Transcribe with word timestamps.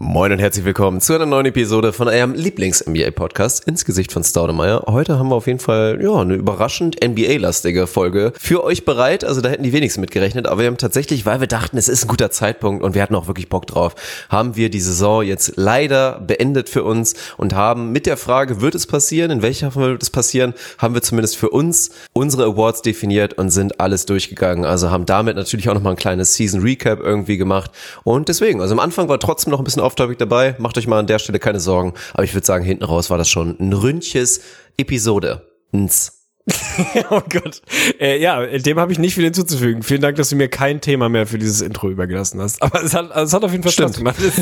Moin 0.00 0.30
und 0.30 0.38
herzlich 0.38 0.64
willkommen 0.64 1.00
zu 1.00 1.12
einer 1.12 1.26
neuen 1.26 1.46
Episode 1.46 1.92
von 1.92 2.06
eurem 2.06 2.32
Lieblings-NBA-Podcast 2.32 3.66
ins 3.66 3.84
Gesicht 3.84 4.12
von 4.12 4.22
Staudemeyer. 4.22 4.84
Heute 4.86 5.18
haben 5.18 5.28
wir 5.28 5.34
auf 5.34 5.48
jeden 5.48 5.58
Fall 5.58 5.98
ja 6.00 6.14
eine 6.14 6.34
überraschend 6.34 7.04
NBA-lastige 7.04 7.88
Folge 7.88 8.32
für 8.38 8.62
euch 8.62 8.84
bereit. 8.84 9.24
Also 9.24 9.40
da 9.40 9.48
hätten 9.48 9.64
die 9.64 9.72
wenigsten 9.72 10.00
mit 10.00 10.12
gerechnet, 10.12 10.46
aber 10.46 10.60
wir 10.60 10.68
haben 10.68 10.76
tatsächlich, 10.76 11.26
weil 11.26 11.40
wir 11.40 11.48
dachten, 11.48 11.76
es 11.76 11.88
ist 11.88 12.04
ein 12.04 12.08
guter 12.08 12.30
Zeitpunkt 12.30 12.84
und 12.84 12.94
wir 12.94 13.02
hatten 13.02 13.16
auch 13.16 13.26
wirklich 13.26 13.48
Bock 13.48 13.66
drauf, 13.66 13.96
haben 14.30 14.54
wir 14.54 14.70
die 14.70 14.78
Saison 14.78 15.24
jetzt 15.24 15.54
leider 15.56 16.20
beendet 16.20 16.68
für 16.68 16.84
uns 16.84 17.14
und 17.36 17.56
haben 17.56 17.90
mit 17.90 18.06
der 18.06 18.16
Frage, 18.16 18.60
wird 18.60 18.76
es 18.76 18.86
passieren, 18.86 19.32
in 19.32 19.42
welcher 19.42 19.72
Form 19.72 19.82
wird 19.82 20.02
es 20.04 20.10
passieren, 20.10 20.54
haben 20.78 20.94
wir 20.94 21.02
zumindest 21.02 21.36
für 21.36 21.50
uns 21.50 21.90
unsere 22.12 22.44
Awards 22.44 22.82
definiert 22.82 23.34
und 23.34 23.50
sind 23.50 23.80
alles 23.80 24.06
durchgegangen. 24.06 24.64
Also 24.64 24.92
haben 24.92 25.06
damit 25.06 25.34
natürlich 25.34 25.68
auch 25.68 25.74
nochmal 25.74 25.94
ein 25.94 25.98
kleines 25.98 26.34
Season 26.34 26.60
Recap 26.60 27.00
irgendwie 27.00 27.36
gemacht 27.36 27.72
und 28.04 28.28
deswegen, 28.28 28.60
also 28.60 28.74
am 28.74 28.78
Anfang 28.78 29.08
war 29.08 29.18
trotzdem 29.18 29.50
noch 29.50 29.58
ein 29.58 29.64
bisschen 29.64 29.87
off-topic 29.88 30.18
dabei. 30.18 30.54
Macht 30.58 30.76
euch 30.76 30.86
mal 30.86 30.98
an 30.98 31.06
der 31.06 31.18
Stelle 31.18 31.38
keine 31.38 31.60
Sorgen. 31.60 31.94
Aber 32.12 32.24
ich 32.24 32.34
würde 32.34 32.46
sagen, 32.46 32.64
hinten 32.64 32.84
raus 32.84 33.08
war 33.08 33.16
das 33.16 33.30
schon 33.30 33.56
ein 33.58 33.72
ründches 33.72 34.42
Episode. 34.76 35.46
Ns. 35.74 36.18
oh 37.10 37.20
Gott. 37.28 37.62
Äh, 38.00 38.20
ja, 38.20 38.46
dem 38.46 38.78
habe 38.78 38.92
ich 38.92 38.98
nicht 38.98 39.14
viel 39.14 39.24
hinzuzufügen. 39.24 39.82
Vielen 39.82 40.00
Dank, 40.00 40.16
dass 40.16 40.28
du 40.30 40.36
mir 40.36 40.48
kein 40.48 40.80
Thema 40.80 41.08
mehr 41.08 41.26
für 41.26 41.38
dieses 41.38 41.60
Intro 41.60 41.90
übergelassen 41.90 42.40
hast. 42.40 42.62
Aber 42.62 42.82
es 42.82 42.94
hat, 42.94 43.10
es 43.14 43.32
hat 43.32 43.44
auf 43.44 43.52
jeden 43.52 43.62
Fall 43.62 43.72
Spaß 43.72 43.96
gemacht. 43.96 44.16
Es, 44.20 44.38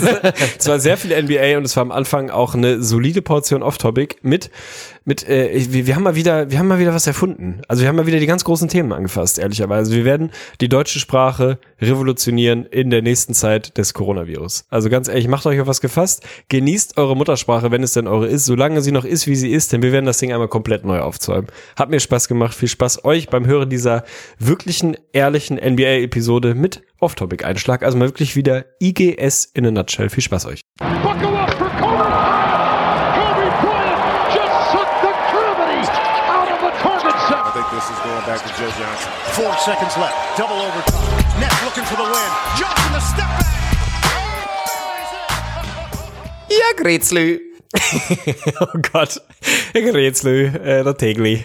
es 0.59 0.67
war 0.67 0.79
sehr 0.79 0.97
viel 0.97 1.11
NBA 1.11 1.57
und 1.57 1.65
es 1.65 1.77
war 1.77 1.83
am 1.83 1.93
Anfang 1.93 2.31
auch 2.31 2.55
eine 2.55 2.83
solide 2.83 3.23
Portion 3.23 3.63
Off-Topic 3.63 4.17
mit 4.23 4.51
mit, 5.07 5.27
äh, 5.29 5.53
wir, 5.71 5.87
wir 5.87 5.95
haben 5.95 6.03
mal 6.03 6.17
wieder, 6.17 6.51
wir 6.51 6.59
haben 6.59 6.67
mal 6.67 6.81
wieder 6.81 6.93
was 6.93 7.07
erfunden. 7.07 7.63
Also 7.69 7.83
wir 7.83 7.89
haben 7.89 7.97
mal 7.97 8.07
wieder 8.07 8.19
die 8.19 8.27
ganz 8.27 8.45
großen 8.45 8.69
Themen 8.69 8.93
angefasst, 8.93 9.39
ehrlicherweise. 9.39 9.95
Wir 9.95 10.05
werden 10.05 10.33
die 10.61 10.69
deutsche 10.69 10.99
Sprache 10.99 11.59
revolutionieren 11.81 12.67
in 12.67 12.91
der 12.91 13.03
nächsten 13.03 13.33
Zeit 13.33 13.79
des 13.79 13.95
Coronavirus. 13.95 14.67
Also 14.69 14.91
ganz 14.91 15.07
ehrlich, 15.07 15.29
macht 15.29 15.47
euch 15.47 15.61
auf 15.61 15.69
was 15.69 15.81
gefasst, 15.81 16.27
genießt 16.49 16.99
eure 16.99 17.17
Muttersprache, 17.17 17.71
wenn 17.71 17.85
es 17.85 17.93
denn 17.93 18.09
eure 18.09 18.27
ist, 18.27 18.47
solange 18.47 18.83
sie 18.83 18.91
noch 18.91 19.05
ist, 19.05 19.29
wie 19.29 19.37
sie 19.37 19.53
ist, 19.53 19.73
denn 19.73 19.83
wir 19.83 19.93
werden 19.93 20.07
das 20.07 20.19
Ding 20.19 20.33
einmal 20.33 20.49
komplett 20.49 20.85
neu 20.85 20.99
aufzäumen. 20.99 21.47
Hat 21.77 21.89
mir 21.89 22.01
Spaß 22.01 22.27
gemacht, 22.27 22.55
viel 22.55 22.69
Spaß 22.69 23.05
euch 23.05 23.29
beim 23.29 23.47
Hören 23.47 23.71
dieser 23.71 24.03
wirklichen, 24.41 24.97
ehrlichen 25.13 25.57
NBA-Episode 25.57 26.57
mit 26.57 26.83
Off-Topic-Einschlag. 26.99 27.85
Also 27.85 27.97
mal 27.97 28.09
wirklich 28.09 28.35
wieder 28.35 28.65
IGS 28.83 29.45
in 29.55 29.67
a 29.67 29.71
nutshell. 29.71 30.11
Viel 30.11 30.23
Spaß 30.23 30.47
euch. 30.47 30.63
Buckle 30.79 31.26
back 38.37 38.57
to 38.57 38.63
Joe 38.63 38.69
Johnson. 38.69 39.11
Four 39.33 39.57
seconds 39.59 39.97
left. 39.97 40.39
Double 40.39 40.57
overtime. 40.57 41.41
Nets 41.41 41.65
looking 41.65 41.85
for 41.85 41.97
the 41.97 42.05
win. 42.05 42.31
Johnson 42.59 42.93
the 42.93 43.01
step 43.01 43.29
back. 43.29 43.47
Ja, 46.49 46.83
Grätzlü. 46.83 47.41
oh 48.61 48.79
Gott. 48.93 49.21
Ja, 49.75 49.81
Grätzlü, 49.81 50.47
äh, 50.47 50.85
der 50.85 50.97
Tegli. 50.97 51.45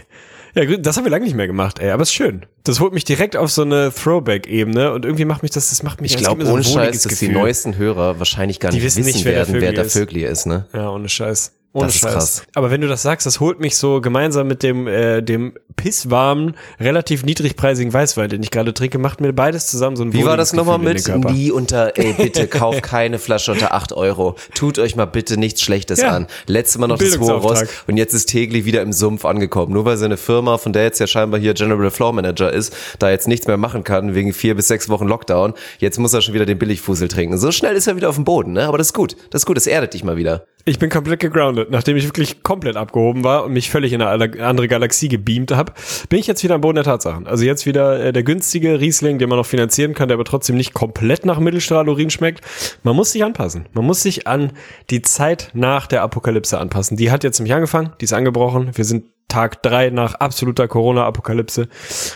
Ja, 0.53 0.65
das 0.77 0.97
haben 0.97 1.05
wir 1.05 1.11
lange 1.11 1.23
nicht 1.25 1.35
mehr 1.35 1.47
gemacht, 1.47 1.79
ey, 1.79 1.91
aber 1.91 2.03
ist 2.03 2.13
schön. 2.13 2.45
Das 2.65 2.81
holt 2.81 2.93
mich 2.93 3.05
direkt 3.05 3.37
auf 3.37 3.49
so 3.49 3.61
eine 3.61 3.91
Throwback-Ebene 3.93 4.91
und 4.91 5.05
irgendwie 5.05 5.23
macht 5.25 5.43
mich 5.43 5.51
das, 5.51 5.69
das 5.69 5.81
macht 5.81 6.01
mich 6.01 6.13
Ich 6.13 6.17
glaube, 6.17 6.45
ohne 6.45 6.61
so 6.61 6.73
Scheiß, 6.73 7.03
dass 7.03 7.19
die 7.19 7.29
neuesten 7.29 7.77
Hörer 7.77 8.19
wahrscheinlich 8.19 8.59
gar 8.59 8.71
nicht 8.71 8.83
wissen, 8.83 9.05
wissen 9.05 9.23
werden, 9.23 9.55
wer 9.59 9.71
der 9.71 9.85
Vögli 9.85 10.25
ist, 10.25 10.45
ne? 10.45 10.65
Ja, 10.73 10.89
ohne 10.89 11.07
Scheiß. 11.07 11.53
Ohne 11.73 11.85
das 11.85 11.97
Scheiß. 11.97 12.13
krass. 12.13 12.43
Aber 12.53 12.69
wenn 12.69 12.81
du 12.81 12.87
das 12.87 13.01
sagst, 13.01 13.25
das 13.25 13.39
holt 13.39 13.61
mich 13.61 13.77
so 13.77 14.01
gemeinsam 14.01 14.47
mit 14.47 14.61
dem, 14.61 14.87
äh, 14.87 15.21
dem 15.21 15.53
pisswarmen, 15.77 16.55
relativ 16.81 17.23
niedrigpreisigen 17.23 17.93
Weißwein, 17.93 18.29
den 18.29 18.43
ich 18.43 18.51
gerade 18.51 18.73
trinke, 18.73 18.97
macht 18.97 19.21
mir 19.21 19.31
beides 19.31 19.67
zusammen 19.67 19.95
so 19.95 20.03
ein 20.03 20.11
Wie 20.11 20.25
war 20.25 20.35
das 20.35 20.51
nochmal 20.51 20.79
mit? 20.79 21.07
Nie 21.31 21.49
unter, 21.49 21.97
ey, 21.97 22.13
bitte 22.13 22.47
kauf 22.47 22.81
keine 22.81 23.19
Flasche 23.19 23.53
unter 23.53 23.73
acht 23.73 23.93
Euro. 23.93 24.35
Tut 24.53 24.79
euch 24.79 24.97
mal 24.97 25.05
bitte 25.05 25.37
nichts 25.37 25.61
Schlechtes 25.61 26.01
ja. 26.01 26.09
an. 26.09 26.27
Letztes 26.45 26.77
Mal 26.77 26.87
noch 26.87 26.97
das 26.97 27.17
hohe 27.17 27.33
Ross 27.33 27.63
und 27.87 27.95
jetzt 27.95 28.13
ist 28.13 28.25
Tegli 28.27 28.65
wieder 28.65 28.81
im 28.81 28.91
Sumpf 28.91 29.23
angekommen. 29.23 29.71
Nur 29.71 29.85
weil 29.85 29.95
seine 29.95 30.17
Firma, 30.17 30.57
von 30.57 30.73
der 30.73 30.83
jetzt 30.83 30.99
ja 30.99 31.07
scheinbar 31.07 31.39
hier 31.39 31.53
General 31.53 31.89
Floor 31.89 32.11
Manager 32.11 32.51
ist, 32.51 32.75
da 32.99 33.09
jetzt 33.09 33.29
nichts 33.29 33.47
mehr 33.47 33.57
machen 33.57 33.85
kann, 33.85 34.13
wegen 34.13 34.33
vier 34.33 34.55
bis 34.55 34.67
sechs 34.67 34.89
Wochen 34.89 35.07
Lockdown. 35.07 35.53
Jetzt 35.79 35.99
muss 35.99 36.13
er 36.13 36.21
schon 36.21 36.33
wieder 36.33 36.45
den 36.45 36.59
Billigfusel 36.59 37.07
trinken. 37.07 37.37
So 37.37 37.51
schnell 37.51 37.75
ist 37.75 37.87
er 37.87 37.95
wieder 37.95 38.09
auf 38.09 38.15
dem 38.15 38.25
Boden, 38.25 38.51
ne? 38.51 38.65
Aber 38.65 38.77
das 38.77 38.87
ist 38.87 38.93
gut. 38.93 39.15
Das 39.29 39.43
ist 39.43 39.45
gut, 39.45 39.55
das 39.55 39.67
erdet 39.67 39.93
dich 39.93 40.03
mal 40.03 40.17
wieder. 40.17 40.45
Ich 40.65 40.79
bin 40.79 40.89
komplett 40.89 41.19
gegroundet. 41.19 41.71
Nachdem 41.71 41.97
ich 41.97 42.05
wirklich 42.05 42.43
komplett 42.43 42.75
abgehoben 42.75 43.23
war 43.23 43.45
und 43.45 43.53
mich 43.53 43.69
völlig 43.69 43.93
in 43.93 44.01
eine 44.01 44.43
andere 44.43 44.67
Galaxie 44.67 45.07
gebeamt 45.07 45.51
habe, 45.51 45.73
bin 46.09 46.19
ich 46.19 46.27
jetzt 46.27 46.43
wieder 46.43 46.55
am 46.55 46.61
Boden 46.61 46.75
der 46.75 46.83
Tatsachen. 46.83 47.25
Also 47.27 47.45
jetzt 47.45 47.65
wieder 47.65 47.99
äh, 47.99 48.13
der 48.13 48.23
günstige 48.23 48.79
Riesling, 48.79 49.17
den 49.17 49.29
man 49.29 49.37
noch 49.37 49.45
finanzieren 49.45 49.93
kann, 49.93 50.07
der 50.07 50.15
aber 50.15 50.25
trotzdem 50.25 50.57
nicht 50.57 50.73
komplett 50.73 51.25
nach 51.25 51.39
Mittelstrahlurin 51.39 52.09
schmeckt. 52.09 52.41
Man 52.83 52.95
muss 52.95 53.11
sich 53.11 53.23
anpassen. 53.23 53.67
Man 53.73 53.85
muss 53.85 54.03
sich 54.03 54.27
an 54.27 54.51
die 54.89 55.01
Zeit 55.01 55.49
nach 55.53 55.87
der 55.87 56.03
Apokalypse 56.03 56.59
anpassen. 56.59 56.97
Die 56.97 57.11
hat 57.11 57.23
jetzt 57.23 57.39
nämlich 57.39 57.53
angefangen, 57.53 57.93
die 57.99 58.05
ist 58.05 58.13
angebrochen. 58.13 58.71
Wir 58.75 58.85
sind 58.85 59.05
Tag 59.27 59.63
drei 59.63 59.89
nach 59.89 60.15
absoluter 60.15 60.67
Corona-Apokalypse. 60.67 61.69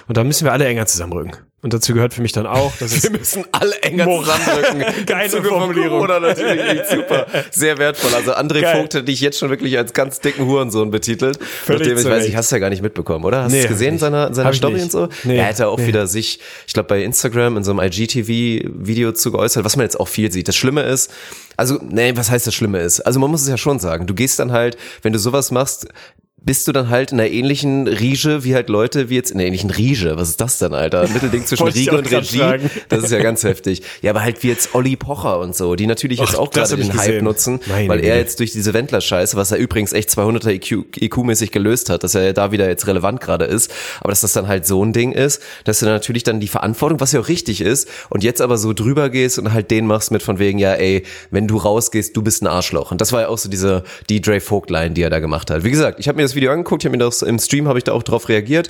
Und 0.07 0.17
da 0.17 0.23
müssen 0.23 0.45
wir 0.45 0.51
alle 0.51 0.65
enger 0.65 0.85
zusammenrücken. 0.85 1.31
Und 1.65 1.73
dazu 1.73 1.95
gehört 1.95 2.13
für 2.13 2.21
mich 2.21 2.31
dann 2.31 2.45
auch, 2.45 2.77
dass 2.77 3.01
wir 3.01 3.09
müssen 3.09 3.43
alle 3.51 3.81
enger 3.81 4.05
zusammenrücken. 4.05 4.83
Geile 5.07 5.41
Formulierung. 5.41 5.99
Oder 5.99 6.19
natürlich 6.19 6.85
super. 6.91 7.25
Sehr 7.49 7.79
wertvoll. 7.79 8.13
Also 8.13 8.35
André 8.35 8.61
Geil. 8.61 8.81
Vogt 8.81 8.93
hätte 8.93 9.11
ich 9.11 9.19
jetzt 9.19 9.39
schon 9.39 9.49
wirklich 9.49 9.75
als 9.75 9.91
ganz 9.93 10.19
dicken 10.19 10.45
Hurensohn 10.45 10.91
betitelt. 10.91 11.39
Völlig 11.43 11.87
nachdem, 11.87 11.97
ich 11.97 12.05
weiß, 12.05 12.25
ich 12.25 12.35
hast 12.35 12.51
ja 12.51 12.59
gar 12.59 12.69
nicht 12.69 12.83
mitbekommen, 12.83 13.25
oder? 13.25 13.45
Hast 13.45 13.51
du 13.51 13.57
nee, 13.57 13.63
es 13.63 13.67
gesehen, 13.67 13.97
seiner, 13.97 14.31
seiner 14.31 14.53
Story 14.53 14.79
und 14.79 14.91
so? 14.91 15.09
Nee, 15.23 15.37
er 15.37 15.45
hätte 15.45 15.67
auch 15.67 15.79
nee. 15.79 15.87
wieder 15.87 16.05
sich, 16.05 16.39
ich 16.67 16.73
glaube, 16.75 16.87
bei 16.87 17.01
Instagram 17.01 17.57
in 17.57 17.63
so 17.63 17.71
einem 17.71 17.79
IGTV-Video 17.79 19.13
zu 19.13 19.31
geäußert, 19.31 19.65
was 19.65 19.75
man 19.75 19.87
jetzt 19.87 19.99
auch 19.99 20.07
viel 20.07 20.31
sieht. 20.31 20.47
Das 20.47 20.55
Schlimme 20.55 20.83
ist, 20.83 21.11
also, 21.57 21.79
nee, 21.81 22.15
was 22.15 22.29
heißt 22.29 22.45
das 22.45 22.53
Schlimme 22.53 22.81
ist? 22.81 22.99
Also 22.99 23.19
man 23.19 23.31
muss 23.31 23.41
es 23.41 23.47
ja 23.47 23.57
schon 23.57 23.79
sagen. 23.79 24.05
Du 24.05 24.13
gehst 24.13 24.37
dann 24.37 24.51
halt, 24.51 24.77
wenn 25.01 25.13
du 25.13 25.17
sowas 25.19 25.49
machst, 25.49 25.87
bist 26.45 26.67
du 26.67 26.71
dann 26.71 26.89
halt 26.89 27.11
in 27.11 27.19
einer 27.19 27.29
ähnlichen 27.29 27.87
Riege 27.87 28.43
wie 28.43 28.53
halt 28.53 28.69
Leute 28.69 29.09
wie 29.09 29.15
jetzt 29.15 29.31
in 29.31 29.37
einer 29.37 29.47
ähnlichen 29.47 29.71
Riege. 29.71 30.13
Was 30.15 30.29
ist 30.29 30.41
das 30.41 30.59
denn, 30.59 30.73
Alter? 30.73 31.07
Mittelding 31.13 31.45
zwischen 31.45 31.67
Riege 31.67 31.97
und 31.97 32.11
Regie. 32.11 32.37
Sagen. 32.37 32.69
Das 32.89 33.03
ist 33.03 33.11
ja 33.11 33.21
ganz 33.21 33.43
heftig. 33.43 33.81
Ja, 34.01 34.11
aber 34.11 34.23
halt 34.23 34.43
wie 34.43 34.49
jetzt 34.49 34.75
Olli 34.75 34.95
Pocher 34.95 35.39
und 35.39 35.55
so, 35.55 35.75
die 35.75 35.87
natürlich 35.87 36.19
jetzt 36.19 36.37
auch 36.37 36.51
gerade 36.51 36.77
den 36.77 36.95
Hype 36.95 37.23
nutzen, 37.23 37.59
Meine 37.67 37.89
weil 37.89 38.03
er 38.03 38.17
jetzt 38.17 38.39
durch 38.39 38.51
diese 38.51 38.73
Wendler-Scheiße, 38.73 39.35
was 39.35 39.51
er 39.51 39.57
übrigens 39.57 39.93
echt 39.93 40.09
200er 40.09 40.51
IQ, 40.51 40.85
IQ-mäßig 40.97 41.51
gelöst 41.51 41.89
hat, 41.89 42.03
dass 42.03 42.13
er 42.13 42.23
ja 42.23 42.33
da 42.33 42.51
wieder 42.51 42.67
jetzt 42.67 42.85
relevant 42.85 43.21
gerade 43.21 43.45
ist, 43.45 43.71
aber 44.01 44.11
dass 44.11 44.21
das 44.21 44.33
dann 44.33 44.47
halt 44.47 44.67
so 44.67 44.83
ein 44.85 44.93
Ding 44.93 45.11
ist, 45.11 45.41
dass 45.63 45.79
du 45.79 45.85
dann 45.85 45.95
natürlich 45.95 46.23
dann 46.23 46.39
die 46.39 46.47
Verantwortung, 46.47 46.99
was 46.99 47.11
ja 47.11 47.21
auch 47.21 47.27
richtig 47.27 47.61
ist, 47.61 47.89
und 48.09 48.23
jetzt 48.23 48.41
aber 48.41 48.57
so 48.57 48.73
drüber 48.73 49.09
gehst 49.09 49.39
und 49.39 49.51
halt 49.51 49.71
den 49.71 49.87
machst 49.87 50.11
mit 50.11 50.21
von 50.21 50.37
wegen, 50.37 50.59
ja, 50.59 50.73
ey, 50.73 51.03
wenn 51.31 51.47
du 51.47 51.57
rausgehst, 51.57 52.15
du 52.15 52.21
bist 52.21 52.43
ein 52.43 52.47
Arschloch. 52.47 52.91
Und 52.91 53.01
das 53.01 53.11
war 53.11 53.21
ja 53.21 53.27
auch 53.29 53.37
so 53.37 53.49
diese 53.49 53.83
die 54.09 54.21
Dre 54.21 54.39
Vogt-Line, 54.39 54.91
die 54.91 55.01
er 55.01 55.09
da 55.09 55.19
gemacht 55.19 55.49
hat. 55.49 55.63
Wie 55.63 55.71
gesagt, 55.71 55.99
ich 55.99 56.07
habe 56.07 56.17
mir 56.17 56.23
das 56.23 56.34
Video 56.35 56.51
angeguckt, 56.51 56.83
ich 56.83 56.87
habe 56.87 56.97
mir 56.97 57.03
das 57.03 57.21
im 57.21 57.39
Stream 57.39 57.67
habe 57.67 57.79
ich 57.79 57.83
da 57.83 57.93
auch 57.93 58.03
drauf 58.03 58.29
reagiert. 58.29 58.69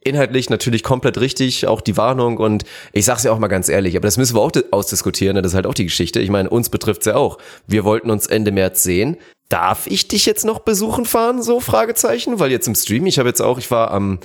Inhaltlich 0.00 0.50
natürlich 0.50 0.82
komplett 0.82 1.18
richtig, 1.18 1.66
auch 1.66 1.80
die 1.80 1.96
Warnung 1.96 2.36
und 2.36 2.64
ich 2.92 3.06
sag's 3.06 3.24
ja 3.24 3.32
auch 3.32 3.38
mal 3.38 3.48
ganz 3.48 3.70
ehrlich, 3.70 3.96
aber 3.96 4.06
das 4.06 4.18
müssen 4.18 4.36
wir 4.36 4.42
auch 4.42 4.52
ausdiskutieren, 4.70 5.34
ne? 5.34 5.42
das 5.42 5.52
ist 5.52 5.56
halt 5.56 5.66
auch 5.66 5.74
die 5.74 5.84
Geschichte. 5.84 6.20
Ich 6.20 6.28
meine, 6.28 6.50
uns 6.50 6.68
betrifft's 6.68 7.06
ja 7.06 7.16
auch. 7.16 7.38
Wir 7.66 7.84
wollten 7.84 8.10
uns 8.10 8.26
Ende 8.26 8.52
März 8.52 8.82
sehen. 8.82 9.16
Darf 9.50 9.86
ich 9.86 10.08
dich 10.08 10.24
jetzt 10.24 10.44
noch 10.44 10.60
besuchen 10.60 11.04
fahren? 11.04 11.42
So 11.42 11.60
Fragezeichen, 11.60 12.40
weil 12.40 12.50
jetzt 12.50 12.66
im 12.66 12.74
Stream, 12.74 13.04
ich 13.04 13.18
habe 13.18 13.28
jetzt 13.28 13.42
auch, 13.42 13.58
ich 13.58 13.70
war 13.70 13.90
am 13.90 14.18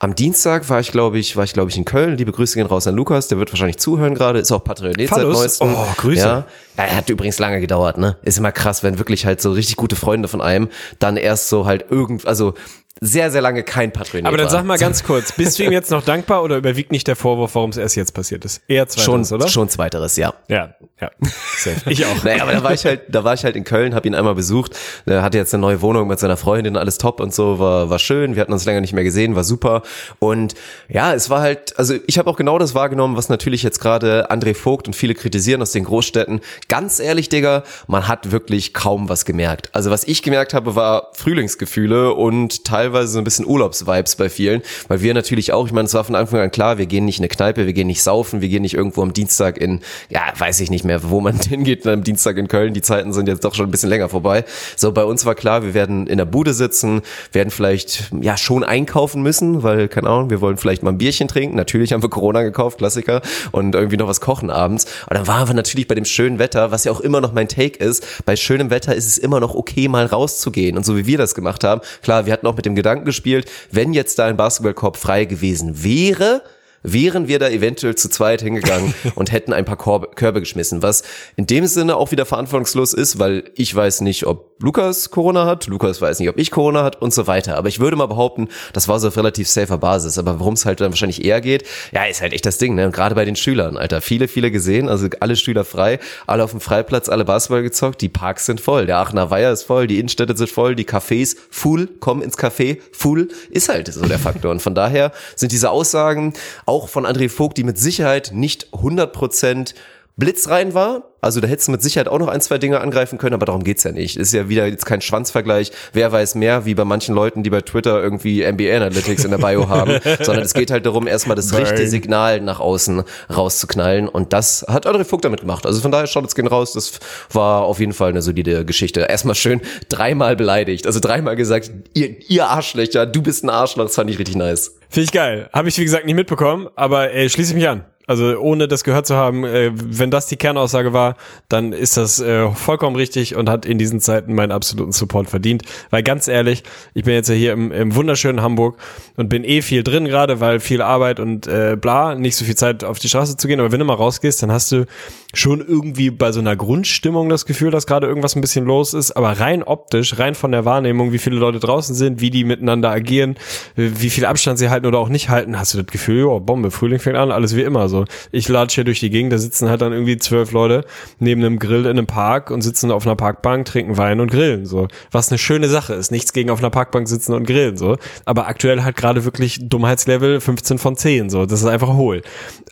am 0.00 0.16
Dienstag 0.16 0.68
war 0.68 0.80
ich 0.80 0.90
glaube 0.90 1.18
ich, 1.18 1.36
war 1.36 1.44
ich 1.44 1.52
glaube 1.52 1.70
ich 1.70 1.76
in 1.76 1.84
Köln. 1.84 2.16
Liebe 2.18 2.32
Grüße 2.32 2.56
gehen 2.56 2.66
raus 2.66 2.86
an 2.88 2.96
Lukas, 2.96 3.28
der 3.28 3.38
wird 3.38 3.52
wahrscheinlich 3.52 3.78
zuhören 3.78 4.14
gerade, 4.14 4.40
ist 4.40 4.50
auch 4.50 4.64
Patrionet 4.64 5.08
seit 5.08 5.26
neuestem. 5.26 5.74
Oh, 5.74 5.86
Grüße. 5.96 6.20
Ja. 6.20 6.46
ja, 6.76 6.84
hat 6.96 7.08
übrigens 7.08 7.38
lange 7.38 7.60
gedauert, 7.60 7.98
ne? 7.98 8.16
Ist 8.22 8.36
immer 8.36 8.50
krass, 8.50 8.82
wenn 8.82 8.98
wirklich 8.98 9.24
halt 9.24 9.40
so 9.40 9.52
richtig 9.52 9.76
gute 9.76 9.94
Freunde 9.94 10.26
von 10.26 10.40
einem 10.40 10.68
dann 10.98 11.16
erst 11.16 11.48
so 11.48 11.66
halt 11.66 11.86
irgend 11.90 12.26
also 12.26 12.54
sehr, 13.04 13.30
sehr 13.30 13.42
lange 13.42 13.62
kein 13.62 13.92
Patreon 13.92 14.26
Aber 14.26 14.36
dann 14.36 14.48
sag 14.48 14.64
mal 14.64 14.78
ganz 14.78 15.04
kurz, 15.04 15.32
bist 15.36 15.58
du 15.58 15.64
ihm 15.64 15.72
jetzt 15.72 15.90
noch 15.90 16.02
dankbar 16.02 16.42
oder 16.42 16.56
überwiegt 16.56 16.90
nicht 16.90 17.06
der 17.06 17.16
Vorwurf, 17.16 17.54
warum 17.54 17.70
es 17.70 17.76
erst 17.76 17.96
jetzt 17.96 18.14
passiert 18.14 18.44
ist? 18.44 18.62
Eher 18.66 18.88
zweiteres, 18.88 19.28
schon, 19.28 19.38
oder? 19.38 19.48
Schon 19.48 19.68
zweiteres, 19.68 20.16
ja. 20.16 20.34
Ja, 20.48 20.74
ja. 21.00 21.10
Safe. 21.58 21.74
Ich 21.90 22.04
auch. 22.06 22.24
naja, 22.24 22.42
aber 22.42 22.52
da 22.52 22.64
war 22.64 22.72
ich 22.72 22.84
halt, 22.84 23.02
da 23.08 23.24
war 23.24 23.34
ich 23.34 23.44
halt 23.44 23.56
in 23.56 23.64
Köln, 23.64 23.94
habe 23.94 24.08
ihn 24.08 24.14
einmal 24.14 24.34
besucht. 24.34 24.76
Er 25.06 25.22
hatte 25.22 25.38
jetzt 25.38 25.52
eine 25.54 25.60
neue 25.60 25.80
Wohnung 25.82 26.08
mit 26.08 26.18
seiner 26.18 26.36
Freundin, 26.36 26.76
alles 26.76 26.98
top 26.98 27.20
und 27.20 27.32
so, 27.32 27.58
war, 27.58 27.90
war 27.90 27.98
schön. 27.98 28.34
Wir 28.34 28.40
hatten 28.40 28.52
uns 28.52 28.64
länger 28.64 28.80
nicht 28.80 28.94
mehr 28.94 29.04
gesehen, 29.04 29.36
war 29.36 29.44
super. 29.44 29.82
Und 30.18 30.54
ja, 30.88 31.14
es 31.14 31.30
war 31.30 31.40
halt, 31.40 31.78
also 31.78 31.94
ich 32.06 32.18
habe 32.18 32.30
auch 32.30 32.36
genau 32.36 32.58
das 32.58 32.74
wahrgenommen, 32.74 33.16
was 33.16 33.28
natürlich 33.28 33.62
jetzt 33.62 33.80
gerade 33.80 34.30
André 34.30 34.54
Vogt 34.54 34.86
und 34.86 34.94
viele 34.94 35.14
kritisieren 35.14 35.62
aus 35.62 35.72
den 35.72 35.84
Großstädten. 35.84 36.40
Ganz 36.68 37.00
ehrlich, 37.00 37.28
Digga, 37.28 37.64
man 37.86 38.08
hat 38.08 38.32
wirklich 38.32 38.72
kaum 38.72 39.08
was 39.08 39.24
gemerkt. 39.24 39.70
Also 39.72 39.90
was 39.90 40.04
ich 40.04 40.22
gemerkt 40.22 40.54
habe, 40.54 40.74
war 40.74 41.10
Frühlingsgefühle 41.12 42.14
und 42.14 42.64
teilweise 42.64 42.93
teilweise 42.94 43.12
so 43.12 43.18
ein 43.18 43.24
bisschen 43.24 43.46
Urlaubsvibes 43.46 44.16
bei 44.16 44.28
vielen, 44.28 44.62
weil 44.88 45.02
wir 45.02 45.14
natürlich 45.14 45.52
auch, 45.52 45.66
ich 45.66 45.72
meine, 45.72 45.86
es 45.86 45.94
war 45.94 46.04
von 46.04 46.14
Anfang 46.14 46.40
an 46.40 46.50
klar, 46.50 46.78
wir 46.78 46.86
gehen 46.86 47.04
nicht 47.04 47.18
in 47.18 47.24
eine 47.24 47.28
Kneipe, 47.28 47.66
wir 47.66 47.72
gehen 47.72 47.88
nicht 47.88 48.02
saufen, 48.02 48.40
wir 48.40 48.48
gehen 48.48 48.62
nicht 48.62 48.74
irgendwo 48.74 49.02
am 49.02 49.12
Dienstag 49.12 49.58
in, 49.58 49.80
ja, 50.08 50.20
weiß 50.36 50.60
ich 50.60 50.70
nicht 50.70 50.84
mehr, 50.84 51.10
wo 51.10 51.20
man 51.20 51.38
hingeht 51.48 51.86
am 51.86 52.04
Dienstag 52.04 52.36
in 52.36 52.48
Köln, 52.48 52.72
die 52.72 52.82
Zeiten 52.82 53.12
sind 53.12 53.28
jetzt 53.28 53.44
doch 53.44 53.54
schon 53.54 53.66
ein 53.66 53.70
bisschen 53.70 53.88
länger 53.88 54.08
vorbei. 54.08 54.44
So, 54.76 54.92
bei 54.92 55.04
uns 55.04 55.24
war 55.24 55.34
klar, 55.34 55.62
wir 55.62 55.74
werden 55.74 56.06
in 56.06 56.18
der 56.18 56.24
Bude 56.24 56.54
sitzen, 56.54 57.02
werden 57.32 57.50
vielleicht, 57.50 58.10
ja, 58.20 58.36
schon 58.36 58.62
einkaufen 58.62 59.22
müssen, 59.22 59.62
weil, 59.62 59.88
keine 59.88 60.08
Ahnung, 60.08 60.30
wir 60.30 60.40
wollen 60.40 60.56
vielleicht 60.56 60.82
mal 60.82 60.90
ein 60.90 60.98
Bierchen 60.98 61.28
trinken, 61.28 61.56
natürlich 61.56 61.92
haben 61.92 62.02
wir 62.02 62.10
Corona 62.10 62.42
gekauft, 62.42 62.78
Klassiker, 62.78 63.22
und 63.52 63.74
irgendwie 63.74 63.96
noch 63.96 64.08
was 64.08 64.20
kochen 64.20 64.50
abends. 64.50 64.86
Und 65.08 65.16
dann 65.16 65.26
waren 65.26 65.48
wir 65.48 65.54
natürlich 65.54 65.88
bei 65.88 65.94
dem 65.94 66.04
schönen 66.04 66.38
Wetter, 66.38 66.70
was 66.70 66.84
ja 66.84 66.92
auch 66.92 67.00
immer 67.00 67.20
noch 67.20 67.32
mein 67.32 67.48
Take 67.48 67.82
ist, 67.82 68.24
bei 68.24 68.36
schönem 68.36 68.70
Wetter 68.70 68.94
ist 68.94 69.06
es 69.06 69.18
immer 69.18 69.40
noch 69.40 69.54
okay, 69.54 69.88
mal 69.88 70.06
rauszugehen. 70.06 70.76
Und 70.76 70.86
so 70.86 70.96
wie 70.96 71.06
wir 71.06 71.18
das 71.18 71.34
gemacht 71.34 71.64
haben, 71.64 71.80
klar, 72.02 72.26
wir 72.26 72.32
hatten 72.32 72.46
auch 72.46 72.56
mit 72.56 72.66
dem 72.66 72.73
Gedanken 72.74 73.04
gespielt, 73.04 73.50
wenn 73.70 73.92
jetzt 73.92 74.18
da 74.18 74.26
ein 74.26 74.36
Basketballkorb 74.36 74.96
frei 74.96 75.24
gewesen 75.24 75.82
wäre, 75.82 76.42
wären 76.84 77.26
wir 77.26 77.40
da 77.40 77.48
eventuell 77.48 77.96
zu 77.96 78.08
zweit 78.08 78.42
hingegangen 78.42 78.94
und 79.16 79.32
hätten 79.32 79.52
ein 79.52 79.64
paar 79.64 79.76
Körbe 79.76 80.40
geschmissen, 80.40 80.82
was 80.82 81.02
in 81.34 81.46
dem 81.46 81.66
Sinne 81.66 81.96
auch 81.96 82.12
wieder 82.12 82.26
verantwortungslos 82.26 82.92
ist, 82.92 83.18
weil 83.18 83.50
ich 83.56 83.74
weiß 83.74 84.02
nicht, 84.02 84.26
ob 84.26 84.54
Lukas 84.60 85.10
Corona 85.10 85.46
hat, 85.46 85.66
Lukas 85.66 86.00
weiß 86.00 86.20
nicht, 86.20 86.28
ob 86.28 86.38
ich 86.38 86.50
Corona 86.50 86.84
hat 86.84 87.02
und 87.02 87.12
so 87.12 87.26
weiter. 87.26 87.56
Aber 87.56 87.68
ich 87.68 87.80
würde 87.80 87.96
mal 87.96 88.06
behaupten, 88.06 88.48
das 88.72 88.86
war 88.86 89.00
so 89.00 89.08
auf 89.08 89.16
relativ 89.16 89.48
safer 89.48 89.78
Basis. 89.78 90.16
Aber 90.16 90.38
worum 90.38 90.54
es 90.54 90.64
halt 90.64 90.80
dann 90.80 90.90
wahrscheinlich 90.90 91.24
eher 91.24 91.40
geht, 91.40 91.64
ja, 91.92 92.04
ist 92.04 92.20
halt 92.20 92.32
echt 92.32 92.46
das 92.46 92.58
Ding, 92.58 92.74
ne? 92.74 92.86
Und 92.86 92.92
gerade 92.92 93.14
bei 93.14 93.24
den 93.24 93.36
Schülern, 93.36 93.76
Alter. 93.76 94.00
Viele, 94.00 94.28
viele 94.28 94.50
gesehen, 94.50 94.88
also 94.88 95.08
alle 95.20 95.36
Schüler 95.36 95.64
frei, 95.64 95.98
alle 96.26 96.44
auf 96.44 96.52
dem 96.52 96.60
Freiplatz, 96.60 97.08
alle 97.08 97.24
Basketball 97.24 97.62
gezockt, 97.62 98.00
die 98.00 98.08
Parks 98.08 98.46
sind 98.46 98.60
voll, 98.60 98.86
der 98.86 98.98
Aachener 98.98 99.30
Weiher 99.30 99.52
ist 99.52 99.64
voll, 99.64 99.86
die 99.86 99.98
Innenstädte 99.98 100.36
sind 100.36 100.50
voll, 100.50 100.76
die 100.76 100.86
Cafés 100.86 101.36
full, 101.50 101.88
kommen 102.00 102.22
ins 102.22 102.38
Café 102.38 102.78
full, 102.92 103.28
ist 103.50 103.68
halt 103.68 103.92
so 103.92 104.06
der 104.06 104.18
Faktor. 104.18 104.50
Und 104.50 104.62
von 104.62 104.74
daher 104.74 105.12
sind 105.34 105.52
diese 105.52 105.70
Aussagen 105.70 106.32
auch 106.64 106.73
von 106.88 107.06
André 107.06 107.28
Vogt, 107.28 107.56
die 107.56 107.64
mit 107.64 107.78
Sicherheit 107.78 108.32
nicht 108.32 108.74
100 108.74 109.12
Prozent 109.12 109.74
blitzrein 110.16 110.74
war, 110.74 111.14
also 111.20 111.40
da 111.40 111.48
hättest 111.48 111.68
du 111.68 111.72
mit 111.72 111.82
Sicherheit 111.82 112.06
auch 112.08 112.18
noch 112.18 112.28
ein, 112.28 112.40
zwei 112.40 112.58
Dinge 112.58 112.80
angreifen 112.80 113.18
können, 113.18 113.34
aber 113.34 113.46
darum 113.46 113.64
geht's 113.64 113.82
ja 113.82 113.92
nicht. 113.92 114.16
Ist 114.16 114.32
ja 114.32 114.48
wieder 114.48 114.66
jetzt 114.66 114.84
kein 114.86 115.00
Schwanzvergleich, 115.00 115.72
wer 115.92 116.12
weiß 116.12 116.34
mehr, 116.34 116.66
wie 116.66 116.74
bei 116.74 116.84
manchen 116.84 117.14
Leuten, 117.14 117.42
die 117.42 117.50
bei 117.50 117.62
Twitter 117.62 118.02
irgendwie 118.02 118.44
NBA 118.46 118.76
Analytics 118.76 119.24
in 119.24 119.30
der 119.30 119.38
Bio 119.38 119.68
haben, 119.70 119.98
sondern 120.20 120.44
es 120.44 120.54
geht 120.54 120.70
halt 120.70 120.86
darum, 120.86 121.06
erstmal 121.06 121.34
das 121.34 121.50
Nein. 121.50 121.62
richtige 121.62 121.88
Signal 121.88 122.40
nach 122.40 122.60
außen 122.60 123.02
rauszuknallen 123.34 124.08
und 124.08 124.32
das 124.32 124.64
hat 124.68 124.86
André 124.86 125.04
Vogt 125.04 125.24
damit 125.24 125.40
gemacht. 125.40 125.66
Also 125.66 125.80
von 125.80 125.90
daher 125.90 126.06
schaut 126.06 126.26
es 126.26 126.34
gehen 126.34 126.46
raus, 126.46 126.74
das 126.74 127.00
war 127.32 127.62
auf 127.62 127.80
jeden 127.80 127.94
Fall 127.94 128.10
eine 128.10 128.22
solide 128.22 128.64
Geschichte. 128.64 129.00
Erstmal 129.00 129.34
schön 129.34 129.62
dreimal 129.88 130.36
beleidigt, 130.36 130.86
also 130.86 131.00
dreimal 131.00 131.36
gesagt, 131.36 131.70
ihr, 131.94 132.16
ihr 132.28 132.48
Arschlöcher, 132.48 133.06
du 133.06 133.22
bist 133.22 133.44
ein 133.44 133.50
Arschloch, 133.50 133.84
das 133.84 133.94
fand 133.94 134.10
ich 134.10 134.18
richtig 134.18 134.36
nice. 134.36 134.76
Finde 134.90 135.04
ich 135.06 135.12
geil. 135.12 135.48
Habe 135.52 135.68
ich 135.68 135.78
wie 135.78 135.84
gesagt 135.84 136.04
nicht 136.04 136.14
mitbekommen, 136.14 136.68
aber 136.76 137.10
ey, 137.12 137.28
schließe 137.28 137.50
ich 137.50 137.56
mich 137.56 137.68
an. 137.68 137.84
Also 138.06 138.38
ohne 138.38 138.68
das 138.68 138.84
gehört 138.84 139.06
zu 139.06 139.16
haben, 139.16 139.44
äh, 139.44 139.70
wenn 139.74 140.10
das 140.10 140.26
die 140.26 140.36
Kernaussage 140.36 140.92
war, 140.92 141.16
dann 141.48 141.72
ist 141.72 141.96
das 141.96 142.20
äh, 142.20 142.50
vollkommen 142.50 142.96
richtig 142.96 143.34
und 143.34 143.48
hat 143.48 143.64
in 143.64 143.78
diesen 143.78 144.00
Zeiten 144.00 144.34
meinen 144.34 144.52
absoluten 144.52 144.92
Support 144.92 145.30
verdient. 145.30 145.62
Weil 145.90 146.02
ganz 146.02 146.28
ehrlich, 146.28 146.64
ich 146.92 147.04
bin 147.04 147.14
jetzt 147.14 147.28
ja 147.28 147.34
hier 147.34 147.52
im, 147.52 147.72
im 147.72 147.94
wunderschönen 147.94 148.42
Hamburg 148.42 148.76
und 149.16 149.28
bin 149.28 149.42
eh 149.44 149.62
viel 149.62 149.82
drin 149.82 150.04
gerade, 150.04 150.40
weil 150.40 150.60
viel 150.60 150.82
Arbeit 150.82 151.18
und 151.18 151.46
äh, 151.46 151.76
bla, 151.80 152.14
nicht 152.14 152.36
so 152.36 152.44
viel 152.44 152.56
Zeit 152.56 152.84
auf 152.84 152.98
die 152.98 153.08
Straße 153.08 153.36
zu 153.36 153.48
gehen. 153.48 153.60
Aber 153.60 153.72
wenn 153.72 153.78
du 153.78 153.86
mal 153.86 153.94
rausgehst, 153.94 154.42
dann 154.42 154.52
hast 154.52 154.70
du 154.72 154.84
schon 155.32 155.60
irgendwie 155.60 156.10
bei 156.10 156.30
so 156.30 156.40
einer 156.40 156.56
Grundstimmung 156.56 157.28
das 157.28 157.46
Gefühl, 157.46 157.70
dass 157.70 157.86
gerade 157.86 158.06
irgendwas 158.06 158.36
ein 158.36 158.40
bisschen 158.42 158.66
los 158.66 158.92
ist. 158.92 159.12
Aber 159.12 159.40
rein 159.40 159.62
optisch, 159.62 160.18
rein 160.18 160.34
von 160.34 160.52
der 160.52 160.64
Wahrnehmung, 160.66 161.12
wie 161.12 161.18
viele 161.18 161.36
Leute 161.36 161.58
draußen 161.58 161.94
sind, 161.94 162.20
wie 162.20 162.30
die 162.30 162.44
miteinander 162.44 162.90
agieren, 162.90 163.36
wie 163.76 164.10
viel 164.10 164.26
Abstand 164.26 164.58
sie 164.58 164.68
halten 164.68 164.86
oder 164.86 164.98
auch 164.98 165.08
nicht 165.08 165.30
halten, 165.30 165.58
hast 165.58 165.72
du 165.72 165.78
das 165.82 165.90
Gefühl, 165.90 166.24
oh, 166.24 166.40
Bombe, 166.40 166.70
Frühling 166.70 166.98
fängt 166.98 167.16
an, 167.16 167.30
alles 167.30 167.56
wie 167.56 167.62
immer. 167.62 167.88
So, 167.88 167.93
ich 168.32 168.48
latsche 168.48 168.76
hier 168.76 168.84
durch 168.84 169.00
die 169.00 169.10
Gegend, 169.10 169.32
da 169.32 169.38
sitzen 169.38 169.68
halt 169.68 169.80
dann 169.80 169.92
irgendwie 169.92 170.16
zwölf 170.16 170.52
Leute 170.52 170.84
neben 171.18 171.42
einem 171.42 171.58
Grill 171.58 171.84
in 171.84 171.90
einem 171.92 172.06
Park 172.06 172.50
und 172.50 172.62
sitzen 172.62 172.90
auf 172.90 173.06
einer 173.06 173.16
Parkbank, 173.16 173.66
trinken 173.66 173.96
Wein 173.96 174.20
und 174.20 174.30
grillen. 174.30 174.66
So, 174.66 174.88
was 175.10 175.30
eine 175.30 175.38
schöne 175.38 175.68
Sache 175.68 175.94
ist. 175.94 176.10
Nichts 176.10 176.32
gegen 176.32 176.50
auf 176.50 176.58
einer 176.58 176.70
Parkbank 176.70 177.08
sitzen 177.08 177.32
und 177.32 177.46
grillen. 177.46 177.76
So, 177.76 177.96
aber 178.24 178.48
aktuell 178.48 178.82
halt 178.82 178.96
gerade 178.96 179.24
wirklich 179.24 179.60
Dummheitslevel 179.68 180.40
15 180.40 180.78
von 180.78 180.96
10. 180.96 181.30
So, 181.30 181.46
das 181.46 181.60
ist 181.60 181.66
einfach 181.66 181.94
hohl. 181.94 182.22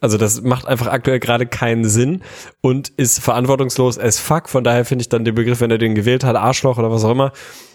Also 0.00 0.18
das 0.18 0.42
macht 0.42 0.66
einfach 0.66 0.88
aktuell 0.88 1.20
gerade 1.20 1.46
keinen 1.46 1.84
Sinn 1.84 2.22
und 2.60 2.88
ist 2.88 3.20
verantwortungslos 3.20 3.98
as 3.98 4.18
fuck. 4.18 4.48
Von 4.48 4.64
daher 4.64 4.84
finde 4.84 5.02
ich 5.02 5.08
dann 5.08 5.24
den 5.24 5.34
Begriff, 5.34 5.60
wenn 5.60 5.70
er 5.70 5.78
den 5.78 5.94
gewählt 5.94 6.24
hat, 6.24 6.36
Arschloch 6.36 6.78
oder 6.78 6.90
was 6.90 7.04
auch 7.04 7.10
immer, 7.10 7.32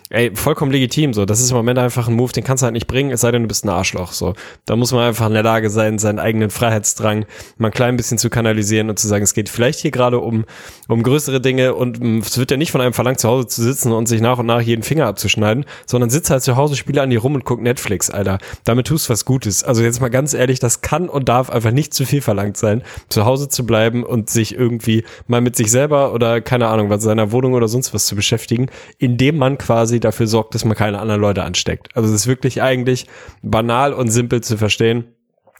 ey, 0.10 0.32
vollkommen 0.34 0.72
legitim, 0.72 1.14
so. 1.14 1.26
Das 1.26 1.40
ist 1.40 1.52
im 1.52 1.58
Moment 1.58 1.80
einfach 1.80 2.08
ein 2.08 2.16
Move, 2.16 2.32
den 2.32 2.44
kannst 2.44 2.62
du 2.62 2.66
halt 2.66 2.74
nicht 2.74 2.88
bringen, 2.88 3.12
es 3.12 3.22
sei 3.22 3.32
denn, 3.32 3.44
du 3.44 3.48
bist 3.48 3.66
ein 3.66 3.70
Arschloch, 3.70 4.14
so. 4.14 4.34
Da 4.66 4.76
muss 4.76 4.92
man 4.92 5.08
einfach 5.08 5.28
in 5.28 5.34
der 5.34 5.44
Lage 5.44 5.70
sein, 5.70 6.00
seinen 6.00 6.20
eigenen 6.20 6.50
Freiheitsdrang 6.50 7.26
mal 7.58 7.68
ein 7.68 7.74
klein 7.74 7.98
bisschen 7.98 8.18
zu 8.18 8.30
kanalisieren 8.30 8.90
und 8.90 9.00
zu 9.00 9.08
sagen, 9.08 9.24
es 9.24 9.34
geht 9.34 9.50
vielleicht 9.50 9.80
hier 9.80 9.92
gerade 9.92 10.20
um, 10.20 10.46
um 10.88 11.04
größere 11.04 11.42
Dinge 11.42 11.76
und 11.76 12.00
mm, 12.02 12.20
es 12.20 12.38
wird 12.38 12.52
ja 12.52 12.58
nicht 12.58 12.72
von 12.72 12.82
einem 12.82 12.94
verlangt, 12.94 13.20
zu 13.20 13.28
Hause 13.28 13.48
zu 13.48 13.62
sitzen 13.62 13.92
und 13.92 14.08
sich 14.08 14.22
nach 14.22 14.40
und 14.40 14.46
nach 14.46 14.62
jeden 14.62 14.84
Finger 14.84 15.08
abzuschneiden, 15.08 15.66
sondern 15.86 16.10
sitzt 16.10 16.30
halt 16.30 16.44
zu 16.44 16.56
Hause, 16.56 16.76
spiele 16.76 17.02
an 17.02 17.10
dir 17.10 17.20
rum 17.20 17.36
und 17.36 17.46
guck 17.46 17.62
Netflix, 17.62 18.10
Alter. 18.10 18.38
Damit 18.64 18.88
tust 18.88 19.08
du 19.08 19.14
was 19.14 19.26
Gutes. 19.26 19.64
Also 19.64 19.84
jetzt 19.84 20.02
mal 20.02 20.10
ganz 20.10 20.34
ehrlich, 20.34 20.60
das 20.60 20.82
kann 20.82 21.10
und 21.10 21.28
darf 21.30 21.50
einfach 21.50 21.72
nicht 21.72 21.94
zu 21.94 22.06
viel 22.06 22.22
verlangt 22.22 22.58
sein, 22.58 22.84
zu 23.10 23.26
Hause 23.26 23.50
zu 23.50 23.66
bleiben 23.66 24.04
und 24.04 24.30
sich 24.30 24.56
irgendwie 24.56 25.04
mal 25.28 25.42
mit 25.42 25.56
sich 25.56 25.70
selber 25.72 26.14
oder 26.14 26.42
keine 26.42 26.68
Ahnung, 26.68 26.90
was 26.90 27.04
seiner 27.04 27.32
Wohnung 27.32 27.54
oder 27.54 27.68
sonst 27.68 27.94
was 27.94 28.06
zu 28.06 28.16
beschäftigen, 28.16 28.68
indem 28.98 29.38
man 29.38 29.58
quasi 29.58 29.97
quasi 29.98 30.00
dafür 30.00 30.28
sorgt, 30.28 30.56
dass 30.56 30.66
man 30.66 30.76
keine 30.76 31.00
anderen 31.00 31.22
Leute 31.22 31.44
ansteckt. 31.44 31.96
Also 31.96 32.10
es 32.10 32.22
ist 32.22 32.28
wirklich 32.28 32.62
eigentlich 32.62 33.08
banal 33.42 33.94
und 33.94 34.10
simpel 34.10 34.42
zu 34.42 34.58
verstehen. 34.58 35.06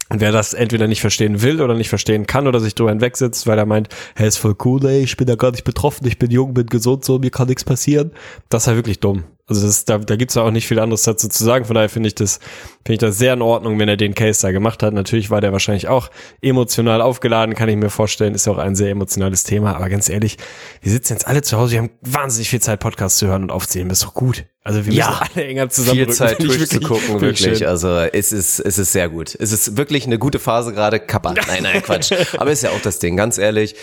Und 0.10 0.22
wer 0.22 0.32
das 0.32 0.54
entweder 0.54 0.88
nicht 0.88 1.02
verstehen 1.02 1.42
will 1.42 1.62
oder 1.62 1.74
nicht 1.74 1.90
verstehen 1.90 2.26
kann 2.26 2.48
oder 2.48 2.62
sich 2.62 2.76
drüber 2.76 2.92
hinwegsetzt, 2.92 3.46
weil 3.46 3.58
er 3.58 3.66
meint, 3.66 3.90
hey, 4.16 4.28
ist 4.28 4.38
voll 4.38 4.56
cool, 4.64 4.86
ey, 4.86 5.04
ich 5.04 5.18
bin 5.18 5.28
da 5.28 5.36
gar 5.36 5.52
nicht 5.52 5.66
betroffen, 5.66 6.08
ich 6.08 6.18
bin 6.18 6.32
jung, 6.32 6.54
bin 6.54 6.68
gesund, 6.68 7.04
so, 7.04 7.20
mir 7.20 7.30
kann 7.30 7.48
nichts 7.48 7.66
passieren, 7.66 8.12
das 8.48 8.64
ist 8.64 8.68
halt 8.68 8.78
wirklich 8.78 9.02
dumm. 9.02 9.26
Also 9.50 9.66
das, 9.66 9.86
da, 9.86 9.98
da 9.98 10.18
gibt's 10.18 10.36
ja 10.36 10.42
auch 10.42 10.52
nicht 10.52 10.68
viel 10.68 10.78
anderes 10.78 11.04
dazu 11.04 11.30
zu 11.30 11.42
sagen. 11.42 11.64
Von 11.64 11.76
daher 11.76 11.88
finde 11.88 12.08
ich 12.08 12.16
das, 12.16 12.40
finde 12.86 12.94
ich 12.94 13.00
das 13.00 13.18
sehr 13.18 13.34
in 13.34 13.42
Ordnung, 13.42 13.80
wenn 13.80 13.88
er 13.88 13.96
den 13.96 14.14
Case 14.14 14.42
da 14.42 14.52
gemacht 14.52 14.84
hat. 14.84 14.94
Natürlich 14.94 15.30
war 15.30 15.40
der 15.40 15.54
wahrscheinlich 15.54 15.88
auch 15.88 16.10
emotional 16.42 17.02
aufgeladen, 17.02 17.56
kann 17.56 17.70
ich 17.70 17.78
mir 17.78 17.90
vorstellen. 17.90 18.36
Ist 18.36 18.46
ja 18.46 18.52
auch 18.52 18.58
ein 18.58 18.76
sehr 18.76 18.90
emotionales 18.90 19.46
Thema. 19.46 19.78
Aber 19.78 19.88
ganz 19.88 20.10
ehrlich, 20.10 20.38
wir 20.82 20.92
sitzen 20.92 21.14
jetzt 21.14 21.28
alle 21.28 21.44
zu 21.44 21.58
Hause, 21.58 21.72
wir 21.72 21.80
haben 21.80 21.92
wahnsinnig 22.02 22.50
viel 22.50 22.60
Zeit, 22.60 22.82
Podcasts 22.82 23.20
zu 23.20 23.28
hören 23.28 23.44
und 23.44 23.52
aufzuzählen. 23.52 23.88
Das 23.88 24.00
ist 24.00 24.06
doch 24.06 24.14
gut. 24.14 24.44
Also 24.66 24.86
wir 24.86 24.92
ja, 24.92 25.08
müssen 25.12 25.32
alle 25.34 25.48
enger 25.48 25.70
zusammen. 25.70 25.98
Viel 25.98 26.10
Zeit 26.10 26.40
Twitch 26.40 26.68
zu 26.68 26.82
gucken, 26.82 27.22
wirklich. 27.22 27.66
Also 27.66 28.00
es 28.00 28.34
ist, 28.34 28.60
es 28.60 28.78
ist 28.78 28.92
sehr 28.92 29.08
gut. 29.08 29.34
Es 29.40 29.54
ist 29.54 29.78
wirklich 29.78 30.06
eine 30.06 30.20
gute 30.20 30.40
Phase 30.40 30.74
gerade. 30.74 31.00
Kappa. 31.00 31.34
Nein, 31.34 31.64
nein, 31.64 31.82
Quatsch. 31.82 32.12
Aber 32.38 32.52
ist 32.52 32.64
ja 32.64 32.72
auch 32.72 32.82
das 32.82 33.00
Ding. 33.00 33.16
Ganz 33.16 33.38
ehrlich 33.38 33.76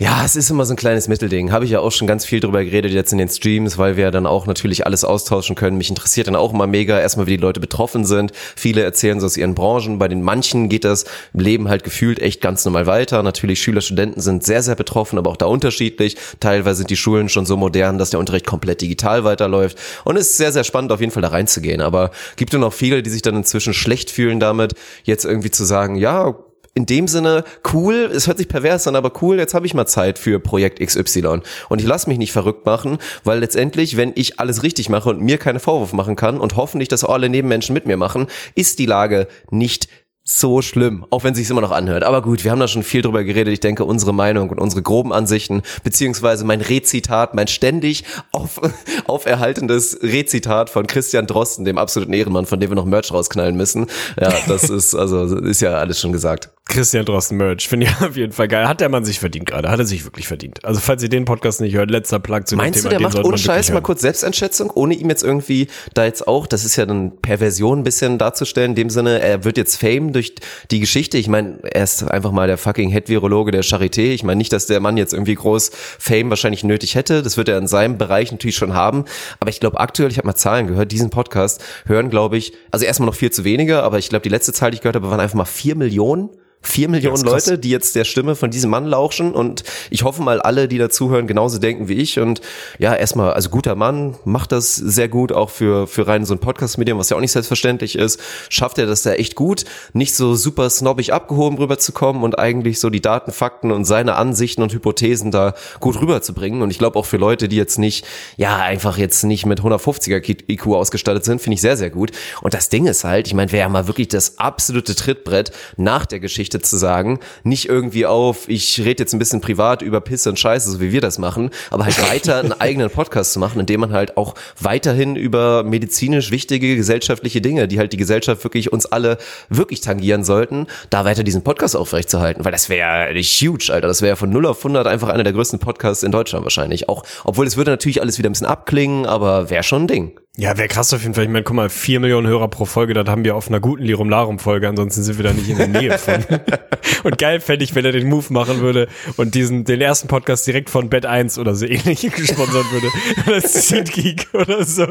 ja, 0.00 0.24
es 0.24 0.36
ist 0.36 0.48
immer 0.48 0.64
so 0.64 0.74
ein 0.74 0.76
kleines 0.76 1.08
Mittelding. 1.08 1.50
Habe 1.50 1.64
ich 1.64 1.72
ja 1.72 1.80
auch 1.80 1.90
schon 1.90 2.06
ganz 2.06 2.24
viel 2.24 2.38
drüber 2.38 2.62
geredet 2.62 2.92
jetzt 2.92 3.10
in 3.10 3.18
den 3.18 3.28
Streams, 3.28 3.78
weil 3.78 3.96
wir 3.96 4.12
dann 4.12 4.26
auch 4.26 4.46
natürlich 4.46 4.86
alles 4.86 5.02
austauschen 5.02 5.56
können. 5.56 5.76
Mich 5.76 5.90
interessiert 5.90 6.28
dann 6.28 6.36
auch 6.36 6.52
immer 6.52 6.68
mega 6.68 7.00
erstmal, 7.00 7.26
wie 7.26 7.36
die 7.36 7.42
Leute 7.42 7.58
betroffen 7.58 8.04
sind. 8.04 8.30
Viele 8.54 8.82
erzählen 8.82 9.18
so 9.18 9.26
aus 9.26 9.36
ihren 9.36 9.56
Branchen. 9.56 9.98
Bei 9.98 10.06
den 10.06 10.22
manchen 10.22 10.68
geht 10.68 10.84
das 10.84 11.04
Leben 11.32 11.68
halt 11.68 11.82
gefühlt 11.82 12.20
echt 12.20 12.40
ganz 12.40 12.64
normal 12.64 12.86
weiter. 12.86 13.24
Natürlich 13.24 13.60
Schüler, 13.60 13.80
Studenten 13.80 14.20
sind 14.20 14.44
sehr, 14.44 14.62
sehr 14.62 14.76
betroffen, 14.76 15.18
aber 15.18 15.30
auch 15.30 15.36
da 15.36 15.46
unterschiedlich. 15.46 16.16
Teilweise 16.38 16.78
sind 16.78 16.90
die 16.90 16.96
Schulen 16.96 17.28
schon 17.28 17.44
so 17.44 17.56
modern, 17.56 17.98
dass 17.98 18.10
der 18.10 18.20
Unterricht 18.20 18.46
komplett 18.46 18.80
digital 18.80 19.24
weiterläuft. 19.24 19.76
Und 20.04 20.16
es 20.16 20.30
ist 20.30 20.36
sehr, 20.36 20.52
sehr 20.52 20.62
spannend, 20.62 20.92
auf 20.92 21.00
jeden 21.00 21.10
Fall 21.10 21.22
da 21.22 21.28
reinzugehen. 21.28 21.80
Aber 21.80 22.12
gibt 22.36 22.54
es 22.54 22.60
noch 22.60 22.72
viele, 22.72 23.02
die 23.02 23.10
sich 23.10 23.22
dann 23.22 23.34
inzwischen 23.34 23.74
schlecht 23.74 24.12
fühlen 24.12 24.38
damit, 24.38 24.74
jetzt 25.02 25.24
irgendwie 25.24 25.50
zu 25.50 25.64
sagen, 25.64 25.96
ja, 25.96 26.36
in 26.78 26.86
dem 26.86 27.08
Sinne 27.08 27.42
cool, 27.72 28.08
es 28.14 28.28
hört 28.28 28.38
sich 28.38 28.46
pervers 28.46 28.86
an, 28.86 28.94
aber 28.94 29.10
cool, 29.20 29.36
jetzt 29.38 29.52
habe 29.52 29.66
ich 29.66 29.74
mal 29.74 29.86
Zeit 29.86 30.16
für 30.16 30.38
Projekt 30.38 30.78
XY. 30.78 31.40
Und 31.68 31.80
ich 31.80 31.86
lasse 31.86 32.08
mich 32.08 32.18
nicht 32.18 32.30
verrückt 32.30 32.64
machen, 32.66 32.98
weil 33.24 33.40
letztendlich, 33.40 33.96
wenn 33.96 34.12
ich 34.14 34.38
alles 34.38 34.62
richtig 34.62 34.88
mache 34.88 35.08
und 35.08 35.20
mir 35.20 35.38
keine 35.38 35.58
Vorwurf 35.58 35.92
machen 35.92 36.14
kann 36.14 36.38
und 36.38 36.54
hoffentlich, 36.54 36.88
dass 36.88 37.02
alle 37.02 37.28
Nebenmenschen 37.28 37.74
mit 37.74 37.86
mir 37.86 37.96
machen, 37.96 38.28
ist 38.54 38.78
die 38.78 38.86
Lage 38.86 39.26
nicht 39.50 39.88
so 40.30 40.60
schlimm, 40.60 41.06
auch 41.08 41.24
wenn 41.24 41.34
sich's 41.34 41.48
immer 41.48 41.62
noch 41.62 41.70
anhört. 41.70 42.04
Aber 42.04 42.20
gut, 42.20 42.44
wir 42.44 42.50
haben 42.50 42.60
da 42.60 42.68
schon 42.68 42.82
viel 42.82 43.00
drüber 43.00 43.24
geredet. 43.24 43.52
Ich 43.52 43.60
denke, 43.60 43.84
unsere 43.86 44.12
Meinung 44.12 44.50
und 44.50 44.60
unsere 44.60 44.82
groben 44.82 45.12
Ansichten, 45.12 45.62
beziehungsweise 45.82 46.44
mein 46.44 46.60
Rezitat, 46.60 47.34
mein 47.34 47.48
ständig 47.48 48.04
auf, 48.30 48.60
auferhaltendes 49.06 49.98
Rezitat 50.02 50.68
von 50.68 50.86
Christian 50.86 51.26
Drosten, 51.26 51.64
dem 51.64 51.78
absoluten 51.78 52.12
Ehrenmann, 52.12 52.44
von 52.44 52.60
dem 52.60 52.70
wir 52.70 52.76
noch 52.76 52.84
Merch 52.84 53.10
rausknallen 53.10 53.56
müssen. 53.56 53.86
Ja, 54.20 54.32
das 54.46 54.64
ist, 54.70 54.94
also, 54.94 55.38
ist 55.38 55.62
ja 55.62 55.72
alles 55.78 55.98
schon 55.98 56.12
gesagt. 56.12 56.50
Christian 56.68 57.06
Drosten 57.06 57.38
Merch. 57.38 57.66
Finde 57.66 57.86
ich 57.86 58.00
auf 58.06 58.16
jeden 58.16 58.32
Fall 58.32 58.46
geil. 58.46 58.68
Hat 58.68 58.80
der 58.80 58.90
Mann 58.90 59.04
sich 59.04 59.18
verdient 59.18 59.46
gerade. 59.46 59.70
Hat 59.70 59.78
er 59.78 59.86
sich 59.86 60.04
wirklich 60.04 60.28
verdient. 60.28 60.64
Also 60.64 60.80
falls 60.80 61.02
ihr 61.02 61.08
den 61.08 61.24
Podcast 61.24 61.60
nicht 61.60 61.74
hört, 61.74 61.90
letzter 61.90 62.20
Plug 62.20 62.42
zu 62.44 62.56
Meinst 62.56 62.84
dem 62.84 62.90
Thema. 62.90 63.00
Meinst 63.00 63.16
du, 63.16 63.18
der 63.18 63.22
macht 63.22 63.24
ohne 63.24 63.38
Scheiß 63.38 63.72
mal 63.72 63.80
kurz 63.80 64.02
Selbsteinschätzung, 64.02 64.70
ohne 64.70 64.94
ihm 64.94 65.08
jetzt 65.08 65.24
irgendwie 65.24 65.68
da 65.94 66.04
jetzt 66.04 66.28
auch, 66.28 66.46
das 66.46 66.64
ist 66.64 66.76
ja 66.76 66.84
dann 66.84 67.16
Perversion 67.22 67.80
ein 67.80 67.84
bisschen 67.84 68.18
darzustellen, 68.18 68.72
in 68.72 68.76
dem 68.76 68.90
Sinne, 68.90 69.20
er 69.20 69.44
wird 69.44 69.56
jetzt 69.56 69.76
Fame 69.76 70.12
durch 70.12 70.34
die 70.70 70.80
Geschichte. 70.80 71.16
Ich 71.16 71.28
meine, 71.28 71.58
er 71.62 71.84
ist 71.84 72.02
einfach 72.02 72.32
mal 72.32 72.46
der 72.46 72.58
fucking 72.58 72.90
Head-Virologe 72.90 73.50
der 73.50 73.64
Charité. 73.64 74.12
Ich 74.12 74.22
meine 74.22 74.36
nicht, 74.36 74.52
dass 74.52 74.66
der 74.66 74.80
Mann 74.80 74.98
jetzt 74.98 75.14
irgendwie 75.14 75.34
groß 75.34 75.70
Fame 75.98 76.28
wahrscheinlich 76.28 76.64
nötig 76.64 76.94
hätte. 76.94 77.22
Das 77.22 77.38
wird 77.38 77.48
er 77.48 77.56
in 77.56 77.66
seinem 77.66 77.96
Bereich 77.96 78.30
natürlich 78.30 78.56
schon 78.56 78.74
haben. 78.74 79.06
Aber 79.40 79.48
ich 79.48 79.60
glaube 79.60 79.80
aktuell, 79.80 80.10
ich 80.10 80.18
habe 80.18 80.26
mal 80.26 80.34
Zahlen 80.34 80.66
gehört, 80.66 80.92
diesen 80.92 81.08
Podcast 81.08 81.64
hören, 81.86 82.10
glaube 82.10 82.36
ich, 82.36 82.52
also 82.70 82.84
erstmal 82.84 83.06
noch 83.06 83.14
viel 83.14 83.30
zu 83.30 83.44
wenige, 83.44 83.82
aber 83.82 83.98
ich 83.98 84.10
glaube, 84.10 84.22
die 84.22 84.28
letzte 84.28 84.52
Zahl, 84.52 84.70
die 84.70 84.76
ich 84.76 84.80
gehört 84.82 84.96
habe, 84.96 85.10
waren 85.10 85.20
einfach 85.20 85.36
mal 85.36 85.46
vier 85.46 85.74
Millionen 85.74 86.28
Vier 86.60 86.88
Millionen 86.88 87.22
Leute, 87.22 87.56
die 87.56 87.70
jetzt 87.70 87.94
der 87.94 88.04
Stimme 88.04 88.34
von 88.34 88.50
diesem 88.50 88.70
Mann 88.70 88.84
lauschen 88.84 89.32
und 89.32 89.62
ich 89.90 90.02
hoffe 90.02 90.22
mal 90.22 90.40
alle, 90.40 90.66
die 90.66 90.76
dazuhören, 90.76 91.28
genauso 91.28 91.58
denken 91.58 91.86
wie 91.88 91.94
ich 91.94 92.18
und 92.18 92.40
ja, 92.80 92.94
erstmal, 92.94 93.32
also 93.32 93.48
guter 93.48 93.76
Mann, 93.76 94.16
macht 94.24 94.50
das 94.50 94.74
sehr 94.74 95.08
gut, 95.08 95.30
auch 95.30 95.50
für, 95.50 95.86
für 95.86 96.08
rein 96.08 96.24
so 96.24 96.34
ein 96.34 96.40
Podcast-Medium, 96.40 96.98
was 96.98 97.10
ja 97.10 97.16
auch 97.16 97.20
nicht 97.20 97.30
selbstverständlich 97.30 97.96
ist, 97.96 98.20
schafft 98.48 98.78
er 98.78 98.86
das 98.86 99.04
da 99.04 99.12
echt 99.12 99.36
gut, 99.36 99.66
nicht 99.92 100.16
so 100.16 100.34
super 100.34 100.68
snobbig 100.68 101.12
abgehoben 101.12 101.58
rüberzukommen 101.58 102.24
und 102.24 102.40
eigentlich 102.40 102.80
so 102.80 102.90
die 102.90 103.00
Daten, 103.00 103.30
Fakten 103.30 103.70
und 103.70 103.84
seine 103.84 104.16
Ansichten 104.16 104.60
und 104.60 104.72
Hypothesen 104.72 105.30
da 105.30 105.54
gut 105.78 106.00
rüberzubringen 106.00 106.60
und 106.60 106.72
ich 106.72 106.78
glaube 106.78 106.98
auch 106.98 107.06
für 107.06 107.18
Leute, 107.18 107.48
die 107.48 107.56
jetzt 107.56 107.78
nicht, 107.78 108.04
ja, 108.36 108.56
einfach 108.56 108.98
jetzt 108.98 109.22
nicht 109.22 109.46
mit 109.46 109.60
150er 109.60 110.50
IQ 110.50 110.66
ausgestattet 110.66 111.24
sind, 111.24 111.40
finde 111.40 111.54
ich 111.54 111.60
sehr, 111.60 111.76
sehr 111.76 111.90
gut 111.90 112.10
und 112.42 112.52
das 112.52 112.68
Ding 112.68 112.86
ist 112.86 113.04
halt, 113.04 113.28
ich 113.28 113.34
meine, 113.34 113.52
wer 113.52 113.60
ja 113.60 113.68
mal 113.68 113.86
wirklich 113.86 114.08
das 114.08 114.38
absolute 114.38 114.96
Trittbrett 114.96 115.52
nach 115.76 116.04
der 116.04 116.18
Geschichte 116.18 116.47
Geschichte 116.48 116.60
zu 116.60 116.78
sagen. 116.78 117.20
Nicht 117.44 117.68
irgendwie 117.68 118.06
auf, 118.06 118.48
ich 118.48 118.80
rede 118.80 119.02
jetzt 119.02 119.12
ein 119.12 119.18
bisschen 119.18 119.40
privat 119.40 119.82
über 119.82 120.00
Pisse 120.00 120.30
und 120.30 120.38
Scheiße, 120.38 120.70
so 120.70 120.80
wie 120.80 120.92
wir 120.92 121.00
das 121.02 121.18
machen, 121.18 121.50
aber 121.70 121.84
halt 121.84 122.10
weiter 122.10 122.38
einen 122.38 122.52
eigenen 122.58 122.88
Podcast 122.90 123.34
zu 123.34 123.38
machen, 123.38 123.60
in 123.60 123.66
dem 123.66 123.80
man 123.80 123.92
halt 123.92 124.16
auch 124.16 124.34
weiterhin 124.58 125.14
über 125.14 125.62
medizinisch 125.62 126.30
wichtige 126.30 126.76
gesellschaftliche 126.76 127.42
Dinge, 127.42 127.68
die 127.68 127.78
halt 127.78 127.92
die 127.92 127.98
Gesellschaft 127.98 128.44
wirklich 128.44 128.72
uns 128.72 128.86
alle 128.86 129.18
wirklich 129.50 129.82
tangieren 129.82 130.24
sollten, 130.24 130.66
da 130.88 131.04
weiter 131.04 131.22
diesen 131.22 131.42
Podcast 131.42 131.76
aufrechtzuerhalten, 131.76 132.44
weil 132.44 132.52
das 132.52 132.68
wäre 132.68 133.14
huge, 133.14 133.70
Alter. 133.70 133.88
Das 133.88 134.00
wäre 134.00 134.16
von 134.16 134.30
0 134.30 134.46
auf 134.46 134.58
100 134.58 134.86
einfach 134.86 135.08
einer 135.08 135.24
der 135.24 135.34
größten 135.34 135.58
Podcasts 135.58 136.02
in 136.02 136.12
Deutschland 136.12 136.44
wahrscheinlich. 136.44 136.88
Auch, 136.88 137.02
obwohl 137.24 137.46
es 137.46 137.56
würde 137.56 137.72
natürlich 137.72 138.00
alles 138.00 138.18
wieder 138.18 138.30
ein 138.30 138.32
bisschen 138.32 138.46
abklingen, 138.46 139.04
aber 139.04 139.50
wäre 139.50 139.62
schon 139.62 139.82
ein 139.82 139.88
Ding. 139.88 140.18
Ja, 140.40 140.56
wäre 140.56 140.68
krass 140.68 140.94
auf 140.94 141.02
jeden 141.02 141.14
Fall. 141.14 141.24
Ich 141.24 141.30
meine, 141.30 141.42
guck 141.42 141.56
mal, 141.56 141.68
vier 141.68 141.98
Millionen 141.98 142.28
Hörer 142.28 142.46
pro 142.46 142.64
Folge, 142.64 142.94
das 142.94 143.08
haben 143.08 143.24
wir 143.24 143.34
auf 143.34 143.48
einer 143.48 143.58
guten 143.58 143.82
Lirum 143.82 144.08
Larum 144.08 144.38
Folge, 144.38 144.68
ansonsten 144.68 145.02
sind 145.02 145.18
wir 145.18 145.24
da 145.24 145.32
nicht 145.32 145.48
in 145.48 145.56
der 145.58 145.66
Nähe 145.66 145.98
von. 145.98 146.24
und 147.02 147.18
geil 147.18 147.40
fände 147.40 147.64
ich, 147.64 147.74
wenn 147.74 147.84
er 147.84 147.90
den 147.90 148.08
Move 148.08 148.26
machen 148.32 148.60
würde 148.60 148.86
und 149.16 149.34
diesen, 149.34 149.64
den 149.64 149.80
ersten 149.80 150.06
Podcast 150.06 150.46
direkt 150.46 150.70
von 150.70 150.90
Bett 150.90 151.06
1 151.06 151.40
oder 151.40 151.56
so 151.56 151.66
ähnlich 151.66 152.02
gesponsert 152.14 152.66
würde. 152.70 152.86
Oder 153.26 153.40
Seed 153.40 154.28
oder 154.32 154.64
so. 154.64 154.86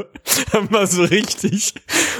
Mal 0.69 0.85
so 0.85 1.03
richtig. 1.03 1.75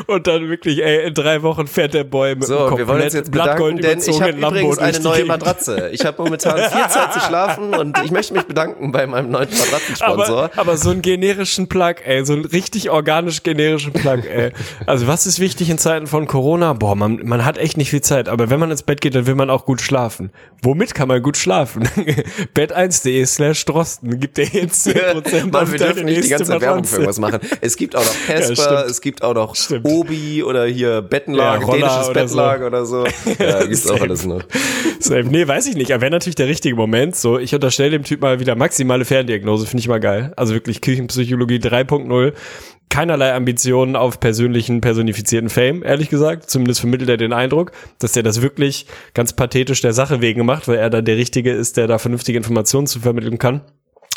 Und 0.06 0.26
dann 0.26 0.48
wirklich, 0.48 0.82
ey, 0.82 1.08
in 1.08 1.14
drei 1.14 1.44
Wochen 1.44 1.68
fährt 1.68 1.96
der 1.96 2.06
Boy 2.06 2.36
mit 2.36 2.46
So, 2.46 2.78
wir 2.78 2.88
wollen 2.88 3.04
uns 3.04 3.14
jetzt 3.14 3.32
bedanken, 3.32 3.80
denn 3.80 4.00
ich 4.00 4.22
habe 4.22 4.38
übrigens 4.38 4.78
eine 4.78 5.00
neue 5.02 5.26
Matratze. 5.26 5.90
Ich 5.92 6.06
habe 6.06 6.24
momentan 6.24 6.60
viel 6.60 6.88
Zeit 6.90 7.12
zu 7.12 7.20
schlafen 7.20 7.74
und 7.74 7.98
ich 8.06 8.12
möchte 8.12 8.36
mich 8.36 8.44
bedanken 8.44 8.94
bei 8.94 9.06
meinem 9.06 9.32
neuen 9.32 9.50
Matratzensponsor. 9.50 10.44
Aber, 10.44 10.58
aber 10.58 10.78
so 10.78 10.92
einen 10.92 11.02
generischen 11.02 11.68
Plug, 11.68 11.96
ey, 12.06 12.26
so 12.26 12.32
ein 12.32 12.46
richtig 12.46 12.90
organisch 12.90 13.17
organisch 13.18 13.44
generischen 13.44 13.94
Plug, 13.94 14.24
ey. 14.30 14.52
Also 14.86 15.08
was 15.08 15.26
ist 15.26 15.40
wichtig 15.40 15.70
in 15.70 15.78
Zeiten 15.78 16.08
von 16.08 16.28
Corona? 16.28 16.74
Boah, 16.74 16.96
man, 16.96 17.22
man 17.24 17.44
hat 17.44 17.58
echt 17.58 17.78
nicht 17.78 17.90
viel 17.90 18.02
Zeit, 18.02 18.30
aber 18.30 18.50
wenn 18.50 18.60
man 18.60 18.70
ins 18.70 18.84
Bett 18.84 19.02
geht, 19.02 19.16
dann 19.16 19.26
will 19.26 19.36
man 19.36 19.50
auch 19.50 19.66
gut 19.66 19.82
schlafen. 19.82 20.30
Womit 20.62 20.94
kann 20.94 21.08
man 21.08 21.22
gut 21.22 21.36
schlafen? 21.38 21.84
Bett1.de 22.56 23.26
slash 23.26 23.66
Drosten 23.66 24.20
gibt 24.20 24.38
dir 24.38 24.46
jetzt 24.46 24.88
10% 24.88 25.52
Mann, 25.52 25.72
wir 25.72 25.80
dürfen 25.80 26.06
nicht 26.06 26.26
die 26.26 26.30
ganze 26.30 26.62
Werbung 26.62 26.84
für 26.84 26.98
irgendwas 26.98 27.20
machen. 27.20 27.40
Es 27.62 27.76
gibt 27.76 27.96
auch 27.96 28.06
noch 28.06 28.16
Casper, 28.28 28.74
ja, 28.74 28.84
es 28.84 29.02
gibt 29.02 29.24
auch 29.24 29.34
noch 29.34 29.56
stimmt. 29.56 29.86
Obi 29.86 30.44
oder 30.44 30.66
hier 30.66 31.02
Bettenlager, 31.02 31.66
ja, 31.66 31.74
dänisches 31.74 32.10
oder 32.10 32.22
Bettlager 32.22 32.86
so. 32.86 33.02
oder 33.02 33.08
so. 33.08 33.44
Ja, 33.44 33.64
gibt's 33.64 33.90
auch 33.90 34.02
alles 34.02 34.26
noch. 34.26 34.44
Safe. 35.00 35.24
Nee, 35.24 35.48
weiß 35.48 35.68
ich 35.68 35.76
nicht. 35.76 35.92
Aber 35.92 36.02
wäre 36.02 36.12
natürlich 36.12 36.36
der 36.36 36.48
richtige 36.48 36.76
Moment. 36.76 37.16
So, 37.16 37.40
ich 37.40 37.54
unterstelle 37.54 37.92
dem 37.92 38.04
Typ 38.04 38.22
mal 38.22 38.40
wieder 38.40 38.56
maximale 38.56 39.06
Ferndiagnose, 39.06 39.66
finde 39.66 39.82
ich 39.82 39.88
mal 39.88 40.00
geil. 40.00 40.34
Also 40.36 40.54
wirklich 40.54 40.82
Küchenpsychologie 40.82 41.58
3.0 41.58 42.34
keinerlei 42.90 43.34
Ambitionen 43.34 43.96
auf 43.96 44.20
persönlichen, 44.20 44.82
personifizierten 44.82 45.50
Fame, 45.50 45.84
ehrlich 45.84 46.10
gesagt. 46.10 46.50
Zumindest 46.50 46.80
vermittelt 46.80 47.10
er 47.10 47.18
den 47.18 47.34
Eindruck, 47.34 47.72
dass 48.00 48.16
er 48.16 48.24
das 48.24 48.42
wirklich 48.42 48.88
ganz 49.14 49.34
pathetisch 49.34 49.82
der 49.82 49.94
Sache 49.94 50.22
wegen 50.22 50.46
macht, 50.46 50.68
weil 50.68 50.78
er 50.78 50.90
dann 50.90 51.06
der 51.06 51.18
Richtige 51.18 51.52
ist, 51.52 51.78
der 51.78 51.88
da 51.88 51.98
vernünftige 51.98 52.38
Informationen 52.38 52.88
zu 52.88 53.00
vermitteln 53.00 53.38
kann. 53.38 53.62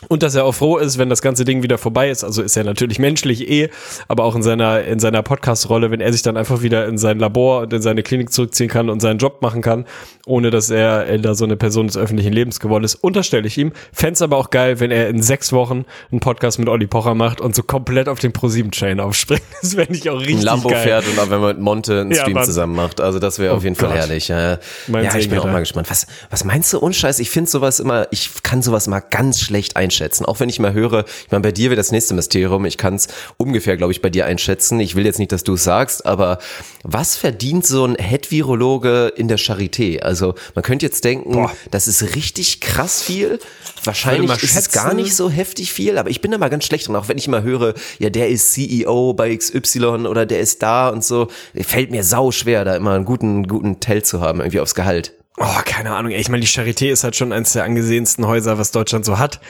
Und 0.09 0.23
dass 0.23 0.35
er 0.35 0.45
auch 0.45 0.54
froh 0.54 0.78
ist, 0.78 0.99
wenn 0.99 1.11
das 1.11 1.21
ganze 1.21 1.45
Ding 1.45 1.62
wieder 1.62 1.78
vorbei 1.78 2.11
ist. 2.11 2.25
Also 2.25 2.42
ist 2.42 2.57
er 2.57 2.64
natürlich 2.64 2.99
menschlich 2.99 3.49
eh, 3.49 3.69
aber 4.09 4.25
auch 4.25 4.35
in 4.35 4.42
seiner, 4.42 4.83
in 4.85 4.99
seiner 4.99 5.23
Podcast-Rolle, 5.23 5.90
wenn 5.90 6.00
er 6.00 6.12
sich 6.12 6.23
dann 6.23 6.37
einfach 6.37 6.62
wieder 6.62 6.87
in 6.87 6.97
sein 6.99 7.19
Labor 7.19 7.62
und 7.62 7.73
in 7.73 7.83
seine 7.83 8.02
Klinik 8.02 8.33
zurückziehen 8.33 8.69
kann 8.69 8.88
und 8.88 9.00
seinen 9.00 9.19
Job 9.19 9.42
machen 9.42 9.61
kann, 9.61 9.85
ohne 10.26 10.50
dass 10.50 10.71
er, 10.71 11.07
er 11.07 11.19
da 11.19 11.35
so 11.35 11.45
eine 11.45 11.57
Person 11.57 11.87
des 11.87 11.97
öffentlichen 11.97 12.33
Lebens 12.33 12.61
geworden 12.61 12.85
ist, 12.85 12.95
unterstelle 12.97 13.47
ich 13.47 13.59
ihm. 13.59 13.73
Fände 13.92 14.25
aber 14.25 14.37
auch 14.37 14.50
geil, 14.50 14.80
wenn 14.80 14.90
er 14.90 15.09
in 15.09 15.23
sechs 15.23 15.52
Wochen 15.52 15.85
einen 16.11 16.21
Podcast 16.21 16.59
mit 16.59 16.69
Olli 16.69 16.87
Pocher 16.87 17.14
macht 17.14 17.40
und 17.40 17.54
so 17.54 17.62
komplett 17.62 18.09
auf 18.09 18.19
den 18.19 18.33
Pro-7-Chain 18.33 19.00
aufspringt. 19.00 19.42
Das 19.61 19.75
fände 19.75 19.95
ich 19.95 20.09
auch 20.09 20.19
richtig 20.19 20.37
Ein 20.37 20.42
Lambo 20.42 20.69
geil. 20.69 20.83
fährt 20.83 21.07
und 21.07 21.19
auch 21.19 21.28
wenn 21.28 21.40
man 21.40 21.57
mit 21.57 21.61
Monte 21.61 22.00
einen 22.00 22.14
Stream 22.14 22.37
ja, 22.37 22.42
zusammen 22.42 22.75
macht. 22.75 23.00
Also 23.00 23.19
das 23.19 23.38
wäre 23.38 23.52
oh 23.52 23.57
auf 23.59 23.64
jeden 23.64 23.76
Gott. 23.76 23.90
Fall 23.90 23.99
herrlich. 23.99 24.28
Ja, 24.28 24.59
ja 24.88 25.16
ich 25.16 25.28
bin 25.28 25.38
auch 25.38 25.45
mal 25.45 25.61
gespannt. 25.61 25.90
Was, 25.90 26.07
was 26.30 26.45
meinst 26.45 26.73
du, 26.73 26.78
Unscheiß? 26.78 27.19
Ich 27.19 27.28
finde 27.28 27.50
sowas 27.50 27.78
immer, 27.78 28.07
ich 28.11 28.30
kann 28.42 28.62
sowas 28.62 28.88
mal 28.88 29.00
ganz 29.00 29.40
schlecht 29.40 29.76
einschätzen. 29.90 30.25
Auch 30.25 30.38
wenn 30.38 30.49
ich 30.49 30.61
mal 30.61 30.73
höre, 30.73 31.04
ich 31.04 31.30
meine, 31.30 31.42
bei 31.42 31.52
dir 31.52 31.70
wird 31.70 31.78
das 31.78 31.90
nächste 31.90 32.14
Mysterium, 32.14 32.64
ich 32.64 32.78
kann 32.78 32.94
es 32.94 33.09
ungefähr, 33.37 33.76
glaube 33.76 33.92
ich, 33.92 34.00
bei 34.00 34.09
dir 34.09 34.25
einschätzen. 34.25 34.78
Ich 34.78 34.94
will 34.94 35.04
jetzt 35.04 35.18
nicht, 35.18 35.32
dass 35.32 35.42
du 35.42 35.54
es 35.54 35.64
sagst, 35.64 36.06
aber 36.06 36.38
was 36.85 37.16
verdient 37.16 37.66
so 37.66 37.85
ein 37.85 37.97
Head-Virologe 37.97 39.12
in 39.16 39.26
der 39.26 39.38
Charité? 39.38 40.00
Also 40.00 40.35
man 40.54 40.62
könnte 40.62 40.87
jetzt 40.87 41.04
denken, 41.04 41.32
Boah. 41.32 41.52
das 41.73 41.88
ist 41.88 42.14
richtig 42.14 42.61
krass 42.61 43.02
viel. 43.02 43.40
Wahrscheinlich 43.85 44.30
ist 44.42 44.56
es 44.56 44.70
gar 44.70 44.94
nicht 44.94 45.14
so 45.14 45.28
heftig 45.28 45.73
viel, 45.73 45.99
aber 45.99 46.11
ich 46.11 46.20
bin 46.20 46.30
da 46.30 46.38
mal 46.38 46.50
ganz 46.50 46.64
schlecht 46.64 46.87
drin, 46.87 46.97
auch 46.97 47.09
wenn 47.09 47.18
ich 47.18 47.26
mal 47.26 47.42
höre, 47.42 47.75
ja, 47.99 48.11
der 48.11 48.28
ist 48.28 48.52
CEO 48.52 49.14
bei 49.14 49.35
XY 49.35 50.06
oder 50.06 50.25
der 50.25 50.40
ist 50.40 50.62
da 50.62 50.88
und 50.88 51.04
so. 51.04 51.28
Fällt 51.54 51.90
mir 51.90 52.04
sau 52.04 52.30
schwer, 52.30 52.64
da 52.64 52.76
immer 52.76 52.92
einen 52.92 53.04
guten, 53.04 53.49
guten 53.49 53.80
Tell 53.80 54.02
zu 54.02 54.20
haben, 54.20 54.40
irgendwie 54.40 54.61
aufs 54.61 54.75
Gehalt. 54.75 55.14
Oh, 55.37 55.60
keine 55.64 55.94
Ahnung. 55.94 56.12
Ich 56.12 56.28
meine, 56.28 56.40
die 56.40 56.49
Charité 56.49 56.90
ist 56.90 57.04
halt 57.04 57.16
schon 57.16 57.32
eines 57.32 57.52
der 57.52 57.64
angesehensten 57.64 58.26
Häuser, 58.26 58.58
was 58.58 58.72
Deutschland 58.72 59.04
so 59.04 59.18
hat. 59.18 59.40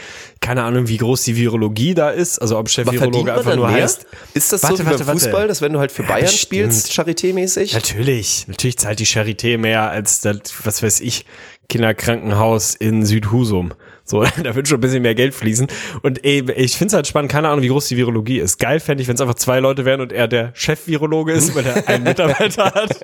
Keine 0.41 0.63
Ahnung, 0.63 0.89
wie 0.89 0.99
groß 0.99 1.25
die 1.25 1.37
Virologie 1.37 1.95
da 1.95 2.11
ist. 2.11 2.39
Also 2.39 2.59
ob 2.59 2.69
Chef-Virologe 2.69 3.33
einfach 3.33 3.57
nur 3.57 3.69
mehr? 3.69 3.83
heißt. 3.83 4.07
Ist 4.35 4.53
das 4.53 4.63
warte, 4.63 4.77
so 4.77 4.83
wie 4.85 4.91
warte, 4.91 5.05
beim 5.05 5.19
Fußball, 5.19 5.33
warte. 5.33 5.49
dass 5.49 5.63
wenn 5.63 5.73
du 5.73 5.81
halt 5.81 5.91
für 5.91 6.03
ja, 6.03 6.09
Bayern 6.09 6.27
bestimmt. 6.27 6.41
spielst, 6.41 6.93
Charité-mäßig? 6.93 7.75
Natürlich. 7.75 8.47
Natürlich 8.47 8.79
zahlt 8.79 9.01
die 9.01 9.07
Charité 9.07 9.59
mehr 9.59 9.91
als 9.91 10.21
das, 10.21 10.39
was 10.63 10.83
weiß 10.83 11.01
ich, 11.01 11.25
Kinderkrankenhaus 11.69 12.75
in 12.75 13.05
Südhusum. 13.05 13.73
So, 14.11 14.25
da 14.43 14.55
wird 14.55 14.69
schon 14.69 14.79
ein 14.79 14.81
bisschen 14.81 15.03
mehr 15.03 15.15
Geld 15.15 15.35
fließen. 15.35 15.69
Und 16.03 16.25
ey, 16.25 16.45
ich 16.57 16.77
finde 16.77 16.89
es 16.89 16.95
halt 16.95 17.07
spannend, 17.07 17.31
keine 17.31 17.49
Ahnung, 17.49 17.63
wie 17.63 17.69
groß 17.69 17.87
die 17.89 17.97
Virologie 17.97 18.41
ist. 18.41 18.59
Geil 18.59 18.81
fände 18.81 19.03
ich, 19.03 19.09
wenn 19.09 19.15
es 19.15 19.21
einfach 19.21 19.37
zwei 19.37 19.61
Leute 19.61 19.85
wären 19.85 20.01
und 20.01 20.13
er 20.13 20.27
der 20.27 20.51
Chef-Virologe 20.55 21.33
ist, 21.33 21.55
weil 21.55 21.65
er 21.65 21.89
einen 21.89 22.05
Mitarbeiter 22.11 22.65
hat. 22.67 23.01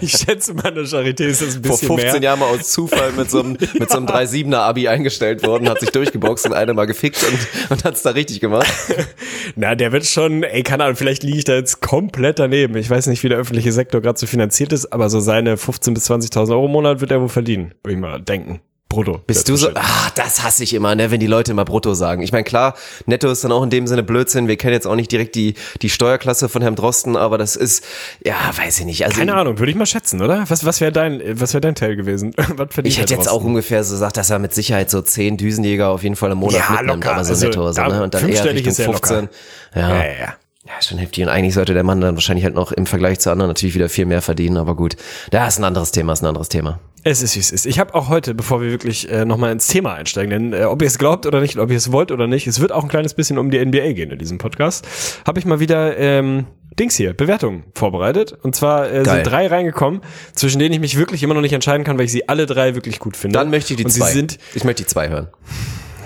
Ich 0.00 0.12
schätze 0.12 0.54
mal, 0.54 0.72
der 0.72 0.84
Charité 0.84 1.24
ist 1.24 1.42
das 1.42 1.56
ein 1.56 1.62
bisschen 1.62 1.86
Vor 1.86 1.98
15 1.98 2.20
mehr. 2.20 2.22
Jahren 2.22 2.40
mal 2.40 2.46
aus 2.46 2.70
Zufall 2.70 3.12
mit 3.12 3.30
so 3.30 3.40
einem, 3.40 3.56
ja. 3.60 3.68
mit 3.78 3.90
so 3.90 3.98
einem 3.98 4.06
3-7er 4.06 4.56
Abi 4.56 4.88
eingestellt 4.88 5.46
worden, 5.46 5.68
hat 5.68 5.80
sich 5.80 5.90
durchgeboxt 5.90 6.46
und 6.46 6.54
eine 6.54 6.74
mal 6.74 6.86
gefickt 6.86 7.22
und, 7.22 7.70
und 7.70 7.84
hat 7.84 7.94
es 7.94 8.02
da 8.02 8.10
richtig 8.10 8.40
gemacht. 8.40 8.66
Na, 9.56 9.76
der 9.76 9.92
wird 9.92 10.06
schon, 10.06 10.42
ey, 10.42 10.62
keine 10.64 10.84
Ahnung, 10.84 10.96
vielleicht 10.96 11.22
liege 11.22 11.38
ich 11.38 11.44
da 11.44 11.54
jetzt 11.54 11.80
komplett 11.80 12.40
daneben. 12.40 12.76
Ich 12.76 12.90
weiß 12.90 13.06
nicht, 13.06 13.22
wie 13.22 13.28
der 13.28 13.38
öffentliche 13.38 13.70
Sektor 13.70 14.00
gerade 14.00 14.18
so 14.18 14.26
finanziert 14.26 14.72
ist, 14.72 14.92
aber 14.92 15.08
so 15.08 15.20
seine 15.20 15.54
15.000 15.54 15.94
bis 15.94 16.10
20.000 16.10 16.50
Euro 16.50 16.66
im 16.66 16.72
Monat 16.72 17.00
wird 17.00 17.12
er 17.12 17.20
wohl 17.20 17.28
verdienen, 17.28 17.74
würde 17.82 17.94
ich 17.94 18.00
mal 18.00 18.20
denken. 18.20 18.60
Brutto. 18.92 19.20
Bist 19.26 19.48
du 19.48 19.56
so, 19.56 19.70
ah, 19.74 20.10
das 20.14 20.42
hasse 20.42 20.62
ich 20.62 20.74
immer, 20.74 20.94
ne, 20.94 21.10
wenn 21.10 21.18
die 21.18 21.26
Leute 21.26 21.52
immer 21.52 21.64
brutto 21.64 21.94
sagen. 21.94 22.22
Ich 22.22 22.30
meine, 22.30 22.44
klar, 22.44 22.74
netto 23.06 23.30
ist 23.30 23.42
dann 23.42 23.50
auch 23.50 23.62
in 23.62 23.70
dem 23.70 23.86
Sinne 23.86 24.02
Blödsinn. 24.02 24.48
Wir 24.48 24.58
kennen 24.58 24.74
jetzt 24.74 24.86
auch 24.86 24.96
nicht 24.96 25.10
direkt 25.10 25.34
die, 25.34 25.54
die 25.80 25.88
Steuerklasse 25.88 26.50
von 26.50 26.60
Herrn 26.60 26.76
Drosten, 26.76 27.16
aber 27.16 27.38
das 27.38 27.56
ist, 27.56 27.84
ja, 28.22 28.34
weiß 28.54 28.80
ich 28.80 28.84
nicht. 28.84 29.04
Also, 29.06 29.18
Keine 29.18 29.34
Ahnung, 29.34 29.58
würde 29.58 29.70
ich 29.70 29.76
mal 29.76 29.86
schätzen, 29.86 30.20
oder? 30.20 30.44
Was, 30.48 30.66
was 30.66 30.82
wäre 30.82 30.92
dein, 30.92 31.22
was 31.40 31.54
wäre 31.54 31.62
dein 31.62 31.74
Teil 31.74 31.96
gewesen? 31.96 32.34
was 32.56 32.68
ich 32.82 32.98
hätte 32.98 33.14
jetzt 33.14 33.30
auch 33.30 33.42
ungefähr 33.42 33.82
so 33.82 33.94
gesagt, 33.94 34.18
dass 34.18 34.28
er 34.28 34.38
mit 34.38 34.52
Sicherheit 34.52 34.90
so 34.90 35.00
zehn 35.00 35.38
Düsenjäger 35.38 35.88
auf 35.88 36.02
jeden 36.02 36.16
Fall 36.16 36.30
im 36.30 36.38
Monat 36.38 36.60
ja, 36.60 36.70
mitnimmt, 36.72 37.04
locker. 37.04 37.14
aber 37.14 37.24
so 37.24 37.32
also, 37.32 37.46
netto, 37.46 37.72
so, 37.72 37.82
ne? 37.82 38.02
Und 38.02 38.12
dann 38.12 38.28
eher 38.28 38.44
Richtung 38.44 38.74
15. 38.74 39.28
Ja, 39.74 39.80
ja, 39.80 39.96
ja. 39.96 40.04
ja. 40.04 40.34
Ja, 40.64 40.80
schon 40.80 40.98
heftig. 40.98 41.24
Und 41.24 41.28
eigentlich 41.28 41.54
sollte 41.54 41.74
der 41.74 41.82
Mann 41.82 42.00
dann 42.00 42.14
wahrscheinlich 42.14 42.44
halt 42.44 42.54
noch 42.54 42.70
im 42.70 42.86
Vergleich 42.86 43.18
zu 43.18 43.30
anderen 43.30 43.50
natürlich 43.50 43.74
wieder 43.74 43.88
viel 43.88 44.06
mehr 44.06 44.22
verdienen, 44.22 44.56
aber 44.56 44.76
gut. 44.76 44.96
Da 45.30 45.48
ist 45.48 45.58
ein 45.58 45.64
anderes 45.64 45.90
Thema, 45.90 46.12
ist 46.12 46.22
ein 46.22 46.26
anderes 46.26 46.48
Thema. 46.48 46.78
Es 47.04 47.20
ist, 47.20 47.34
wie 47.34 47.40
es 47.40 47.50
ist. 47.50 47.66
Ich 47.66 47.80
habe 47.80 47.94
auch 47.94 48.08
heute, 48.08 48.32
bevor 48.34 48.60
wir 48.60 48.70
wirklich 48.70 49.10
äh, 49.10 49.24
nochmal 49.24 49.50
ins 49.50 49.66
Thema 49.66 49.94
einsteigen, 49.94 50.30
denn 50.30 50.60
äh, 50.60 50.64
ob 50.66 50.82
ihr 50.82 50.86
es 50.86 50.98
glaubt 50.98 51.26
oder 51.26 51.40
nicht, 51.40 51.58
ob 51.58 51.70
ihr 51.70 51.76
es 51.76 51.90
wollt 51.90 52.12
oder 52.12 52.28
nicht, 52.28 52.46
es 52.46 52.60
wird 52.60 52.70
auch 52.70 52.84
ein 52.84 52.88
kleines 52.88 53.14
bisschen 53.14 53.38
um 53.38 53.50
die 53.50 53.64
NBA 53.64 53.92
gehen 53.92 54.10
in 54.12 54.18
diesem 54.18 54.38
Podcast, 54.38 54.86
habe 55.26 55.40
ich 55.40 55.44
mal 55.44 55.58
wieder 55.58 55.96
ähm, 55.98 56.46
Dings 56.78 56.94
hier, 56.94 57.12
Bewertungen 57.12 57.64
vorbereitet. 57.74 58.36
Und 58.42 58.54
zwar 58.54 58.90
äh, 58.90 59.04
sind 59.04 59.24
drei 59.24 59.48
reingekommen, 59.48 60.00
zwischen 60.34 60.60
denen 60.60 60.72
ich 60.74 60.80
mich 60.80 60.96
wirklich 60.96 61.22
immer 61.24 61.34
noch 61.34 61.40
nicht 61.40 61.52
entscheiden 61.52 61.84
kann, 61.84 61.98
weil 61.98 62.04
ich 62.04 62.12
sie 62.12 62.28
alle 62.28 62.46
drei 62.46 62.76
wirklich 62.76 63.00
gut 63.00 63.16
finde. 63.16 63.38
Dann 63.38 63.50
möchte 63.50 63.72
ich 63.72 63.78
die 63.78 63.84
Und 63.84 63.90
zwei. 63.90 64.06
Sie 64.06 64.12
sind, 64.12 64.38
ich 64.54 64.62
möchte 64.62 64.84
die 64.84 64.88
zwei 64.88 65.08
hören. 65.08 65.28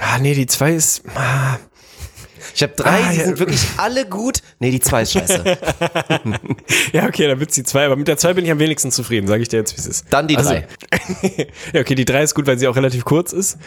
Ah, 0.01 0.19
nee, 0.19 0.35
die 0.35 0.47
zwei 0.47 0.73
ist. 0.75 1.03
Ah, 1.15 1.59
ich 2.57 2.63
habe 2.63 2.73
drei, 2.75 3.03
ah, 3.03 3.13
die 3.13 3.19
ja. 3.19 3.25
sind 3.27 3.39
wirklich 3.39 3.61
alle 3.77 4.07
gut. 4.07 4.39
Nee, 4.61 4.71
die 4.71 4.81
zwei 4.81 5.03
ist 5.03 5.13
scheiße. 5.13 5.45
ja, 6.95 7.05
okay, 7.05 7.29
dann 7.29 7.39
wird's 7.39 7.55
die 7.55 7.65
zwei. 7.65 7.85
Aber 7.85 7.97
mit 7.97 8.09
der 8.09 8.17
zwei 8.17 8.33
bin 8.33 8.47
ich 8.47 8.51
am 8.51 8.59
wenigsten 8.59 8.91
zufrieden, 8.91 9.27
sage 9.27 9.43
ich 9.43 9.49
dir 9.49 9.59
jetzt, 9.59 9.77
wie 9.77 9.81
es 9.81 9.87
ist. 9.87 10.07
Dann 10.09 10.27
die 10.27 10.39
also, 10.39 10.49
drei. 10.49 10.67
ja, 11.75 11.81
okay, 11.83 11.95
die 11.95 12.07
drei 12.07 12.23
ist 12.23 12.35
gut, 12.35 12.47
weil 12.47 12.59
sie 12.59 12.67
auch 12.67 12.77
relativ 12.77 13.05
kurz 13.05 13.35
ist. 13.35 13.59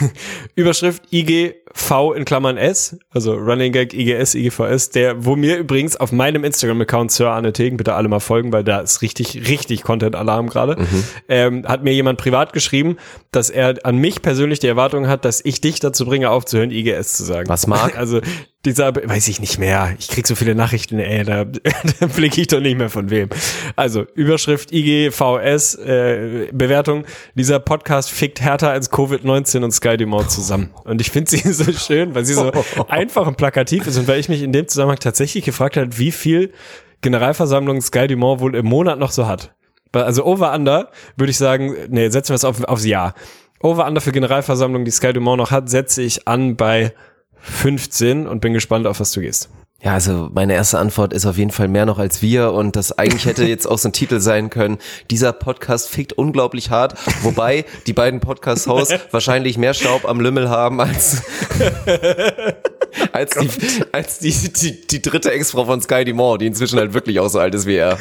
Überschrift 0.54 1.02
IGV 1.12 2.14
in 2.16 2.24
Klammern 2.24 2.56
S, 2.56 2.96
also 3.10 3.34
Running 3.34 3.72
Gag 3.72 3.92
IGS, 3.92 4.34
IGVS, 4.34 4.88
der, 4.88 5.22
wo 5.22 5.36
mir 5.36 5.58
übrigens 5.58 5.98
auf 5.98 6.10
meinem 6.10 6.42
Instagram-Account 6.42 7.12
Sir 7.12 7.28
Arne 7.28 7.52
Tegen, 7.52 7.76
bitte 7.76 7.92
alle 7.92 8.08
mal 8.08 8.20
folgen, 8.20 8.54
weil 8.54 8.64
da 8.64 8.80
ist 8.80 9.02
richtig, 9.02 9.50
richtig 9.50 9.82
Content-Alarm 9.82 10.48
gerade, 10.48 10.80
mhm. 10.80 11.04
ähm, 11.28 11.68
hat 11.68 11.84
mir 11.84 11.92
jemand 11.92 12.18
privat 12.18 12.54
geschrieben, 12.54 12.96
dass 13.32 13.50
er 13.50 13.74
an 13.84 13.98
mich 13.98 14.22
persönlich 14.22 14.60
die 14.60 14.66
Erwartung 14.66 15.08
hat, 15.08 15.26
dass 15.26 15.44
ich 15.44 15.60
dich 15.60 15.78
dazu 15.78 16.06
bringe, 16.06 16.30
aufzuhören, 16.30 16.70
IGS 16.70 17.12
zu 17.12 17.24
sagen. 17.24 17.50
Was 17.50 17.66
mag? 17.66 17.98
Also 17.98 18.22
dieser, 18.64 18.94
weiß 18.94 19.28
ich 19.28 19.40
nicht 19.40 19.58
mehr. 19.58 19.94
Ich 19.98 20.08
krieg 20.08 20.26
so 20.26 20.34
viele 20.34 20.54
Nachrichten, 20.54 20.98
ey, 20.98 21.24
da, 21.24 21.44
da 22.00 22.06
blicke 22.06 22.40
ich 22.40 22.48
doch 22.48 22.60
nicht 22.60 22.76
mehr 22.76 22.90
von 22.90 23.08
wem. 23.08 23.30
Also, 23.76 24.04
Überschrift 24.14 24.72
IGVS, 24.72 25.76
äh, 25.76 26.48
Bewertung. 26.52 27.04
Dieser 27.34 27.58
Podcast 27.58 28.10
fickt 28.10 28.40
härter 28.40 28.70
als 28.70 28.92
Covid-19 28.92 29.64
und 29.64 29.72
Sky 29.72 29.96
Dumont 29.96 30.30
zusammen. 30.30 30.70
Und 30.84 31.00
ich 31.00 31.10
finde 31.10 31.30
sie 31.30 31.38
so 31.52 31.72
schön, 31.72 32.14
weil 32.14 32.24
sie 32.24 32.34
so 32.34 32.52
einfach 32.88 33.26
und 33.26 33.36
plakativ 33.36 33.86
ist 33.86 33.96
und 33.96 34.06
weil 34.08 34.20
ich 34.20 34.28
mich 34.28 34.42
in 34.42 34.52
dem 34.52 34.68
Zusammenhang 34.68 34.98
tatsächlich 34.98 35.44
gefragt 35.44 35.76
habe, 35.76 35.96
wie 35.98 36.12
viel 36.12 36.52
Generalversammlung 37.00 37.80
Sky 37.80 38.08
Dumont 38.08 38.40
wohl 38.40 38.54
im 38.54 38.66
Monat 38.66 38.98
noch 38.98 39.10
so 39.10 39.26
hat. 39.26 39.54
Also 39.92 40.24
Over-Under 40.24 40.90
würde 41.16 41.30
ich 41.30 41.38
sagen, 41.38 41.74
nee, 41.88 42.10
setzen 42.10 42.30
wir 42.30 42.36
es 42.36 42.44
auf, 42.44 42.62
aufs 42.64 42.84
Jahr. 42.84 43.14
Over-Under 43.60 44.00
für 44.00 44.12
Generalversammlung, 44.12 44.84
die 44.84 44.90
Sky 44.90 45.12
Dumont 45.12 45.38
noch 45.38 45.50
hat, 45.50 45.68
setze 45.68 46.02
ich 46.02 46.28
an 46.28 46.56
bei 46.56 46.92
15 47.42 48.26
und 48.26 48.40
bin 48.40 48.52
gespannt, 48.52 48.86
auf 48.86 49.00
was 49.00 49.12
du 49.12 49.20
gehst. 49.20 49.48
Ja, 49.82 49.94
also 49.94 50.28
meine 50.34 50.52
erste 50.52 50.78
Antwort 50.78 51.14
ist 51.14 51.24
auf 51.24 51.38
jeden 51.38 51.52
Fall 51.52 51.68
mehr 51.68 51.86
noch 51.86 51.98
als 51.98 52.20
wir 52.20 52.52
und 52.52 52.76
das 52.76 52.98
eigentlich 52.98 53.24
hätte 53.24 53.46
jetzt 53.46 53.64
auch 53.66 53.78
so 53.78 53.88
ein 53.88 53.94
Titel 53.94 54.20
sein 54.20 54.50
können. 54.50 54.76
Dieser 55.10 55.32
Podcast 55.32 55.88
fickt 55.88 56.12
unglaublich 56.12 56.68
hart, 56.68 56.96
wobei 57.22 57.64
die 57.86 57.94
beiden 57.94 58.20
Podcast-Hosts 58.20 58.94
wahrscheinlich 59.10 59.56
mehr 59.56 59.72
Staub 59.72 60.06
am 60.06 60.20
Lümmel 60.20 60.50
haben 60.50 60.82
als 60.82 61.22
als, 63.12 63.30
die, 63.30 63.48
als 63.92 64.18
die, 64.18 64.32
die, 64.32 64.86
die 64.86 65.00
dritte 65.00 65.32
Ex-Frau 65.32 65.64
von 65.64 65.80
Sky 65.80 66.04
Dumont, 66.04 66.42
die 66.42 66.46
inzwischen 66.46 66.78
halt 66.78 66.92
wirklich 66.92 67.18
auch 67.20 67.28
so 67.28 67.38
alt 67.38 67.54
ist 67.54 67.66
wie 67.66 67.76
er. 67.76 67.98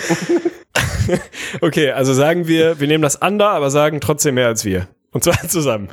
okay, 1.61 1.91
also 1.91 2.13
sagen 2.13 2.47
wir, 2.47 2.81
wir 2.81 2.87
nehmen 2.87 3.03
das 3.03 3.15
under, 3.15 3.51
aber 3.51 3.69
sagen 3.71 4.01
trotzdem 4.01 4.35
mehr 4.35 4.47
als 4.47 4.65
wir. 4.65 4.87
Und 5.11 5.23
zwar 5.23 5.41
zusammen. 5.47 5.89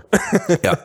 ja. 0.65 0.79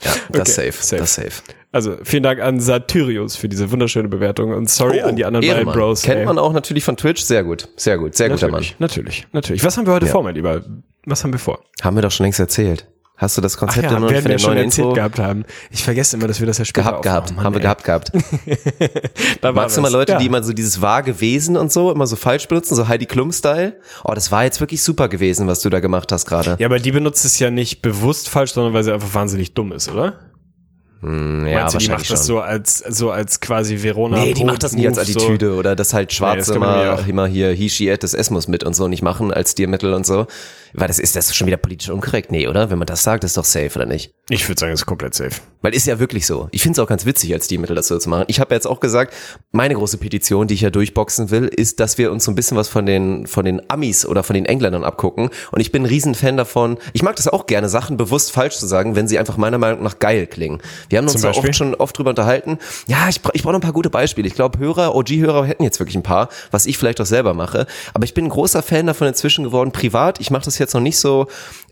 Ja, 0.00 0.12
das 0.30 0.56
okay, 0.56 0.70
safe, 0.70 0.72
safe. 0.72 0.96
Das 1.00 1.14
safe. 1.16 1.42
Also 1.78 1.96
vielen 2.02 2.24
Dank 2.24 2.40
an 2.40 2.58
Satyrius 2.58 3.36
für 3.36 3.48
diese 3.48 3.70
wunderschöne 3.70 4.08
Bewertung 4.08 4.52
und 4.52 4.68
sorry 4.68 5.00
oh, 5.00 5.06
an 5.06 5.14
die 5.14 5.24
anderen 5.24 5.46
Ehrenmann. 5.46 5.66
beiden 5.66 5.80
Bros. 5.80 6.02
Kennt 6.02 6.18
ey. 6.18 6.26
man 6.26 6.36
auch 6.36 6.52
natürlich 6.52 6.82
von 6.82 6.96
Twitch. 6.96 7.22
Sehr 7.22 7.44
gut, 7.44 7.68
sehr 7.76 7.98
gut, 7.98 8.16
sehr 8.16 8.30
guter 8.30 8.48
Mann. 8.48 8.64
Natürlich, 8.80 9.28
natürlich. 9.30 9.62
Was 9.62 9.78
haben 9.78 9.86
wir 9.86 9.92
heute 9.92 10.06
ja. 10.06 10.10
vor, 10.10 10.24
mein 10.24 10.34
Lieber? 10.34 10.60
Was 11.06 11.22
haben 11.22 11.30
wir 11.30 11.38
vor? 11.38 11.60
Haben 11.80 11.96
wir 11.96 12.02
doch 12.02 12.10
schon 12.10 12.24
längst 12.24 12.40
erzählt. 12.40 12.88
Hast 13.16 13.36
du 13.36 13.40
das 13.40 13.56
Konzept 13.56 13.86
Ach 13.86 13.92
ja, 13.92 14.00
noch 14.00 14.12
von 14.12 14.24
der 14.24 14.38
schon 14.38 14.56
erzählt 14.56 14.86
Info? 14.86 14.92
gehabt 14.92 15.20
haben. 15.20 15.44
Ich 15.70 15.84
vergesse 15.84 16.16
immer, 16.16 16.26
dass 16.26 16.40
wir 16.40 16.48
das 16.48 16.58
ja 16.58 16.64
später 16.64 16.88
gehabt 16.88 17.02
gehabt, 17.04 17.36
Mann, 17.36 17.44
haben 17.44 17.54
wir 17.54 17.60
gehabt 17.60 17.84
gehabt. 17.84 18.10
da 19.40 19.52
Magst 19.52 19.76
du 19.76 19.80
mal 19.80 19.92
Leute, 19.92 20.12
ja. 20.14 20.18
die 20.18 20.26
immer 20.26 20.42
so 20.42 20.52
dieses 20.52 20.80
wahr 20.80 21.04
gewesen 21.04 21.56
und 21.56 21.70
so 21.70 21.92
immer 21.92 22.08
so 22.08 22.16
falsch 22.16 22.48
benutzen, 22.48 22.74
so 22.74 22.88
Heidi 22.88 23.06
Klum 23.06 23.30
Style? 23.30 23.76
Oh, 24.02 24.14
das 24.14 24.32
war 24.32 24.42
jetzt 24.42 24.58
wirklich 24.58 24.82
super 24.82 25.08
gewesen, 25.08 25.46
was 25.46 25.62
du 25.62 25.70
da 25.70 25.78
gemacht 25.78 26.10
hast 26.10 26.26
gerade. 26.26 26.56
Ja, 26.58 26.66
aber 26.66 26.80
die 26.80 26.90
benutzt 26.90 27.24
es 27.24 27.38
ja 27.38 27.52
nicht 27.52 27.82
bewusst 27.82 28.28
falsch, 28.28 28.52
sondern 28.52 28.74
weil 28.74 28.82
sie 28.82 28.92
einfach 28.92 29.14
wahnsinnig 29.14 29.54
dumm 29.54 29.70
ist, 29.70 29.88
oder? 29.88 30.18
Hm, 31.00 31.46
ja, 31.46 31.60
Meinst 31.60 31.74
du, 31.76 31.78
die 31.78 31.88
macht 31.90 32.06
schon. 32.06 32.16
das 32.16 32.26
so 32.26 32.40
als, 32.40 32.78
so 32.78 33.10
als 33.10 33.38
quasi 33.38 33.82
Verona? 33.82 34.18
Nee, 34.18 34.34
die 34.34 34.44
macht 34.44 34.64
das 34.64 34.72
nicht 34.72 34.86
als 34.86 34.98
Attitüde 34.98 35.52
so. 35.52 35.58
oder 35.58 35.76
dass 35.76 35.94
halt 35.94 36.12
Schwarze 36.12 36.50
nee, 36.50 36.56
immer, 36.56 37.06
immer 37.06 37.26
hier 37.26 37.52
he, 37.52 37.68
she, 37.68 37.88
it, 37.88 38.02
das 38.02 38.14
S 38.14 38.30
muss 38.30 38.48
mit 38.48 38.64
und 38.64 38.74
so 38.74 38.88
nicht 38.88 39.02
machen 39.02 39.32
als 39.32 39.52
Stilmittel 39.52 39.94
und 39.94 40.04
so. 40.04 40.26
Weil 40.72 40.88
das 40.88 40.98
ist 40.98 41.16
das 41.16 41.34
schon 41.34 41.46
wieder 41.46 41.56
politisch 41.56 41.90
unkorrekt? 41.90 42.30
Nee, 42.32 42.48
oder? 42.48 42.70
Wenn 42.70 42.78
man 42.78 42.86
das 42.86 43.02
sagt, 43.02 43.24
ist 43.24 43.36
doch 43.36 43.44
safe, 43.44 43.70
oder 43.76 43.86
nicht? 43.86 44.12
Ich 44.30 44.46
würde 44.48 44.60
sagen, 44.60 44.72
es 44.72 44.80
ist 44.80 44.86
komplett 44.86 45.14
safe. 45.14 45.40
Weil 45.62 45.74
ist 45.74 45.86
ja 45.86 45.98
wirklich 45.98 46.26
so. 46.26 46.48
Ich 46.52 46.62
finde 46.62 46.78
es 46.78 46.84
auch 46.84 46.88
ganz 46.88 47.06
witzig, 47.06 47.32
als 47.32 47.46
Stilmittel 47.46 47.74
das 47.74 47.88
so 47.88 47.98
zu 47.98 48.08
machen. 48.08 48.24
Ich 48.28 48.40
habe 48.40 48.54
jetzt 48.54 48.66
auch 48.66 48.78
gesagt, 48.78 49.14
meine 49.52 49.74
große 49.74 49.96
Petition, 49.96 50.46
die 50.46 50.54
ich 50.54 50.60
ja 50.60 50.70
durchboxen 50.70 51.30
will, 51.30 51.46
ist, 51.46 51.80
dass 51.80 51.98
wir 51.98 52.12
uns 52.12 52.24
so 52.24 52.30
ein 52.30 52.34
bisschen 52.34 52.56
was 52.56 52.68
von 52.68 52.84
den, 52.84 53.26
von 53.26 53.44
den 53.44 53.68
Amis 53.70 54.04
oder 54.04 54.22
von 54.22 54.34
den 54.34 54.44
Engländern 54.44 54.84
abgucken. 54.84 55.30
Und 55.50 55.60
ich 55.60 55.72
bin 55.72 55.82
ein 55.82 55.86
Riesenfan 55.86 56.36
davon. 56.36 56.78
Ich 56.92 57.02
mag 57.02 57.16
das 57.16 57.26
auch 57.26 57.46
gerne, 57.46 57.68
Sachen 57.68 57.96
bewusst 57.96 58.30
falsch 58.30 58.58
zu 58.58 58.66
sagen, 58.66 58.96
wenn 58.96 59.08
sie 59.08 59.18
einfach 59.18 59.36
meiner 59.38 59.58
Meinung 59.58 59.82
nach 59.82 59.98
geil 59.98 60.26
klingen. 60.26 60.60
Wir 60.90 60.98
haben 60.98 61.08
uns 61.08 61.20
da 61.20 61.30
oft 61.30 61.54
schon 61.54 61.74
oft 61.74 61.96
drüber 61.96 62.10
unterhalten. 62.10 62.58
Ja, 62.86 63.08
ich, 63.08 63.20
ich 63.32 63.42
brauche 63.42 63.52
noch 63.52 63.60
ein 63.60 63.62
paar 63.62 63.72
gute 63.72 63.90
Beispiele. 63.90 64.28
Ich 64.28 64.34
glaube, 64.34 64.58
Hörer, 64.58 64.94
OG-Hörer 64.94 65.46
hätten 65.46 65.64
jetzt 65.64 65.80
wirklich 65.80 65.96
ein 65.96 66.02
paar, 66.02 66.28
was 66.50 66.66
ich 66.66 66.76
vielleicht 66.76 67.00
auch 67.00 67.06
selber 67.06 67.32
mache. 67.32 67.66
Aber 67.94 68.04
ich 68.04 68.14
bin 68.14 68.26
ein 68.26 68.30
großer 68.30 68.62
Fan 68.62 68.86
davon 68.86 69.08
inzwischen 69.08 69.44
geworden, 69.44 69.72
privat. 69.72 70.20
Ich 70.20 70.30
mache 70.30 70.44
das 70.44 70.57
jetzt 70.58 70.74
noch 70.74 70.80
nicht 70.80 70.98
so 70.98 71.26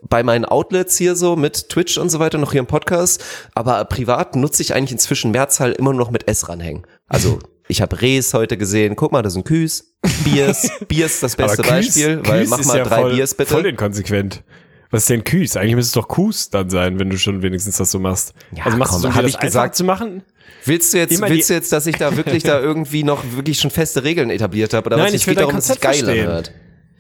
bei 0.08 0.22
meinen 0.22 0.44
Outlets 0.44 0.96
hier 0.96 1.16
so 1.16 1.36
mit 1.36 1.68
Twitch 1.68 1.98
und 1.98 2.10
so 2.10 2.18
weiter, 2.18 2.38
noch 2.38 2.52
hier 2.52 2.60
im 2.60 2.66
Podcast. 2.66 3.22
Aber 3.54 3.84
privat 3.84 4.36
nutze 4.36 4.62
ich 4.62 4.74
eigentlich 4.74 4.92
inzwischen 4.92 5.30
Mehrzahl 5.30 5.72
immer 5.72 5.92
noch 5.92 6.10
mit 6.10 6.28
S 6.28 6.48
ranhängen. 6.48 6.86
Also 7.08 7.38
ich 7.68 7.82
habe 7.82 8.00
Rees 8.00 8.32
heute 8.34 8.56
gesehen. 8.56 8.96
Guck 8.96 9.12
mal, 9.12 9.22
das 9.22 9.32
sind 9.32 9.44
Küs. 9.44 9.94
Biers. 10.24 10.70
Biers 10.88 11.20
das 11.20 11.36
beste 11.36 11.62
Küß, 11.62 11.70
Beispiel, 11.70 12.20
weil 12.24 12.46
mach 12.46 12.64
mal 12.64 12.78
ja 12.78 12.84
drei 12.84 13.00
voll, 13.02 13.14
Biers 13.14 13.34
bitte. 13.34 13.54
Voll 13.54 13.66
inkonsequent. 13.66 14.44
Was 14.90 15.02
ist 15.02 15.10
denn 15.10 15.24
Küs? 15.24 15.56
Eigentlich 15.56 15.74
müsste 15.74 15.98
es 15.98 16.04
doch 16.04 16.08
Kus 16.08 16.48
dann 16.50 16.70
sein, 16.70 16.98
wenn 17.00 17.10
du 17.10 17.18
schon 17.18 17.42
wenigstens 17.42 17.76
das 17.76 17.90
so 17.90 17.98
machst. 17.98 18.34
Ja, 18.54 18.66
also 18.66 18.78
machst 18.78 18.92
komm, 18.92 19.02
du 19.02 19.12
so, 19.12 19.18
um 19.18 19.26
ich 19.26 19.38
gesagt 19.38 19.74
zu 19.74 19.82
machen? 19.82 20.22
Willst 20.64 20.94
du 20.94 20.98
jetzt, 20.98 21.20
willst 21.20 21.50
du 21.50 21.54
jetzt, 21.54 21.72
dass 21.72 21.86
ich 21.86 21.96
da 21.96 22.16
wirklich 22.16 22.44
da 22.44 22.60
irgendwie 22.60 23.02
noch 23.02 23.24
wirklich 23.34 23.58
schon 23.58 23.70
feste 23.70 24.04
Regeln 24.04 24.30
etabliert 24.30 24.74
habe? 24.74 24.86
Oder 24.86 24.96
Nein, 24.96 25.08
was? 25.08 25.14
ich 25.14 25.26
will 25.26 25.34
darum, 25.34 25.54
dass 25.54 25.70
es 25.70 25.80
geil 25.80 26.08
anhört. 26.08 26.52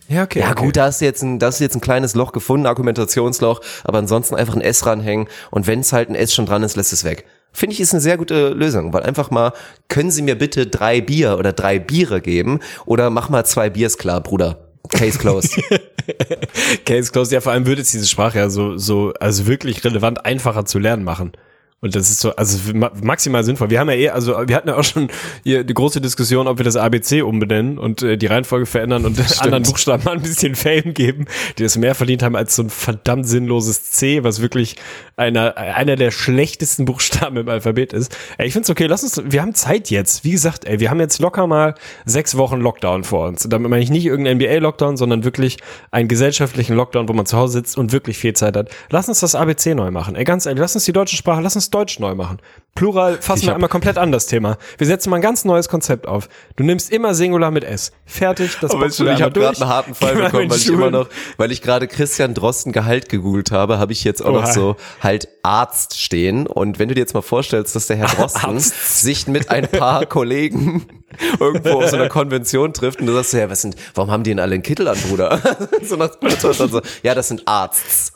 Ja, 0.08 0.22
okay. 0.22 0.40
Ja, 0.40 0.52
okay. 0.52 0.64
gut, 0.64 0.76
da 0.76 0.84
hast 0.86 1.00
du 1.00 1.04
jetzt 1.04 1.22
ein, 1.22 1.38
da 1.38 1.50
du 1.50 1.62
jetzt 1.62 1.74
ein 1.74 1.80
kleines 1.80 2.14
Loch 2.14 2.32
gefunden, 2.32 2.66
Argumentationsloch, 2.66 3.60
aber 3.84 3.98
ansonsten 3.98 4.34
einfach 4.34 4.54
ein 4.54 4.60
S 4.60 4.86
ranhängen 4.86 5.28
und 5.50 5.66
wenn 5.66 5.80
es 5.80 5.92
halt 5.92 6.08
ein 6.08 6.14
S 6.14 6.34
schon 6.34 6.46
dran 6.46 6.62
ist, 6.62 6.76
lässt 6.76 6.92
es 6.92 7.04
weg. 7.04 7.24
Finde 7.52 7.74
ich, 7.74 7.80
ist 7.80 7.94
eine 7.94 8.02
sehr 8.02 8.18
gute 8.18 8.50
Lösung, 8.50 8.92
weil 8.92 9.02
einfach 9.02 9.30
mal, 9.30 9.52
können 9.88 10.10
Sie 10.10 10.22
mir 10.22 10.36
bitte 10.36 10.66
drei 10.66 11.00
Bier 11.00 11.38
oder 11.38 11.52
drei 11.52 11.78
Biere 11.78 12.20
geben 12.20 12.60
oder 12.84 13.10
mach 13.10 13.30
mal 13.30 13.44
zwei 13.44 13.70
Biers 13.70 13.96
klar, 13.98 14.20
Bruder. 14.20 14.58
Case 14.90 15.18
closed. 15.18 15.60
Case 16.84 17.10
closed, 17.10 17.32
ja, 17.32 17.40
vor 17.40 17.52
allem 17.52 17.66
würde 17.66 17.82
es 17.82 17.90
diese 17.90 18.06
Sprache 18.06 18.38
ja 18.38 18.50
so, 18.50 18.76
so, 18.76 19.12
also 19.18 19.46
wirklich 19.46 19.82
relevant 19.84 20.24
einfacher 20.24 20.64
zu 20.64 20.78
lernen 20.78 21.02
machen. 21.02 21.32
Und 21.80 21.94
das 21.94 22.10
ist 22.10 22.20
so, 22.20 22.34
also 22.34 22.58
maximal 22.74 23.44
sinnvoll. 23.44 23.68
Wir 23.68 23.80
haben 23.80 23.90
ja 23.90 23.96
eh, 23.96 24.08
also 24.08 24.32
wir 24.48 24.56
hatten 24.56 24.68
ja 24.68 24.76
auch 24.76 24.84
schon 24.84 25.08
hier 25.44 25.62
die 25.62 25.74
große 25.74 26.00
Diskussion, 26.00 26.46
ob 26.46 26.56
wir 26.56 26.64
das 26.64 26.76
ABC 26.76 27.20
umbenennen 27.20 27.78
und 27.78 28.02
äh, 28.02 28.16
die 28.16 28.26
Reihenfolge 28.26 28.64
verändern 28.64 29.04
und 29.04 29.16
Stimmt. 29.26 29.42
anderen 29.42 29.62
Buchstaben 29.64 30.04
mal 30.04 30.12
ein 30.12 30.22
bisschen 30.22 30.54
Fame 30.54 30.94
geben, 30.94 31.26
die 31.58 31.62
das 31.62 31.76
mehr 31.76 31.94
verdient 31.94 32.22
haben 32.22 32.34
als 32.34 32.56
so 32.56 32.62
ein 32.62 32.70
verdammt 32.70 33.28
sinnloses 33.28 33.90
C, 33.90 34.24
was 34.24 34.40
wirklich 34.40 34.76
einer, 35.16 35.56
einer 35.56 35.96
der 35.96 36.10
schlechtesten 36.10 36.84
Buchstaben 36.84 37.38
im 37.38 37.48
Alphabet 37.48 37.94
ist. 37.94 38.14
Ey, 38.36 38.46
ich 38.46 38.52
find's 38.52 38.68
okay, 38.68 38.86
lass 38.86 39.02
uns, 39.02 39.20
wir 39.24 39.40
haben 39.40 39.54
Zeit 39.54 39.88
jetzt. 39.88 40.24
Wie 40.24 40.30
gesagt, 40.30 40.66
ey, 40.66 40.78
wir 40.78 40.90
haben 40.90 41.00
jetzt 41.00 41.20
locker 41.20 41.46
mal 41.46 41.74
sechs 42.04 42.36
Wochen 42.36 42.60
Lockdown 42.60 43.02
vor 43.02 43.28
uns. 43.28 43.46
Damit 43.48 43.70
meine 43.70 43.82
ich 43.82 43.90
nicht 43.90 44.04
irgendeinen 44.04 44.38
NBA-Lockdown, 44.40 44.98
sondern 44.98 45.24
wirklich 45.24 45.56
einen 45.90 46.08
gesellschaftlichen 46.08 46.76
Lockdown, 46.76 47.08
wo 47.08 47.14
man 47.14 47.24
zu 47.24 47.36
Hause 47.38 47.54
sitzt 47.54 47.78
und 47.78 47.92
wirklich 47.92 48.18
viel 48.18 48.34
Zeit 48.34 48.56
hat. 48.56 48.70
Lass 48.90 49.08
uns 49.08 49.20
das 49.20 49.34
ABC 49.34 49.74
neu 49.74 49.90
machen. 49.90 50.16
Ey, 50.16 50.24
ganz 50.24 50.44
ehrlich, 50.44 50.60
lass 50.60 50.74
uns 50.74 50.84
die 50.84 50.92
deutsche 50.92 51.16
Sprache, 51.16 51.40
lass 51.40 51.56
uns 51.56 51.70
Deutsch 51.70 51.98
neu 51.98 52.14
machen. 52.14 52.38
Plural 52.74 53.16
fassen 53.22 53.46
wir 53.46 53.54
einmal 53.54 53.70
komplett 53.70 53.96
an 53.96 54.12
das 54.12 54.26
Thema. 54.26 54.58
Wir 54.76 54.86
setzen 54.86 55.08
mal 55.08 55.16
ein 55.16 55.22
ganz 55.22 55.46
neues 55.46 55.68
Konzept 55.68 56.06
auf. 56.06 56.28
Du 56.56 56.62
nimmst 56.62 56.92
immer 56.92 57.14
Singular 57.14 57.50
mit 57.50 57.64
S. 57.64 57.90
Fertig, 58.04 58.58
das 58.60 58.70
Aber 58.70 58.90
schon, 58.90 59.08
ich 59.08 59.22
habe 59.22 59.32
gerade 59.32 59.58
einen 59.58 59.70
harten 59.70 59.94
Fall 59.94 60.14
bekommen, 60.14 60.50
weil 60.50 60.58
ich 60.58 60.68
immer 60.68 60.90
noch, 60.90 61.08
weil 61.38 61.50
ich 61.52 61.62
gerade 61.62 61.88
Christian 61.88 62.34
Drosten 62.34 62.72
Gehalt 62.72 63.08
gegoogelt 63.08 63.50
habe, 63.50 63.78
habe 63.78 63.92
ich 63.92 64.04
jetzt 64.04 64.22
auch 64.22 64.32
Oha. 64.32 64.40
noch 64.42 64.46
so 64.46 64.76
halt 65.06 65.28
Arzt 65.42 65.98
stehen. 65.98 66.46
Und 66.46 66.78
wenn 66.78 66.88
du 66.88 66.94
dir 66.94 67.00
jetzt 67.00 67.14
mal 67.14 67.22
vorstellst, 67.22 67.74
dass 67.74 67.86
der 67.86 67.96
Herr 67.96 68.06
Drosten 68.14 68.58
sich 68.58 69.26
mit 69.26 69.48
ein 69.50 69.68
paar 69.68 70.04
Kollegen 70.06 70.86
irgendwo 71.40 71.80
auf 71.80 71.88
so 71.88 71.96
einer 71.96 72.08
Konvention 72.08 72.74
trifft 72.74 73.00
und 73.00 73.06
du 73.06 73.14
sagst 73.14 73.30
so, 73.30 73.38
ja, 73.38 73.48
was 73.48 73.62
sind, 73.62 73.76
warum 73.94 74.10
haben 74.10 74.24
die 74.24 74.30
denn 74.30 74.40
alle 74.40 74.54
einen 74.54 74.62
Kittel 74.62 74.88
an, 74.88 74.98
Bruder? 75.08 75.40
so 75.82 75.96
nach 75.96 76.10
so, 76.20 76.82
ja, 77.02 77.14
das 77.14 77.28
sind 77.28 77.46
Arzts. 77.46 78.12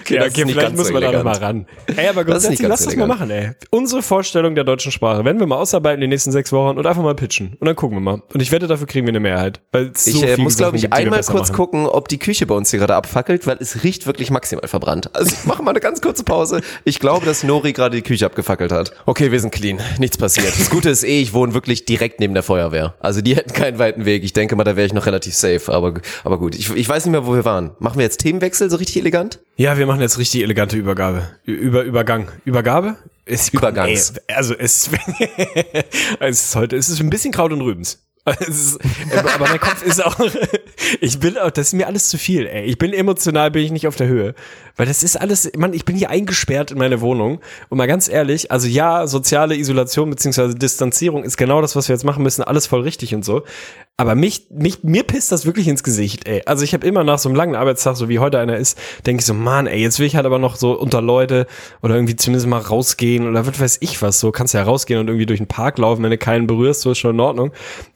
Okay, 0.00 0.16
ja, 0.16 0.24
okay 0.24 0.44
vielleicht 0.46 0.76
muss 0.76 0.92
man 0.92 1.02
da 1.02 1.12
noch 1.12 1.24
mal 1.24 1.36
ran. 1.36 1.66
Ey, 1.96 2.08
aber 2.08 2.24
grundsätzlich, 2.24 2.68
lass 2.68 2.84
das 2.84 2.96
mal 2.96 3.06
machen, 3.06 3.30
ey. 3.30 3.52
Unsere 3.70 4.02
Vorstellung 4.02 4.54
der 4.54 4.64
deutschen 4.64 4.92
Sprache, 4.92 5.24
wenn 5.24 5.38
wir 5.38 5.46
mal 5.46 5.56
ausarbeiten 5.56 6.00
die 6.00 6.06
nächsten 6.06 6.32
sechs 6.32 6.52
Wochen 6.52 6.78
und 6.78 6.86
einfach 6.86 7.02
mal 7.02 7.14
pitchen. 7.14 7.56
Und 7.58 7.66
dann 7.66 7.76
gucken 7.76 7.96
wir 7.96 8.00
mal. 8.00 8.22
Und 8.32 8.40
ich 8.40 8.52
wette, 8.52 8.66
dafür 8.66 8.86
kriegen 8.86 9.06
wir 9.06 9.12
eine 9.12 9.20
Mehrheit. 9.20 9.60
Weil 9.72 9.92
so 9.94 10.10
ich 10.10 10.22
äh, 10.22 10.36
muss, 10.36 10.56
glaube 10.56 10.76
ich, 10.76 10.92
einmal 10.92 11.22
kurz 11.22 11.48
machen. 11.48 11.56
gucken, 11.56 11.86
ob 11.86 12.08
die 12.08 12.18
Küche 12.18 12.46
bei 12.46 12.54
uns 12.54 12.70
hier 12.70 12.78
gerade 12.78 12.94
abfackelt, 12.94 13.46
weil 13.46 13.56
es 13.60 13.84
riecht 13.84 14.06
wirklich 14.06 14.30
maximal 14.30 14.66
verbrannt. 14.68 15.14
Also 15.14 15.32
ich 15.32 15.44
mache 15.44 15.62
mal 15.62 15.70
eine 15.70 15.80
ganz 15.80 16.00
kurze 16.00 16.24
Pause. 16.24 16.60
Ich 16.84 16.98
glaube, 17.00 17.26
dass 17.26 17.42
Nori 17.44 17.72
gerade 17.72 17.96
die 17.96 18.02
Küche 18.02 18.26
abgefackelt 18.26 18.72
hat. 18.72 18.92
Okay, 19.06 19.32
wir 19.32 19.40
sind 19.40 19.52
clean. 19.52 19.80
Nichts 19.98 20.16
passiert. 20.18 20.52
Das 20.58 20.70
Gute 20.70 20.90
ist 20.90 21.04
eh, 21.04 21.20
ich 21.20 21.32
wohne 21.32 21.54
wirklich 21.54 21.84
direkt 21.84 22.20
neben 22.20 22.34
der 22.34 22.42
Feuerwehr. 22.42 22.94
Also 23.00 23.20
die 23.20 23.36
hätten 23.36 23.52
keinen 23.52 23.78
weiten 23.78 24.04
Weg. 24.04 24.24
Ich 24.24 24.32
denke 24.32 24.56
mal, 24.56 24.64
da 24.64 24.76
wäre 24.76 24.86
ich 24.86 24.92
noch 24.92 25.06
relativ 25.06 25.34
safe. 25.34 25.72
Aber, 25.72 25.94
aber 26.24 26.38
gut, 26.38 26.54
ich, 26.54 26.74
ich 26.74 26.88
weiß 26.88 27.04
nicht 27.04 27.12
mehr, 27.12 27.26
wo 27.26 27.34
wir 27.34 27.44
waren. 27.44 27.72
Machen 27.78 27.98
wir 27.98 28.04
jetzt 28.04 28.18
Themenwechsel 28.18 28.70
so 28.70 28.76
richtig 28.76 28.96
elegant? 28.98 29.40
Ja, 29.56 29.78
wir 29.78 29.86
machen 29.86 30.00
jetzt 30.00 30.18
richtig 30.18 30.42
elegante 30.42 30.76
Übergabe. 30.76 31.28
Über 31.44 31.82
Übergang. 31.82 32.28
Übergabe? 32.44 32.96
Es, 33.24 33.50
Übergangs. 33.50 34.14
Ey, 34.26 34.34
also 34.34 34.54
es, 34.54 34.90
es 36.20 36.42
ist 36.42 36.56
heute, 36.56 36.76
es 36.76 36.88
ist 36.88 37.00
ein 37.00 37.08
bisschen 37.08 37.32
Kraut 37.32 37.52
und 37.52 37.60
Rübens. 37.60 38.00
Ist, 38.40 38.78
aber 39.14 39.48
mein 39.48 39.60
Kopf 39.60 39.84
ist 39.84 40.02
auch, 40.02 40.18
ich 41.02 41.20
bin 41.20 41.36
auch, 41.36 41.50
das 41.50 41.66
ist 41.66 41.72
mir 41.74 41.86
alles 41.86 42.08
zu 42.08 42.16
viel, 42.16 42.46
ey. 42.46 42.64
Ich 42.64 42.78
bin 42.78 42.94
emotional, 42.94 43.50
bin 43.50 43.62
ich 43.62 43.70
nicht 43.70 43.86
auf 43.86 43.96
der 43.96 44.06
Höhe. 44.06 44.34
Weil 44.76 44.86
das 44.86 45.02
ist 45.02 45.20
alles, 45.20 45.50
man, 45.56 45.72
ich 45.72 45.84
bin 45.84 45.96
hier 45.96 46.10
eingesperrt 46.10 46.72
in 46.72 46.78
meine 46.78 47.00
Wohnung. 47.00 47.40
Und 47.68 47.78
mal 47.78 47.86
ganz 47.86 48.08
ehrlich, 48.08 48.50
also 48.50 48.66
ja, 48.66 49.06
soziale 49.06 49.56
Isolation 49.56 50.10
beziehungsweise 50.10 50.54
Distanzierung 50.54 51.24
ist 51.24 51.36
genau 51.36 51.60
das, 51.60 51.76
was 51.76 51.88
wir 51.88 51.94
jetzt 51.94 52.04
machen 52.04 52.22
müssen, 52.22 52.42
alles 52.42 52.66
voll 52.66 52.80
richtig 52.80 53.14
und 53.14 53.24
so. 53.24 53.42
Aber 53.96 54.16
mich, 54.16 54.48
mich, 54.50 54.82
mir 54.82 55.04
pisst 55.04 55.30
das 55.30 55.46
wirklich 55.46 55.68
ins 55.68 55.84
Gesicht, 55.84 56.26
ey. 56.26 56.42
Also 56.46 56.64
ich 56.64 56.74
habe 56.74 56.84
immer 56.84 57.04
nach 57.04 57.20
so 57.20 57.28
einem 57.28 57.36
langen 57.36 57.54
Arbeitstag, 57.54 57.96
so 57.96 58.08
wie 58.08 58.18
heute 58.18 58.40
einer 58.40 58.56
ist, 58.56 58.76
denke 59.06 59.20
ich 59.20 59.26
so, 59.26 59.34
man, 59.34 59.68
ey, 59.68 59.80
jetzt 59.80 60.00
will 60.00 60.06
ich 60.06 60.16
halt 60.16 60.26
aber 60.26 60.40
noch 60.40 60.56
so 60.56 60.72
unter 60.72 61.00
Leute 61.00 61.46
oder 61.80 61.94
irgendwie 61.94 62.16
zumindest 62.16 62.48
mal 62.48 62.58
rausgehen 62.58 63.28
oder 63.28 63.46
was 63.46 63.60
weiß 63.60 63.78
ich 63.82 64.02
was. 64.02 64.18
So 64.18 64.32
kannst 64.32 64.52
ja 64.52 64.64
rausgehen 64.64 64.98
und 64.98 65.06
irgendwie 65.06 65.26
durch 65.26 65.38
den 65.38 65.46
Park 65.46 65.78
laufen, 65.78 66.02
wenn 66.02 66.10
du 66.10 66.18
keinen 66.18 66.48
berührst, 66.48 66.80
so 66.80 66.90
ist 66.90 66.98
schon 66.98 67.14
in 67.14 67.20
Ordnung. 67.20 67.52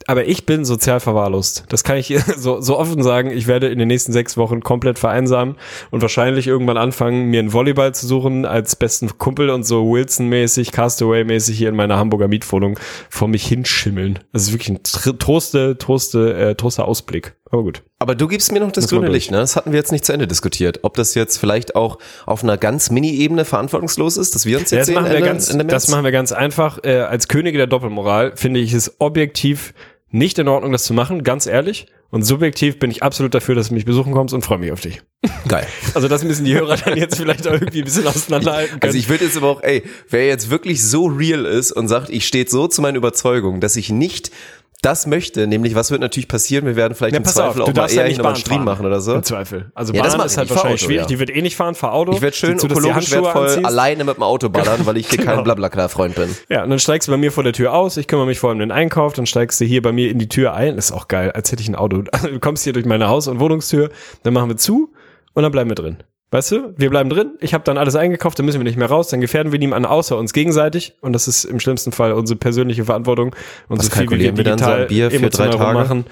Aber 0.07 0.25
ich 0.25 0.45
bin 0.45 0.63
sozial 0.63 1.01
verwahrlost. 1.01 1.65
Das 1.67 1.83
kann 1.83 1.97
ich 1.97 2.17
so, 2.37 2.61
so 2.61 2.79
offen 2.79 3.03
sagen. 3.03 3.29
Ich 3.31 3.47
werde 3.47 3.67
in 3.67 3.77
den 3.77 3.89
nächsten 3.89 4.13
sechs 4.13 4.37
Wochen 4.37 4.61
komplett 4.61 4.99
vereinsamen 4.99 5.57
und 5.91 6.01
wahrscheinlich 6.01 6.47
irgendwann 6.47 6.68
anfangen, 6.77 7.25
mir 7.25 7.39
einen 7.39 7.53
Volleyball 7.53 7.93
zu 7.93 8.07
suchen 8.07 8.45
als 8.45 8.75
besten 8.75 9.17
Kumpel 9.17 9.49
und 9.49 9.63
so 9.63 9.89
Wilson-mäßig, 9.89 10.71
Castaway-mäßig 10.71 11.57
hier 11.57 11.69
in 11.69 11.75
meiner 11.75 11.97
Hamburger 11.97 12.27
Mietwohnung 12.27 12.79
vor 13.09 13.27
mich 13.27 13.45
hinschimmeln. 13.45 14.19
Das 14.33 14.43
ist 14.43 14.51
wirklich 14.51 14.69
ein 14.69 14.79
Troste, 14.83 15.77
Troste, 15.77 16.33
äh, 16.33 16.55
Troster 16.55 16.85
Ausblick. 16.85 17.35
Aber 17.51 17.63
gut. 17.63 17.83
Aber 17.97 18.15
du 18.15 18.27
gibst 18.27 18.51
mir 18.51 18.59
noch 18.59 18.71
das, 18.71 18.87
grüne 18.87 19.07
Licht, 19.07 19.31
ne? 19.31 19.37
Das 19.37 19.55
hatten 19.55 19.71
wir 19.71 19.79
jetzt 19.79 19.91
nicht 19.91 20.05
zu 20.05 20.13
Ende 20.13 20.27
diskutiert. 20.27 20.79
Ob 20.83 20.95
das 20.95 21.15
jetzt 21.15 21.37
vielleicht 21.37 21.75
auch 21.75 21.97
auf 22.25 22.43
einer 22.43 22.57
ganz 22.57 22.91
Mini-Ebene 22.91 23.43
verantwortungslos 23.43 24.17
ist, 24.17 24.35
dass 24.35 24.45
wir 24.45 24.59
uns 24.59 24.71
jetzt 24.71 24.71
ja, 24.71 24.77
das 24.77 24.85
sehen. 24.87 24.95
Machen 24.95 25.11
wir 25.11 25.21
ganz, 25.21 25.57
das 25.67 25.87
machen 25.89 26.03
wir 26.03 26.11
ganz 26.11 26.31
einfach. 26.31 26.83
Äh, 26.83 26.99
als 26.99 27.27
Könige 27.27 27.57
der 27.57 27.67
Doppelmoral 27.67 28.33
finde 28.35 28.59
ich 28.59 28.73
es 28.73 28.99
objektiv 28.99 29.73
nicht 30.11 30.39
in 30.39 30.47
Ordnung, 30.47 30.71
das 30.71 30.83
zu 30.83 30.93
machen, 30.93 31.23
ganz 31.23 31.45
ehrlich. 31.45 31.87
Und 32.11 32.23
subjektiv 32.23 32.79
bin 32.79 32.89
ich 32.89 33.03
absolut 33.03 33.35
dafür, 33.35 33.55
dass 33.55 33.69
du 33.69 33.75
mich 33.75 33.85
besuchen 33.85 34.13
kommst 34.13 34.33
und 34.33 34.41
freue 34.41 34.57
mich 34.57 34.71
auf 34.71 34.81
dich. 34.81 35.01
Geil. 35.47 35.67
Also 35.95 36.07
das 36.07 36.23
müssen 36.23 36.45
die 36.45 36.53
Hörer 36.53 36.77
dann 36.77 36.97
jetzt 36.97 37.17
vielleicht 37.17 37.47
auch 37.47 37.53
irgendwie 37.53 37.79
ein 37.79 37.85
bisschen 37.85 38.07
auseinanderhalten 38.07 38.79
können. 38.79 38.83
Also 38.83 38.97
ich 38.97 39.09
würde 39.09 39.25
jetzt 39.25 39.35
aber 39.37 39.47
auch, 39.47 39.63
ey, 39.63 39.83
wer 40.09 40.27
jetzt 40.27 40.49
wirklich 40.49 40.83
so 40.83 41.07
real 41.07 41.45
ist 41.45 41.71
und 41.71 41.87
sagt, 41.87 42.09
ich 42.09 42.27
stehe 42.27 42.45
so 42.47 42.67
zu 42.67 42.81
meinen 42.81 42.95
Überzeugungen, 42.95 43.59
dass 43.59 43.75
ich 43.75 43.89
nicht 43.89 44.31
das 44.81 45.07
möchte, 45.07 45.45
nämlich 45.45 45.75
was 45.75 45.91
wird 45.91 45.99
natürlich 45.99 46.29
passieren, 46.29 46.65
wir 46.65 46.77
werden 46.77 46.95
vielleicht 46.95 47.13
ja, 47.13 47.19
im 47.19 47.25
Zweifel 47.25 47.61
auf, 47.61 47.69
auch 47.69 47.73
mal 47.73 47.91
eher 47.91 48.07
ja 48.07 48.17
nochmal 48.17 48.33
einen 48.33 48.41
Stream 48.41 48.63
machen 48.63 48.85
oder 48.85 49.01
so. 49.01 49.13
Im 49.13 49.23
Zweifel. 49.23 49.71
Also 49.75 49.93
ja, 49.93 50.01
Bahn 50.01 50.17
das 50.17 50.31
ist 50.31 50.37
halt 50.37 50.49
wahrscheinlich 50.49 50.81
Auto, 50.81 50.87
schwierig, 50.87 51.01
ja. 51.01 51.07
die 51.07 51.19
wird 51.19 51.29
eh 51.31 51.41
nicht 51.41 51.57
fahren, 51.57 51.75
fahr 51.75 51.93
Auto. 51.93 52.13
Ich 52.13 52.21
werde 52.21 52.35
schön 52.35 52.57
ökologisch 52.57 53.11
wertvoll 53.11 53.65
alleine 53.65 54.05
mit 54.05 54.15
dem 54.15 54.23
Auto 54.23 54.47
ballern, 54.47 54.85
weil 54.85 54.97
ich 54.97 55.09
hier 55.09 55.17
genau. 55.19 55.35
kein 55.35 55.43
Blablacar-Freund 55.43 56.15
bin. 56.15 56.29
Ja, 56.49 56.63
und 56.63 56.69
dann 56.69 56.79
steigst 56.79 57.07
du 57.07 57.11
bei 57.11 57.17
mir 57.17 57.31
vor 57.31 57.43
der 57.43 57.53
Tür 57.53 57.73
aus, 57.73 57.97
ich 57.97 58.07
kümmere 58.07 58.25
mich 58.25 58.39
vor 58.39 58.49
allem 58.49 58.57
um 58.57 58.59
den 58.61 58.71
Einkauf, 58.71 59.13
dann 59.13 59.25
steigst 59.25 59.59
du 59.61 59.65
hier 59.65 59.81
bei 59.81 59.91
mir 59.91 60.09
in 60.09 60.17
die 60.17 60.29
Tür 60.29 60.53
ein, 60.53 60.77
ist 60.77 60.91
auch 60.91 61.07
geil, 61.07 61.31
als 61.31 61.51
hätte 61.51 61.61
ich 61.61 61.67
ein 61.67 61.75
Auto. 61.75 62.03
du 62.23 62.39
kommst 62.39 62.63
hier 62.63 62.73
durch 62.73 62.85
meine 62.85 63.07
Haus- 63.07 63.27
und 63.27 63.39
Wohnungstür, 63.39 63.89
dann 64.23 64.33
machen 64.33 64.49
wir 64.49 64.57
zu 64.57 64.93
und 65.33 65.43
dann 65.43 65.51
bleiben 65.51 65.69
wir 65.69 65.75
drin. 65.75 65.97
Weißt 66.31 66.51
du, 66.51 66.73
wir 66.77 66.91
bleiben 66.91 67.09
drin, 67.09 67.31
ich 67.39 67.55
habe 67.55 67.63
dann 67.63 67.79
alles 67.79 67.95
eingekauft, 67.95 68.37
dann 68.37 68.45
müssen 68.45 68.59
wir 68.59 68.63
nicht 68.63 68.77
mehr 68.77 68.87
raus, 68.89 69.07
dann 69.07 69.19
gefährden 69.19 69.51
wir 69.51 69.57
niemanden 69.57 69.87
außer 69.87 70.15
uns 70.15 70.31
gegenseitig 70.31 70.93
und 71.01 71.13
das 71.13 71.27
ist 71.27 71.43
im 71.43 71.59
schlimmsten 71.59 71.91
Fall 71.91 72.13
unsere 72.13 72.37
persönliche 72.37 72.85
Verantwortung 72.85 73.35
und 73.67 73.79
Was 73.79 73.87
so 73.87 73.91
viel 73.91 74.11
wie 74.11 74.19
wir, 74.19 74.37
wir 74.37 74.43
dann 74.43 74.59
so 74.59 74.65
ein 74.65 74.87
Bier 74.87 75.09
für 75.09 75.29
drei 75.29 75.47
Tage 75.47 75.73
machen. 75.73 76.05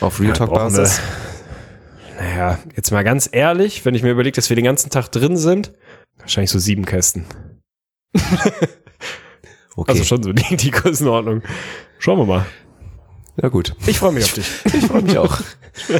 Auf 0.00 0.20
Real 0.20 0.32
Talk 0.32 0.54
Basis. 0.54 1.00
Naja, 2.18 2.58
jetzt 2.76 2.92
mal 2.92 3.02
ganz 3.02 3.28
ehrlich, 3.30 3.84
wenn 3.84 3.96
ich 3.96 4.02
mir 4.04 4.10
überlege, 4.10 4.36
dass 4.36 4.48
wir 4.48 4.54
den 4.54 4.64
ganzen 4.64 4.90
Tag 4.90 5.10
drin 5.10 5.36
sind, 5.36 5.72
wahrscheinlich 6.18 6.50
so 6.50 6.60
sieben 6.60 6.84
Kästen. 6.84 7.24
okay. 9.76 9.90
Also 9.90 10.04
schon 10.04 10.22
so 10.22 10.32
die, 10.32 10.56
die 10.56 10.70
Größenordnung. 10.70 11.42
Schauen 11.98 12.18
wir 12.18 12.26
mal. 12.26 12.46
Ja 13.40 13.48
gut. 13.48 13.74
Ich 13.86 13.98
freue 13.98 14.12
mich 14.12 14.24
auf 14.24 14.32
dich. 14.34 14.46
Ich 14.76 14.86
freue 14.86 15.02
mich 15.02 15.18
auch. 15.18 15.40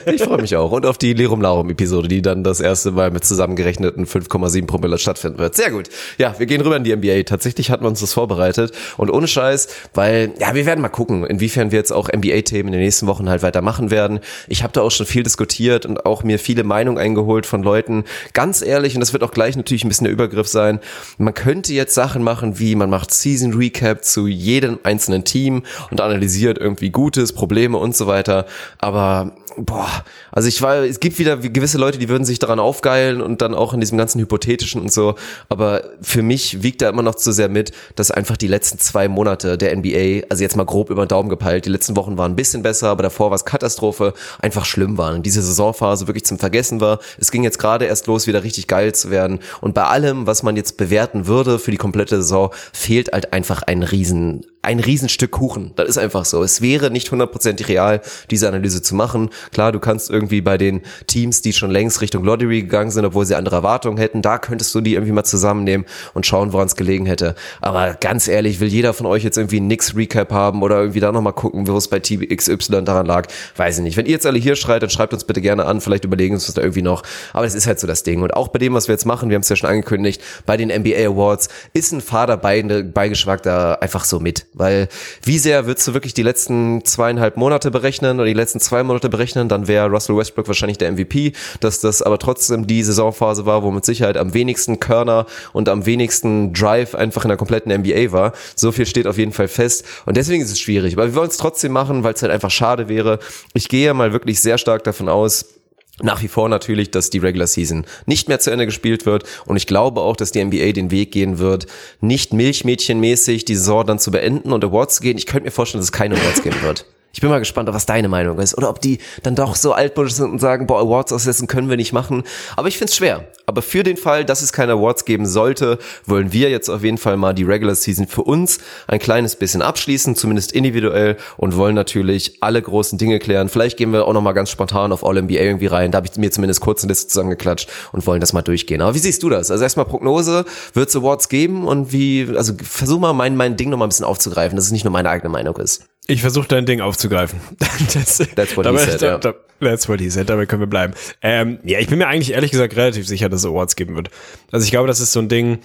Ich 0.07 0.23
freue 0.23 0.41
mich 0.41 0.57
auch. 0.57 0.73
Und 0.73 0.87
auf 0.87 0.97
die 0.97 1.13
Lerum 1.13 1.41
Larum 1.41 1.69
Episode, 1.69 2.09
die 2.09 2.23
dann 2.23 2.43
das 2.43 2.61
erste 2.61 2.93
Mal 2.93 3.11
mit 3.11 3.25
zusammengerechneten 3.25 4.07
5,7 4.07 4.67
Promille 4.67 4.97
stattfinden 4.97 5.39
wird. 5.39 5.55
Sehr 5.55 5.71
gut. 5.71 5.89
Ja, 6.19 6.39
wir 6.39 6.47
gehen 6.47 6.63
rüber 6.63 6.77
in 6.77 6.85
die 6.85 6.97
NBA. 6.97 7.25
Tatsächlich 7.25 7.71
hatten 7.71 7.85
wir 7.85 7.89
uns 7.89 8.01
das 8.01 8.15
vorbereitet. 8.15 8.73
Und 8.97 9.11
ohne 9.11 9.29
Scheiß, 9.29 9.69
weil, 9.93 10.33
ja, 10.41 10.55
wir 10.55 10.65
werden 10.67 10.81
mal 10.81 10.89
gucken, 10.89 11.27
inwiefern 11.27 11.73
wir 11.73 11.79
jetzt 11.79 11.93
auch 11.93 12.09
NBA-Themen 12.09 12.69
in 12.69 12.73
den 12.73 12.81
nächsten 12.81 13.07
Wochen 13.07 13.29
halt 13.29 13.43
weitermachen 13.43 13.91
werden. 13.91 14.21
Ich 14.49 14.63
habe 14.63 14.73
da 14.73 14.81
auch 14.81 14.91
schon 14.91 15.07
viel 15.07 15.23
diskutiert 15.23 15.85
und 15.85 16.07
auch 16.07 16.23
mir 16.23 16.39
viele 16.39 16.65
Meinungen 16.65 16.99
eingeholt 16.99 17.45
von 17.45 17.63
Leuten. 17.63 18.05
Ganz 18.33 18.63
ehrlich, 18.63 18.95
und 18.95 19.01
das 19.01 19.13
wird 19.13 19.23
auch 19.23 19.33
gleich 19.33 19.57
natürlich 19.57 19.85
ein 19.85 19.89
bisschen 19.89 20.05
der 20.05 20.13
Übergriff 20.13 20.49
sein, 20.49 20.81
man 21.19 21.35
könnte 21.35 21.75
jetzt 21.75 21.95
Sachen 21.95 22.23
machen, 22.23 22.59
wie 22.59 22.75
man 22.75 22.89
macht 22.89 23.13
Season 23.13 23.55
Recap 23.55 24.05
zu 24.05 24.27
jedem 24.27 24.79
einzelnen 24.85 25.25
Team 25.25 25.65
und 25.91 26.01
analysiert 26.01 26.59
irgendwie 26.59 26.91
Gutes 26.91 27.26
Gutes, 27.27 27.33
Probleme 27.33 27.77
und 27.79 27.97
so 27.97 28.07
weiter. 28.07 28.47
Aber 28.79 29.33
boah, 29.57 29.89
also 30.33 30.49
ich 30.49 30.61
war, 30.63 30.77
es 30.85 31.01
gibt 31.01 31.19
wieder 31.19 31.37
gewisse 31.37 31.79
Leute, 31.79 31.99
die 31.99 32.09
würden 32.09 32.25
sich 32.25 32.39
daran 32.39 32.61
aufgeilen 32.61 33.21
und 33.21 33.41
dann 33.41 33.55
auch 33.55 33.73
in 33.73 33.81
diesem 33.81 33.99
ganzen 33.99 34.21
Hypothetischen 34.21 34.81
und 34.81 34.93
so. 34.93 35.15
Aber 35.49 35.83
für 36.03 36.23
mich 36.23 36.63
wiegt 36.63 36.83
da 36.83 36.89
immer 36.89 37.03
noch 37.03 37.15
zu 37.15 37.33
sehr 37.33 37.49
mit, 37.49 37.73
dass 37.95 38.11
einfach 38.11 38.37
die 38.37 38.49
letzten 38.49 38.79
zwei 38.79 39.09
Monate 39.09 39.57
der 39.57 39.75
NBA, 39.77 40.27
also 40.29 40.43
jetzt 40.43 40.57
mal 40.57 40.65
grob 40.67 40.91
über 40.91 41.05
den 41.05 41.09
Daumen 41.09 41.29
gepeilt, 41.29 41.65
die 41.65 41.71
letzten 41.71 41.97
Wochen 41.97 42.19
waren 42.19 42.33
ein 42.33 42.37
bisschen 42.37 42.63
besser, 42.63 42.89
aber 42.89 43.03
davor 43.03 43.31
war 43.31 43.37
es 43.37 43.45
Katastrophe, 43.45 44.13
einfach 44.41 44.65
schlimm 44.65 44.99
waren. 44.99 45.23
Diese 45.23 45.43
Saisonphase 45.43 46.07
wirklich 46.07 46.25
zum 46.25 46.39
Vergessen 46.39 46.81
war. 46.81 46.99
Es 47.19 47.31
ging 47.31 47.45
jetzt 47.45 47.59
gerade 47.59 47.87
erst 47.87 48.07
los, 48.07 48.27
wieder 48.27 48.43
richtig 48.43 48.67
geil 48.67 48.95
zu 48.95 49.11
werden. 49.11 49.41
Und 49.61 49.75
bei 49.75 49.85
allem, 49.85 50.27
was 50.27 50.43
man 50.43 50.57
jetzt 50.57 50.77
bewerten 50.77 51.27
würde 51.27 51.59
für 51.59 51.71
die 51.71 51.77
komplette 51.77 52.17
Saison, 52.17 52.51
fehlt 52.73 53.13
halt 53.13 53.33
einfach 53.33 53.63
ein 53.63 53.83
riesen, 53.83 54.45
ein 54.67 54.81
Riesenstück 54.81 55.31
Kuchen. 55.31 55.71
Das 55.77 55.89
ist 55.89 55.97
einfach 55.97 56.25
so. 56.25 56.43
Es 56.43 56.61
wäre 56.61 56.91
nicht 56.91 57.11
hundertprozentig 57.13 57.69
real, 57.69 58.01
diese 58.31 58.49
Analyse 58.49 58.83
zu 58.83 58.97
machen. 58.97 59.31
Klar, 59.53 59.71
du 59.71 59.79
kannst 59.79 60.11
irgendwie 60.11 60.41
bei 60.41 60.59
den 60.59 60.83
Teams, 61.07 61.41
die 61.41 61.53
schon 61.53 61.71
längst 61.71 62.01
Richtung 62.01 62.25
Lottery 62.25 62.63
gegangen 62.63 62.91
sind, 62.91 63.05
obwohl 63.05 63.25
sie 63.25 63.37
andere 63.37 63.57
Erwartungen 63.57 63.97
hätten, 63.97 64.23
da 64.23 64.39
könntest 64.39 64.75
du 64.75 64.81
die 64.81 64.95
irgendwie 64.95 65.13
mal 65.13 65.23
zusammennehmen 65.23 65.87
und 66.15 66.27
schauen, 66.27 66.53
woran 66.53 66.67
es 66.67 66.75
gelegen 66.75 67.07
hätte. 67.07 67.37
Aber 67.61 67.95
ganz 67.95 68.27
ehrlich, 68.27 68.59
will 68.59 68.67
jeder 68.67 68.93
von 68.93 69.07
euch 69.07 69.23
jetzt 69.23 69.39
irgendwie 69.39 69.59
einen 69.59 69.69
Nix-Recap 69.69 70.33
haben 70.33 70.63
oder 70.63 70.81
irgendwie 70.81 71.01
da 71.01 71.13
nochmal 71.13 71.33
gucken, 71.33 71.69
wo 71.69 71.77
es 71.77 71.87
bei 71.87 72.01
Team 72.01 72.27
XY 72.29 72.85
daran 72.85 73.07
lag? 73.07 73.29
Weiß 73.57 73.79
ich 73.79 73.85
nicht. 73.85 73.97
Wenn 73.97 74.07
ihr 74.07 74.13
jetzt 74.13 74.27
alle 74.27 74.39
hier 74.39 74.57
schreit, 74.57 74.83
dann 74.83 74.91
schreibt 74.91 75.13
uns 75.13 75.23
bitte 75.23 75.41
gerne 75.41 75.67
an. 75.67 75.81
Vielleicht 75.81 76.05
überlegen 76.05 76.33
wir 76.33 76.39
uns 76.39 76.53
da 76.53 76.61
irgendwie 76.61 76.83
noch. 76.83 77.05
Aber 77.33 77.45
das 77.45 77.55
ist 77.55 77.69
halt 77.69 77.79
so 77.79 77.87
das 77.87 78.03
Ding. 78.03 78.23
Und 78.23 78.35
auch 78.35 78.49
bei 78.49 78.59
dem, 78.59 78.75
was 78.75 78.89
wir 78.89 78.95
jetzt 78.95 79.07
machen, 79.07 79.29
wir 79.29 79.37
haben 79.37 79.43
es 79.43 79.49
ja 79.49 79.55
schon 79.55 79.71
angekündigt, 79.71 80.21
bei 80.45 80.57
den 80.57 80.71
NBA 80.71 81.07
Awards 81.07 81.51
ist 81.73 81.93
ein 81.93 82.01
fader 82.01 82.37
Beigeschmack 82.37 83.45
da 83.45 83.75
einfach 83.75 84.05
so 84.05 84.19
mit. 84.19 84.47
Weil 84.57 84.89
wie 85.23 85.39
sehr 85.39 85.67
würdest 85.67 85.87
du 85.87 85.93
wirklich 85.93 86.15
die 86.15 86.23
letzten 86.23 86.83
zweieinhalb 86.85 87.37
Monate 87.37 87.71
berechnen 87.71 88.17
oder 88.17 88.27
die 88.27 88.33
letzten 88.33 88.59
zwei 88.59 88.83
Monate 88.83 89.11
berechnen, 89.11 89.51
dann 89.51 89.69
wäre 89.69 89.91
Russell 89.91 90.17
Westbrook 90.17 90.49
wahrscheinlich 90.49 90.79
der 90.79 90.91
MVP, 90.93 91.33
dass 91.61 91.81
das 91.81 92.01
aber 92.01 92.19
trotzdem 92.19 92.67
die 92.67 92.83
Saisonphase 92.83 93.45
war, 93.45 93.63
wo 93.63 93.71
mit 93.71 93.85
Sicherheit 93.85 94.17
am 94.17 94.33
wenigsten 94.33 94.81
Körner 94.81 95.27
und 95.53 95.69
am 95.69 95.85
wenigsten 95.85 96.55
Drive 96.55 96.95
einfach 96.95 97.25
in 97.25 97.29
der 97.29 97.37
kompletten 97.37 97.71
NBA 97.71 98.13
war. 98.13 98.33
So 98.55 98.73
viel 98.73 98.87
steht 98.87 99.07
auf 99.07 99.19
jeden 99.19 99.33
Fall 99.33 99.49
fest 99.49 99.85
und 100.07 100.17
deswegen 100.17 100.43
ist 100.43 100.51
es 100.51 100.59
schwierig. 100.59 100.95
Aber 100.95 101.07
wir 101.07 101.15
wollen 101.15 101.29
es 101.29 101.37
trotzdem 101.37 101.73
machen, 101.73 102.03
weil 102.03 102.15
es 102.15 102.23
halt 102.23 102.33
einfach 102.33 102.51
schade 102.51 102.89
wäre. 102.89 103.19
Ich 103.53 103.69
gehe 103.69 103.93
mal 103.93 104.15
wirklich 104.15 104.41
sehr 104.41 104.57
stark 104.57 104.85
davon 104.85 105.11
aus, 105.11 105.56
nach 106.03 106.23
wie 106.23 106.29
vor 106.29 106.49
natürlich, 106.49 106.91
dass 106.91 107.11
die 107.11 107.19
Regular 107.19 107.47
Season 107.47 107.87
nicht 108.07 108.29
mehr 108.29 108.39
zu 108.39 108.51
Ende 108.51 108.67
gespielt 108.67 109.07
wird 109.07 109.25
und 109.47 109.57
ich 109.57 109.67
glaube 109.67 110.01
auch, 110.01 110.17
dass 110.17 110.33
die 110.33 110.45
NBA 110.45 110.73
den 110.73 110.91
Weg 110.91 111.13
gehen 111.13 111.39
wird, 111.39 111.67
nicht 112.01 112.33
milchmädchenmäßig 112.33 113.45
die 113.45 113.57
Saison 113.57 113.87
dann 113.87 113.99
zu 113.99 114.11
beenden 114.11 114.53
und 114.53 114.65
Awards 114.65 114.97
zu 114.97 115.03
gehen. 115.03 115.17
Ich 115.17 115.27
könnte 115.27 115.45
mir 115.45 115.51
vorstellen, 115.51 115.81
dass 115.81 115.89
es 115.89 115.93
keine 115.93 116.17
Awards 116.17 116.43
geben 116.43 116.61
wird. 116.63 116.85
Ich 117.17 117.23
bin 117.23 117.31
mal 117.31 117.39
gespannt, 117.39 117.71
was 117.73 117.87
deine 117.87 118.09
Meinung 118.09 118.39
ist. 118.41 118.59
Oder 118.59 118.69
ob 118.69 118.83
die 118.83 118.99
dann 119.23 119.35
doch 119.35 119.57
so 119.57 119.73
altmodisch 119.73 120.13
sind 120.13 120.33
und 120.33 120.39
sagen, 120.39 120.67
boah, 120.67 120.81
Awards 120.83 121.15
aussetzen 121.15 121.47
können 121.47 121.71
wir 121.71 121.79
nicht 121.79 121.95
machen. 121.95 122.25
Aber 122.57 122.69
ich 122.69 122.77
find's 122.77 122.95
schwer. 122.95 123.27
Aber 123.47 123.63
für 123.63 123.83
den 123.83 123.97
Fall, 123.97 124.27
dass 124.27 124.43
es 124.43 124.53
keine 124.53 124.73
Awards 124.73 125.07
geben 125.07 125.25
sollte, 125.25 125.79
wollen 126.05 126.35
wir 126.35 126.51
jetzt 126.51 126.69
auf 126.69 126.85
jeden 126.85 126.99
Fall 126.99 127.17
mal 127.17 127.33
die 127.33 127.45
Regular 127.45 127.75
Season 127.75 128.07
für 128.07 128.21
uns 128.21 128.59
ein 128.87 128.99
kleines 128.99 129.35
bisschen 129.35 129.63
abschließen, 129.63 130.15
zumindest 130.15 130.53
individuell 130.53 131.17
und 131.39 131.57
wollen 131.57 131.75
natürlich 131.75 132.37
alle 132.43 132.61
großen 132.61 132.99
Dinge 132.99 133.19
klären. 133.19 133.49
Vielleicht 133.49 133.79
gehen 133.79 133.95
wir 133.95 134.05
auch 134.05 134.13
noch 134.13 134.21
mal 134.21 134.33
ganz 134.33 134.51
spontan 134.51 134.93
auf 134.93 135.03
All-NBA 135.03 135.37
irgendwie 135.37 135.69
rein. 135.69 135.93
Da 135.93 135.97
habe 135.97 136.09
ich 136.13 136.19
mir 136.19 136.31
zumindest 136.31 136.61
kurz 136.61 136.83
eine 136.83 136.91
Liste 136.91 137.09
zusammengeklatscht 137.09 137.71
und 137.93 138.07
wollen 138.07 138.21
das 138.21 138.35
mal 138.35 138.43
durchgehen. 138.43 138.83
Aber 138.83 138.95
wie 138.95 138.99
siehst 138.99 139.23
du 139.23 139.31
das? 139.31 139.51
Also 139.51 139.63
erstmal 139.63 139.87
Prognose, 139.87 140.45
wird 140.75 140.91
es 140.91 140.97
Awards 140.97 141.31
geben 141.31 141.67
und 141.67 141.93
wie, 141.93 142.29
also 142.37 142.53
versuch 142.63 143.01
mal 143.01 143.15
mein, 143.15 143.37
mein 143.37 143.57
Ding 143.57 143.71
noch 143.71 143.79
mal 143.79 143.87
ein 143.87 143.89
bisschen 143.89 144.05
aufzugreifen, 144.05 144.55
dass 144.57 144.67
es 144.67 144.73
nicht 144.73 144.85
nur 144.85 144.93
meine 144.93 145.09
eigene 145.09 145.31
Meinung 145.31 145.57
ist. 145.57 145.87
Ich 146.09 146.21
versuche 146.21 146.47
dein 146.49 146.67
Ding 146.67 146.81
aufzugreifen. 146.81 147.41
das, 147.95 148.19
that's 148.35 148.57
what 148.57 148.65
dabei, 148.65 148.85
he 148.85 148.91
said, 148.91 149.03
da, 149.03 149.19
da, 149.19 149.35
That's 149.61 149.89
what 149.89 150.01
he 150.01 150.11
said, 150.11 150.29
dabei 150.29 150.47
können 150.47 150.61
wir 150.61 150.67
bleiben. 150.67 150.95
Ähm, 151.23 151.59
ja, 151.65 151.79
ich 151.79 151.89
bin 151.89 151.99
mir 151.99 152.07
eigentlich 152.07 152.33
ehrlich 152.33 152.51
gesagt 152.51 152.77
relativ 152.77 153.07
sicher, 153.07 153.29
dass 153.29 153.41
es 153.41 153.47
Awards 153.47 153.77
geben 153.77 153.97
wird. 153.97 154.11
Also 154.53 154.65
ich 154.65 154.71
glaube, 154.71 154.87
das 154.87 155.01
ist 155.01 155.13
so 155.13 155.21
ein 155.21 155.29
Ding, 155.29 155.61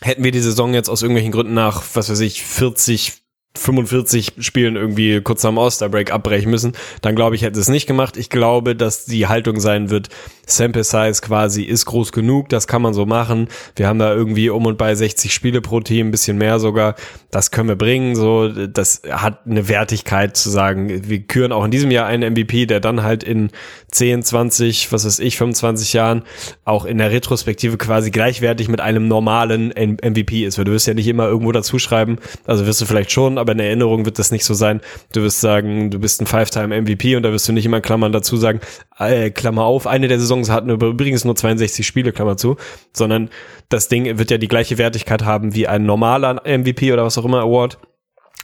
hätten 0.00 0.22
wir 0.22 0.32
die 0.32 0.40
Saison 0.40 0.74
jetzt 0.74 0.88
aus 0.88 1.02
irgendwelchen 1.02 1.32
Gründen 1.32 1.54
nach, 1.54 1.82
was 1.94 2.10
weiß 2.10 2.20
ich, 2.20 2.42
40, 2.42 3.14
45 3.56 4.34
Spielen 4.38 4.76
irgendwie 4.76 5.20
kurz 5.20 5.44
am 5.44 5.58
All-Star-Break 5.58 6.12
abbrechen 6.12 6.50
müssen, 6.50 6.72
dann 7.00 7.14
glaube 7.14 7.36
ich, 7.36 7.42
hätte 7.42 7.60
es 7.60 7.68
nicht 7.68 7.86
gemacht. 7.86 8.16
Ich 8.16 8.30
glaube, 8.30 8.74
dass 8.76 9.04
die 9.04 9.26
Haltung 9.26 9.60
sein 9.60 9.90
wird, 9.90 10.08
Sample 10.46 10.84
Size 10.84 11.20
quasi 11.20 11.62
ist 11.62 11.86
groß 11.86 12.12
genug, 12.12 12.48
das 12.48 12.66
kann 12.66 12.82
man 12.82 12.94
so 12.94 13.06
machen. 13.06 13.48
Wir 13.76 13.86
haben 13.86 13.98
da 13.98 14.12
irgendwie 14.12 14.50
um 14.50 14.66
und 14.66 14.78
bei 14.78 14.94
60 14.94 15.32
Spiele 15.32 15.60
pro 15.60 15.80
Team, 15.80 16.08
ein 16.08 16.10
bisschen 16.10 16.38
mehr 16.38 16.58
sogar. 16.58 16.94
Das 17.30 17.50
können 17.50 17.68
wir 17.68 17.76
bringen, 17.76 18.14
so. 18.14 18.48
Das 18.48 19.02
hat 19.10 19.46
eine 19.46 19.68
Wertigkeit 19.68 20.36
zu 20.36 20.50
sagen. 20.50 21.08
Wir 21.08 21.20
küren 21.20 21.52
auch 21.52 21.64
in 21.64 21.70
diesem 21.70 21.90
Jahr 21.90 22.06
einen 22.06 22.32
MVP, 22.32 22.66
der 22.66 22.80
dann 22.80 23.02
halt 23.02 23.22
in 23.22 23.50
10, 23.90 24.22
20, 24.22 24.92
was 24.92 25.04
weiß 25.04 25.18
ich, 25.20 25.36
25 25.38 25.92
Jahren 25.92 26.22
auch 26.64 26.84
in 26.84 26.98
der 26.98 27.10
Retrospektive 27.10 27.76
quasi 27.78 28.10
gleichwertig 28.10 28.68
mit 28.68 28.80
einem 28.80 29.08
normalen 29.08 29.68
MVP 29.68 30.44
ist. 30.44 30.58
Weil 30.58 30.64
du 30.64 30.72
wirst 30.72 30.86
ja 30.86 30.94
nicht 30.94 31.08
immer 31.08 31.26
irgendwo 31.26 31.52
dazu 31.52 31.78
schreiben, 31.78 32.18
also 32.46 32.66
wirst 32.66 32.80
du 32.80 32.86
vielleicht 32.86 33.12
schon, 33.12 33.38
aber 33.38 33.52
in 33.52 33.60
Erinnerung 33.60 34.04
wird 34.04 34.18
das 34.18 34.30
nicht 34.30 34.44
so 34.44 34.54
sein. 34.54 34.80
Du 35.12 35.22
wirst 35.22 35.40
sagen, 35.40 35.90
du 35.90 35.98
bist 35.98 36.20
ein 36.20 36.26
Five-Time-MVP 36.26 37.16
und 37.16 37.22
da 37.22 37.32
wirst 37.32 37.48
du 37.48 37.52
nicht 37.52 37.66
immer 37.66 37.80
Klammern 37.80 38.12
dazu 38.12 38.36
sagen, 38.36 38.60
äh, 38.98 39.30
Klammer 39.30 39.64
auf, 39.64 39.86
eine 39.86 40.08
der 40.08 40.18
Saisons 40.32 40.50
hatten 40.50 40.70
übrigens 40.70 41.24
nur 41.24 41.36
62 41.36 41.86
Spiele, 41.86 42.12
Klammer 42.12 42.36
zu, 42.36 42.56
sondern 42.92 43.28
das 43.68 43.88
Ding 43.88 44.18
wird 44.18 44.30
ja 44.30 44.38
die 44.38 44.48
gleiche 44.48 44.78
Wertigkeit 44.78 45.24
haben 45.24 45.54
wie 45.54 45.68
ein 45.68 45.84
normaler 45.84 46.42
MVP 46.44 46.92
oder 46.92 47.04
was 47.04 47.18
auch 47.18 47.24
immer 47.24 47.40
Award. 47.40 47.78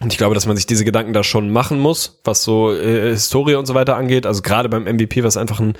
Und 0.01 0.13
ich 0.13 0.19
glaube, 0.19 0.35
dass 0.35 0.47
man 0.47 0.57
sich 0.57 0.67
diese 0.67 0.85
Gedanken 0.85 1.13
da 1.13 1.25
schon 1.25 1.51
machen 1.51 1.81
muss, 1.81 2.21
was 2.23 2.45
so 2.45 2.73
äh, 2.73 3.11
Historie 3.11 3.57
und 3.57 3.67
so 3.67 3.75
weiter 3.75 3.97
angeht. 3.97 4.27
Also 4.27 4.43
gerade 4.43 4.69
beim 4.69 4.85
MVP, 4.85 5.25
was 5.25 5.37
einfach 5.37 5.59
ein, 5.59 5.75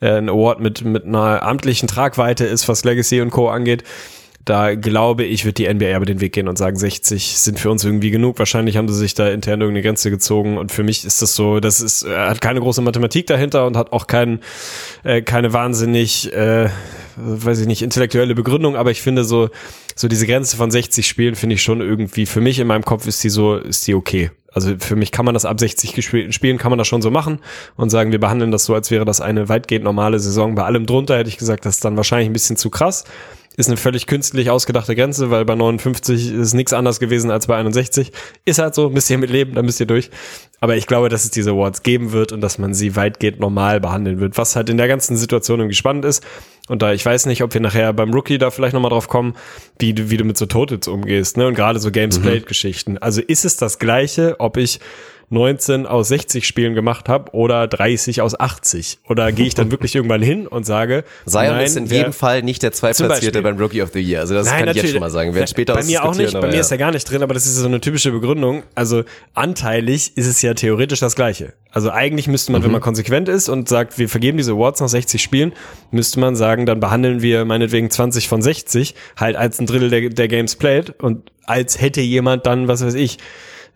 äh, 0.00 0.18
ein 0.18 0.28
Award 0.28 0.60
mit, 0.60 0.84
mit 0.84 1.06
einer 1.06 1.42
amtlichen 1.42 1.88
Tragweite 1.88 2.44
ist, 2.44 2.68
was 2.68 2.84
Legacy 2.84 3.22
und 3.22 3.30
Co. 3.30 3.48
angeht. 3.48 3.84
Da 4.44 4.74
glaube 4.74 5.22
ich, 5.24 5.44
wird 5.44 5.58
die 5.58 5.72
NBA 5.72 5.94
aber 5.94 6.04
den 6.04 6.20
Weg 6.20 6.32
gehen 6.32 6.48
und 6.48 6.58
sagen, 6.58 6.76
60 6.76 7.38
sind 7.38 7.60
für 7.60 7.70
uns 7.70 7.84
irgendwie 7.84 8.10
genug. 8.10 8.40
Wahrscheinlich 8.40 8.76
haben 8.76 8.88
sie 8.88 8.94
sich 8.94 9.14
da 9.14 9.28
intern 9.28 9.60
irgendeine 9.60 9.86
Grenze 9.86 10.10
gezogen. 10.10 10.58
Und 10.58 10.72
für 10.72 10.82
mich 10.82 11.04
ist 11.04 11.22
das 11.22 11.36
so, 11.36 11.60
das 11.60 11.80
ist, 11.80 12.02
er 12.02 12.28
hat 12.28 12.40
keine 12.40 12.60
große 12.60 12.82
Mathematik 12.82 13.28
dahinter 13.28 13.66
und 13.66 13.76
hat 13.76 13.92
auch 13.92 14.08
kein, 14.08 14.40
äh, 15.04 15.22
keine 15.22 15.52
wahnsinnig, 15.52 16.32
äh, 16.32 16.68
weiß 17.16 17.60
ich 17.60 17.66
nicht, 17.68 17.82
intellektuelle 17.82 18.34
Begründung. 18.34 18.74
Aber 18.74 18.90
ich 18.90 19.00
finde 19.00 19.22
so, 19.22 19.48
so 19.94 20.08
diese 20.08 20.26
Grenze 20.26 20.56
von 20.56 20.72
60 20.72 21.06
Spielen 21.06 21.36
finde 21.36 21.54
ich 21.54 21.62
schon 21.62 21.80
irgendwie, 21.80 22.26
für 22.26 22.40
mich 22.40 22.58
in 22.58 22.66
meinem 22.66 22.84
Kopf 22.84 23.06
ist 23.06 23.22
die 23.22 23.30
so, 23.30 23.56
ist 23.56 23.86
die 23.86 23.94
okay. 23.94 24.32
Also 24.52 24.74
für 24.78 24.96
mich 24.96 25.12
kann 25.12 25.24
man 25.24 25.34
das 25.34 25.44
ab 25.44 25.58
60 25.58 26.04
Spielen, 26.34 26.58
kann 26.58 26.70
man 26.70 26.78
das 26.78 26.88
schon 26.88 27.00
so 27.00 27.10
machen 27.10 27.38
und 27.76 27.90
sagen, 27.90 28.12
wir 28.12 28.20
behandeln 28.20 28.50
das 28.50 28.64
so, 28.64 28.74
als 28.74 28.90
wäre 28.90 29.04
das 29.04 29.20
eine 29.20 29.48
weitgehend 29.48 29.84
normale 29.84 30.18
Saison. 30.18 30.54
Bei 30.56 30.64
allem 30.64 30.84
drunter 30.84 31.16
hätte 31.16 31.28
ich 31.28 31.38
gesagt, 31.38 31.64
das 31.64 31.76
ist 31.76 31.84
dann 31.84 31.96
wahrscheinlich 31.96 32.28
ein 32.28 32.34
bisschen 32.34 32.56
zu 32.56 32.68
krass 32.68 33.04
ist 33.56 33.68
eine 33.68 33.76
völlig 33.76 34.06
künstlich 34.06 34.50
ausgedachte 34.50 34.96
Grenze, 34.96 35.30
weil 35.30 35.44
bei 35.44 35.54
59 35.54 36.32
ist 36.32 36.54
nichts 36.54 36.72
anders 36.72 37.00
gewesen 37.00 37.30
als 37.30 37.46
bei 37.46 37.56
61. 37.56 38.12
Ist 38.44 38.58
halt 38.58 38.74
so, 38.74 38.88
müsst 38.88 39.10
ihr 39.10 39.18
mit 39.18 39.30
leben, 39.30 39.54
da 39.54 39.62
müsst 39.62 39.80
ihr 39.80 39.86
durch. 39.86 40.10
Aber 40.60 40.76
ich 40.76 40.86
glaube, 40.86 41.08
dass 41.08 41.24
es 41.24 41.30
diese 41.30 41.50
Awards 41.50 41.82
geben 41.82 42.12
wird 42.12 42.32
und 42.32 42.40
dass 42.40 42.58
man 42.58 42.72
sie 42.72 42.96
weitgehend 42.96 43.40
normal 43.40 43.80
behandeln 43.80 44.20
wird, 44.20 44.38
was 44.38 44.56
halt 44.56 44.70
in 44.70 44.76
der 44.76 44.88
ganzen 44.88 45.16
Situation 45.16 45.60
irgendwie 45.60 45.74
spannend 45.74 46.04
ist. 46.04 46.24
Und 46.68 46.82
da 46.82 46.92
ich 46.92 47.04
weiß 47.04 47.26
nicht, 47.26 47.42
ob 47.42 47.52
wir 47.52 47.60
nachher 47.60 47.92
beim 47.92 48.14
Rookie 48.14 48.38
da 48.38 48.50
vielleicht 48.50 48.72
nochmal 48.72 48.90
drauf 48.90 49.08
kommen, 49.08 49.34
wie 49.78 49.92
du, 49.92 50.08
wie 50.10 50.16
du 50.16 50.24
mit 50.24 50.38
so 50.38 50.46
Totals 50.46 50.88
umgehst, 50.88 51.36
ne? 51.36 51.48
Und 51.48 51.54
gerade 51.54 51.78
so 51.80 51.90
Games 51.90 52.20
mhm. 52.20 52.98
Also 53.00 53.20
ist 53.20 53.44
es 53.44 53.56
das 53.56 53.78
Gleiche, 53.78 54.36
ob 54.38 54.56
ich 54.56 54.80
19 55.32 55.86
aus 55.86 56.08
60 56.08 56.46
Spielen 56.46 56.74
gemacht 56.74 57.08
habe 57.08 57.32
oder 57.32 57.66
30 57.66 58.20
aus 58.20 58.38
80? 58.38 58.98
Oder 59.08 59.32
gehe 59.32 59.46
ich 59.46 59.54
dann 59.54 59.70
wirklich 59.72 59.94
irgendwann 59.94 60.22
hin 60.22 60.46
und 60.46 60.64
sage, 60.64 61.04
Zion 61.26 61.54
nein, 61.54 61.64
ist 61.64 61.76
in 61.76 61.86
jedem 61.86 62.12
Fall 62.12 62.42
nicht 62.42 62.62
der 62.62 62.72
Zweitplatzierte 62.72 63.42
beim 63.42 63.58
Rookie 63.58 63.82
of 63.82 63.90
the 63.92 64.00
Year. 64.00 64.20
Also 64.20 64.34
das 64.34 64.46
nein, 64.46 64.66
kann 64.66 64.76
ich 64.76 64.82
jetzt 64.82 64.92
schon 64.92 65.00
mal 65.00 65.10
sagen. 65.10 65.34
Werden 65.34 65.46
später 65.46 65.74
Bei 65.74 65.84
mir 65.84 66.04
auch 66.04 66.14
nicht, 66.14 66.32
bei 66.32 66.46
mir 66.46 66.54
ja. 66.54 66.60
ist 66.60 66.70
er 66.70 66.78
gar 66.78 66.92
nicht 66.92 67.10
drin, 67.10 67.22
aber 67.22 67.34
das 67.34 67.46
ist 67.46 67.56
so 67.56 67.66
eine 67.66 67.80
typische 67.80 68.12
Begründung. 68.12 68.62
Also 68.74 69.04
anteilig 69.34 70.16
ist 70.16 70.26
es 70.26 70.42
ja 70.42 70.54
theoretisch 70.54 71.00
das 71.00 71.16
Gleiche. 71.16 71.54
Also 71.70 71.90
eigentlich 71.90 72.28
müsste 72.28 72.52
man, 72.52 72.60
mhm. 72.60 72.66
wenn 72.66 72.72
man 72.72 72.80
konsequent 72.82 73.28
ist 73.28 73.48
und 73.48 73.68
sagt, 73.68 73.98
wir 73.98 74.08
vergeben 74.08 74.36
diese 74.36 74.52
Awards 74.52 74.80
nach 74.80 74.88
60 74.88 75.22
Spielen, 75.22 75.52
müsste 75.90 76.20
man 76.20 76.36
sagen, 76.36 76.66
dann 76.66 76.80
behandeln 76.80 77.22
wir 77.22 77.46
meinetwegen 77.46 77.90
20 77.90 78.28
von 78.28 78.42
60 78.42 78.94
halt 79.16 79.36
als 79.36 79.58
ein 79.58 79.66
Drittel 79.66 79.88
der, 79.88 80.10
der 80.10 80.28
Games 80.28 80.56
played 80.56 80.90
und 81.00 81.30
als 81.46 81.80
hätte 81.80 82.00
jemand 82.02 82.46
dann, 82.46 82.68
was 82.68 82.84
weiß 82.84 82.94
ich, 82.94 83.18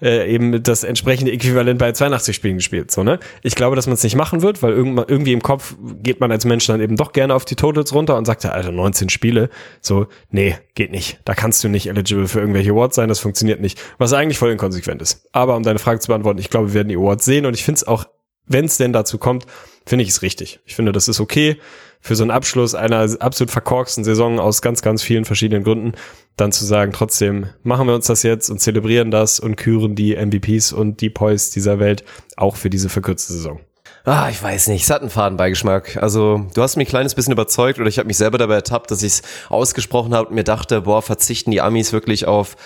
äh, 0.01 0.33
eben 0.33 0.63
das 0.63 0.85
entsprechende 0.85 1.33
Äquivalent 1.33 1.79
bei 1.79 1.93
82 1.93 2.37
Spielen 2.37 2.57
gespielt. 2.57 2.91
So, 2.91 3.03
ne? 3.03 3.19
Ich 3.43 3.55
glaube, 3.55 3.77
dass 3.77 3.87
man 3.87 3.95
es 3.95 4.03
nicht 4.03 4.17
machen 4.17 4.43
wird, 4.43 4.63
weil 4.63 4.73
irgendwie 4.73 5.33
im 5.33 5.43
Kopf 5.43 5.75
geht 6.03 6.21
man 6.21 6.31
als 6.31 6.45
Mensch 6.45 6.67
dann 6.67 6.81
eben 6.81 6.97
doch 6.97 7.13
gerne 7.13 7.35
auf 7.35 7.45
die 7.45 7.57
Totals 7.57 7.93
runter 7.93 8.17
und 8.17 8.25
sagt, 8.25 8.45
ja, 8.45 8.51
Alter, 8.51 8.73
19 8.73 9.09
Spiele. 9.09 9.49
So, 9.81 10.07
nee, 10.31 10.57
geht 10.75 10.91
nicht. 10.91 11.21
Da 11.25 11.35
kannst 11.35 11.65
du 11.65 11.69
nicht 11.69 11.87
eligible 11.87 12.29
für 12.29 12.41
irgendwelche 12.41 12.73
Awards 12.73 12.97
sein, 12.97 13.09
das 13.09 13.21
funktioniert 13.21 13.61
nicht. 13.61 13.81
Was 13.99 14.13
eigentlich 14.13 14.39
voll 14.39 14.51
inkonsequent 14.51 15.01
ist. 15.03 15.29
Aber 15.33 15.57
um 15.57 15.63
deine 15.63 15.79
Frage 15.79 16.01
zu 16.01 16.09
beantworten, 16.09 16.39
ich 16.39 16.51
glaube, 16.51 16.69
wir 16.69 16.75
werden 16.75 16.89
die 16.89 16.97
Awards 16.97 17.25
sehen 17.25 17.47
und 17.47 17.55
ich 17.55 17.65
finde 17.65 17.77
es 17.77 17.87
auch, 17.87 18.05
wenn 18.47 18.67
es 18.67 18.77
denn 18.77 18.93
dazu 18.93 19.19
kommt, 19.19 19.47
finde 19.87 20.03
ich 20.03 20.11
es 20.11 20.23
richtig. 20.23 20.61
Ich 20.67 20.75
finde, 20.75 20.93
das 20.93 21.09
ist 21.09 21.21
okay 21.21 21.59
für 22.01 22.15
so 22.15 22.23
einen 22.23 22.31
Abschluss 22.31 22.75
einer 22.75 23.09
absolut 23.21 23.51
verkorksten 23.51 24.05
Saison 24.05 24.39
aus 24.39 24.63
ganz, 24.63 24.81
ganz 24.81 25.03
vielen 25.03 25.25
verschiedenen 25.25 25.65
Gründen, 25.65 25.93
dann 26.37 26.53
zu 26.53 26.65
sagen, 26.65 26.93
trotzdem 26.93 27.49
machen 27.65 27.89
wir 27.89 27.95
uns 27.95 28.07
das 28.07 28.23
jetzt 28.23 28.49
und 28.49 28.61
zelebrieren 28.61 29.11
das 29.11 29.41
und 29.41 29.57
küren 29.57 29.97
die 29.97 30.15
MVPs 30.15 30.73
und 30.73 31.01
die 31.01 31.11
Poys 31.11 31.51
dieser 31.51 31.81
Welt 31.81 32.05
auch 32.37 32.57
für 32.57 32.71
diese 32.71 32.89
verkürzte 32.89 33.33
Saison. 33.33 33.61
Ah, 34.05 34.29
ich 34.31 34.41
weiß 34.41 34.69
nicht, 34.69 34.85
es 34.85 34.91
hat 34.91 35.01
einen 35.01 35.11
Fadenbeigeschmack. 35.11 35.97
Also 36.01 36.47
du 36.55 36.63
hast 36.63 36.77
mich 36.77 36.87
ein 36.87 36.91
kleines 36.91 37.17
bisschen 37.17 37.33
überzeugt 37.33 37.81
oder 37.81 37.89
ich 37.89 37.99
habe 37.99 38.07
mich 38.07 38.17
selber 38.17 38.39
dabei 38.39 38.55
ertappt, 38.55 38.93
dass 38.93 39.03
ich 39.03 39.15
es 39.15 39.23
ausgesprochen 39.49 40.15
habe 40.15 40.29
und 40.29 40.37
mir 40.37 40.45
dachte, 40.45 40.83
boah, 40.83 41.03
verzichten 41.03 41.51
die 41.51 41.61
Amis 41.61 41.93
wirklich 41.93 42.27
auf 42.27 42.57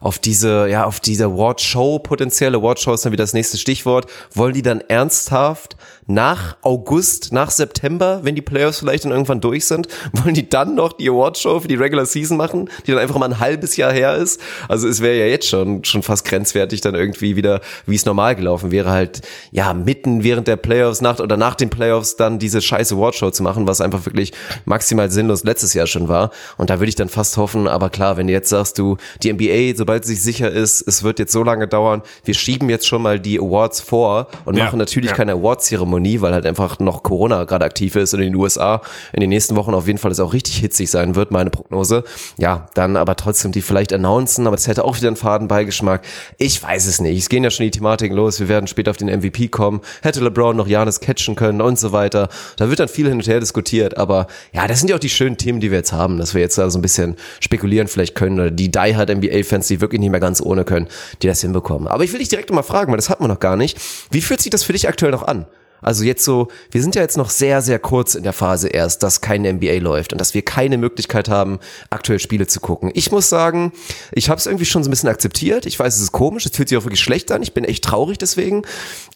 auf 0.00 0.18
diese, 0.18 0.68
ja, 0.68 0.84
auf 0.84 1.00
diese 1.00 1.24
Award-Show, 1.24 2.00
potenzielle 2.00 2.58
Award-Show 2.58 2.92
ist 2.92 3.04
dann 3.04 3.12
wieder 3.12 3.24
das 3.24 3.32
nächste 3.32 3.58
Stichwort. 3.58 4.06
Wollen 4.34 4.52
die 4.54 4.62
dann 4.62 4.80
ernsthaft 4.80 5.76
nach 6.06 6.56
August, 6.62 7.32
nach 7.32 7.50
September, 7.50 8.20
wenn 8.22 8.34
die 8.34 8.42
Playoffs 8.42 8.78
vielleicht 8.78 9.04
dann 9.04 9.12
irgendwann 9.12 9.40
durch 9.40 9.66
sind, 9.66 9.88
wollen 10.12 10.34
die 10.34 10.48
dann 10.48 10.74
noch 10.74 10.92
die 10.92 11.08
Awardshow 11.10 11.60
für 11.60 11.68
die 11.68 11.74
Regular 11.74 12.06
Season 12.06 12.36
machen, 12.36 12.70
die 12.86 12.92
dann 12.92 13.00
einfach 13.00 13.16
mal 13.18 13.26
ein 13.26 13.40
halbes 13.40 13.76
Jahr 13.76 13.92
her 13.92 14.14
ist? 14.14 14.40
Also 14.68 14.88
es 14.88 15.00
wäre 15.00 15.18
ja 15.18 15.26
jetzt 15.26 15.48
schon, 15.48 15.84
schon 15.84 16.02
fast 16.02 16.24
grenzwertig 16.24 16.80
dann 16.80 16.94
irgendwie 16.94 17.36
wieder, 17.36 17.60
wie 17.86 17.96
es 17.96 18.06
normal 18.06 18.36
gelaufen 18.36 18.70
wäre, 18.70 18.90
halt, 18.90 19.22
ja, 19.50 19.74
mitten 19.74 20.22
während 20.22 20.46
der 20.48 20.56
Playoffs, 20.56 21.00
nach 21.00 21.18
oder 21.18 21.36
nach 21.36 21.54
den 21.54 21.70
Playoffs 21.70 22.16
dann 22.16 22.38
diese 22.38 22.62
scheiße 22.62 22.94
Awardshow 22.94 23.30
zu 23.30 23.42
machen, 23.42 23.66
was 23.66 23.80
einfach 23.80 24.06
wirklich 24.06 24.32
maximal 24.64 25.10
sinnlos 25.10 25.44
letztes 25.44 25.74
Jahr 25.74 25.86
schon 25.86 26.08
war. 26.08 26.30
Und 26.56 26.70
da 26.70 26.78
würde 26.78 26.88
ich 26.88 26.94
dann 26.94 27.08
fast 27.08 27.36
hoffen, 27.36 27.66
aber 27.66 27.90
klar, 27.90 28.16
wenn 28.16 28.28
du 28.28 28.32
jetzt 28.32 28.48
sagst, 28.48 28.78
du, 28.78 28.96
die 29.22 29.32
NBA, 29.32 29.76
sobald 29.76 30.04
sie 30.04 30.14
sich 30.14 30.22
sicher 30.22 30.50
ist, 30.50 30.82
es 30.86 31.02
wird 31.02 31.18
jetzt 31.18 31.32
so 31.32 31.42
lange 31.42 31.66
dauern, 31.66 32.02
wir 32.24 32.34
schieben 32.34 32.70
jetzt 32.70 32.86
schon 32.86 33.02
mal 33.02 33.18
die 33.18 33.40
Awards 33.40 33.80
vor 33.80 34.28
und 34.44 34.56
ja, 34.56 34.64
machen 34.64 34.78
natürlich 34.78 35.10
ja. 35.10 35.16
keine 35.16 35.32
Awards-Zeremonie 35.32 35.95
Zeremonie, 35.96 36.20
weil 36.20 36.32
halt 36.32 36.46
einfach 36.46 36.78
noch 36.78 37.02
Corona 37.02 37.44
gerade 37.44 37.64
aktiv 37.64 37.96
ist 37.96 38.14
in 38.14 38.20
den 38.20 38.34
USA. 38.34 38.82
In 39.12 39.20
den 39.20 39.30
nächsten 39.30 39.56
Wochen 39.56 39.74
auf 39.74 39.86
jeden 39.86 39.98
Fall 39.98 40.10
es 40.10 40.20
auch 40.20 40.32
richtig 40.32 40.58
hitzig 40.58 40.90
sein 40.90 41.14
wird, 41.14 41.30
meine 41.30 41.50
Prognose. 41.50 42.04
Ja, 42.36 42.66
dann 42.74 42.96
aber 42.96 43.16
trotzdem 43.16 43.52
die 43.52 43.62
vielleicht 43.62 43.92
announcen, 43.92 44.46
aber 44.46 44.56
es 44.56 44.66
hätte 44.66 44.84
auch 44.84 44.96
wieder 44.96 45.08
einen 45.08 45.16
Fadenbeigeschmack. 45.16 46.02
Ich 46.38 46.62
weiß 46.62 46.86
es 46.86 47.00
nicht. 47.00 47.18
Es 47.18 47.28
gehen 47.28 47.44
ja 47.44 47.50
schon 47.50 47.64
die 47.64 47.70
Thematiken 47.70 48.16
los. 48.16 48.40
Wir 48.40 48.48
werden 48.48 48.66
später 48.66 48.90
auf 48.90 48.96
den 48.96 49.08
MVP 49.08 49.48
kommen. 49.48 49.80
Hätte 50.02 50.20
LeBron 50.20 50.56
noch 50.56 50.66
Janis 50.66 51.00
catchen 51.00 51.34
können 51.34 51.60
und 51.60 51.78
so 51.78 51.92
weiter. 51.92 52.28
Da 52.56 52.68
wird 52.68 52.80
dann 52.80 52.88
viel 52.88 53.08
hin 53.08 53.16
und 53.16 53.26
her 53.26 53.40
diskutiert, 53.40 53.96
aber 53.96 54.26
ja, 54.52 54.66
das 54.66 54.80
sind 54.80 54.88
ja 54.88 54.96
auch 54.96 55.00
die 55.00 55.08
schönen 55.08 55.36
Themen, 55.36 55.60
die 55.60 55.70
wir 55.70 55.78
jetzt 55.78 55.92
haben, 55.92 56.18
dass 56.18 56.34
wir 56.34 56.40
jetzt 56.40 56.58
da 56.58 56.68
so 56.70 56.78
ein 56.78 56.82
bisschen 56.82 57.16
spekulieren 57.40 57.88
vielleicht 57.88 58.14
können 58.14 58.38
oder 58.38 58.50
die 58.50 58.70
Die 58.70 58.96
Hard 58.96 59.10
NBA-Fans, 59.10 59.68
die 59.68 59.80
wirklich 59.80 60.00
nicht 60.00 60.10
mehr 60.10 60.20
ganz 60.20 60.40
ohne 60.40 60.64
können, 60.64 60.88
die 61.22 61.26
das 61.26 61.40
hinbekommen. 61.40 61.88
Aber 61.88 62.04
ich 62.04 62.12
will 62.12 62.18
dich 62.18 62.28
direkt 62.28 62.50
mal 62.50 62.62
fragen, 62.62 62.92
weil 62.92 62.98
das 62.98 63.10
hat 63.10 63.20
man 63.20 63.30
noch 63.30 63.40
gar 63.40 63.56
nicht. 63.56 63.78
Wie 64.10 64.20
fühlt 64.20 64.40
sich 64.40 64.50
das 64.50 64.62
für 64.62 64.72
dich 64.72 64.88
aktuell 64.88 65.12
noch 65.12 65.26
an? 65.26 65.46
Also 65.80 66.04
jetzt 66.04 66.24
so, 66.24 66.48
wir 66.70 66.82
sind 66.82 66.94
ja 66.94 67.02
jetzt 67.02 67.16
noch 67.16 67.30
sehr, 67.30 67.62
sehr 67.62 67.78
kurz 67.78 68.14
in 68.14 68.22
der 68.22 68.32
Phase 68.32 68.68
erst, 68.68 69.02
dass 69.02 69.20
keine 69.20 69.52
NBA 69.52 69.78
läuft 69.78 70.12
und 70.12 70.20
dass 70.20 70.34
wir 70.34 70.42
keine 70.42 70.78
Möglichkeit 70.78 71.28
haben, 71.28 71.58
aktuell 71.90 72.18
Spiele 72.18 72.46
zu 72.46 72.60
gucken. 72.60 72.90
Ich 72.94 73.12
muss 73.12 73.28
sagen, 73.28 73.72
ich 74.12 74.28
habe 74.28 74.38
es 74.38 74.46
irgendwie 74.46 74.64
schon 74.64 74.82
so 74.82 74.88
ein 74.88 74.90
bisschen 74.90 75.08
akzeptiert. 75.08 75.66
Ich 75.66 75.78
weiß, 75.78 75.96
es 75.96 76.02
ist 76.02 76.12
komisch, 76.12 76.46
es 76.46 76.56
fühlt 76.56 76.68
sich 76.68 76.78
auch 76.78 76.84
wirklich 76.84 77.00
schlecht 77.00 77.30
an. 77.32 77.42
Ich 77.42 77.54
bin 77.54 77.64
echt 77.64 77.84
traurig 77.84 78.18
deswegen. 78.18 78.62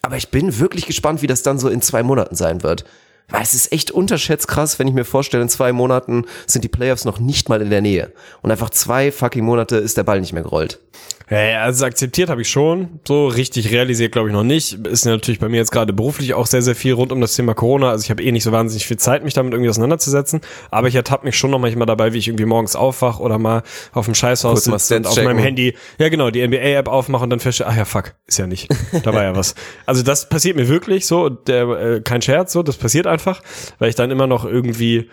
Aber 0.03 0.17
ich 0.17 0.31
bin 0.31 0.59
wirklich 0.59 0.87
gespannt, 0.87 1.23
wie 1.23 1.27
das 1.27 1.43
dann 1.43 1.59
so 1.59 1.69
in 1.69 1.83
zwei 1.83 2.03
Monaten 2.03 2.37
sein 2.37 2.63
wird. 2.63 2.85
Weil 3.31 3.43
es 3.43 3.55
ist 3.55 3.73
echt 3.73 3.91
unterschätzt 3.91 4.49
krass, 4.49 4.79
wenn 4.79 4.89
ich 4.89 4.95
mir 4.95 5.05
vorstelle, 5.05 5.43
in 5.43 5.49
zwei 5.49 5.73
Monaten 5.73 6.25
sind 6.47 6.65
die 6.65 6.69
Playoffs 6.69 7.05
noch 7.05 7.19
nicht 7.21 7.49
mal 7.49 7.63
in 7.63 7.71
der 7.71 7.81
Nähe. 7.81 8.13
Und 8.43 8.51
einfach 8.51 8.71
zwei 8.71 9.13
fucking 9.13 9.45
Monate 9.45 9.77
ist 9.77 9.97
der 9.97 10.03
Ball 10.03 10.21
nicht 10.21 10.33
mehr 10.33 10.43
gerollt. 10.43 10.81
Ja, 11.31 11.63
also 11.63 11.85
akzeptiert 11.85 12.29
habe 12.29 12.43
ich 12.43 12.49
schon. 12.49 13.01
So 13.07 13.29
richtig 13.29 13.71
realisiert 13.71 14.11
glaube 14.11 14.29
ich 14.29 14.35
noch 14.35 14.43
nicht. 14.43 14.85
Ist 14.87 15.05
natürlich 15.05 15.39
bei 15.39 15.49
mir 15.49 15.59
jetzt 15.59 15.71
gerade 15.71 15.93
beruflich 15.93 16.35
auch 16.35 16.47
sehr, 16.47 16.61
sehr 16.61 16.75
viel 16.75 16.93
rund 16.93 17.13
um 17.13 17.21
das 17.21 17.37
Thema 17.37 17.55
Corona. 17.55 17.91
Also 17.91 18.03
ich 18.03 18.11
habe 18.11 18.21
eh 18.23 18.33
nicht 18.33 18.43
so 18.43 18.51
wahnsinnig 18.51 18.85
viel 18.85 18.97
Zeit, 18.97 19.23
mich 19.23 19.35
damit 19.35 19.53
irgendwie 19.53 19.71
auseinanderzusetzen. 19.71 20.41
Aber 20.73 20.89
ich 20.89 20.95
ertappe 20.97 21.25
mich 21.25 21.37
schon 21.37 21.53
noch 21.53 21.61
manchmal 21.61 21.87
dabei, 21.87 22.13
wie 22.13 22.19
ich 22.19 22.27
irgendwie 22.27 22.47
morgens 22.47 22.75
aufwach 22.75 23.21
oder 23.21 23.39
mal 23.39 23.63
auf 23.93 24.07
dem 24.07 24.15
Scheißhaus 24.15 24.65
sitze 24.65 24.97
und 24.97 25.07
auf 25.07 25.15
checken. 25.15 25.31
meinem 25.31 25.39
Handy, 25.39 25.77
ja 25.99 26.09
genau, 26.09 26.31
die 26.31 26.45
NBA-App 26.47 26.89
aufmache 26.89 27.23
und 27.23 27.31
dann 27.31 27.41
feststelle, 27.41 27.71
ach 27.71 27.77
ja, 27.77 27.85
fuck, 27.85 28.15
ist 28.27 28.39
ja 28.39 28.47
nicht. 28.47 28.69
Da 29.05 29.15
war 29.15 29.23
ja 29.23 29.35
was. 29.35 29.55
Also 29.87 30.03
das 30.03 30.29
passiert 30.29 30.57
mir 30.57 30.69
wirklich 30.69 31.07
so. 31.07 31.29
Der, 31.29 31.69
äh, 31.69 32.01
kein 32.01 32.21
Scherz, 32.23 32.53
so, 32.53 32.63
das 32.63 32.77
passiert 32.77 33.07
einfach, 33.07 33.41
weil 33.79 33.89
ich 33.89 33.95
dann 33.95 34.11
immer 34.11 34.27
noch 34.27 34.45
irgendwie 34.45 35.09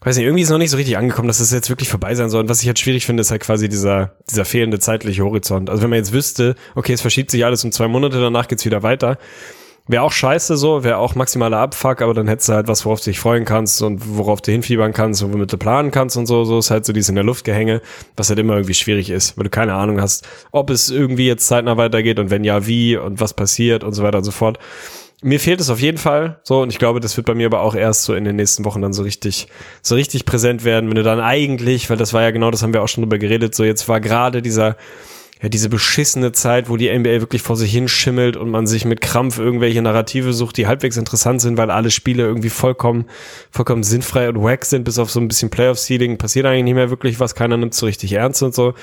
weiß 0.00 0.16
nicht, 0.16 0.26
irgendwie 0.26 0.42
ist 0.42 0.50
noch 0.50 0.58
nicht 0.58 0.70
so 0.70 0.76
richtig 0.76 0.96
angekommen, 0.96 1.28
dass 1.28 1.40
es 1.40 1.50
jetzt 1.50 1.68
wirklich 1.68 1.88
vorbei 1.88 2.14
sein 2.14 2.30
soll. 2.30 2.42
Und 2.42 2.48
was 2.48 2.60
ich 2.60 2.66
halt 2.66 2.78
schwierig 2.78 3.06
finde, 3.06 3.22
ist 3.22 3.30
halt 3.30 3.42
quasi 3.42 3.68
dieser, 3.68 4.12
dieser 4.30 4.44
fehlende 4.44 4.78
zeitliche 4.78 5.24
Horizont. 5.24 5.70
Also 5.70 5.82
wenn 5.82 5.90
man 5.90 5.98
jetzt 5.98 6.12
wüsste, 6.12 6.54
okay, 6.74 6.92
es 6.92 7.00
verschiebt 7.00 7.30
sich 7.30 7.44
alles 7.44 7.64
um 7.64 7.72
zwei 7.72 7.88
Monate, 7.88 8.20
danach 8.20 8.48
geht's 8.48 8.64
wieder 8.64 8.82
weiter. 8.82 9.18
Wäre 9.88 10.02
auch 10.02 10.10
scheiße 10.10 10.56
so, 10.56 10.82
wäre 10.82 10.96
auch 10.96 11.14
maximaler 11.14 11.58
Abfuck, 11.58 12.02
aber 12.02 12.12
dann 12.12 12.26
hättest 12.26 12.48
du 12.48 12.54
halt 12.54 12.66
was, 12.66 12.84
worauf 12.84 13.00
du 13.00 13.10
dich 13.10 13.20
freuen 13.20 13.44
kannst 13.44 13.80
und 13.82 14.16
worauf 14.16 14.42
du 14.42 14.50
hinfiebern 14.50 14.92
kannst 14.92 15.22
und 15.22 15.32
womit 15.32 15.52
du 15.52 15.58
planen 15.58 15.92
kannst 15.92 16.16
und 16.16 16.26
so. 16.26 16.44
So 16.44 16.58
ist 16.58 16.72
halt 16.72 16.84
so 16.84 16.92
dies 16.92 17.08
in 17.08 17.14
der 17.14 17.22
Luft 17.22 17.44
gehänge, 17.44 17.80
was 18.16 18.28
halt 18.28 18.40
immer 18.40 18.54
irgendwie 18.54 18.74
schwierig 18.74 19.10
ist, 19.10 19.36
weil 19.36 19.44
du 19.44 19.50
keine 19.50 19.74
Ahnung 19.74 20.00
hast, 20.00 20.26
ob 20.50 20.70
es 20.70 20.90
irgendwie 20.90 21.28
jetzt 21.28 21.46
zeitnah 21.46 21.76
weitergeht 21.76 22.18
und 22.18 22.30
wenn 22.30 22.42
ja, 22.42 22.66
wie 22.66 22.96
und 22.96 23.20
was 23.20 23.34
passiert 23.34 23.84
und 23.84 23.92
so 23.92 24.02
weiter 24.02 24.18
und 24.18 24.24
so 24.24 24.32
fort 24.32 24.58
mir 25.22 25.40
fehlt 25.40 25.60
es 25.60 25.70
auf 25.70 25.80
jeden 25.80 25.98
Fall 25.98 26.40
so 26.42 26.60
und 26.60 26.70
ich 26.70 26.78
glaube, 26.78 27.00
das 27.00 27.16
wird 27.16 27.26
bei 27.26 27.34
mir 27.34 27.46
aber 27.46 27.62
auch 27.62 27.74
erst 27.74 28.04
so 28.04 28.14
in 28.14 28.24
den 28.24 28.36
nächsten 28.36 28.64
Wochen 28.64 28.82
dann 28.82 28.92
so 28.92 29.02
richtig, 29.02 29.48
so 29.82 29.94
richtig 29.94 30.26
präsent 30.26 30.64
werden, 30.64 30.88
wenn 30.88 30.96
du 30.96 31.02
dann 31.02 31.20
eigentlich, 31.20 31.88
weil 31.88 31.96
das 31.96 32.12
war 32.12 32.22
ja 32.22 32.30
genau, 32.30 32.50
das 32.50 32.62
haben 32.62 32.74
wir 32.74 32.82
auch 32.82 32.88
schon 32.88 33.02
drüber 33.02 33.18
geredet, 33.18 33.54
so 33.54 33.64
jetzt 33.64 33.88
war 33.88 34.00
gerade 34.00 34.42
dieser, 34.42 34.76
ja, 35.42 35.48
diese 35.48 35.68
beschissene 35.68 36.32
Zeit, 36.32 36.68
wo 36.68 36.76
die 36.76 36.90
NBA 36.90 37.20
wirklich 37.20 37.42
vor 37.42 37.56
sich 37.56 37.72
hinschimmelt 37.72 38.36
und 38.36 38.50
man 38.50 38.66
sich 38.66 38.84
mit 38.84 39.00
Krampf 39.00 39.38
irgendwelche 39.38 39.82
Narrative 39.82 40.32
sucht, 40.32 40.56
die 40.56 40.66
halbwegs 40.66 40.96
interessant 40.96 41.40
sind, 41.40 41.58
weil 41.58 41.70
alle 41.70 41.90
Spiele 41.90 42.22
irgendwie 42.22 42.50
vollkommen, 42.50 43.06
vollkommen 43.50 43.82
sinnfrei 43.82 44.28
und 44.28 44.42
wack 44.42 44.64
sind, 44.64 44.84
bis 44.84 44.98
auf 44.98 45.10
so 45.10 45.20
ein 45.20 45.28
bisschen 45.28 45.50
Playoff-Seeding, 45.50 46.16
passiert 46.16 46.46
eigentlich 46.46 46.64
nicht 46.64 46.74
mehr 46.74 46.90
wirklich 46.90 47.20
was, 47.20 47.34
keiner 47.34 47.56
nimmt 47.56 47.74
so 47.74 47.84
richtig 47.86 48.12
ernst 48.12 48.42
und 48.42 48.54
so. 48.54 48.74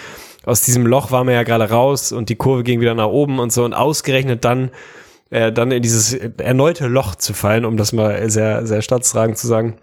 Aus 0.45 0.61
diesem 0.61 0.85
Loch 0.85 1.09
war 1.11 1.23
man 1.23 1.33
ja 1.33 1.43
gerade 1.43 1.69
raus 1.69 2.11
und 2.11 2.29
die 2.29 2.35
Kurve 2.35 2.63
ging 2.63 2.81
wieder 2.81 2.93
nach 2.93 3.07
oben 3.07 3.39
und 3.39 3.51
so 3.51 3.63
und 3.63 3.73
ausgerechnet 3.73 4.45
dann 4.45 4.71
äh, 5.33 5.51
dann 5.51 5.71
in 5.71 5.81
dieses 5.81 6.13
erneute 6.13 6.87
Loch 6.87 7.15
zu 7.15 7.33
fallen, 7.33 7.65
um 7.65 7.75
das 7.75 7.91
mal 7.91 8.29
sehr, 8.29 8.67
sehr 8.67 8.83
staatstragend 8.83 9.37
zu 9.37 9.47
sagen. 9.47 9.79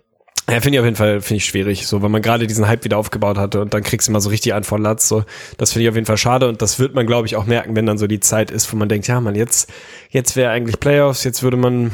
Ja, 0.51 0.61
finde 0.61 0.77
ich 0.77 0.81
auf 0.81 0.85
jeden 0.85 0.97
Fall, 0.97 1.21
finde 1.21 1.37
ich 1.37 1.45
schwierig, 1.45 1.87
so, 1.87 2.03
weil 2.03 2.09
man 2.09 2.23
gerade 2.23 2.47
diesen 2.47 2.67
Hype 2.67 2.85
wieder 2.85 2.99
aufgebaut 2.99 3.39
hatte 3.39 3.61
und 3.61 3.73
dann 3.73 3.83
kriegst 3.83 4.09
du 4.09 4.13
mal 4.13 4.21
so 4.21 4.31
richtig 4.31 4.53
einen 4.53 4.65
von 4.65 4.83
Latz, 4.83 5.09
so. 5.09 5.25
Das 5.59 5.73
finde 5.73 5.85
ich 5.85 5.89
auf 5.89 5.95
jeden 5.95 6.07
Fall 6.07 6.17
schade 6.17 6.49
und 6.49 6.61
das 6.61 6.81
wird 6.81 6.95
man, 6.95 7.07
glaube 7.07 7.27
ich, 7.27 7.37
auch 7.37 7.47
merken, 7.47 7.77
wenn 7.77 7.87
dann 7.87 7.99
so 7.99 8.07
die 8.09 8.19
Zeit 8.19 8.51
ist, 8.51 8.73
wo 8.73 8.77
man 8.77 8.89
denkt, 8.89 9.07
ja, 9.07 9.21
man, 9.21 9.37
jetzt, 9.37 9.71
jetzt 10.11 10.35
wäre 10.35 10.51
eigentlich 10.51 10.81
Playoffs, 10.81 11.23
jetzt 11.23 11.43
würde 11.45 11.57
man, 11.57 11.93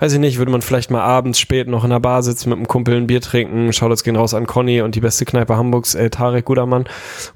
weiß 0.00 0.12
ich 0.14 0.18
nicht, 0.18 0.38
würde 0.38 0.50
man 0.50 0.62
vielleicht 0.62 0.90
mal 0.90 1.00
abends 1.00 1.38
spät 1.38 1.68
noch 1.68 1.84
in 1.84 1.90
der 1.90 2.00
Bar 2.00 2.22
sitzen 2.22 2.48
mit 2.48 2.58
einem 2.58 2.66
Kumpel 2.66 2.96
ein 2.96 3.06
Bier 3.06 3.20
trinken, 3.20 3.70
jetzt 3.70 4.04
gehen 4.04 4.16
raus 4.16 4.34
an 4.34 4.46
Conny 4.46 4.80
und 4.80 4.94
die 4.94 5.00
beste 5.00 5.24
Kneipe 5.24 5.56
Hamburgs, 5.56 5.94
äh, 5.94 6.10
Tarek 6.10 6.46
Gudermann 6.46 6.86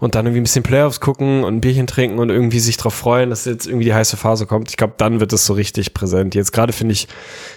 und 0.01 0.15
dann 0.15 0.27
irgendwie 0.27 0.41
ein 0.41 0.45
bisschen 0.45 0.63
Playoffs 0.63 1.01
gucken 1.01 1.45
und 1.45 1.57
ein 1.57 1.61
Bierchen 1.61 1.87
trinken 1.87 2.19
und 2.19 2.31
irgendwie 2.31 2.59
sich 2.59 2.77
drauf 2.77 2.95
freuen, 2.95 3.31
dass 3.31 3.45
jetzt 3.45 3.67
irgendwie 3.67 3.85
die 3.85 3.95
heiße 3.95 4.17
Phase 4.17 4.47
kommt. 4.47 4.71
Ich 4.71 4.77
glaube, 4.77 4.95
dann 4.97 5.21
wird 5.21 5.33
es 5.33 5.47
so 5.47 5.53
richtig 5.53 5.95
präsent. 5.95 6.35
Jetzt 6.35 6.53
gerade 6.53 6.73
finde 6.73 6.93
ich, 6.93 7.07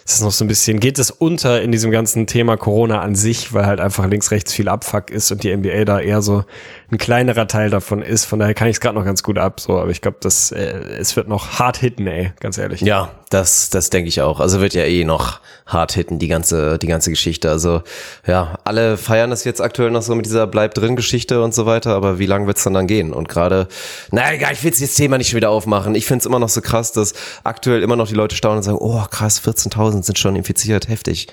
ist 0.05 0.15
es 0.15 0.21
noch 0.21 0.31
so 0.31 0.45
ein 0.45 0.47
bisschen, 0.47 0.79
geht 0.79 0.99
es 0.99 1.11
unter 1.11 1.61
in 1.61 1.71
diesem 1.71 1.91
ganzen 1.91 2.27
Thema 2.27 2.57
Corona 2.57 2.98
an 3.01 3.15
sich, 3.15 3.53
weil 3.53 3.65
halt 3.65 3.79
einfach 3.79 4.07
links, 4.07 4.31
rechts 4.31 4.53
viel 4.53 4.69
Abfuck 4.69 5.09
ist 5.11 5.31
und 5.31 5.43
die 5.43 5.55
NBA 5.55 5.85
da 5.85 5.99
eher 5.99 6.21
so 6.21 6.43
ein 6.91 6.97
kleinerer 6.97 7.47
Teil 7.47 7.69
davon 7.69 8.01
ist. 8.01 8.25
Von 8.25 8.39
daher 8.39 8.53
kann 8.53 8.67
ich 8.67 8.77
es 8.77 8.81
gerade 8.81 8.95
noch 8.95 9.05
ganz 9.05 9.23
gut 9.23 9.37
ab, 9.37 9.59
so, 9.59 9.79
aber 9.79 9.91
ich 9.91 10.01
glaube, 10.01 10.17
das, 10.21 10.51
äh, 10.51 10.79
es 10.99 11.15
wird 11.15 11.27
noch 11.27 11.59
hart 11.59 11.77
hitten, 11.77 12.07
ey, 12.07 12.31
ganz 12.39 12.57
ehrlich. 12.57 12.81
Ja, 12.81 13.11
das, 13.29 13.69
das 13.69 13.89
denke 13.89 14.09
ich 14.09 14.21
auch. 14.21 14.39
Also 14.39 14.59
wird 14.59 14.73
ja 14.73 14.83
eh 14.83 15.03
noch 15.03 15.39
hart 15.65 15.91
hitten, 15.93 16.17
die 16.17 16.27
ganze, 16.27 16.79
die 16.79 16.87
ganze 16.87 17.11
Geschichte. 17.11 17.49
Also, 17.49 17.83
ja, 18.25 18.57
alle 18.63 18.97
feiern 18.97 19.29
das 19.29 19.43
jetzt 19.43 19.61
aktuell 19.61 19.91
noch 19.91 20.01
so 20.01 20.15
mit 20.15 20.25
dieser 20.25 20.47
Bleib 20.47 20.73
drin 20.73 20.95
Geschichte 20.95 21.43
und 21.43 21.53
so 21.53 21.65
weiter, 21.65 21.91
aber 21.91 22.17
wie 22.19 22.25
lange 22.25 22.47
wird's 22.47 22.63
dann 22.63 22.73
dann 22.73 22.87
gehen? 22.87 23.13
Und 23.13 23.29
gerade, 23.29 23.67
naja, 24.11 24.33
egal, 24.33 24.53
ich 24.53 24.63
will 24.63 24.71
das 24.71 24.93
Thema 24.95 25.17
nicht 25.17 25.29
schon 25.29 25.37
wieder 25.37 25.51
aufmachen. 25.51 25.93
Ich 25.95 26.05
finde 26.05 26.19
es 26.19 26.25
immer 26.25 26.39
noch 26.39 26.49
so 26.49 26.61
krass, 26.61 26.91
dass 26.91 27.13
aktuell 27.43 27.83
immer 27.83 27.95
noch 27.95 28.07
die 28.07 28.15
Leute 28.15 28.35
staunen 28.35 28.57
und 28.57 28.63
sagen, 28.63 28.79
oh 28.79 29.03
krass, 29.09 29.41
14.000 29.41 30.03
sind 30.03 30.17
schon 30.17 30.35
infiziert, 30.35 30.87
heftig. 30.87 31.27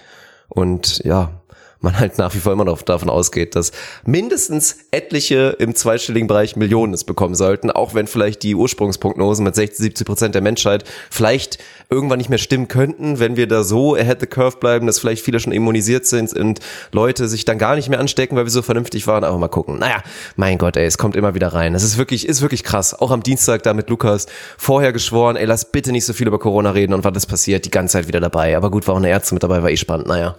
Und 0.48 1.04
ja, 1.04 1.30
man 1.80 1.98
halt 1.98 2.18
nach 2.18 2.34
wie 2.34 2.38
vor 2.38 2.52
immer 2.52 2.64
noch 2.64 2.82
davon 2.82 3.10
ausgeht, 3.10 3.54
dass 3.54 3.72
mindestens 4.04 4.78
etliche 4.90 5.56
im 5.58 5.74
zweistelligen 5.74 6.26
Bereich 6.26 6.56
Millionen 6.56 6.94
es 6.94 7.04
bekommen 7.04 7.34
sollten, 7.34 7.70
auch 7.70 7.94
wenn 7.94 8.06
vielleicht 8.06 8.42
die 8.42 8.54
Ursprungsprognosen 8.54 9.44
mit 9.44 9.54
60, 9.54 9.78
70 9.78 10.06
Prozent 10.06 10.34
der 10.34 10.42
Menschheit 10.42 10.84
vielleicht 11.10 11.58
irgendwann 11.90 12.18
nicht 12.18 12.30
mehr 12.30 12.38
stimmen 12.38 12.68
könnten, 12.68 13.18
wenn 13.18 13.36
wir 13.36 13.46
da 13.46 13.62
so 13.62 13.94
ahead 13.94 14.20
the 14.20 14.26
curve 14.26 14.56
bleiben, 14.58 14.86
dass 14.86 14.98
vielleicht 14.98 15.22
viele 15.22 15.40
schon 15.40 15.52
immunisiert 15.52 16.06
sind 16.06 16.32
und 16.32 16.60
Leute 16.92 17.28
sich 17.28 17.44
dann 17.44 17.58
gar 17.58 17.76
nicht 17.76 17.88
mehr 17.88 18.00
anstecken, 18.00 18.36
weil 18.36 18.44
wir 18.44 18.50
so 18.50 18.62
vernünftig 18.62 19.06
waren. 19.06 19.24
Aber 19.24 19.38
mal 19.38 19.48
gucken. 19.48 19.78
Naja, 19.78 20.02
mein 20.36 20.58
Gott, 20.58 20.76
ey, 20.76 20.86
es 20.86 20.98
kommt 20.98 21.16
immer 21.16 21.34
wieder 21.34 21.48
rein. 21.48 21.74
Es 21.74 21.82
ist 21.82 21.98
wirklich, 21.98 22.28
ist 22.28 22.42
wirklich 22.42 22.64
krass. 22.64 22.94
Auch 22.94 23.10
am 23.10 23.22
Dienstag 23.22 23.62
da 23.62 23.74
mit 23.74 23.88
Lukas 23.90 24.26
vorher 24.58 24.92
geschworen, 24.92 25.36
ey, 25.36 25.44
lass 25.44 25.70
bitte 25.70 25.92
nicht 25.92 26.04
so 26.04 26.12
viel 26.12 26.26
über 26.26 26.38
Corona 26.38 26.70
reden 26.70 26.94
und 26.94 27.04
was 27.04 27.12
das 27.12 27.26
passiert, 27.26 27.64
die 27.64 27.70
ganze 27.70 27.92
Zeit 27.92 28.08
wieder 28.08 28.20
dabei. 28.20 28.56
Aber 28.56 28.70
gut, 28.70 28.86
war 28.86 28.94
auch 28.94 28.98
eine 28.98 29.08
Ärzte 29.08 29.34
mit 29.34 29.42
dabei, 29.42 29.62
war 29.62 29.70
eh 29.70 29.76
spannend. 29.76 30.08
Naja. 30.08 30.36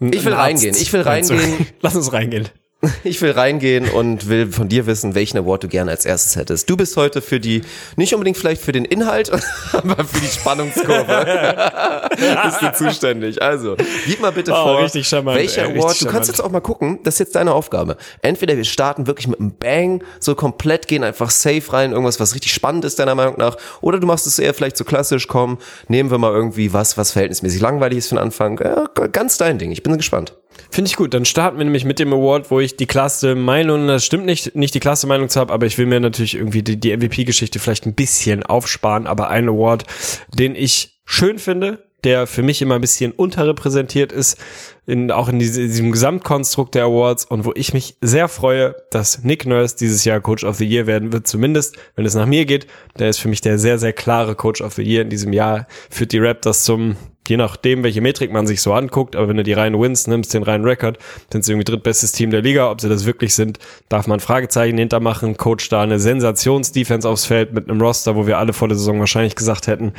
Ich 0.00 0.24
will 0.24 0.34
reingehen. 0.34 0.74
Ich 0.74 0.92
will 0.92 1.02
reingehen. 1.02 1.66
Lass 1.80 1.94
uns 1.94 2.12
reingehen. 2.12 2.48
Ich 3.04 3.20
will 3.20 3.32
reingehen 3.32 3.88
und 3.88 4.28
will 4.28 4.50
von 4.50 4.68
dir 4.68 4.86
wissen, 4.86 5.14
welchen 5.14 5.38
Award 5.38 5.64
du 5.64 5.68
gerne 5.68 5.90
als 5.90 6.04
erstes 6.04 6.36
hättest. 6.36 6.68
Du 6.70 6.76
bist 6.76 6.96
heute 6.96 7.20
für 7.20 7.40
die, 7.40 7.62
nicht 7.96 8.14
unbedingt 8.14 8.36
vielleicht 8.36 8.62
für 8.62 8.72
den 8.72 8.84
Inhalt, 8.84 9.30
aber 9.72 10.04
für 10.04 10.20
die 10.20 10.26
Spannungskurve 10.26 12.10
bist 12.44 12.62
du 12.62 12.72
zuständig. 12.72 13.42
Also, 13.42 13.76
gib 14.06 14.20
mal 14.20 14.32
bitte 14.32 14.52
oh, 14.52 14.78
vor, 14.78 14.88
charmant, 15.02 15.38
welcher 15.38 15.68
ey, 15.68 15.78
Award, 15.78 16.00
du 16.00 16.06
kannst 16.06 16.28
jetzt 16.28 16.42
auch 16.42 16.50
mal 16.50 16.60
gucken, 16.60 17.00
das 17.04 17.14
ist 17.14 17.20
jetzt 17.20 17.36
deine 17.36 17.52
Aufgabe. 17.52 17.96
Entweder 18.22 18.56
wir 18.56 18.64
starten 18.64 19.06
wirklich 19.06 19.28
mit 19.28 19.40
einem 19.40 19.54
Bang, 19.56 20.02
so 20.20 20.34
komplett 20.34 20.88
gehen 20.88 21.04
einfach 21.04 21.30
safe 21.30 21.72
rein, 21.72 21.92
irgendwas, 21.92 22.20
was 22.20 22.34
richtig 22.34 22.52
spannend 22.52 22.84
ist 22.84 22.98
deiner 22.98 23.14
Meinung 23.14 23.38
nach, 23.38 23.56
oder 23.80 24.00
du 24.00 24.06
machst 24.06 24.26
es 24.26 24.38
eher 24.38 24.54
vielleicht 24.54 24.76
so 24.76 24.84
klassisch, 24.84 25.28
komm, 25.28 25.58
nehmen 25.88 26.10
wir 26.10 26.18
mal 26.18 26.32
irgendwie 26.32 26.72
was, 26.72 26.96
was 26.96 27.12
verhältnismäßig 27.12 27.60
langweilig 27.60 27.98
ist 27.98 28.08
für 28.08 28.16
den 28.16 28.22
Anfang. 28.22 28.60
Ja, 28.62 28.86
ganz 29.08 29.36
dein 29.38 29.58
Ding, 29.58 29.70
ich 29.70 29.82
bin 29.82 29.96
gespannt. 29.96 30.34
Finde 30.70 30.88
ich 30.88 30.96
gut. 30.96 31.14
Dann 31.14 31.24
starten 31.24 31.58
wir 31.58 31.64
nämlich 31.64 31.84
mit 31.84 31.98
dem 31.98 32.12
Award, 32.12 32.50
wo 32.50 32.60
ich 32.60 32.76
die 32.76 32.86
klasse 32.86 33.34
Meinung, 33.34 33.86
das 33.86 34.04
stimmt 34.04 34.26
nicht, 34.26 34.54
nicht 34.56 34.74
die 34.74 34.80
klasse 34.80 35.06
Meinung 35.06 35.28
zu 35.28 35.40
haben, 35.40 35.50
aber 35.50 35.66
ich 35.66 35.78
will 35.78 35.86
mir 35.86 36.00
natürlich 36.00 36.34
irgendwie 36.34 36.62
die, 36.62 36.78
die 36.78 36.96
MVP-Geschichte 36.96 37.58
vielleicht 37.58 37.86
ein 37.86 37.94
bisschen 37.94 38.42
aufsparen, 38.42 39.06
aber 39.06 39.28
ein 39.30 39.48
Award, 39.48 39.84
den 40.32 40.56
ich 40.56 41.00
schön 41.04 41.38
finde, 41.38 41.84
der 42.04 42.26
für 42.26 42.42
mich 42.42 42.60
immer 42.60 42.74
ein 42.76 42.80
bisschen 42.80 43.12
unterrepräsentiert 43.12 44.12
ist, 44.12 44.38
in, 44.86 45.10
auch 45.10 45.28
in 45.28 45.38
diese, 45.38 45.62
diesem 45.62 45.90
Gesamtkonstrukt 45.90 46.74
der 46.74 46.84
Awards 46.84 47.24
und 47.24 47.44
wo 47.46 47.52
ich 47.54 47.72
mich 47.72 47.96
sehr 48.02 48.28
freue, 48.28 48.74
dass 48.90 49.24
Nick 49.24 49.46
Nurse 49.46 49.76
dieses 49.78 50.04
Jahr 50.04 50.20
Coach 50.20 50.44
of 50.44 50.56
the 50.56 50.66
Year 50.66 50.86
werden 50.86 51.12
wird, 51.12 51.26
zumindest 51.26 51.76
wenn 51.96 52.04
es 52.04 52.14
nach 52.14 52.26
mir 52.26 52.44
geht. 52.44 52.66
Der 52.98 53.08
ist 53.08 53.18
für 53.18 53.28
mich 53.28 53.40
der 53.40 53.58
sehr, 53.58 53.78
sehr 53.78 53.94
klare 53.94 54.34
Coach 54.34 54.60
of 54.60 54.74
the 54.74 54.82
Year 54.82 55.02
in 55.02 55.08
diesem 55.08 55.32
Jahr, 55.32 55.66
führt 55.88 56.12
die 56.12 56.18
Raptors 56.18 56.64
zum 56.64 56.96
je 57.28 57.36
nachdem, 57.36 57.82
welche 57.82 58.00
Metrik 58.00 58.32
man 58.32 58.46
sich 58.46 58.60
so 58.60 58.72
anguckt, 58.72 59.16
aber 59.16 59.28
wenn 59.28 59.36
du 59.36 59.42
die 59.42 59.52
reinen 59.52 59.80
Wins 59.80 60.06
nimmst, 60.06 60.34
den 60.34 60.42
reinen 60.42 60.64
Rekord, 60.64 60.98
sind 61.32 61.44
sie 61.44 61.52
irgendwie 61.52 61.64
drittbestes 61.64 62.12
Team 62.12 62.30
der 62.30 62.42
Liga. 62.42 62.70
Ob 62.70 62.80
sie 62.80 62.88
das 62.88 63.06
wirklich 63.06 63.34
sind, 63.34 63.58
darf 63.88 64.06
man 64.06 64.20
Fragezeichen 64.20 64.78
hintermachen. 64.78 65.36
Coach 65.36 65.68
da 65.68 65.82
eine 65.82 65.98
Sensationsdefense 65.98 67.08
aufs 67.08 67.24
Feld 67.24 67.52
mit 67.54 67.68
einem 67.68 67.80
Roster, 67.80 68.16
wo 68.16 68.26
wir 68.26 68.38
alle 68.38 68.52
vor 68.52 68.68
der 68.68 68.76
Saison 68.76 69.00
wahrscheinlich 69.00 69.36
gesagt 69.36 69.66
hätten, 69.66 69.92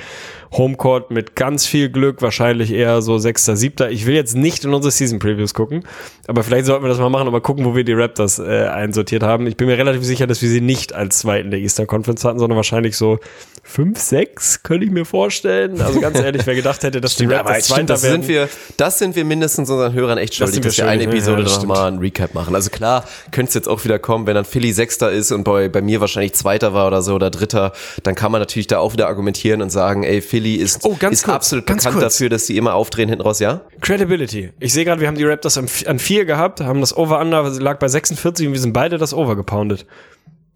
Homecourt 0.51 1.11
mit 1.11 1.35
ganz 1.35 1.65
viel 1.65 1.89
Glück, 1.89 2.21
wahrscheinlich 2.21 2.71
eher 2.71 3.01
so 3.01 3.17
sechster, 3.17 3.55
siebter. 3.55 3.89
Ich 3.89 4.05
will 4.05 4.15
jetzt 4.15 4.35
nicht 4.35 4.63
in 4.63 4.73
unsere 4.73 4.91
Season 4.91 5.19
Previews 5.19 5.53
gucken, 5.53 5.83
aber 6.27 6.43
vielleicht 6.43 6.65
sollten 6.65 6.83
wir 6.83 6.89
das 6.89 6.99
mal 6.99 7.09
machen, 7.09 7.27
aber 7.27 7.41
gucken, 7.41 7.65
wo 7.65 7.75
wir 7.75 7.83
die 7.83 7.93
Raptors 7.93 8.39
äh, 8.39 8.67
einsortiert 8.67 9.23
haben. 9.23 9.47
Ich 9.47 9.57
bin 9.57 9.67
mir 9.67 9.77
relativ 9.77 10.03
sicher, 10.03 10.27
dass 10.27 10.41
wir 10.41 10.49
sie 10.49 10.61
nicht 10.61 10.93
als 10.93 11.19
zweiten 11.19 11.51
der 11.51 11.59
Eastern 11.59 11.87
Conference 11.87 12.23
hatten, 12.23 12.39
sondern 12.39 12.55
wahrscheinlich 12.55 12.95
so 12.95 13.19
fünf, 13.63 13.99
sechs, 13.99 14.63
könnte 14.63 14.85
ich 14.85 14.91
mir 14.91 15.05
vorstellen. 15.05 15.81
Also 15.81 15.99
ganz 15.99 16.19
ehrlich, 16.19 16.45
wer 16.45 16.55
gedacht 16.55 16.83
hätte, 16.83 17.01
dass 17.01 17.14
stimmt, 17.15 17.31
die 17.31 17.35
Raptors 17.35 17.67
stimmt, 17.67 17.89
das 17.89 18.01
sind 18.01 18.27
wir, 18.27 18.49
das 18.77 18.99
sind 18.99 19.15
wir 19.15 19.25
mindestens 19.25 19.69
unseren 19.69 19.93
Hörern 19.93 20.17
echt 20.17 20.35
schuldig, 20.35 20.61
das 20.61 20.75
dass 20.75 20.77
wir 20.77 20.87
eine 20.89 21.03
Episode 21.03 21.43
ja, 21.43 21.47
nochmal 21.47 21.91
ein 21.91 21.99
Recap 21.99 22.33
machen. 22.33 22.55
Also 22.55 22.69
klar, 22.69 23.05
könnte 23.31 23.49
es 23.49 23.53
jetzt 23.55 23.67
auch 23.67 23.83
wieder 23.83 23.99
kommen, 23.99 24.27
wenn 24.27 24.35
dann 24.35 24.45
Philly 24.45 24.71
Sechster 24.73 25.11
ist 25.11 25.31
und 25.31 25.43
bei, 25.43 25.69
bei 25.69 25.81
mir 25.81 26.01
wahrscheinlich 26.01 26.33
Zweiter 26.33 26.73
war 26.73 26.87
oder 26.87 27.01
so 27.01 27.15
oder 27.15 27.29
Dritter, 27.29 27.73
dann 28.03 28.15
kann 28.15 28.31
man 28.31 28.41
natürlich 28.41 28.67
da 28.67 28.79
auch 28.79 28.93
wieder 28.93 29.07
argumentieren 29.07 29.61
und 29.61 29.69
sagen, 29.69 30.03
ey, 30.03 30.21
Philly 30.21 30.55
ist, 30.55 30.85
oh, 30.85 30.91
ist 30.91 31.23
kurz, 31.23 31.29
absolut 31.29 31.65
bekannt 31.65 31.95
kurz. 31.95 32.15
dafür, 32.15 32.29
dass 32.29 32.47
sie 32.47 32.57
immer 32.57 32.75
aufdrehen 32.75 33.09
hinten 33.09 33.23
raus, 33.23 33.39
ja? 33.39 33.61
Credibility. 33.81 34.51
Ich 34.59 34.73
sehe 34.73 34.85
gerade, 34.85 35.01
wir 35.01 35.07
haben 35.07 35.17
die 35.17 35.25
Raptors 35.25 35.57
an, 35.57 35.67
an 35.85 35.99
vier 35.99 36.25
gehabt, 36.25 36.61
haben 36.61 36.81
das 36.81 36.95
Over-Under, 36.95 37.49
lag 37.59 37.79
bei 37.79 37.87
46 37.87 38.47
und 38.47 38.53
wir 38.53 38.59
sind 38.59 38.73
beide 38.73 38.97
das 38.97 39.13
Over 39.13 39.35
gepoundet. 39.35 39.85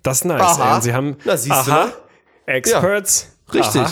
Das 0.03 0.19
ist 0.19 0.25
nice, 0.25 0.41
aha. 0.41 0.69
ey. 0.69 0.75
Und 0.75 0.81
sie 0.83 0.93
haben, 0.93 1.17
Na, 1.25 1.37
siehst 1.37 1.51
aha, 1.51 1.85
du 2.45 2.51
Experts. 2.51 3.27
Ja, 3.51 3.59
richtig. 3.59 3.81
Aha 3.81 3.91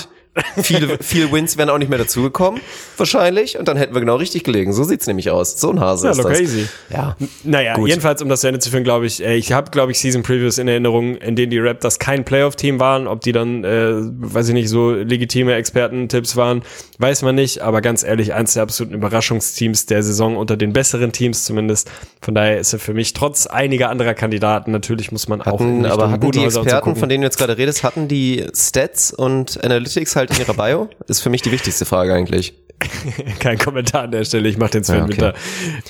viele, 0.61 0.97
viele 1.01 1.31
Wins 1.31 1.57
wären 1.57 1.69
auch 1.69 1.77
nicht 1.77 1.89
mehr 1.89 1.99
dazugekommen, 1.99 2.61
wahrscheinlich. 2.97 3.57
Und 3.57 3.67
dann 3.67 3.77
hätten 3.77 3.93
wir 3.93 3.99
genau 3.99 4.15
richtig 4.15 4.43
gelegen. 4.43 4.73
So 4.73 4.83
sieht's 4.83 5.07
nämlich 5.07 5.29
aus. 5.31 5.59
So 5.59 5.71
ein 5.71 5.79
Hase 5.79 6.07
ja, 6.07 6.11
ist 6.11 6.17
das. 6.17 6.25
crazy. 6.25 6.67
Ja. 6.89 7.15
Naja, 7.43 7.75
Gut. 7.75 7.89
jedenfalls, 7.89 8.21
um 8.21 8.29
das 8.29 8.41
zu 8.41 8.47
Ende 8.47 8.59
zu 8.59 8.69
führen, 8.69 8.83
glaube 8.83 9.05
ich, 9.05 9.23
äh, 9.23 9.35
ich 9.35 9.51
habe, 9.51 9.71
glaube 9.71 9.91
ich, 9.91 9.99
Season 9.99 10.23
Previews 10.23 10.57
in 10.57 10.67
Erinnerung, 10.67 11.15
in 11.15 11.35
denen 11.35 11.51
die 11.51 11.59
Raptors 11.59 11.99
kein 11.99 12.25
Playoff-Team 12.25 12.79
waren. 12.79 13.07
Ob 13.07 13.21
die 13.21 13.31
dann, 13.31 13.63
äh, 13.63 13.93
weiß 13.95 14.49
ich 14.49 14.53
nicht, 14.53 14.69
so 14.69 14.91
legitime 14.91 15.53
Experten-Tipps 15.55 16.35
waren, 16.35 16.63
weiß 16.99 17.21
man 17.21 17.35
nicht. 17.35 17.61
Aber 17.61 17.81
ganz 17.81 18.03
ehrlich, 18.03 18.33
eins 18.33 18.53
der 18.53 18.63
absoluten 18.63 18.95
Überraschungsteams 18.95 19.85
der 19.85 20.03
Saison 20.03 20.37
unter 20.37 20.57
den 20.57 20.73
besseren 20.73 21.11
Teams 21.11 21.45
zumindest. 21.45 21.89
Von 22.21 22.35
daher 22.35 22.59
ist 22.59 22.73
er 22.73 22.79
für 22.79 22.93
mich 22.93 23.13
trotz 23.13 23.47
einiger 23.47 23.89
anderer 23.89 24.13
Kandidaten, 24.13 24.71
natürlich 24.71 25.11
muss 25.11 25.27
man 25.27 25.41
hatten, 25.41 25.85
auch 25.85 25.91
Aber 25.91 26.11
hatten 26.11 26.31
die 26.31 26.43
Experten, 26.43 26.95
von 26.95 27.09
denen 27.09 27.21
du 27.21 27.27
jetzt 27.27 27.37
gerade 27.37 27.57
redest, 27.57 27.83
hatten 27.83 28.07
die 28.07 28.45
Stats 28.53 29.11
und 29.11 29.63
Analytics 29.63 30.15
halt 30.15 30.26
in 30.29 30.39
ihrer 30.39 30.53
Bio? 30.53 30.89
Ist 31.07 31.21
für 31.21 31.29
mich 31.29 31.41
die 31.41 31.51
wichtigste 31.51 31.85
Frage 31.85 32.13
eigentlich. 32.13 32.53
Kein 33.39 33.57
Kommentar 33.57 34.03
an 34.03 34.11
der 34.11 34.23
Stelle, 34.23 34.47
ich 34.47 34.57
mach 34.57 34.69
den 34.69 34.83
Sven 34.83 34.97
ja, 34.97 35.03
okay. 35.03 35.11
Winter. 35.13 35.33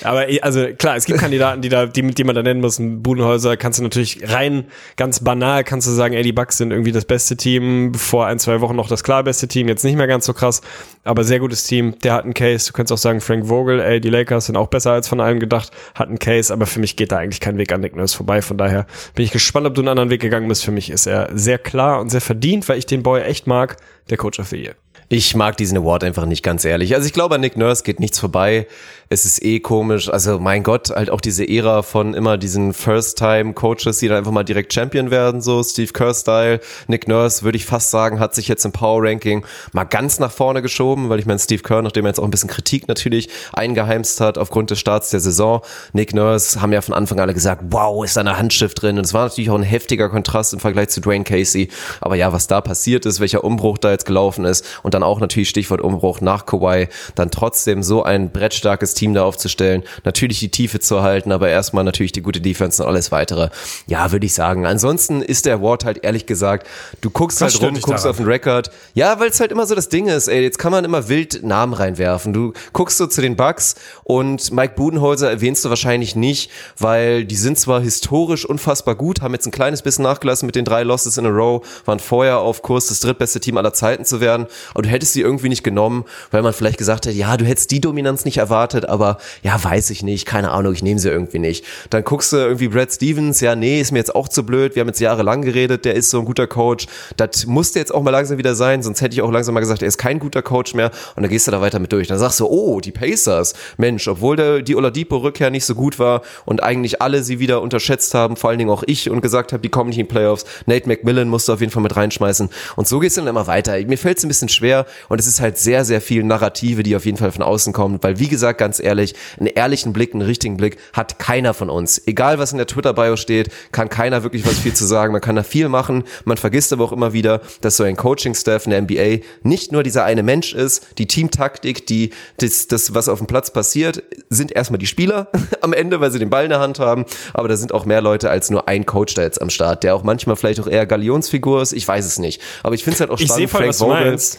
Aber 0.04 0.26
also 0.40 0.68
klar, 0.78 0.96
es 0.96 1.04
gibt 1.04 1.18
Kandidaten, 1.18 1.60
die 1.60 1.68
da, 1.68 1.84
die, 1.84 2.02
die 2.02 2.24
man 2.24 2.34
da 2.34 2.42
nennen 2.42 2.60
muss. 2.60 2.78
Budenhäuser 2.80 3.58
kannst 3.58 3.78
du 3.78 3.82
natürlich 3.82 4.20
rein 4.26 4.64
ganz 4.96 5.20
banal 5.20 5.64
kannst 5.64 5.86
du 5.86 5.90
sagen, 5.90 6.14
ey, 6.14 6.22
die 6.22 6.32
Bucks 6.32 6.56
sind 6.58 6.70
irgendwie 6.70 6.92
das 6.92 7.04
beste 7.04 7.36
Team, 7.36 7.92
vor 7.94 8.26
ein, 8.26 8.38
zwei 8.38 8.60
Wochen 8.62 8.74
noch 8.74 8.88
das 8.88 9.04
klar 9.04 9.22
beste 9.22 9.48
Team, 9.48 9.68
jetzt 9.68 9.84
nicht 9.84 9.96
mehr 9.96 10.06
ganz 10.06 10.24
so 10.24 10.32
krass, 10.32 10.62
aber 11.04 11.24
sehr 11.24 11.40
gutes 11.40 11.64
Team, 11.64 11.94
der 12.02 12.14
hat 12.14 12.24
einen 12.24 12.34
Case. 12.34 12.68
Du 12.68 12.72
könntest 12.72 12.92
auch 12.92 13.02
sagen, 13.02 13.20
Frank 13.20 13.48
Vogel, 13.48 13.80
ey, 13.80 14.00
die 14.00 14.10
Lakers 14.10 14.46
sind 14.46 14.56
auch 14.56 14.68
besser 14.68 14.92
als 14.92 15.08
von 15.08 15.20
allen 15.20 15.40
gedacht, 15.40 15.70
hat 15.94 16.08
einen 16.08 16.18
Case, 16.18 16.52
aber 16.52 16.66
für 16.66 16.80
mich 16.80 16.96
geht 16.96 17.12
da 17.12 17.18
eigentlich 17.18 17.40
kein 17.40 17.58
Weg 17.58 17.72
an 17.72 17.82
Nick 17.82 17.96
Nurse 17.96 18.16
vorbei. 18.16 18.40
Von 18.40 18.56
daher 18.56 18.86
bin 19.14 19.24
ich 19.24 19.30
gespannt, 19.30 19.66
ob 19.66 19.74
du 19.74 19.82
einen 19.82 19.88
anderen 19.88 20.10
Weg 20.10 20.20
gegangen 20.20 20.48
bist. 20.48 20.64
Für 20.64 20.72
mich 20.72 20.90
ist 20.90 21.06
er 21.06 21.28
sehr 21.34 21.58
klar 21.58 22.00
und 22.00 22.10
sehr 22.10 22.20
verdient, 22.20 22.68
weil 22.68 22.78
ich 22.78 22.86
den 22.86 23.02
Boy 23.02 23.20
echt 23.22 23.46
mag, 23.46 23.76
der 24.10 24.16
Coach 24.16 24.38
of 24.38 24.48
the 24.48 24.56
Year. 24.56 24.74
Ich 25.08 25.34
mag 25.34 25.56
diesen 25.56 25.78
Award 25.78 26.04
einfach 26.04 26.26
nicht 26.26 26.42
ganz 26.42 26.64
ehrlich. 26.64 26.94
Also 26.94 27.06
ich 27.06 27.14
glaube, 27.14 27.36
an 27.36 27.40
Nick 27.40 27.56
Nurse 27.56 27.82
geht 27.82 27.98
nichts 27.98 28.18
vorbei 28.18 28.66
es 29.10 29.24
ist 29.24 29.42
eh 29.42 29.60
komisch. 29.60 30.10
Also 30.10 30.38
mein 30.38 30.62
Gott, 30.62 30.90
halt 30.90 31.10
auch 31.10 31.20
diese 31.20 31.48
Ära 31.48 31.82
von 31.82 32.12
immer 32.12 32.36
diesen 32.36 32.74
First-Time-Coaches, 32.74 33.98
die 33.98 34.08
dann 34.08 34.18
einfach 34.18 34.32
mal 34.32 34.44
direkt 34.44 34.72
Champion 34.72 35.10
werden, 35.10 35.40
so 35.40 35.62
Steve 35.62 35.92
Kerr-Style. 35.92 36.60
Nick 36.88 37.08
Nurse, 37.08 37.42
würde 37.42 37.56
ich 37.56 37.64
fast 37.64 37.90
sagen, 37.90 38.20
hat 38.20 38.34
sich 38.34 38.48
jetzt 38.48 38.64
im 38.66 38.72
Power-Ranking 38.72 39.46
mal 39.72 39.84
ganz 39.84 40.18
nach 40.18 40.30
vorne 40.30 40.60
geschoben, 40.60 41.08
weil 41.08 41.18
ich 41.18 41.26
meine, 41.26 41.38
Steve 41.38 41.62
Kerr, 41.62 41.80
nachdem 41.80 42.04
er 42.04 42.10
jetzt 42.10 42.20
auch 42.20 42.24
ein 42.24 42.30
bisschen 42.30 42.50
Kritik 42.50 42.86
natürlich 42.86 43.30
eingeheimst 43.54 44.20
hat 44.20 44.36
aufgrund 44.36 44.70
des 44.70 44.78
Starts 44.78 45.10
der 45.10 45.20
Saison, 45.20 45.62
Nick 45.94 46.12
Nurse 46.12 46.60
haben 46.60 46.72
ja 46.72 46.82
von 46.82 46.94
Anfang 46.94 47.18
alle 47.18 47.32
gesagt, 47.32 47.62
wow, 47.70 48.04
ist 48.04 48.16
da 48.16 48.20
eine 48.20 48.36
Handschrift 48.36 48.82
drin. 48.82 48.98
Und 48.98 49.04
es 49.04 49.14
war 49.14 49.24
natürlich 49.24 49.48
auch 49.48 49.56
ein 49.56 49.62
heftiger 49.62 50.10
Kontrast 50.10 50.52
im 50.52 50.60
Vergleich 50.60 50.90
zu 50.90 51.00
Dwayne 51.00 51.24
Casey. 51.24 51.68
Aber 52.02 52.16
ja, 52.16 52.32
was 52.34 52.46
da 52.46 52.60
passiert 52.60 53.06
ist, 53.06 53.20
welcher 53.20 53.42
Umbruch 53.42 53.78
da 53.78 53.90
jetzt 53.90 54.04
gelaufen 54.04 54.44
ist 54.44 54.66
und 54.82 54.92
dann 54.92 55.02
auch 55.02 55.20
natürlich 55.20 55.48
Stichwort 55.48 55.80
Umbruch 55.80 56.20
nach 56.20 56.44
Kawhi, 56.44 56.88
dann 57.14 57.30
trotzdem 57.30 57.82
so 57.82 58.02
ein 58.02 58.30
brettstarkes 58.30 58.97
Team 58.98 59.14
da 59.14 59.24
aufzustellen, 59.24 59.82
natürlich 60.04 60.40
die 60.40 60.50
Tiefe 60.50 60.80
zu 60.80 61.02
halten, 61.02 61.32
aber 61.32 61.48
erstmal 61.48 61.84
natürlich 61.84 62.12
die 62.12 62.22
gute 62.22 62.40
Defense 62.40 62.82
und 62.82 62.88
alles 62.88 63.12
weitere. 63.12 63.48
Ja, 63.86 64.12
würde 64.12 64.26
ich 64.26 64.34
sagen. 64.34 64.66
Ansonsten 64.66 65.22
ist 65.22 65.46
der 65.46 65.54
Award 65.54 65.84
halt 65.84 66.04
ehrlich 66.04 66.26
gesagt, 66.26 66.66
du 67.00 67.10
guckst 67.10 67.40
Was 67.40 67.54
halt 67.54 67.62
rum, 67.62 67.74
guckst 67.80 68.04
daran? 68.04 68.10
auf 68.10 68.16
den 68.16 68.26
Rekord. 68.26 68.70
Ja, 68.94 69.20
weil 69.20 69.30
es 69.30 69.40
halt 69.40 69.52
immer 69.52 69.66
so 69.66 69.74
das 69.74 69.88
Ding 69.88 70.08
ist, 70.08 70.28
ey, 70.28 70.42
jetzt 70.42 70.58
kann 70.58 70.72
man 70.72 70.84
immer 70.84 71.08
wild 71.08 71.42
Namen 71.42 71.72
reinwerfen. 71.72 72.32
Du 72.32 72.52
guckst 72.72 72.98
so 72.98 73.06
zu 73.06 73.20
den 73.20 73.36
Bucks 73.36 73.76
und 74.04 74.50
Mike 74.52 74.74
Budenholzer 74.76 75.30
erwähnst 75.30 75.64
du 75.64 75.68
wahrscheinlich 75.68 76.16
nicht, 76.16 76.50
weil 76.78 77.24
die 77.24 77.36
sind 77.36 77.58
zwar 77.58 77.80
historisch 77.80 78.44
unfassbar 78.44 78.94
gut, 78.94 79.20
haben 79.20 79.32
jetzt 79.34 79.46
ein 79.46 79.52
kleines 79.52 79.82
bisschen 79.82 80.02
nachgelassen 80.02 80.46
mit 80.46 80.56
den 80.56 80.64
drei 80.64 80.82
Losses 80.82 81.16
in 81.18 81.26
a 81.26 81.30
row, 81.30 81.66
waren 81.84 82.00
vorher 82.00 82.38
auf 82.38 82.62
Kurs, 82.62 82.88
das 82.88 83.00
drittbeste 83.00 83.40
Team 83.40 83.56
aller 83.56 83.72
Zeiten 83.72 84.04
zu 84.04 84.20
werden, 84.20 84.46
aber 84.72 84.82
du 84.82 84.88
hättest 84.88 85.12
sie 85.12 85.20
irgendwie 85.20 85.48
nicht 85.48 85.62
genommen, 85.62 86.04
weil 86.30 86.42
man 86.42 86.52
vielleicht 86.52 86.78
gesagt 86.78 87.06
hätte, 87.06 87.16
ja, 87.16 87.36
du 87.36 87.44
hättest 87.44 87.70
die 87.70 87.80
Dominanz 87.80 88.24
nicht 88.24 88.38
erwartet, 88.38 88.87
aber 88.88 89.18
ja, 89.42 89.62
weiß 89.62 89.90
ich 89.90 90.02
nicht, 90.02 90.26
keine 90.26 90.50
Ahnung, 90.50 90.72
ich 90.72 90.82
nehme 90.82 90.98
sie 90.98 91.08
irgendwie 91.08 91.38
nicht. 91.38 91.64
Dann 91.90 92.04
guckst 92.04 92.32
du 92.32 92.36
irgendwie 92.36 92.68
Brad 92.68 92.92
Stevens, 92.92 93.40
ja, 93.40 93.54
nee, 93.54 93.80
ist 93.80 93.92
mir 93.92 93.98
jetzt 93.98 94.14
auch 94.14 94.28
zu 94.28 94.44
blöd, 94.44 94.74
wir 94.74 94.80
haben 94.80 94.88
jetzt 94.88 95.00
jahrelang 95.00 95.42
geredet, 95.42 95.84
der 95.84 95.94
ist 95.94 96.10
so 96.10 96.20
ein 96.20 96.24
guter 96.24 96.46
Coach, 96.46 96.86
das 97.16 97.46
musste 97.46 97.78
jetzt 97.78 97.94
auch 97.94 98.02
mal 98.02 98.10
langsam 98.10 98.38
wieder 98.38 98.54
sein, 98.54 98.82
sonst 98.82 99.00
hätte 99.00 99.14
ich 99.14 99.22
auch 99.22 99.30
langsam 99.30 99.54
mal 99.54 99.60
gesagt, 99.60 99.82
er 99.82 99.88
ist 99.88 99.98
kein 99.98 100.18
guter 100.18 100.42
Coach 100.42 100.74
mehr 100.74 100.90
und 101.16 101.22
dann 101.22 101.30
gehst 101.30 101.46
du 101.46 101.50
da 101.50 101.60
weiter 101.60 101.78
mit 101.78 101.92
durch. 101.92 102.08
Dann 102.08 102.18
sagst 102.18 102.40
du, 102.40 102.46
oh, 102.46 102.80
die 102.80 102.92
Pacers, 102.92 103.54
Mensch, 103.76 104.08
obwohl 104.08 104.36
der, 104.36 104.62
die 104.62 104.76
Oladipo-Rückkehr 104.76 105.50
nicht 105.50 105.64
so 105.64 105.74
gut 105.74 105.98
war 105.98 106.22
und 106.44 106.62
eigentlich 106.62 107.02
alle 107.02 107.22
sie 107.22 107.38
wieder 107.38 107.62
unterschätzt 107.62 108.14
haben, 108.14 108.36
vor 108.36 108.50
allen 108.50 108.58
Dingen 108.58 108.70
auch 108.70 108.82
ich 108.86 109.10
und 109.10 109.20
gesagt 109.20 109.52
habe, 109.52 109.62
die 109.62 109.68
kommen 109.68 109.90
nicht 109.90 109.98
in 109.98 110.08
Playoffs, 110.08 110.44
Nate 110.66 110.88
McMillan 110.88 111.28
musst 111.28 111.48
du 111.48 111.52
auf 111.52 111.60
jeden 111.60 111.72
Fall 111.72 111.82
mit 111.82 111.96
reinschmeißen 111.96 112.48
und 112.76 112.88
so 112.88 112.98
gehst 112.98 113.16
du 113.16 113.20
dann 113.20 113.28
immer 113.28 113.46
weiter. 113.46 113.78
Mir 113.86 113.98
fällt 113.98 114.18
es 114.18 114.24
ein 114.24 114.28
bisschen 114.28 114.48
schwer 114.48 114.86
und 115.08 115.20
es 115.20 115.26
ist 115.26 115.40
halt 115.40 115.58
sehr, 115.58 115.84
sehr 115.84 116.00
viel 116.00 116.22
Narrative, 116.24 116.82
die 116.82 116.96
auf 116.96 117.04
jeden 117.04 117.18
Fall 117.18 117.32
von 117.32 117.42
außen 117.42 117.72
kommen, 117.72 117.98
weil 118.02 118.18
wie 118.18 118.28
gesagt, 118.28 118.58
ganz 118.58 118.77
ehrlich, 118.80 118.98
ehrlich, 118.98 119.14
einen 119.38 119.46
ehrlichen 119.48 119.92
Blick, 119.92 120.14
einen 120.14 120.22
richtigen 120.22 120.56
Blick 120.56 120.78
hat 120.92 121.18
keiner 121.18 121.54
von 121.54 121.70
uns. 121.70 122.02
Egal 122.06 122.38
was 122.38 122.52
in 122.52 122.58
der 122.58 122.66
Twitter-Bio 122.66 123.16
steht, 123.16 123.50
kann 123.72 123.88
keiner 123.88 124.22
wirklich 124.22 124.46
was 124.46 124.58
viel 124.58 124.74
zu 124.74 124.84
sagen. 124.86 125.12
Man 125.12 125.20
kann 125.20 125.36
da 125.36 125.42
viel 125.42 125.68
machen. 125.68 126.04
Man 126.24 126.36
vergisst 126.36 126.72
aber 126.72 126.84
auch 126.84 126.92
immer 126.92 127.12
wieder, 127.12 127.40
dass 127.60 127.76
so 127.76 127.84
ein 127.84 127.96
Coaching-Staff 127.96 128.66
in 128.66 128.70
der 128.70 128.82
NBA 128.82 129.24
nicht 129.42 129.72
nur 129.72 129.82
dieser 129.82 130.04
eine 130.04 130.22
Mensch 130.22 130.54
ist, 130.54 130.98
die 130.98 131.06
Teamtaktik, 131.06 131.86
die, 131.86 132.10
das, 132.38 132.68
das, 132.68 132.94
was 132.94 133.08
auf 133.08 133.18
dem 133.18 133.26
Platz 133.26 133.52
passiert, 133.52 134.02
sind 134.28 134.52
erstmal 134.52 134.78
die 134.78 134.86
Spieler 134.86 135.28
am 135.60 135.72
Ende, 135.72 136.00
weil 136.00 136.10
sie 136.10 136.18
den 136.18 136.30
Ball 136.30 136.44
in 136.44 136.50
der 136.50 136.60
Hand 136.60 136.78
haben. 136.78 137.04
Aber 137.34 137.48
da 137.48 137.56
sind 137.56 137.72
auch 137.72 137.84
mehr 137.84 138.00
Leute 138.00 138.30
als 138.30 138.50
nur 138.50 138.68
ein 138.68 138.86
Coach 138.86 139.14
da 139.14 139.22
jetzt 139.22 139.40
am 139.40 139.50
Start, 139.50 139.84
der 139.84 139.94
auch 139.94 140.02
manchmal 140.02 140.36
vielleicht 140.36 140.60
auch 140.60 140.66
eher 140.66 140.86
Galionsfigur 140.86 141.62
ist. 141.62 141.72
Ich 141.72 141.86
weiß 141.86 142.04
es 142.04 142.18
nicht. 142.18 142.40
Aber 142.62 142.74
ich 142.74 142.84
finde 142.84 142.94
es 142.94 143.00
halt 143.00 143.10
auch 143.10 143.18
spannend. 143.18 143.44
Ich 143.44 143.50
voll, 143.50 143.72
Frank 143.72 144.04
meinst. 144.04 144.38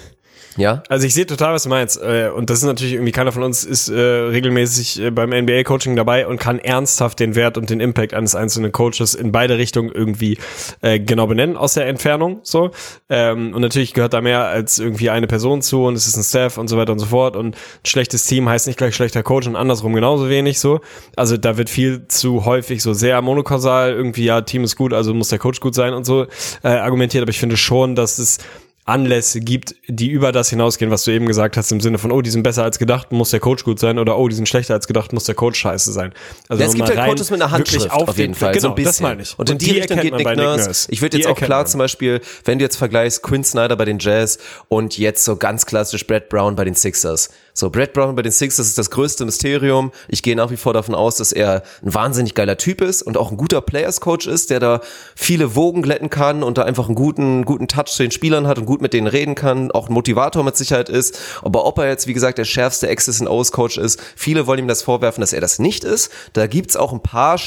Ja. 0.58 0.84
Also 0.89 1.06
ich 1.06 1.14
sehe 1.14 1.26
total, 1.26 1.54
was 1.54 1.64
du 1.64 1.70
meinst. 1.70 2.02
Äh, 2.02 2.30
und 2.36 2.50
das 2.50 2.60
ist 2.60 2.66
natürlich 2.66 2.93
irgendwie 2.93 3.12
keiner 3.12 3.32
von 3.32 3.43
uns 3.43 3.64
ist 3.64 3.89
äh, 3.89 4.00
regelmäßig 4.00 5.02
äh, 5.02 5.12
beim 5.12 5.30
NBA-Coaching 5.30 5.95
dabei 5.95 6.28
und 6.28 6.39
kann 6.39 6.60
ernsthaft 6.60 7.20
den 7.20 7.36
Wert 7.36 7.58
und 7.58 7.70
den 7.70 7.80
Impact 7.80 8.14
eines 8.14 8.36
einzelnen 8.36 8.72
Coaches 8.72 9.14
in 9.14 9.32
beide 9.32 9.58
Richtungen 9.58 9.91
irgendwie 9.91 10.38
äh, 10.82 11.00
genau 11.00 11.28
benennen 11.28 11.58
aus 11.58 11.74
der 11.74 11.88
Entfernung. 11.88 12.39
So. 12.43 12.72
Ähm, 13.10 13.54
und 13.54 13.62
natürlich 13.62 13.93
gehört 13.93 14.14
da 14.14 14.22
mehr 14.22 14.45
als 14.45 14.80
irgendwie 14.80 15.10
eine 15.10 15.28
Person 15.28 15.62
zu 15.62 15.86
und 15.86 15.95
es 15.95 16.08
ist 16.08 16.18
ein 16.18 16.24
Staff 16.24 16.58
und 16.58 16.68
so 16.68 16.78
weiter 16.78 16.91
und 16.91 17.00
so 17.00 17.08
fort. 17.08 17.36
Und 17.36 17.56
ein 17.56 17.88
schlechtes 17.88 18.26
Team 18.26 18.50
heißt 18.50 18.68
nicht 18.68 18.78
gleich 18.78 18.95
schlechter 18.95 19.24
Coach 19.24 19.47
und 19.47 19.56
andersrum 19.56 19.93
genauso 19.93 20.30
wenig 20.30 20.60
so. 20.60 20.82
Also 21.16 21.38
da 21.38 21.58
wird 21.58 21.70
viel 21.70 22.08
zu 22.08 22.45
häufig 22.45 22.82
so 22.82 22.93
sehr 22.93 23.22
monokausal 23.22 23.93
irgendwie, 23.93 24.26
ja, 24.26 24.41
Team 24.41 24.64
ist 24.64 24.76
gut, 24.76 24.93
also 24.93 25.14
muss 25.14 25.30
der 25.30 25.39
Coach 25.39 25.60
gut 25.60 25.76
sein 25.76 25.93
und 25.93 26.06
so 26.06 26.26
äh, 26.64 26.70
argumentiert. 26.70 27.22
Aber 27.22 27.32
ich 27.32 27.39
finde 27.39 27.58
schon, 27.58 27.95
dass 27.95 28.18
es 28.20 28.39
Anlässe 28.90 29.40
gibt, 29.40 29.76
die 29.88 30.10
über 30.10 30.32
das 30.32 30.50
hinausgehen, 30.50 30.92
was 30.92 31.04
du 31.04 31.12
eben 31.12 31.28
gesagt 31.28 31.58
hast, 31.58 31.72
im 31.72 31.80
Sinne 31.80 31.98
von, 31.98 32.12
oh, 32.12 32.22
die 32.22 32.30
sind 32.30 32.44
besser 32.44 32.64
als 32.64 32.80
gedacht, 32.80 33.12
muss 33.12 33.30
der 33.30 33.40
Coach 33.40 33.64
gut 33.64 33.80
sein, 33.80 34.00
oder 34.00 34.18
oh, 34.18 34.28
die 34.28 34.36
sind 34.36 34.50
schlechter 34.50 34.74
als 34.74 34.88
gedacht, 34.88 35.14
muss 35.14 35.24
der 35.26 35.36
Coach 35.36 35.60
scheiße 35.60 35.92
sein. 35.92 36.14
Also 36.48 36.64
ja, 36.64 36.70
es 36.70 36.76
gibt 36.76 36.90
ja 36.90 36.96
halt 36.96 37.10
Coaches 37.12 37.32
mit 37.32 37.42
einer 37.42 37.52
Handschrift 37.52 37.92
auf, 37.92 38.10
auf 38.10 38.18
jeden 38.18 38.36
Fall, 38.36 38.54
genau, 38.54 38.62
so 38.62 38.70
ein 38.70 38.76
bisschen. 38.76 38.90
das 38.90 39.02
meine 39.02 39.22
ich. 39.22 39.38
Und, 39.38 39.50
in 39.50 39.58
die, 39.58 39.66
die 39.66 39.80
Richtung 39.80 40.00
geht 40.00 40.16
Nick 40.16 40.26
Nurse. 40.36 40.66
Nurse. 40.66 40.88
Ich 40.92 41.02
würde 41.02 41.18
jetzt 41.18 41.28
auch 41.28 41.36
klar 41.36 41.60
man. 41.60 41.68
zum 41.68 41.78
Beispiel, 41.80 42.22
wenn 42.46 42.60
du 42.60 42.66
jetzt 42.66 42.76
vergleichst 42.76 43.24
Quinn 43.24 43.44
Snyder 43.44 43.76
bei 43.76 43.86
den 43.86 44.00
Jazz 44.00 44.40
und 44.68 44.98
jetzt 44.98 45.24
so 45.24 45.36
ganz 45.36 45.66
klassisch 45.66 46.06
Brad 46.06 46.30
Brown 46.30 46.56
bei 46.56 46.66
den 46.66 46.76
Sixers, 46.76 47.30
so, 47.60 47.70
Brad 47.70 47.91
Brown 47.91 48.16
bei 48.16 48.22
den 48.22 48.32
Sixers 48.32 48.68
ist 48.68 48.78
das 48.78 48.89
größte 48.89 49.26
Mysterium. 49.26 49.91
Ich 50.07 50.24
gehe 50.24 50.36
nach 50.36 50.49
wie 50.49 50.55
vor 50.55 50.74
davon 50.74 50.95
aus, 50.95 51.18
dass 51.18 51.34
er 51.34 51.64
ein 51.84 51.93
wahnsinnig 51.93 52.34
geiler 52.34 52.55
Typ 52.55 52.80
ist 52.80 53.01
und 53.01 53.18
auch 53.18 53.32
ein 53.32 53.38
guter 53.38 53.60
Players 53.60 53.99
Coach 53.99 54.28
ist, 54.28 54.49
der 54.49 54.62
da 54.62 54.80
viele 55.14 55.55
Wogen 55.55 55.82
glätten 55.82 56.10
kann 56.10 56.41
und 56.41 56.57
da 56.57 56.64
einfach 56.64 56.86
einen 56.86 56.95
guten, 56.95 57.43
guten 57.43 57.68
Touch 57.68 57.88
zu 57.88 58.03
den 58.03 58.12
Spielern 58.12 58.47
hat 58.47 58.57
und 58.57 58.66
gut 58.66 58.82
mit 58.82 58.93
denen 58.93 59.07
reden 59.07 59.36
kann, 59.36 59.72
auch 59.72 59.89
ein 59.89 59.93
Motivator 59.93 60.43
mit 60.43 60.55
Sicherheit 60.55 60.88
ist. 60.88 61.20
Aber 61.41 61.66
ob 61.66 61.78
er 61.80 61.89
jetzt, 61.89 62.07
wie 62.07 62.14
gesagt, 62.14 62.38
der 62.38 62.45
schärfste 62.45 62.88
X's 62.88 63.20
and 63.20 63.30
O's 63.30 63.51
Coach 63.51 63.78
ist, 63.78 64.01
viele 64.16 64.47
wollen 64.47 64.60
ihm 64.60 64.68
das 64.70 64.82
vorwerfen, 64.82 65.20
dass 65.20 65.34
er 65.34 65.41
das 65.41 65.60
nicht 65.60 65.84
ist. 65.84 66.12
Da 66.34 66.47
gibt's 66.47 66.78
auch 66.78 66.93
ein 66.93 67.03
paar, 67.03 67.41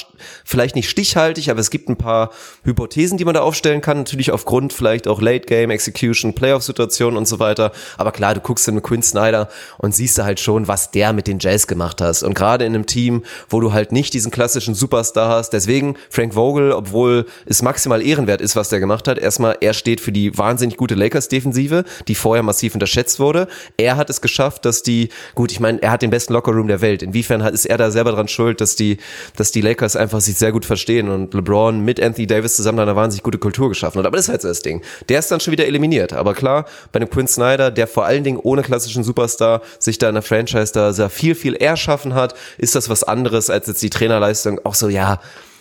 vielleicht 0.44 0.76
nicht 0.76 0.90
stichhaltig, 0.90 1.50
aber 1.50 1.60
es 1.60 1.70
gibt 1.70 1.88
ein 1.88 1.96
paar 1.96 2.30
Hypothesen, 2.64 3.16
die 3.16 3.24
man 3.24 3.32
da 3.32 3.40
aufstellen 3.40 3.80
kann. 3.80 3.96
Natürlich 3.96 4.30
aufgrund 4.30 4.74
vielleicht 4.74 5.08
auch 5.08 5.22
Late 5.22 5.46
Game 5.46 5.70
Execution, 5.70 6.34
Playoff 6.34 6.62
Situationen 6.62 7.16
und 7.16 7.26
so 7.26 7.38
weiter. 7.38 7.72
Aber 7.96 8.12
klar, 8.12 8.34
du 8.34 8.40
guckst 8.40 8.70
mit 8.70 8.84
Quinn 8.84 9.02
Snyder 9.02 9.48
und 9.78 9.94
siehst 9.94 10.01
du 10.06 10.24
halt 10.24 10.40
schon, 10.40 10.68
was 10.68 10.90
der 10.90 11.12
mit 11.12 11.26
den 11.26 11.38
Jazz 11.38 11.66
gemacht 11.66 12.00
hat. 12.00 12.22
Und 12.22 12.34
gerade 12.34 12.64
in 12.64 12.74
einem 12.74 12.86
Team, 12.86 13.22
wo 13.48 13.60
du 13.60 13.72
halt 13.72 13.92
nicht 13.92 14.12
diesen 14.14 14.30
klassischen 14.30 14.74
Superstar 14.74 15.28
hast, 15.28 15.50
deswegen 15.50 15.96
Frank 16.10 16.34
Vogel, 16.34 16.72
obwohl 16.72 17.26
es 17.46 17.62
maximal 17.62 18.02
ehrenwert 18.02 18.40
ist, 18.40 18.56
was 18.56 18.68
der 18.68 18.80
gemacht 18.80 19.08
hat, 19.08 19.18
erstmal, 19.18 19.56
er 19.60 19.72
steht 19.72 20.00
für 20.00 20.12
die 20.12 20.36
wahnsinnig 20.36 20.76
gute 20.76 20.94
Lakers-Defensive, 20.94 21.84
die 22.08 22.14
vorher 22.14 22.42
massiv 22.42 22.74
unterschätzt 22.74 23.20
wurde. 23.20 23.48
Er 23.76 23.96
hat 23.96 24.10
es 24.10 24.20
geschafft, 24.20 24.64
dass 24.64 24.82
die, 24.82 25.08
gut, 25.34 25.52
ich 25.52 25.60
meine, 25.60 25.82
er 25.82 25.90
hat 25.90 26.02
den 26.02 26.10
besten 26.10 26.32
Lockerroom 26.32 26.68
der 26.68 26.80
Welt. 26.80 27.02
Inwiefern 27.02 27.40
ist 27.40 27.66
er 27.66 27.78
da 27.78 27.90
selber 27.90 28.12
dran 28.12 28.28
schuld, 28.28 28.60
dass 28.60 28.76
die, 28.76 28.98
dass 29.36 29.52
die 29.52 29.60
Lakers 29.60 29.96
einfach 29.96 30.20
sich 30.20 30.36
sehr 30.36 30.52
gut 30.52 30.64
verstehen 30.64 31.08
und 31.08 31.34
LeBron 31.34 31.80
mit 31.80 32.02
Anthony 32.02 32.26
Davis 32.26 32.56
zusammen 32.56 32.80
eine 32.80 32.96
wahnsinnig 32.96 33.22
gute 33.22 33.38
Kultur 33.38 33.68
geschaffen 33.68 33.98
hat. 33.98 34.06
Aber 34.06 34.16
das 34.16 34.26
ist 34.26 34.30
halt 34.30 34.42
so 34.42 34.48
das 34.48 34.62
Ding. 34.62 34.82
Der 35.08 35.18
ist 35.18 35.30
dann 35.30 35.40
schon 35.40 35.52
wieder 35.52 35.66
eliminiert. 35.66 36.12
Aber 36.12 36.34
klar, 36.34 36.66
bei 36.90 36.98
einem 36.98 37.10
Quinn 37.10 37.26
Snyder, 37.26 37.70
der 37.70 37.86
vor 37.86 38.04
allen 38.04 38.24
Dingen 38.24 38.38
ohne 38.42 38.62
klassischen 38.62 39.04
Superstar 39.04 39.62
sich 39.84 39.98
da 39.98 40.08
in 40.08 40.14
der 40.14 40.22
Franchise 40.22 40.72
da 40.72 40.92
sehr 40.92 41.10
viel, 41.10 41.34
viel 41.34 41.54
erschaffen 41.54 42.14
hat, 42.14 42.34
ist 42.58 42.74
das 42.74 42.88
was 42.88 43.04
anderes 43.04 43.50
als 43.50 43.66
jetzt 43.66 43.82
die 43.82 43.90
Trainerleistung. 43.90 44.60
Auch 44.64 44.74
so, 44.74 44.88
ja, 44.88 45.20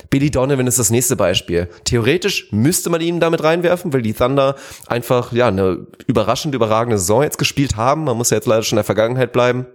Billy 0.09 0.29
Donovan 0.29 0.67
ist 0.67 0.77
das 0.77 0.89
nächste 0.89 1.15
Beispiel. 1.15 1.69
Theoretisch 1.85 2.49
müsste 2.51 2.89
man 2.89 3.01
ihn 3.01 3.19
damit 3.19 3.43
reinwerfen, 3.43 3.93
weil 3.93 4.01
die 4.01 4.13
Thunder 4.13 4.55
einfach 4.87 5.31
ja 5.31 5.47
eine 5.47 5.87
überraschend 6.05 6.53
überragende 6.53 6.97
Saison 6.97 7.23
jetzt 7.23 7.37
gespielt 7.37 7.77
haben. 7.77 8.03
Man 8.03 8.17
muss 8.17 8.29
ja 8.29 8.37
jetzt 8.37 8.45
leider 8.45 8.63
schon 8.63 8.75
in 8.75 8.81
der 8.81 8.83
Vergangenheit 8.83 9.31
bleiben. 9.31 9.67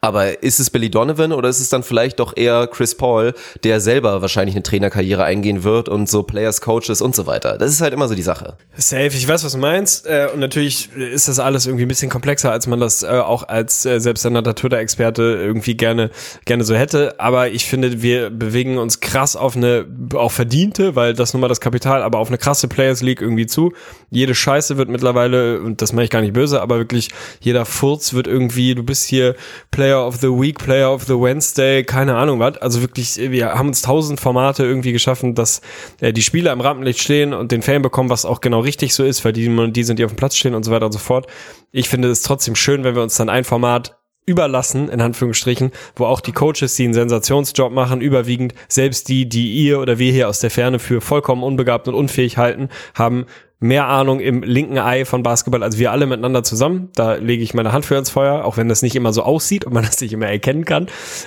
Aber 0.00 0.42
ist 0.42 0.60
es 0.60 0.70
Billy 0.70 0.88
Donovan 0.90 1.32
oder 1.32 1.48
ist 1.48 1.60
es 1.60 1.68
dann 1.68 1.82
vielleicht 1.82 2.20
doch 2.20 2.36
eher 2.36 2.68
Chris 2.68 2.94
Paul, 2.94 3.34
der 3.64 3.80
selber 3.80 4.22
wahrscheinlich 4.22 4.54
eine 4.54 4.62
Trainerkarriere 4.62 5.24
eingehen 5.24 5.64
wird 5.64 5.88
und 5.88 6.08
so 6.08 6.22
Players, 6.22 6.60
Coaches 6.60 7.00
und 7.02 7.16
so 7.16 7.26
weiter? 7.26 7.58
Das 7.58 7.70
ist 7.70 7.80
halt 7.80 7.92
immer 7.92 8.06
so 8.06 8.14
die 8.14 8.22
Sache. 8.22 8.56
Safe, 8.76 9.08
ich 9.08 9.26
weiß, 9.26 9.44
was 9.44 9.52
du 9.52 9.58
meinst. 9.58 10.06
Äh, 10.06 10.28
und 10.32 10.40
natürlich 10.40 10.92
ist 10.92 11.26
das 11.26 11.40
alles 11.40 11.66
irgendwie 11.66 11.84
ein 11.84 11.88
bisschen 11.88 12.10
komplexer, 12.10 12.52
als 12.52 12.66
man 12.68 12.78
das 12.78 13.02
äh, 13.02 13.08
auch 13.08 13.48
als 13.48 13.84
äh, 13.84 13.98
selbsternannter 13.98 14.54
Twitter-Experte 14.54 15.22
irgendwie 15.22 15.76
gerne, 15.76 16.10
gerne 16.44 16.62
so 16.64 16.76
hätte. 16.76 17.18
Aber 17.18 17.48
ich 17.48 17.66
finde, 17.66 18.00
wir 18.00 18.30
bewegen 18.30 18.78
uns 18.78 19.00
krass 19.00 19.34
auf 19.34 19.56
eine, 19.56 19.86
auch 20.14 20.32
verdiente, 20.32 20.94
weil 20.94 21.14
das 21.14 21.34
nun 21.34 21.40
mal 21.40 21.48
das 21.48 21.60
Kapital, 21.60 22.02
aber 22.02 22.18
auf 22.18 22.28
eine 22.28 22.38
krasse 22.38 22.68
Players 22.68 23.02
League 23.02 23.20
irgendwie 23.20 23.46
zu. 23.46 23.72
Jede 24.10 24.34
Scheiße 24.34 24.76
wird 24.76 24.88
mittlerweile, 24.88 25.60
und 25.60 25.82
das 25.82 25.92
meine 25.92 26.04
ich 26.04 26.10
gar 26.10 26.20
nicht 26.20 26.32
böse, 26.32 26.62
aber 26.62 26.78
wirklich 26.78 27.08
jeder 27.40 27.64
Furz 27.64 28.14
wird 28.14 28.28
irgendwie, 28.28 28.76
du 28.76 28.84
bist 28.84 29.04
hier 29.04 29.34
Player 29.70 30.06
of 30.06 30.16
the 30.16 30.28
Week, 30.28 30.58
Player 30.58 30.92
of 30.92 31.04
the 31.04 31.14
Wednesday, 31.14 31.84
keine 31.84 32.16
Ahnung 32.16 32.38
was. 32.38 32.58
Also 32.58 32.80
wirklich, 32.80 33.16
wir 33.16 33.54
haben 33.54 33.68
uns 33.68 33.82
tausend 33.82 34.20
Formate 34.20 34.64
irgendwie 34.64 34.92
geschaffen, 34.92 35.34
dass 35.34 35.60
äh, 36.00 36.12
die 36.12 36.22
Spieler 36.22 36.52
im 36.52 36.60
Rampenlicht 36.60 37.00
stehen 37.00 37.34
und 37.34 37.52
den 37.52 37.62
Fan 37.62 37.82
bekommen, 37.82 38.10
was 38.10 38.24
auch 38.24 38.40
genau 38.40 38.60
richtig 38.60 38.94
so 38.94 39.04
ist, 39.04 39.24
weil 39.24 39.32
die, 39.32 39.48
die 39.72 39.84
sind, 39.84 39.98
die 39.98 40.04
auf 40.04 40.12
dem 40.12 40.16
Platz 40.16 40.36
stehen 40.36 40.54
und 40.54 40.64
so 40.64 40.70
weiter 40.70 40.86
und 40.86 40.92
so 40.92 40.98
fort. 40.98 41.26
Ich 41.72 41.88
finde 41.88 42.08
es 42.08 42.22
trotzdem 42.22 42.54
schön, 42.54 42.84
wenn 42.84 42.94
wir 42.94 43.02
uns 43.02 43.16
dann 43.16 43.28
ein 43.28 43.44
Format 43.44 43.98
überlassen, 44.28 44.90
in 44.90 45.00
Anführungsstrichen, 45.00 45.72
wo 45.96 46.04
auch 46.04 46.20
die 46.20 46.32
Coaches, 46.32 46.74
die 46.76 46.84
einen 46.84 46.92
Sensationsjob 46.92 47.72
machen, 47.72 48.02
überwiegend, 48.02 48.54
selbst 48.68 49.08
die, 49.08 49.26
die 49.28 49.54
ihr 49.54 49.80
oder 49.80 49.98
wir 49.98 50.12
hier 50.12 50.28
aus 50.28 50.40
der 50.40 50.50
Ferne 50.50 50.78
für 50.78 51.00
vollkommen 51.00 51.42
unbegabt 51.42 51.88
und 51.88 51.94
unfähig 51.94 52.36
halten, 52.36 52.68
haben 52.94 53.24
mehr 53.60 53.86
Ahnung 53.86 54.20
im 54.20 54.42
linken 54.42 54.78
Ei 54.78 55.04
von 55.04 55.22
Basketball 55.22 55.62
als 55.62 55.78
wir 55.78 55.92
alle 55.92 56.06
miteinander 56.06 56.42
zusammen. 56.42 56.90
Da 56.94 57.14
lege 57.14 57.42
ich 57.42 57.54
meine 57.54 57.72
Hand 57.72 57.86
für 57.86 57.96
ins 57.96 58.10
Feuer, 58.10 58.44
auch 58.44 58.56
wenn 58.56 58.68
das 58.68 58.82
nicht 58.82 58.94
immer 58.96 59.12
so 59.12 59.22
aussieht 59.22 59.64
und 59.64 59.72
man 59.72 59.84
das 59.86 60.00
nicht 60.00 60.12
immer 60.12 60.26
erkennen 60.26 60.64
kann. 60.64 60.86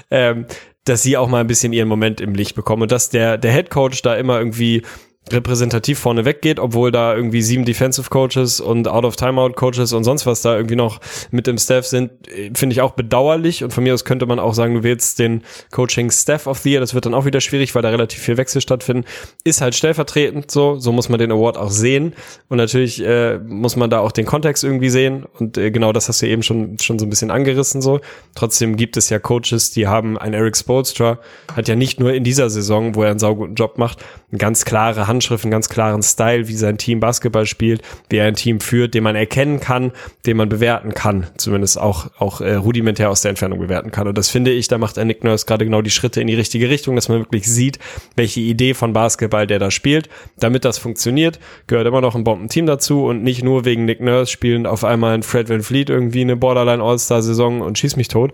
Ähm, 0.10 0.46
dass 0.84 1.04
sie 1.04 1.16
auch 1.16 1.28
mal 1.28 1.42
ein 1.42 1.48
bisschen 1.48 1.74
ihren 1.74 1.88
Moment 1.88 2.22
im 2.22 2.34
Licht 2.34 2.56
bekommen 2.56 2.84
und 2.84 2.92
dass 2.92 3.10
der, 3.10 3.38
der 3.38 3.52
Head 3.52 3.70
Coach 3.70 4.02
da 4.02 4.16
immer 4.16 4.40
irgendwie 4.40 4.82
repräsentativ 5.30 6.00
vorne 6.00 6.26
weggeht, 6.26 6.60
obwohl 6.60 6.92
da 6.92 7.16
irgendwie 7.16 7.42
sieben 7.42 7.64
Defensive 7.64 8.10
Coaches 8.10 8.60
und 8.60 8.88
Out-of-Timeout 8.88 9.54
Coaches 9.54 9.94
und 9.94 10.04
sonst 10.04 10.26
was 10.26 10.42
da 10.42 10.56
irgendwie 10.56 10.76
noch 10.76 11.00
mit 11.30 11.48
im 11.48 11.58
Staff 11.58 11.86
sind, 11.86 12.12
finde 12.54 12.74
ich 12.74 12.82
auch 12.82 12.92
bedauerlich. 12.92 13.64
Und 13.64 13.72
von 13.72 13.84
mir 13.84 13.94
aus 13.94 14.04
könnte 14.04 14.26
man 14.26 14.40
auch 14.40 14.54
sagen, 14.54 14.74
du 14.74 14.84
wählst 14.84 15.20
den 15.20 15.44
Coaching 15.72 16.10
Staff 16.12 16.48
of 16.48 16.60
the 16.60 16.72
Year, 16.72 16.80
das 16.80 16.94
wird 16.94 17.06
dann 17.06 17.14
auch 17.14 17.26
wieder 17.26 17.40
schwierig, 17.40 17.74
weil 17.76 17.82
da 17.82 17.90
relativ 17.90 18.20
viel 18.20 18.38
Wechsel 18.38 18.62
stattfinden, 18.62 19.06
ist 19.44 19.62
halt 19.62 19.76
stellvertretend 19.76 20.50
so, 20.50 20.80
so 20.80 20.92
muss 20.92 21.08
man 21.08 21.20
den 21.20 21.32
Award 21.32 21.58
auch 21.58 21.72
sehen. 21.72 22.14
Und 22.50 22.58
natürlich 22.58 23.04
äh, 23.06 23.38
muss 23.38 23.76
man 23.76 23.90
da 23.90 24.00
auch 24.00 24.12
den 24.12 24.26
Kontext 24.26 24.64
irgendwie 24.64 24.90
sehen. 24.90 25.26
Und 25.38 25.58
äh, 25.58 25.72
genau 25.72 25.94
das 25.94 26.10
hast 26.10 26.22
du 26.22 26.28
eben 26.28 26.44
schon, 26.44 26.80
schon 26.80 27.00
so 27.00 27.06
ein 27.06 27.10
bisschen 27.10 27.32
angerissen 27.32 27.82
so. 27.82 28.02
Trotzdem 28.36 28.76
gibt 28.76 28.98
es 28.98 29.10
ja 29.10 29.20
Coaches, 29.20 29.72
die 29.72 29.88
haben, 29.88 30.18
ein 30.18 30.34
Eric 30.34 30.58
Spolstra 30.58 31.20
hat 31.56 31.68
ja 31.68 31.76
nicht 31.76 32.00
nur 32.00 32.12
in 32.14 32.24
dieser 32.24 32.50
Saison, 32.50 32.96
wo 32.96 33.04
er 33.04 33.12
einen 33.12 33.20
sauguten 33.20 33.56
Job 33.56 33.78
macht, 33.78 34.04
eine 34.32 34.38
ganz 34.38 34.66
klare 34.66 35.08
Handschrift, 35.08 35.44
einen 35.44 35.52
ganz 35.52 35.70
klaren 35.70 36.02
Style, 36.04 36.48
wie 36.48 36.56
sein 36.56 36.78
Team 36.78 37.00
Basketball 37.00 37.46
spielt, 37.46 37.82
wie 38.10 38.18
er 38.18 38.26
ein 38.26 38.36
Team 38.36 38.62
führt, 38.62 38.94
den 38.94 39.04
man 39.04 39.16
erkennen 39.16 39.60
kann, 39.60 39.92
den 40.26 40.38
man 40.38 40.50
bewerten 40.50 40.94
kann, 40.94 41.28
zumindest 41.38 41.80
auch, 41.80 42.10
auch 42.18 42.40
äh, 42.42 42.56
rudimentär 42.56 43.10
aus 43.10 43.22
der 43.22 43.30
Entfernung 43.30 43.60
bewerten 43.60 43.92
kann. 43.92 44.08
Und 44.08 44.18
das 44.18 44.30
finde 44.30 44.52
ich, 44.52 44.68
da 44.68 44.78
macht 44.78 44.98
der 44.98 45.06
Nick 45.06 45.24
Nurse 45.24 45.46
gerade 45.46 45.66
genau 45.66 45.82
die 45.82 45.90
Schritte 45.90 46.22
in 46.22 46.28
die 46.28 46.36
richtige 46.36 46.70
Richtung, 46.70 46.96
dass 46.96 47.10
man 47.10 47.20
wirklich 47.20 47.48
sieht, 47.48 47.78
welche 48.16 48.40
Idee 48.40 48.74
von 48.74 48.94
Basketball 48.94 49.48
der 49.48 49.60
da 49.60 49.70
spielt. 49.70 50.10
Damit 50.40 50.64
das 50.64 50.78
funktioniert, 50.78 51.40
gehört 51.68 51.88
immer 51.88 52.02
noch 52.02 52.16
ein 52.16 52.24
Bombenteam 52.24 52.66
dazu 52.66 53.06
und 53.06 53.24
nicht 53.24 53.44
nur 53.44 53.66
wegen 53.66 53.86
Nick 53.86 54.00
Nurse 54.00 54.32
spielen 54.32 54.66
auf 54.66 54.84
einmal 54.84 55.14
ein 55.14 55.24
Fred 55.24 55.50
Van 55.50 55.62
Fleet 55.62 55.90
irgendwie 55.90 56.22
eine 56.22 56.38
Borderline 56.38 56.82
All-Star-Saison 56.82 57.62
und 57.62 57.78
schieß 57.78 57.98
mich 57.98 58.08
tot 58.08 58.34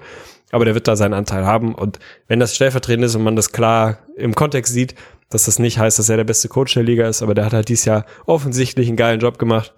aber 0.52 0.66
der 0.66 0.76
wird 0.76 0.88
da 0.88 0.96
seinen 0.96 1.14
Anteil 1.14 1.46
haben. 1.46 1.76
Und 1.76 2.00
wenn 2.28 2.40
das 2.40 2.56
stellvertretend 2.56 3.04
ist 3.06 3.16
und 3.16 3.24
man 3.24 3.36
das 3.36 3.52
klar 3.52 4.00
im 4.16 4.34
Kontext 4.34 4.74
sieht, 4.74 4.96
dass 5.30 5.46
das 5.46 5.60
nicht 5.60 5.80
heißt, 5.80 6.00
dass 6.00 6.10
er 6.10 6.18
der 6.18 6.24
beste 6.24 6.48
Coach 6.48 6.74
der 6.74 6.84
Liga 6.84 7.08
ist, 7.08 7.22
aber 7.22 7.36
der 7.36 7.46
hat 7.46 7.54
halt 7.54 7.70
dieses 7.70 7.86
Jahr 7.86 8.06
offensichtlich 8.26 8.88
einen 8.88 8.98
geilen 8.98 9.20
Job 9.20 9.38
gemacht 9.40 9.74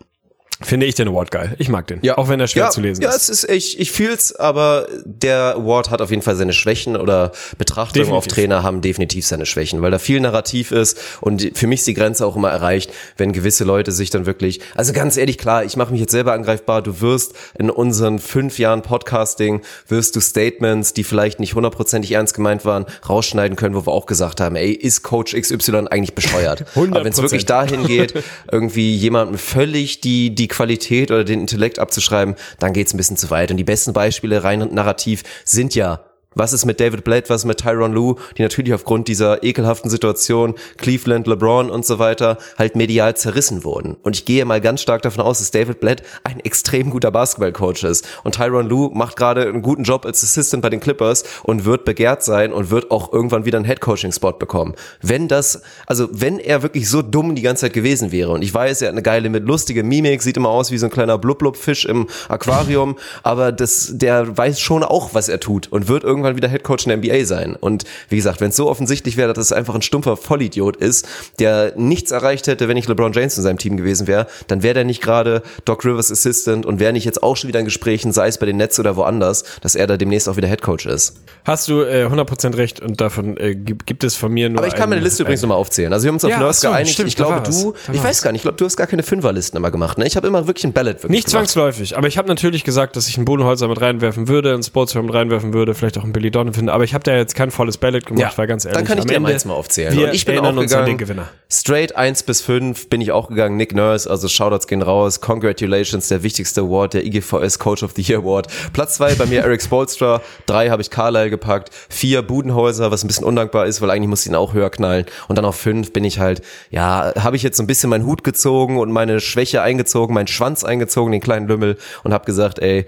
finde 0.62 0.86
ich 0.86 0.96
den 0.96 1.08
Award 1.08 1.32
geil. 1.32 1.56
Ich 1.58 1.70
mag 1.70 1.88
den. 1.88 2.00
Ja. 2.02 2.18
Auch 2.18 2.28
wenn 2.28 2.40
er 2.40 2.48
schwer 2.48 2.66
ja, 2.66 2.70
zu 2.70 2.82
lesen 2.82 3.02
ja, 3.02 3.10
ist. 3.10 3.30
Ja, 3.30 3.34
es 3.34 3.44
ist, 3.44 3.50
ich, 3.50 3.80
ich 3.80 3.92
fühl's, 3.92 4.36
aber 4.36 4.88
der 5.06 5.56
Award 5.56 5.90
hat 5.90 6.02
auf 6.02 6.10
jeden 6.10 6.22
Fall 6.22 6.36
seine 6.36 6.52
Schwächen 6.52 6.98
oder 6.98 7.32
Betrachtungen 7.58 8.06
definitiv. 8.06 8.18
auf 8.18 8.28
Trainer 8.28 8.64
haben 8.64 8.82
definitiv 8.82 9.26
seine 9.26 9.46
Schwächen, 9.46 9.82
weil 9.82 9.92
da 9.92 10.00
viel 10.00 10.20
Narrativ 10.20 10.72
ist 10.72 11.00
und 11.22 11.52
für 11.58 11.68
mich 11.68 11.80
ist 11.80 11.88
die 11.88 11.94
Grenze 11.94 12.26
auch 12.26 12.36
immer 12.36 12.50
erreicht, 12.50 12.92
wenn 13.16 13.32
gewisse 13.32 13.64
Leute 13.64 13.94
sich 13.94 14.10
dann 14.10 14.26
wirklich, 14.26 14.60
also 14.76 14.92
ganz 14.92 15.16
ehrlich, 15.16 15.38
klar, 15.38 15.64
ich 15.64 15.78
mache 15.78 15.92
mich 15.92 16.02
jetzt 16.02 16.12
selber 16.12 16.34
angreifbar, 16.34 16.82
du 16.82 17.00
wirst 17.00 17.34
in 17.58 17.70
unseren 17.70 18.20
fünf 18.20 18.60
Jahren 18.60 18.82
Podcasting, 18.82 19.62
wirst 19.88 20.18
du 20.18 20.20
Statements, 20.20 20.94
die 20.94 21.06
vielleicht 21.06 21.40
nicht 21.40 21.56
hundertprozentig 21.56 22.12
ernst 22.12 22.34
gemeint 22.34 22.66
waren, 22.66 22.86
rausschneiden 23.08 23.56
können, 23.56 23.76
wo 23.76 23.86
wir 23.86 23.94
auch 23.94 24.08
gesagt 24.08 24.42
haben, 24.42 24.58
ey, 24.58 24.72
ist 24.72 25.04
Coach 25.04 25.34
XY 25.34 25.88
eigentlich 25.90 26.16
bescheuert? 26.16 26.66
aber 26.76 27.06
wenn 27.06 27.14
es 27.14 27.22
wirklich 27.22 27.46
dahin 27.46 27.86
geht, 27.86 28.14
irgendwie 28.52 28.94
jemandem 28.96 29.38
völlig 29.38 30.02
die, 30.02 30.36
die 30.36 30.49
Qualität 30.50 31.12
oder 31.12 31.24
den 31.24 31.40
Intellekt 31.42 31.80
abzuschreiben, 31.80 32.36
dann 32.60 32.74
geht's 32.74 32.94
ein 32.94 32.98
bisschen 32.98 33.18
zu 33.18 33.30
weit. 33.30 33.52
Und 33.52 33.58
die 33.58 33.64
besten 33.64 33.94
Beispiele 33.94 34.44
rein 34.44 34.60
narrativ 34.74 35.24
sind 35.46 35.76
ja 35.76 36.09
was 36.36 36.54
ist 36.54 36.66
mit 36.66 36.80
David 36.80 37.04
Blade, 37.04 37.24
was 37.28 37.42
ist 37.42 37.46
mit 37.46 37.60
Tyron 37.60 37.92
Lue, 37.92 38.16
die 38.38 38.44
natürlich 38.44 38.74
aufgrund 38.74 39.08
dieser 39.08 39.44
ekelhaften 39.44 39.90
Situation, 39.90 40.54
Cleveland, 40.78 41.26
LeBron 41.26 41.72
und 41.72 41.86
so 41.86 41.98
weiter, 41.98 42.38
halt 42.58 42.76
medial 42.76 43.16
zerrissen 43.16 43.64
wurden. 43.64 43.98
Und 44.04 44.16
ich 44.16 44.26
gehe 44.26 44.46
mal 44.46 44.62
ganz 44.62 44.82
stark 44.82 45.02
davon 45.02 45.24
aus, 45.24 45.40
dass 45.40 45.50
David 45.50 45.80
Blade 45.80 46.04
ein 46.24 46.40
extrem 46.40 46.92
guter 46.92 47.10
Basketballcoach 47.10 47.84
ist. 47.84 48.08
Und 48.24 48.36
Tyron 48.36 48.68
Lue 48.68 48.92
macht 48.94 49.18
gerade 49.18 49.48
einen 49.48 49.64
guten 49.64 49.84
Job 49.84 50.06
als 50.06 50.24
Assistant 50.24 50.62
bei 50.62 50.70
den 50.70 50.80
Clippers 50.80 51.24
und 51.44 51.66
wird 51.66 51.84
begehrt 51.84 52.24
sein 52.24 52.54
und 52.54 52.70
wird 52.70 52.92
auch 52.92 53.12
irgendwann 53.12 53.46
wieder 53.46 53.58
einen 53.58 53.66
Headcoaching-Spot 53.66 54.34
bekommen. 54.34 54.76
Wenn 55.02 55.28
das, 55.28 55.64
also 55.88 56.08
wenn 56.12 56.38
er 56.38 56.62
wirklich 56.62 56.90
so 56.90 57.02
dumm 57.02 57.34
die 57.34 57.42
ganze 57.42 57.62
Zeit 57.62 57.74
gewesen 57.74 58.12
wäre, 58.12 58.32
und 58.32 58.44
ich 58.44 58.54
weiß, 58.54 58.84
er 58.84 58.90
hat 58.90 58.94
eine 58.94 59.02
geile 59.02 59.30
mit 59.30 59.46
lustige 59.46 59.84
Mimik, 59.84 60.22
sieht 60.22 60.38
immer 60.38 60.50
aus 60.50 60.70
wie 60.70 60.78
so 60.78 60.86
ein 60.86 60.92
kleiner 60.92 61.18
Blub-Blub-Fisch 61.18 61.86
im 61.86 62.08
Aquarium, 62.28 62.98
aber 63.24 63.52
das, 63.52 63.94
der 63.96 64.38
weiß 64.38 64.60
schon 64.60 64.84
auch, 64.84 65.14
was 65.14 65.28
er 65.28 65.40
tut 65.40 65.72
und 65.72 65.88
wird 65.88 66.04
irgendwann 66.04 66.19
irgendwann 66.20 66.36
wieder 66.36 66.48
Headcoach 66.48 66.86
in 66.86 66.90
der 66.90 66.98
NBA 66.98 67.26
sein. 67.26 67.56
Und 67.56 67.86
wie 68.10 68.18
gesagt, 68.18 68.42
wenn 68.42 68.50
es 68.50 68.56
so 68.56 68.70
offensichtlich 68.70 69.18
wäre, 69.18 69.34
dass 69.34 69.46
es 69.46 69.54
einfach 69.54 69.76
ein 69.76 69.82
stumpfer 69.82 70.18
Vollidiot 70.18 70.78
ist, 70.78 71.08
der 71.40 71.74
nichts 71.76 72.12
erreicht 72.12 72.48
hätte, 72.48 72.68
wenn 72.68 72.76
nicht 72.76 72.88
LeBron 72.88 73.14
James 73.14 73.38
in 73.38 73.44
seinem 73.44 73.58
Team 73.58 73.78
gewesen 73.78 74.08
wäre, 74.08 74.28
dann 74.48 74.64
wäre 74.64 74.74
der 74.74 74.84
nicht 74.84 75.02
gerade 75.02 75.42
Doc 75.66 75.86
Rivers 75.86 76.12
Assistant 76.12 76.66
und 76.66 76.80
wäre 76.80 76.94
nicht 76.94 77.06
jetzt 77.06 77.24
auch 77.24 77.38
schon 77.38 77.48
wieder 77.48 77.60
in 77.60 77.66
Gesprächen, 77.66 78.12
sei 78.12 78.28
es 78.28 78.38
bei 78.38 78.46
den 78.46 78.58
Nets 78.58 78.80
oder 78.80 78.96
woanders, 78.96 79.44
dass 79.62 79.76
er 79.76 79.88
da 79.88 79.98
demnächst 79.98 80.28
auch 80.30 80.38
wieder 80.38 80.48
Headcoach 80.48 80.86
ist. 80.86 81.16
Hast 81.46 81.68
du 81.68 81.82
äh, 81.82 82.06
100% 82.06 82.58
recht 82.58 82.82
und 82.82 83.00
davon 83.02 83.38
äh, 83.38 83.56
gibt 83.56 84.04
es 84.04 84.16
von 84.16 84.32
mir 84.32 84.50
nur 84.50 84.60
Aber 84.60 84.68
ich 84.68 84.76
kann 84.76 84.90
meine 84.90 85.02
Liste 85.02 85.24
übrigens 85.24 85.42
nochmal 85.42 85.58
aufzählen. 85.58 85.94
Also 85.94 86.04
wir 86.04 86.10
haben 86.10 86.16
uns 86.16 86.26
auf 86.26 86.32
ja, 86.32 86.40
Nurse 86.40 86.62
so, 86.62 86.70
geeinigt. 86.70 86.94
Stimmt, 86.94 87.10
ich 87.10 87.16
glaube, 87.16 87.42
du, 87.42 87.74
ich 87.92 88.04
weiß 88.04 88.22
gar 88.22 88.32
nicht, 88.32 88.40
ich 88.40 88.44
glaube, 88.44 88.58
du 88.58 88.66
hast 88.66 88.78
gar 88.78 88.88
keine 88.88 89.04
Fünferlisten 89.04 89.58
immer 89.58 89.72
gemacht. 89.72 89.98
Ne? 89.98 90.06
Ich 90.06 90.16
habe 90.16 90.28
immer 90.28 90.48
wirklich 90.48 90.66
ein 90.66 90.74
Ballot 90.74 90.98
wirklich 90.98 91.12
Nicht 91.12 91.28
gemacht. 91.28 91.50
zwangsläufig, 91.50 91.98
aber 91.98 92.08
ich 92.08 92.18
habe 92.18 92.28
natürlich 92.28 92.64
gesagt, 92.64 92.96
dass 92.96 93.08
ich 93.08 93.18
einen 93.18 93.26
Bodenholzer 93.26 93.68
mit 93.68 93.80
reinwerfen 93.82 94.28
würde, 94.28 94.54
einen 94.54 94.64
Sportsfirm 94.64 95.06
mit 95.06 95.16
reinwerfen 95.16 95.54
würde, 95.54 95.74
vielleicht 95.74 95.98
auch 95.98 96.04
ein 96.10 96.14
Billy 96.14 96.32
Donovan, 96.32 96.70
aber 96.70 96.84
ich 96.84 96.94
habe 96.94 97.04
da 97.04 97.16
jetzt 97.16 97.36
kein 97.36 97.52
volles 97.52 97.78
Ballot 97.78 98.06
gemacht, 98.06 98.22
ja, 98.22 98.38
weil 98.38 98.48
ganz 98.48 98.66
ehrlich. 98.66 98.78
Dann 98.78 98.86
kann 98.86 98.98
ich 98.98 99.06
dir 99.06 99.20
mal 99.20 99.32
jetzt 99.32 99.46
mal 99.46 99.54
aufzählen. 99.54 99.94
Wir 99.94 100.08
und 100.08 100.14
ich 100.14 100.26
bin 100.26 100.40
auch 100.40 100.56
gegangen, 100.56 101.22
straight 101.50 101.96
1 101.96 102.24
bis 102.24 102.42
5 102.42 102.90
bin 102.90 103.02
ich 103.02 103.12
auch 103.12 103.30
gegangen, 103.30 103.58
Nick 103.58 103.74
Nurse, 103.74 104.10
also 104.10 104.28
Shoutouts 104.28 104.68
gehen 104.68 104.82
raus, 104.82 105.22
Congratulations, 105.22 106.08
der 106.08 106.24
wichtigste 106.24 106.62
Award, 106.62 106.96
der 106.96 107.06
IGVS 107.06 107.60
Coach 107.60 107.84
of 107.84 107.94
the 107.96 108.02
Year 108.02 108.20
Award. 108.20 108.48
Platz 108.74 108.96
2 108.96 109.16
bei 109.16 109.26
mir 109.26 109.42
Eric 109.42 109.62
Spolstra, 109.62 110.22
3 110.48 110.70
habe 110.70 110.82
ich 110.82 110.90
Carlyle 110.90 111.30
gepackt, 111.30 111.70
4 111.90 112.22
Budenhäuser, 112.22 112.92
was 112.92 113.04
ein 113.04 113.08
bisschen 113.08 113.26
undankbar 113.26 113.66
ist, 113.66 113.82
weil 113.82 113.90
eigentlich 113.90 114.10
muss 114.10 114.22
ich 114.22 114.28
ihn 114.28 114.36
auch 114.36 114.54
höher 114.54 114.70
knallen. 114.70 115.06
Und 115.28 115.38
dann 115.38 115.46
auf 115.46 115.56
5 115.56 115.94
bin 115.94 116.04
ich 116.04 116.20
halt, 116.20 116.42
ja, 116.70 117.14
habe 117.18 117.36
ich 117.36 117.44
jetzt 117.44 117.58
so 117.58 117.64
ein 117.64 117.68
bisschen 117.68 117.90
meinen 117.90 118.06
Hut 118.06 118.24
gezogen 118.24 118.78
und 118.78 118.92
meine 118.92 119.20
Schwäche 119.20 119.62
eingezogen, 119.62 120.14
meinen 120.14 120.28
Schwanz 120.28 120.64
eingezogen, 120.64 121.12
den 121.12 121.22
kleinen 121.22 121.48
Lümmel 121.48 121.78
und 122.04 122.14
habe 122.14 122.26
gesagt, 122.26 122.60
ey, 122.60 122.86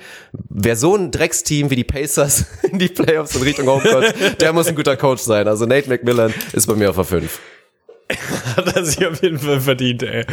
wer 0.50 0.76
so 0.76 0.96
ein 0.96 1.12
Drecksteam 1.12 1.70
wie 1.70 1.76
die 1.76 1.84
Pacers 1.84 2.46
in 2.72 2.80
die 2.80 2.90
Playoffs 3.12 3.36
in 3.36 3.42
Richtung 3.44 3.68
Homecourt, 3.68 4.14
der 4.42 4.54
muss 4.54 4.68
ein 4.68 4.76
guter 4.76 4.96
Coach 4.96 5.22
sein. 5.22 5.48
Also 5.48 5.66
Nate 5.66 5.90
McMillan 5.90 6.34
ist 6.54 6.66
bei 6.68 6.76
mir 6.76 6.90
auf 6.90 6.96
der 6.96 7.06
5. 7.06 7.40
Hat 8.58 8.76
er 8.76 8.86
sich 8.86 9.06
auf 9.06 9.22
jeden 9.22 9.40
Fall 9.40 9.62
verdient, 9.62 10.04
ey. 10.04 10.26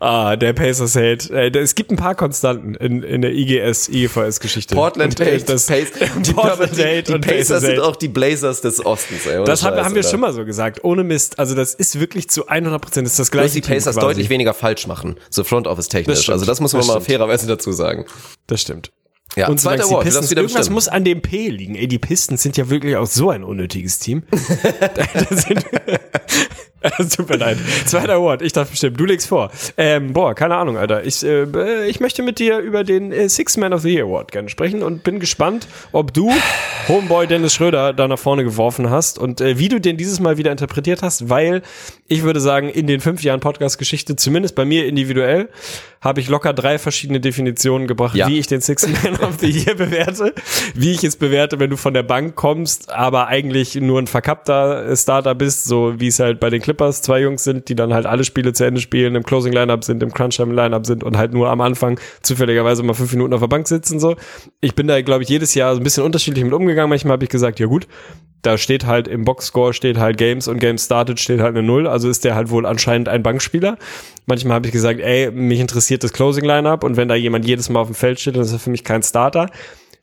Ah, 0.00 0.34
der 0.34 0.52
Pacers 0.52 0.96
Hate. 0.96 1.32
Ey, 1.32 1.56
es 1.56 1.76
gibt 1.76 1.92
ein 1.92 1.96
paar 1.96 2.16
Konstanten 2.16 2.74
in, 2.74 3.04
in 3.04 3.22
der 3.22 3.32
IGS, 3.32 3.88
IGVS-Geschichte. 3.88 4.74
Portland 4.74 5.20
Hate, 5.20 5.44
das, 5.44 5.66
Pace, 5.66 5.92
die, 6.18 6.32
Portland 6.32 6.76
die, 6.76 6.82
Hate 6.82 7.02
die, 7.04 7.12
und 7.12 7.20
Pacers, 7.20 7.48
Pacers 7.48 7.62
sind 7.62 7.80
auch 7.80 7.94
die 7.94 8.08
Blazers 8.08 8.60
des 8.60 8.84
Ostens, 8.84 9.26
ey. 9.26 9.44
Das 9.44 9.62
haben, 9.62 9.76
haben 9.76 9.94
wir 9.94 10.02
schon 10.02 10.18
mal 10.18 10.32
so 10.32 10.44
gesagt. 10.44 10.82
Ohne 10.82 11.04
Mist. 11.04 11.38
Also 11.38 11.54
das 11.54 11.74
ist 11.74 12.00
wirklich 12.00 12.30
zu 12.30 12.48
100 12.48 12.80
Prozent 12.80 13.06
ist 13.06 13.18
das 13.18 13.30
gleiche. 13.30 13.60
Dass 13.60 13.66
die 13.66 13.74
Pacers 13.74 13.96
deutlich 13.96 14.28
weniger 14.28 14.54
falsch 14.54 14.88
machen. 14.88 15.16
So 15.30 15.44
Front 15.44 15.68
Office 15.68 15.88
technisch. 15.88 16.26
Das 16.26 16.30
also 16.30 16.46
das 16.46 16.60
muss 16.60 16.72
man 16.72 16.80
das 16.80 16.88
mal 16.88 17.00
fairerweise 17.00 17.46
dazu 17.46 17.70
sagen. 17.70 18.06
Das 18.48 18.60
stimmt. 18.60 18.90
Ja, 19.36 19.48
und 19.48 19.60
zweiter 19.60 19.84
Award, 19.84 20.04
Pistons, 20.04 20.32
irgendwas 20.32 20.54
bestimmt. 20.54 20.74
muss 20.74 20.88
an 20.88 21.04
dem 21.04 21.22
P 21.22 21.48
liegen. 21.48 21.76
Ey, 21.76 21.86
die 21.86 21.98
Pistons 21.98 22.42
sind 22.42 22.56
ja 22.56 22.68
wirklich 22.68 22.96
auch 22.96 23.06
so 23.06 23.30
ein 23.30 23.44
unnötiges 23.44 23.98
Team. 23.98 24.24
Es 26.80 27.10
tut 27.10 27.28
mir 27.28 27.36
leid. 27.36 27.58
Zweiter 27.84 28.14
Award, 28.14 28.42
ich 28.42 28.52
darf 28.52 28.70
bestimmt. 28.70 28.98
Du 28.98 29.04
legst 29.04 29.28
vor. 29.28 29.50
Ähm, 29.76 30.12
boah, 30.12 30.34
keine 30.34 30.56
Ahnung, 30.56 30.78
Alter. 30.78 31.04
Ich, 31.04 31.22
äh, 31.24 31.86
ich 31.86 32.00
möchte 32.00 32.22
mit 32.22 32.38
dir 32.38 32.58
über 32.58 32.84
den 32.84 33.12
äh, 33.12 33.28
Six 33.28 33.56
Man 33.58 33.72
of 33.72 33.82
the 33.82 33.92
Year 33.92 34.04
Award 34.04 34.32
gerne 34.32 34.48
sprechen 34.48 34.82
und 34.82 35.04
bin 35.04 35.20
gespannt, 35.20 35.68
ob 35.92 36.14
du 36.14 36.32
Homeboy 36.88 37.26
Dennis 37.26 37.54
Schröder 37.54 37.92
da 37.92 38.08
nach 38.08 38.18
vorne 38.18 38.44
geworfen 38.44 38.88
hast 38.88 39.18
und 39.18 39.40
äh, 39.40 39.58
wie 39.58 39.68
du 39.68 39.80
den 39.80 39.96
dieses 39.96 40.20
Mal 40.20 40.38
wieder 40.38 40.50
interpretiert 40.50 41.02
hast, 41.02 41.28
weil 41.28 41.62
ich 42.08 42.22
würde 42.22 42.40
sagen, 42.40 42.68
in 42.68 42.86
den 42.86 43.00
fünf 43.00 43.22
Jahren 43.22 43.40
Podcast-Geschichte, 43.40 44.16
zumindest 44.16 44.54
bei 44.54 44.64
mir 44.64 44.86
individuell, 44.86 45.48
habe 46.00 46.20
ich 46.20 46.28
locker 46.28 46.52
drei 46.54 46.78
verschiedene 46.78 47.20
Definitionen 47.20 47.86
gebracht, 47.86 48.16
ja. 48.16 48.26
wie 48.26 48.38
ich 48.38 48.46
den 48.46 48.62
Six 48.62 48.88
Man 48.88 49.16
of 49.20 49.38
the 49.38 49.50
Year 49.50 49.74
bewerte, 49.76 50.34
wie 50.74 50.92
ich 50.92 51.04
es 51.04 51.16
bewerte, 51.16 51.60
wenn 51.60 51.70
du 51.70 51.76
von 51.76 51.92
der 51.92 52.02
Bank 52.02 52.36
kommst, 52.36 52.90
aber 52.90 53.26
eigentlich 53.26 53.74
nur 53.74 54.00
ein 54.00 54.06
verkappter 54.06 54.96
Starter 54.96 55.34
bist, 55.34 55.66
so 55.66 56.00
wie 56.00 56.08
es 56.08 56.18
halt 56.18 56.40
bei 56.40 56.48
den 56.48 56.62
Clippers 56.70 57.02
zwei 57.02 57.20
Jungs 57.20 57.42
sind, 57.42 57.68
die 57.68 57.74
dann 57.74 57.92
halt 57.92 58.06
alle 58.06 58.22
Spiele 58.22 58.52
zu 58.52 58.64
Ende 58.64 58.80
spielen, 58.80 59.16
im 59.16 59.24
Closing 59.24 59.52
Lineup 59.52 59.82
sind, 59.82 60.04
im 60.04 60.12
Crunch 60.12 60.36
Time 60.36 60.54
Lineup 60.54 60.86
sind 60.86 61.02
und 61.02 61.18
halt 61.18 61.32
nur 61.32 61.50
am 61.50 61.60
Anfang 61.60 61.98
zufälligerweise 62.22 62.84
mal 62.84 62.94
fünf 62.94 63.12
Minuten 63.12 63.34
auf 63.34 63.40
der 63.40 63.48
Bank 63.48 63.66
sitzen 63.66 63.98
so. 63.98 64.14
Ich 64.60 64.76
bin 64.76 64.86
da 64.86 65.02
glaube 65.02 65.24
ich 65.24 65.28
jedes 65.28 65.52
Jahr 65.56 65.74
so 65.74 65.80
ein 65.80 65.82
bisschen 65.82 66.04
unterschiedlich 66.04 66.44
mit 66.44 66.52
umgegangen. 66.52 66.88
Manchmal 66.88 67.14
habe 67.14 67.24
ich 67.24 67.30
gesagt, 67.30 67.58
ja 67.58 67.66
gut, 67.66 67.88
da 68.42 68.56
steht 68.56 68.86
halt 68.86 69.08
im 69.08 69.24
Boxscore 69.24 69.74
steht 69.74 69.98
halt 69.98 70.16
Games 70.16 70.46
und 70.46 70.60
Games 70.60 70.84
Started 70.84 71.18
steht 71.18 71.40
halt 71.40 71.56
eine 71.56 71.66
Null, 71.66 71.88
also 71.88 72.08
ist 72.08 72.24
der 72.24 72.36
halt 72.36 72.50
wohl 72.50 72.66
anscheinend 72.66 73.08
ein 73.08 73.24
Bankspieler. 73.24 73.76
Manchmal 74.26 74.54
habe 74.54 74.68
ich 74.68 74.72
gesagt, 74.72 75.00
ey, 75.00 75.32
mich 75.32 75.58
interessiert 75.58 76.04
das 76.04 76.12
Closing 76.12 76.44
Lineup 76.44 76.84
und 76.84 76.96
wenn 76.96 77.08
da 77.08 77.16
jemand 77.16 77.46
jedes 77.46 77.68
Mal 77.68 77.80
auf 77.80 77.88
dem 77.88 77.96
Feld 77.96 78.20
steht, 78.20 78.36
dann 78.36 78.42
ist 78.42 78.52
er 78.52 78.60
für 78.60 78.70
mich 78.70 78.84
kein 78.84 79.02
Starter. 79.02 79.50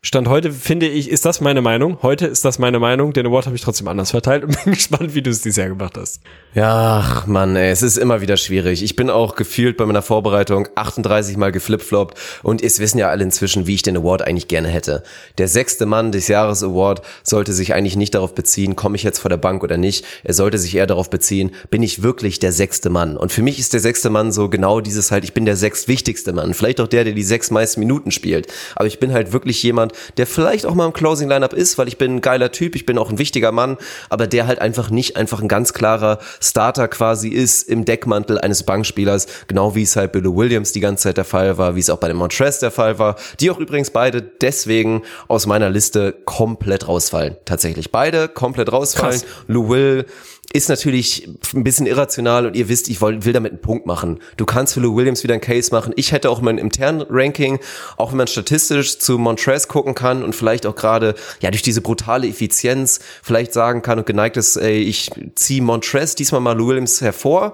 Stand 0.04 0.30
heute 0.30 0.52
finde 0.52 0.88
ich, 0.88 1.10
ist 1.10 1.26
das 1.26 1.42
meine 1.42 1.62
Meinung. 1.62 1.98
Heute 2.04 2.28
ist 2.28 2.46
das 2.46 2.60
meine 2.60 2.80
Meinung. 2.80 3.14
Den 3.14 3.26
Award 3.26 3.48
habe 3.48 3.56
ich 3.56 3.64
trotzdem 3.64 3.88
anders 3.88 4.12
verteilt 4.12 4.44
und 4.44 4.56
bin 4.64 4.74
gespannt, 4.74 5.16
wie 5.16 5.24
du 5.24 5.32
es 5.32 5.42
dieses 5.42 5.58
Jahr 5.58 5.70
gemacht 5.70 5.98
hast. 5.98 6.22
Ja, 6.54 7.04
ach 7.04 7.28
Mann, 7.28 7.56
ey, 7.56 7.72
es 7.72 7.82
ist 7.82 7.98
immer 7.98 8.22
wieder 8.22 8.38
schwierig. 8.38 8.84
Ich 8.84 8.96
bin 8.96 9.10
auch 9.10 9.36
gefühlt 9.36 9.76
bei 9.76 9.86
meiner 9.86 10.04
Vorbereitung 10.04 10.70
38 10.76 11.36
Mal 11.38 11.52
geflipfloppt 11.52 12.18
und 12.44 12.64
es 12.64 12.80
wissen 12.80 13.00
ja 13.00 13.10
alle 13.10 13.24
inzwischen, 13.24 13.66
wie 13.66 13.74
ich 13.74 13.82
den 13.82 13.98
Award 13.98 14.22
eigentlich 14.22 14.48
gerne 14.48 14.68
hätte. 14.68 15.04
Der 15.40 15.48
sechste 15.48 15.86
Mann 15.86 16.12
des 16.12 16.28
Jahres 16.28 16.64
Award 16.64 17.02
sollte 17.24 17.52
sich 17.52 17.74
eigentlich 17.74 17.96
nicht 17.96 18.14
darauf 18.14 18.36
beziehen, 18.36 18.76
komme 18.76 18.96
ich 18.96 19.04
jetzt 19.04 19.20
vor 19.20 19.30
der 19.30 19.38
Bank 19.38 19.64
oder 19.64 19.78
nicht. 19.78 20.06
Er 20.24 20.36
sollte 20.36 20.60
sich 20.60 20.76
eher 20.76 20.88
darauf 20.88 21.10
beziehen, 21.10 21.52
bin 21.70 21.82
ich 21.82 22.04
wirklich 22.04 22.40
der 22.40 22.54
sechste 22.54 22.90
Mann? 22.92 23.18
Und 23.18 23.32
für 23.32 23.42
mich 23.42 23.60
ist 23.60 23.74
der 23.74 23.80
sechste 23.80 24.10
Mann 24.10 24.32
so 24.32 24.48
genau 24.48 24.80
dieses 24.80 25.12
halt, 25.12 25.24
ich 25.24 25.34
bin 25.34 25.46
der 25.46 25.58
sechstwichtigste 25.58 26.34
Mann. 26.34 26.54
Vielleicht 26.54 26.80
auch 26.80 26.88
der, 26.88 27.04
der 27.04 27.14
die 27.14 27.24
sechs 27.24 27.52
meisten 27.52 27.80
Minuten 27.80 28.12
spielt. 28.12 28.48
Aber 28.76 28.86
ich 28.86 29.00
bin 29.00 29.12
halt 29.12 29.34
wirklich 29.34 29.62
jemand, 29.64 29.87
der 30.18 30.28
vielleicht 30.28 30.66
auch 30.66 30.74
mal 30.74 30.86
im 30.86 30.94
Closing 30.94 31.30
Lineup 31.30 31.54
ist, 31.54 31.78
weil 31.78 31.88
ich 31.88 31.98
bin 31.98 32.16
ein 32.16 32.22
geiler 32.22 32.52
Typ, 32.52 32.76
ich 32.76 32.86
bin 32.86 32.98
auch 32.98 33.10
ein 33.10 33.18
wichtiger 33.18 33.52
Mann, 33.52 33.78
aber 34.10 34.28
der 34.28 34.48
halt 34.48 34.60
einfach 34.60 34.90
nicht 34.90 35.18
einfach 35.18 35.42
ein 35.42 35.48
ganz 35.48 35.74
klarer 35.74 36.20
Starter 36.40 36.88
quasi 36.88 37.30
ist 37.30 37.68
im 37.68 37.86
Deckmantel 37.86 38.40
eines 38.40 38.64
Bankspielers, 38.64 39.28
genau 39.48 39.76
wie 39.76 39.84
es 39.84 39.96
halt 39.96 40.12
bei 40.12 40.20
Lou 40.20 40.36
Williams 40.36 40.72
die 40.72 40.80
ganze 40.80 41.04
Zeit 41.04 41.18
der 41.18 41.26
Fall 41.26 41.58
war, 41.58 41.76
wie 41.76 41.80
es 41.80 41.90
auch 41.90 41.98
bei 41.98 42.08
dem 42.08 42.18
Montrez 42.18 42.60
der 42.60 42.72
Fall 42.72 43.00
war, 43.00 43.16
die 43.40 43.52
auch 43.52 43.60
übrigens 43.60 43.92
beide 43.92 44.22
deswegen 44.22 45.04
aus 45.28 45.46
meiner 45.46 45.70
Liste 45.70 46.16
komplett 46.26 46.88
rausfallen. 46.88 47.38
Tatsächlich 47.46 47.92
beide 47.92 48.28
komplett 48.28 48.72
rausfallen. 48.72 49.22
Krass. 49.22 49.26
Lou 49.48 49.70
Will 49.70 50.06
ist 50.54 50.70
natürlich 50.70 51.28
ein 51.54 51.64
bisschen 51.64 51.86
irrational 51.86 52.46
und 52.46 52.56
ihr 52.56 52.70
wisst, 52.70 52.88
ich 52.90 53.02
will, 53.02 53.34
damit 53.34 53.52
einen 53.52 53.62
Punkt 53.62 53.86
machen. 53.86 54.20
Du 54.38 54.46
kannst 54.46 54.74
für 54.74 54.80
Lou 54.80 54.96
Williams 54.96 55.24
wieder 55.24 55.34
einen 55.34 55.42
Case 55.42 55.72
machen. 55.72 55.94
Ich 55.98 56.14
hätte 56.14 56.30
auch 56.30 56.40
mein 56.40 56.58
internen 56.58 57.06
Ranking, 57.10 57.60
auch 57.98 58.12
wenn 58.12 58.18
man 58.18 58.28
statistisch 58.28 58.98
zu 58.98 59.18
Montrez 59.18 59.68
gucken 59.68 59.94
kann 59.94 60.24
und 60.24 60.36
vielleicht 60.36 60.66
auch 60.66 60.76
gerade 60.76 61.16
ja 61.42 61.52
durch 61.52 61.64
diese 61.64 61.82
brutale 61.82 62.28
Effizienz 62.28 63.00
vielleicht 63.22 63.52
sagen 63.52 63.82
kann 63.82 64.00
und 64.00 64.06
geneigt 64.06 64.38
ist, 64.38 64.56
ey, 64.56 64.80
ich 64.80 65.12
ziehe 65.36 65.62
Montrez 65.62 66.16
diesmal 66.16 66.42
mal 66.42 66.58
Lou 66.58 66.68
Williams 66.70 67.02
hervor 67.02 67.54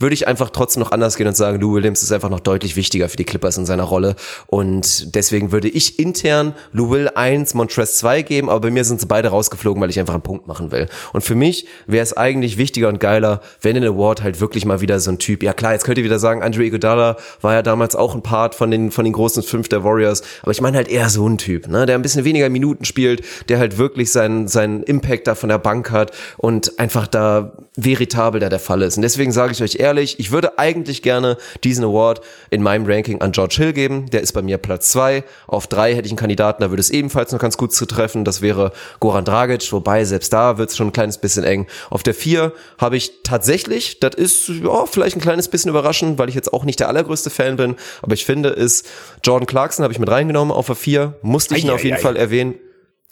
würde 0.00 0.14
ich 0.14 0.26
einfach 0.26 0.50
trotzdem 0.50 0.80
noch 0.80 0.90
anders 0.90 1.16
gehen 1.16 1.28
und 1.28 1.36
sagen, 1.36 1.60
Lou 1.60 1.74
Williams 1.74 2.02
ist 2.02 2.10
einfach 2.10 2.30
noch 2.30 2.40
deutlich 2.40 2.74
wichtiger 2.74 3.08
für 3.08 3.16
die 3.16 3.24
Clippers 3.24 3.58
in 3.58 3.66
seiner 3.66 3.84
Rolle. 3.84 4.16
Und 4.46 5.14
deswegen 5.14 5.52
würde 5.52 5.68
ich 5.68 5.98
intern 5.98 6.54
Lou 6.72 6.90
Will 6.90 7.10
1, 7.14 7.54
Montrez 7.54 7.98
2 7.98 8.22
geben, 8.22 8.48
aber 8.48 8.60
bei 8.60 8.70
mir 8.70 8.84
sind 8.84 9.00
sie 9.00 9.06
beide 9.06 9.28
rausgeflogen, 9.28 9.80
weil 9.80 9.90
ich 9.90 10.00
einfach 10.00 10.14
einen 10.14 10.22
Punkt 10.22 10.46
machen 10.46 10.72
will. 10.72 10.88
Und 11.12 11.20
für 11.20 11.34
mich 11.34 11.66
wäre 11.86 12.02
es 12.02 12.16
eigentlich 12.16 12.56
wichtiger 12.56 12.88
und 12.88 12.98
geiler, 12.98 13.40
wenn 13.60 13.76
in 13.76 13.84
Award 13.84 14.22
halt 14.22 14.40
wirklich 14.40 14.64
mal 14.64 14.80
wieder 14.80 14.98
so 15.00 15.10
ein 15.10 15.18
Typ, 15.18 15.42
ja 15.42 15.52
klar, 15.52 15.72
jetzt 15.72 15.84
könnt 15.84 15.98
ihr 15.98 16.04
wieder 16.04 16.18
sagen, 16.18 16.42
Andre 16.42 16.64
Iguodala 16.64 17.16
war 17.42 17.52
ja 17.52 17.62
damals 17.62 17.94
auch 17.94 18.14
ein 18.14 18.22
Part 18.22 18.54
von 18.54 18.70
den, 18.70 18.90
von 18.90 19.04
den 19.04 19.12
großen 19.12 19.42
fünf 19.42 19.68
der 19.68 19.84
Warriors, 19.84 20.22
aber 20.42 20.52
ich 20.52 20.60
meine 20.60 20.78
halt 20.78 20.88
eher 20.88 21.10
so 21.10 21.28
ein 21.28 21.36
Typ, 21.36 21.68
ne, 21.68 21.84
der 21.84 21.96
ein 21.96 22.02
bisschen 22.02 22.24
weniger 22.24 22.48
Minuten 22.48 22.84
spielt, 22.84 23.22
der 23.48 23.58
halt 23.58 23.76
wirklich 23.76 24.10
seinen, 24.10 24.48
seinen 24.48 24.82
Impact 24.82 25.26
da 25.26 25.34
von 25.34 25.50
der 25.50 25.58
Bank 25.58 25.90
hat 25.90 26.12
und 26.38 26.78
einfach 26.78 27.06
da 27.06 27.52
veritabel 27.76 28.40
da 28.40 28.48
der 28.48 28.58
Fall 28.58 28.82
ist. 28.82 28.96
Und 28.96 29.02
deswegen 29.02 29.32
sage 29.32 29.52
ich 29.52 29.62
euch 29.62 29.76
ehrlich, 29.76 29.89
ehrlich, 29.90 30.20
ich 30.20 30.30
würde 30.30 30.58
eigentlich 30.58 31.02
gerne 31.02 31.36
diesen 31.64 31.84
Award 31.84 32.20
in 32.50 32.62
meinem 32.62 32.86
Ranking 32.86 33.20
an 33.20 33.32
George 33.32 33.56
Hill 33.58 33.72
geben. 33.72 34.08
Der 34.10 34.20
ist 34.20 34.32
bei 34.32 34.42
mir 34.42 34.58
Platz 34.58 34.90
zwei. 34.90 35.24
Auf 35.46 35.66
drei 35.66 35.94
hätte 35.94 36.06
ich 36.06 36.12
einen 36.12 36.18
Kandidaten, 36.18 36.62
da 36.62 36.70
würde 36.70 36.80
es 36.80 36.90
ebenfalls 36.90 37.32
noch 37.32 37.40
ganz 37.40 37.56
gut 37.56 37.72
zu 37.72 37.86
treffen. 37.86 38.24
Das 38.24 38.40
wäre 38.40 38.72
Goran 39.00 39.24
Dragic, 39.24 39.72
wobei 39.72 40.04
selbst 40.04 40.32
da 40.32 40.58
wird 40.58 40.70
es 40.70 40.76
schon 40.76 40.88
ein 40.88 40.92
kleines 40.92 41.18
bisschen 41.18 41.44
eng. 41.44 41.66
Auf 41.90 42.02
der 42.02 42.14
vier 42.14 42.52
habe 42.78 42.96
ich 42.96 43.22
tatsächlich, 43.24 44.00
das 44.00 44.14
ist 44.14 44.48
ja, 44.48 44.86
vielleicht 44.86 45.16
ein 45.16 45.20
kleines 45.20 45.48
bisschen 45.48 45.70
überraschend, 45.70 46.18
weil 46.18 46.28
ich 46.28 46.34
jetzt 46.34 46.52
auch 46.52 46.64
nicht 46.64 46.78
der 46.80 46.88
allergrößte 46.88 47.30
Fan 47.30 47.56
bin, 47.56 47.76
aber 48.02 48.14
ich 48.14 48.24
finde 48.24 48.50
es, 48.50 48.84
Jordan 49.24 49.46
Clarkson 49.46 49.82
habe 49.82 49.92
ich 49.92 49.98
mit 49.98 50.08
reingenommen 50.08 50.54
auf 50.54 50.66
der 50.66 50.76
vier, 50.76 51.14
musste 51.22 51.56
ich 51.56 51.64
ihn 51.64 51.70
auf 51.70 51.82
jeden 51.82 51.96
ei, 51.96 52.00
Fall 52.00 52.16
erwähnen. 52.16 52.54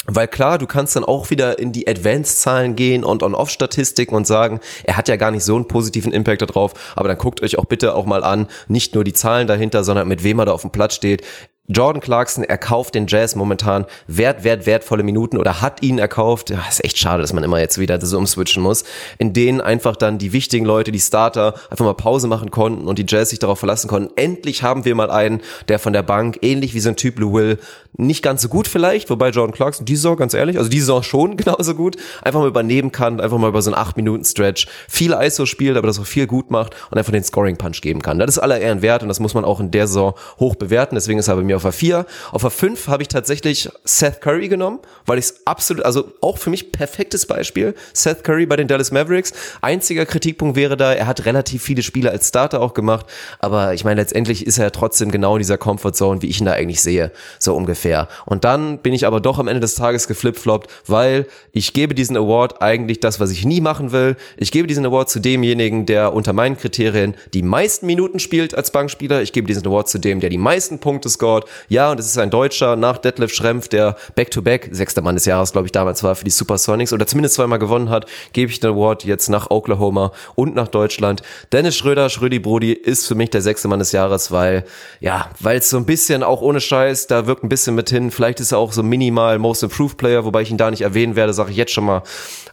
Weil 0.07 0.29
klar, 0.29 0.59
du 0.59 0.67
kannst 0.67 0.97
dann 0.97 1.05
auch 1.05 1.29
wieder 1.29 1.59
in 1.59 1.73
die 1.73 1.87
Advanced-Zahlen 1.87 2.77
gehen 2.77 3.05
und 3.05 3.23
On-Off-Statistiken 3.23 4.15
und 4.15 4.27
sagen, 4.27 4.61
er 4.85 4.97
hat 4.97 5.09
ja 5.09 5.17
gar 5.17 5.31
nicht 5.31 5.45
so 5.45 5.55
einen 5.55 5.69
positiven 5.69 6.13
Impact 6.13 6.43
darauf, 6.43 6.73
aber 6.97 7.09
dann 7.09 7.19
guckt 7.19 7.43
euch 7.43 7.59
auch 7.59 7.67
bitte 7.67 7.95
auch 7.95 8.07
mal 8.07 8.25
an, 8.25 8.47
nicht 8.69 8.95
nur 8.95 9.05
die 9.05 9.13
Zahlen 9.13 9.47
dahinter, 9.47 9.85
sondern 9.85 10.09
mit 10.09 10.25
wem 10.25 10.39
er 10.39 10.47
da 10.47 10.53
auf 10.53 10.63
dem 10.63 10.71
Platz 10.71 10.95
steht. 10.95 11.23
Jordan 11.71 12.01
Clarkson 12.01 12.45
erkauft 12.45 12.95
den 12.95 13.07
Jazz 13.07 13.37
momentan 13.37 13.85
wert, 14.07 14.43
wert, 14.43 14.65
wertvolle 14.65 15.03
Minuten 15.03 15.37
oder 15.37 15.61
hat 15.61 15.83
ihn 15.83 15.99
erkauft. 15.99 16.49
Ja, 16.49 16.65
ist 16.67 16.83
echt 16.83 16.97
schade, 16.97 17.21
dass 17.21 17.35
man 17.35 17.45
immer 17.45 17.61
jetzt 17.61 17.79
wieder 17.79 18.01
so 18.01 18.17
umswitchen 18.17 18.63
muss. 18.63 18.85
In 19.19 19.35
denen 19.35 19.61
einfach 19.61 19.95
dann 19.95 20.17
die 20.17 20.33
wichtigen 20.33 20.65
Leute, 20.65 20.93
die 20.93 20.99
Starter, 20.99 21.53
einfach 21.69 21.85
mal 21.85 21.93
Pause 21.93 22.27
machen 22.27 22.51
konnten 22.51 22.89
und 22.89 22.99
die 22.99 23.05
Jazz 23.07 23.29
sich 23.31 23.39
darauf 23.39 23.59
verlassen 23.59 23.87
konnten. 23.87 24.11
Endlich 24.17 24.63
haben 24.63 24.87
wir 24.87 24.95
mal 24.95 25.11
einen, 25.11 25.43
der 25.69 25.79
von 25.79 25.93
der 25.93 26.03
Bank, 26.03 26.39
ähnlich 26.41 26.73
wie 26.73 26.81
so 26.81 26.89
ein 26.89 26.97
Typ 26.97 27.19
Lou 27.19 27.35
Will, 27.35 27.59
nicht 27.99 28.23
ganz 28.23 28.41
so 28.41 28.49
gut 28.49 28.67
vielleicht, 28.67 29.11
wobei 29.11 29.29
Jordan 29.29 29.55
Clarkson 29.55 29.85
die 29.85 29.97
Saison, 29.97 30.17
ganz 30.17 30.33
ehrlich, 30.33 30.57
also 30.57 30.71
die 30.71 30.81
Saison 30.81 31.03
schon 31.03 31.37
genauso 31.37 31.75
gut, 31.75 31.97
einfach 32.23 32.41
mal 32.41 32.49
übernehmen 32.49 32.93
kann, 32.93 33.21
einfach 33.21 33.37
mal 33.37 33.49
über 33.49 33.61
so 33.61 33.71
einen 33.73 33.85
8-Minuten-Stretch 33.85 34.69
viel 34.89 35.13
ISO 35.13 35.45
spielt, 35.45 35.77
aber 35.77 35.87
das 35.87 35.99
auch 35.99 36.07
viel 36.07 36.27
gut 36.27 36.51
macht 36.51 36.75
und 36.91 36.97
einfach 36.97 37.13
den 37.13 37.25
Scoring-Punch 37.25 37.83
geben 37.83 38.01
kann. 38.01 38.19
Das 38.19 38.31
ist 38.31 38.39
aller 38.39 38.59
Ehren 38.59 38.81
wert 38.81 39.03
und 39.03 39.09
das 39.09 39.21
muss 39.21 39.35
man 39.35 39.45
auch 39.45 39.61
in 39.61 39.71
der 39.71 39.87
Saison 39.87 40.15
hoch 40.39 40.55
bewerten. 40.55 40.95
Deswegen 40.95 41.19
ist 41.19 41.29
er 41.29 41.37
bei 41.37 41.43
mir 41.43 41.58
auf 41.59 41.63
der 41.65 41.73
4. 41.73 42.07
Auf 42.33 42.43
der 42.43 42.51
5 42.51 42.89
habe 42.89 43.03
ich 43.03 43.09
tatsächlich 43.09 43.69
Seth 43.85 44.21
Curry 44.21 44.49
genommen, 44.49 44.79
weil 45.07 45.19
ich 45.19 45.27
es 45.27 45.47
absolut, 45.47 45.85
also 45.85 46.13
auch 46.21 46.39
für 46.39 46.51
mich 46.51 46.73
perfektes 46.73 47.27
Beispiel. 47.27 47.75
Seth 47.93 48.25
Curry 48.25 48.47
bei 48.47 48.57
den 48.57 48.69
Dallas 48.69 48.93
Mavericks. 48.93 49.33
Einziger 49.61 50.07
Kritikpunkt 50.07 50.57
wäre 50.57 50.77
da, 50.77 50.93
er 50.93 51.07
hat 51.07 51.27
relativ 51.27 51.63
viele 51.63 51.83
Spiele 51.83 52.11
als 52.11 52.29
Starter 52.29 52.61
auch 52.61 52.75
gemacht, 52.75 53.07
aber 53.41 53.75
ich 53.75 53.85
meine, 53.85 54.01
letztendlich 54.01 54.47
ist 54.47 54.59
er 54.59 54.73
trotzdem 54.73 55.11
genau 55.11 55.35
in 55.35 55.41
dieser 55.41 55.59
Comfort 55.59 55.99
wie 56.23 56.27
ich 56.27 56.41
ihn 56.41 56.47
da 56.47 56.53
eigentlich 56.53 56.81
sehe, 56.81 57.11
so 57.39 57.55
ungefähr. 57.55 58.09
Und 58.25 58.45
dann 58.45 58.79
bin 58.79 58.93
ich 58.93 59.07
aber 59.07 59.21
doch 59.21 59.39
am 59.39 59.49
Ende 59.49 59.61
des 59.61 59.75
Tages 59.75 60.07
geflipfloppt, 60.07 60.71
weil 60.87 61.27
ich 61.53 61.73
gebe 61.73 61.95
diesen 61.95 62.17
Award 62.17 62.63
eigentlich 62.63 63.01
das, 63.01 63.21
was 63.21 63.31
ich 63.31 63.45
nie 63.45 63.61
machen 63.61 63.91
will. 63.93 64.17
Ich 64.37 64.53
gebe 64.53 64.69
diesen 64.69 64.87
Award 64.87 65.11
zu 65.11 65.19
demjenigen, 65.19 65.87
der 65.87 66.13
unter 66.13 66.33
meinen 66.33 66.57
Kriterien 66.57 67.15
die 67.35 67.43
meisten 67.43 67.87
Minuten 67.87 68.19
spielt 68.19 68.55
als 68.55 68.71
Bankspieler. 68.71 69.23
Ich 69.23 69.33
gebe 69.33 69.47
diesen 69.47 69.67
Award 69.67 69.89
zu 69.89 69.99
dem, 69.99 70.21
der 70.21 70.31
die 70.31 70.39
meisten 70.39 70.79
Punkte 70.79 71.09
scored. 71.09 71.45
Ja, 71.69 71.91
und 71.91 72.01
es 72.01 72.07
ist 72.07 72.19
ein 72.19 72.31
Deutscher 72.31 72.77
nach 72.77 72.99
Detlef 72.99 73.33
Schrempf, 73.33 73.69
der 73.69 73.97
Back-to-Back, 74.15 74.67
-back, 74.67 74.75
sechster 74.75 75.03
Mann 75.03 75.15
des 75.15 75.25
Jahres, 75.25 75.53
glaube 75.53 75.67
ich, 75.67 75.73
damals 75.73 76.03
war 76.03 76.15
für 76.15 76.25
die 76.25 76.31
Supersonics 76.31 76.93
oder 76.93 77.07
zumindest 77.07 77.37
zweimal 77.37 77.59
gewonnen 77.59 77.91
hat, 77.91 78.07
gebe 78.33 78.51
ich 78.51 78.61
den 78.61 78.71
Award 78.71 79.05
jetzt 79.05 79.29
nach 79.29 79.51
Oklahoma 79.51 80.13
und 80.35 80.55
nach 80.55 80.69
Deutschland. 80.69 81.23
Dennis 81.53 81.77
Schröder, 81.77 82.09
Schrödi 82.11 82.39
Brody 82.39 82.73
ist 82.73 83.07
für 83.07 83.15
mich 83.15 83.31
der 83.31 83.43
sechste 83.43 83.69
Mann 83.69 83.79
des 83.79 83.93
Jahres, 83.93 84.31
weil, 84.31 84.65
ja, 85.01 85.31
weil 85.41 85.59
es 85.59 85.71
so 85.71 85.77
ein 85.77 85.87
bisschen 85.87 86.23
auch 86.23 86.41
ohne 86.41 86.61
Scheiß, 86.61 87.07
da 87.07 87.27
wirkt 87.27 87.45
ein 87.45 87.49
bisschen 87.49 87.75
mit 87.75 87.91
hin. 87.91 88.11
Vielleicht 88.11 88.41
ist 88.41 88.53
er 88.53 88.59
auch 88.59 88.73
so 88.73 88.83
minimal 88.83 89.39
Most 89.39 89.63
Improved 89.63 89.97
Player, 89.97 90.25
wobei 90.25 90.43
ich 90.43 90.51
ihn 90.51 90.57
da 90.57 90.71
nicht 90.71 90.83
erwähnen 90.83 91.17
werde, 91.17 91.33
sage 91.33 91.51
ich 91.51 91.57
jetzt 91.57 91.73
schon 91.73 91.85
mal. 91.85 92.03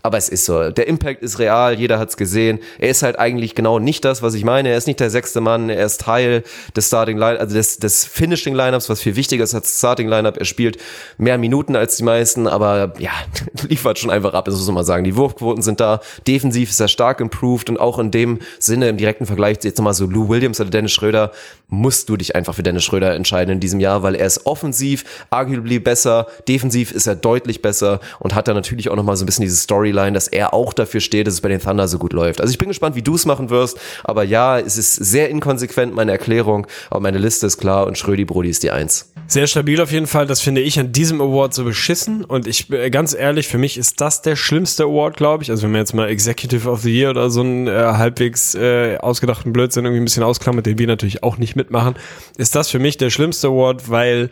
Aber 0.02 0.18
es 0.18 0.30
ist 0.30 0.46
so. 0.46 0.70
Der 0.70 0.88
Impact 0.88 1.24
ist 1.24 1.40
real, 1.40 1.74
jeder 1.80 1.98
hat's 1.98 2.16
gesehen. 2.16 2.60
Er 2.78 2.90
ist 2.90 3.02
halt 3.02 3.18
eigentlich 3.18 3.56
genau 3.56 3.80
nicht 3.80 4.06
das, 4.06 4.22
was 4.22 4.36
ich 4.36 4.44
meine. 4.44 4.70
Er 4.70 4.78
ist 4.78 4.86
nicht 4.88 5.00
der 5.00 5.10
sechste 5.10 5.42
Mann, 5.42 5.70
er 5.70 5.86
ist 5.86 6.02
Teil 6.02 6.44
des 6.76 6.88
Starting 6.88 7.18
Line, 7.18 7.40
also 7.40 7.56
des, 7.56 7.80
des 7.80 8.06
Finishing 8.06 8.54
Lineups, 8.54 8.85
was 8.90 9.02
viel 9.02 9.16
wichtiger 9.16 9.44
ist 9.44 9.54
als 9.54 9.78
Starting 9.78 10.08
Lineup. 10.08 10.38
Er 10.38 10.46
spielt 10.46 10.78
mehr 11.18 11.38
Minuten 11.38 11.76
als 11.76 11.98
die 11.98 12.04
meisten, 12.04 12.48
aber 12.48 12.94
ja, 13.00 13.12
liefert 13.68 14.00
schon 14.00 14.12
einfach 14.12 14.34
ab, 14.34 14.46
das 14.46 14.56
muss 14.56 14.66
man 14.68 14.76
mal 14.76 14.84
sagen. 14.84 15.04
Die 15.04 15.16
Wurfquoten 15.16 15.62
sind 15.62 15.80
da. 15.80 16.02
Defensiv 16.28 16.70
ist 16.70 16.80
er 16.80 16.88
stark 16.88 17.20
improved 17.20 17.70
und 17.70 17.80
auch 17.80 18.00
in 18.00 18.12
dem 18.12 18.40
Sinne 18.60 18.90
im 18.90 18.98
direkten 18.98 19.26
Vergleich 19.26 19.58
jetzt 19.64 19.78
nochmal 19.78 19.94
so 19.94 20.06
Lou 20.06 20.30
Williams 20.30 20.60
oder 20.60 20.70
Dennis 20.70 20.92
Schröder, 20.92 21.32
musst 21.68 22.10
du 22.10 22.18
dich 22.18 22.36
einfach 22.36 22.56
für 22.56 22.64
Dennis 22.64 22.84
Schröder 22.84 23.14
entscheiden 23.16 23.54
in 23.54 23.60
diesem 23.60 23.80
Jahr, 23.80 24.04
weil 24.04 24.16
er 24.16 24.28
ist 24.28 24.46
offensiv 24.46 25.04
arguably 25.30 25.80
besser, 25.80 26.28
defensiv 26.48 26.92
ist 26.92 27.08
er 27.08 27.16
deutlich 27.16 27.62
besser 27.62 28.00
und 28.20 28.36
hat 28.36 28.48
da 28.48 28.54
natürlich 28.54 28.90
auch 28.90 28.96
nochmal 28.96 29.18
so 29.18 29.24
ein 29.24 29.26
bisschen 29.26 29.44
diese 29.44 29.58
Storyline, 29.58 30.14
dass 30.14 30.28
er 30.28 30.54
auch 30.54 30.74
dafür 30.74 31.02
steht, 31.02 31.28
dass 31.28 31.36
es 31.36 31.42
bei 31.42 31.50
den 31.50 31.60
Thunder 31.60 31.88
so 31.88 31.98
gut 31.98 32.14
läuft. 32.14 32.42
Also 32.42 32.52
ich 32.52 32.58
bin 32.58 32.68
gespannt, 32.68 32.96
wie 32.96 33.02
du 33.02 33.16
es 33.16 33.26
machen 33.26 33.50
wirst, 33.50 33.80
aber 34.04 34.24
ja, 34.24 34.60
es 34.60 34.78
ist 34.78 34.96
sehr 34.96 35.30
inkonsequent, 35.30 35.96
meine 35.96 36.12
Erklärung, 36.12 36.68
aber 36.90 37.00
meine 37.00 37.18
Liste 37.18 37.48
ist 37.48 37.58
klar 37.58 37.88
und 37.88 37.98
Schrödi 37.98 38.26
Brody 38.26 38.50
ist 38.50 38.64
die 38.66 38.72
Eins. 38.72 39.12
Sehr 39.28 39.48
stabil 39.48 39.82
auf 39.82 39.92
jeden 39.92 40.06
Fall, 40.06 40.28
das 40.28 40.42
finde 40.42 40.62
ich 40.62 40.80
an 40.80 40.92
diesem 40.92 41.20
Award 41.20 41.54
so 41.54 41.64
beschissen 41.64 42.24
und 42.24 42.46
ich, 42.46 42.72
äh, 42.72 42.92
ganz 42.92 43.16
ehrlich, 43.16 43.48
für 43.48 43.58
mich 43.58 43.76
ist 43.76 44.00
das 44.00 44.22
der 44.22 44.36
schlimmste 44.36 44.84
Award, 44.84 45.18
glaube 45.18 45.42
ich, 45.42 45.50
also 45.50 45.64
wenn 45.64 45.72
man 45.72 45.82
jetzt 45.82 45.96
mal 45.96 46.10
Executive 46.10 46.70
of 46.70 46.82
the 46.82 46.96
Year 46.96 47.10
oder 47.10 47.32
so 47.32 47.42
einen 47.42 47.68
äh, 47.68 47.72
halbwegs 47.72 48.54
äh, 48.54 48.98
ausgedachten 48.98 49.52
Blödsinn 49.52 49.86
irgendwie 49.86 50.02
ein 50.02 50.06
bisschen 50.06 50.22
ausklammert, 50.22 50.68
den 50.68 50.78
wir 50.78 50.86
natürlich 50.86 51.24
auch 51.24 51.38
nicht 51.38 51.56
mitmachen, 51.56 51.96
ist 52.38 52.56
das 52.56 52.70
für 52.70 52.78
mich 52.78 52.98
der 52.98 53.10
schlimmste 53.10 53.48
Award, 53.48 53.90
weil 53.90 54.30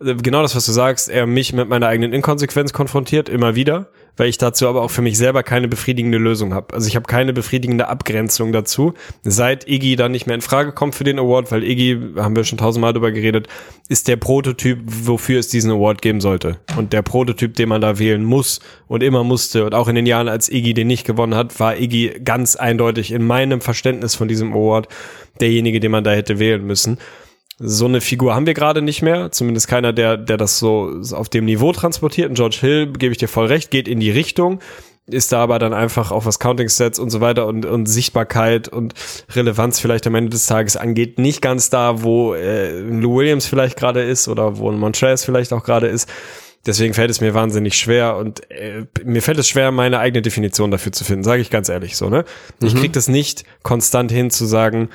genau 0.00 0.42
das, 0.42 0.54
was 0.54 0.66
du 0.66 0.72
sagst, 0.72 1.08
er 1.08 1.26
mich 1.26 1.52
mit 1.52 1.68
meiner 1.68 1.88
eigenen 1.88 2.12
Inkonsequenz 2.12 2.72
konfrontiert, 2.72 3.28
immer 3.28 3.54
wieder 3.54 3.88
weil 4.16 4.28
ich 4.28 4.38
dazu 4.38 4.68
aber 4.68 4.82
auch 4.82 4.90
für 4.90 5.02
mich 5.02 5.18
selber 5.18 5.42
keine 5.42 5.68
befriedigende 5.68 6.18
Lösung 6.18 6.54
habe. 6.54 6.74
Also 6.74 6.88
ich 6.88 6.96
habe 6.96 7.06
keine 7.06 7.32
befriedigende 7.32 7.88
Abgrenzung 7.88 8.52
dazu. 8.52 8.94
Seit 9.22 9.68
Iggy 9.68 9.96
dann 9.96 10.12
nicht 10.12 10.26
mehr 10.26 10.34
in 10.34 10.40
Frage 10.40 10.72
kommt 10.72 10.94
für 10.94 11.04
den 11.04 11.18
Award, 11.18 11.52
weil 11.52 11.64
Iggy, 11.64 12.14
haben 12.16 12.34
wir 12.34 12.44
schon 12.44 12.58
tausendmal 12.58 12.92
drüber 12.92 13.12
geredet, 13.12 13.48
ist 13.88 14.08
der 14.08 14.16
Prototyp, 14.16 14.80
wofür 14.86 15.38
es 15.38 15.48
diesen 15.48 15.70
Award 15.70 16.02
geben 16.02 16.20
sollte. 16.20 16.58
Und 16.76 16.92
der 16.92 17.02
Prototyp, 17.02 17.54
den 17.54 17.68
man 17.68 17.80
da 17.80 17.98
wählen 17.98 18.24
muss 18.24 18.60
und 18.88 19.02
immer 19.02 19.24
musste 19.24 19.64
und 19.64 19.74
auch 19.74 19.88
in 19.88 19.94
den 19.94 20.06
Jahren, 20.06 20.28
als 20.28 20.48
Iggy 20.48 20.74
den 20.74 20.86
nicht 20.86 21.06
gewonnen 21.06 21.34
hat, 21.34 21.58
war 21.60 21.78
Iggy 21.78 22.20
ganz 22.24 22.56
eindeutig 22.56 23.12
in 23.12 23.26
meinem 23.26 23.60
Verständnis 23.60 24.14
von 24.14 24.28
diesem 24.28 24.52
Award 24.52 24.88
derjenige, 25.40 25.80
den 25.80 25.90
man 25.90 26.04
da 26.04 26.12
hätte 26.12 26.38
wählen 26.38 26.66
müssen 26.66 26.98
so 27.58 27.86
eine 27.86 28.00
Figur 28.00 28.34
haben 28.34 28.46
wir 28.46 28.54
gerade 28.54 28.82
nicht 28.82 29.02
mehr. 29.02 29.30
Zumindest 29.32 29.68
keiner, 29.68 29.92
der, 29.92 30.16
der 30.16 30.36
das 30.36 30.58
so 30.58 31.00
auf 31.12 31.28
dem 31.28 31.46
Niveau 31.46 31.72
transportiert. 31.72 32.28
Und 32.28 32.34
George 32.34 32.58
Hill, 32.60 32.92
gebe 32.92 33.12
ich 33.12 33.18
dir 33.18 33.28
voll 33.28 33.46
recht, 33.46 33.70
geht 33.70 33.88
in 33.88 34.00
die 34.00 34.10
Richtung, 34.10 34.60
ist 35.06 35.32
da 35.32 35.42
aber 35.42 35.58
dann 35.58 35.72
einfach 35.72 36.10
auch 36.10 36.26
was 36.26 36.38
Counting 36.38 36.68
Sets 36.68 36.98
und 36.98 37.10
so 37.10 37.20
weiter 37.20 37.46
und, 37.46 37.64
und 37.64 37.86
Sichtbarkeit 37.86 38.68
und 38.68 38.94
Relevanz 39.34 39.80
vielleicht 39.80 40.06
am 40.06 40.14
Ende 40.14 40.30
des 40.30 40.46
Tages 40.46 40.76
angeht, 40.76 41.18
nicht 41.18 41.40
ganz 41.40 41.70
da, 41.70 42.02
wo 42.02 42.34
äh, 42.34 42.80
Lou 42.80 43.16
Williams 43.16 43.46
vielleicht 43.46 43.78
gerade 43.78 44.02
ist 44.02 44.28
oder 44.28 44.58
wo 44.58 44.70
ein 44.70 44.78
Montrez 44.78 45.24
vielleicht 45.24 45.52
auch 45.52 45.64
gerade 45.64 45.86
ist. 45.86 46.08
Deswegen 46.66 46.94
fällt 46.94 47.10
es 47.10 47.20
mir 47.20 47.32
wahnsinnig 47.32 47.78
schwer 47.78 48.16
und 48.16 48.50
äh, 48.50 48.86
mir 49.04 49.22
fällt 49.22 49.38
es 49.38 49.48
schwer, 49.48 49.70
meine 49.70 50.00
eigene 50.00 50.20
Definition 50.20 50.72
dafür 50.72 50.90
zu 50.90 51.04
finden, 51.04 51.22
sage 51.22 51.40
ich 51.40 51.48
ganz 51.48 51.68
ehrlich 51.68 51.96
so, 51.96 52.10
ne? 52.10 52.24
Ich 52.60 52.74
mhm. 52.74 52.78
krieg 52.80 52.92
das 52.92 53.06
nicht 53.06 53.44
konstant 53.62 54.10
hin 54.10 54.30
zu 54.30 54.44
sagen, 54.46 54.88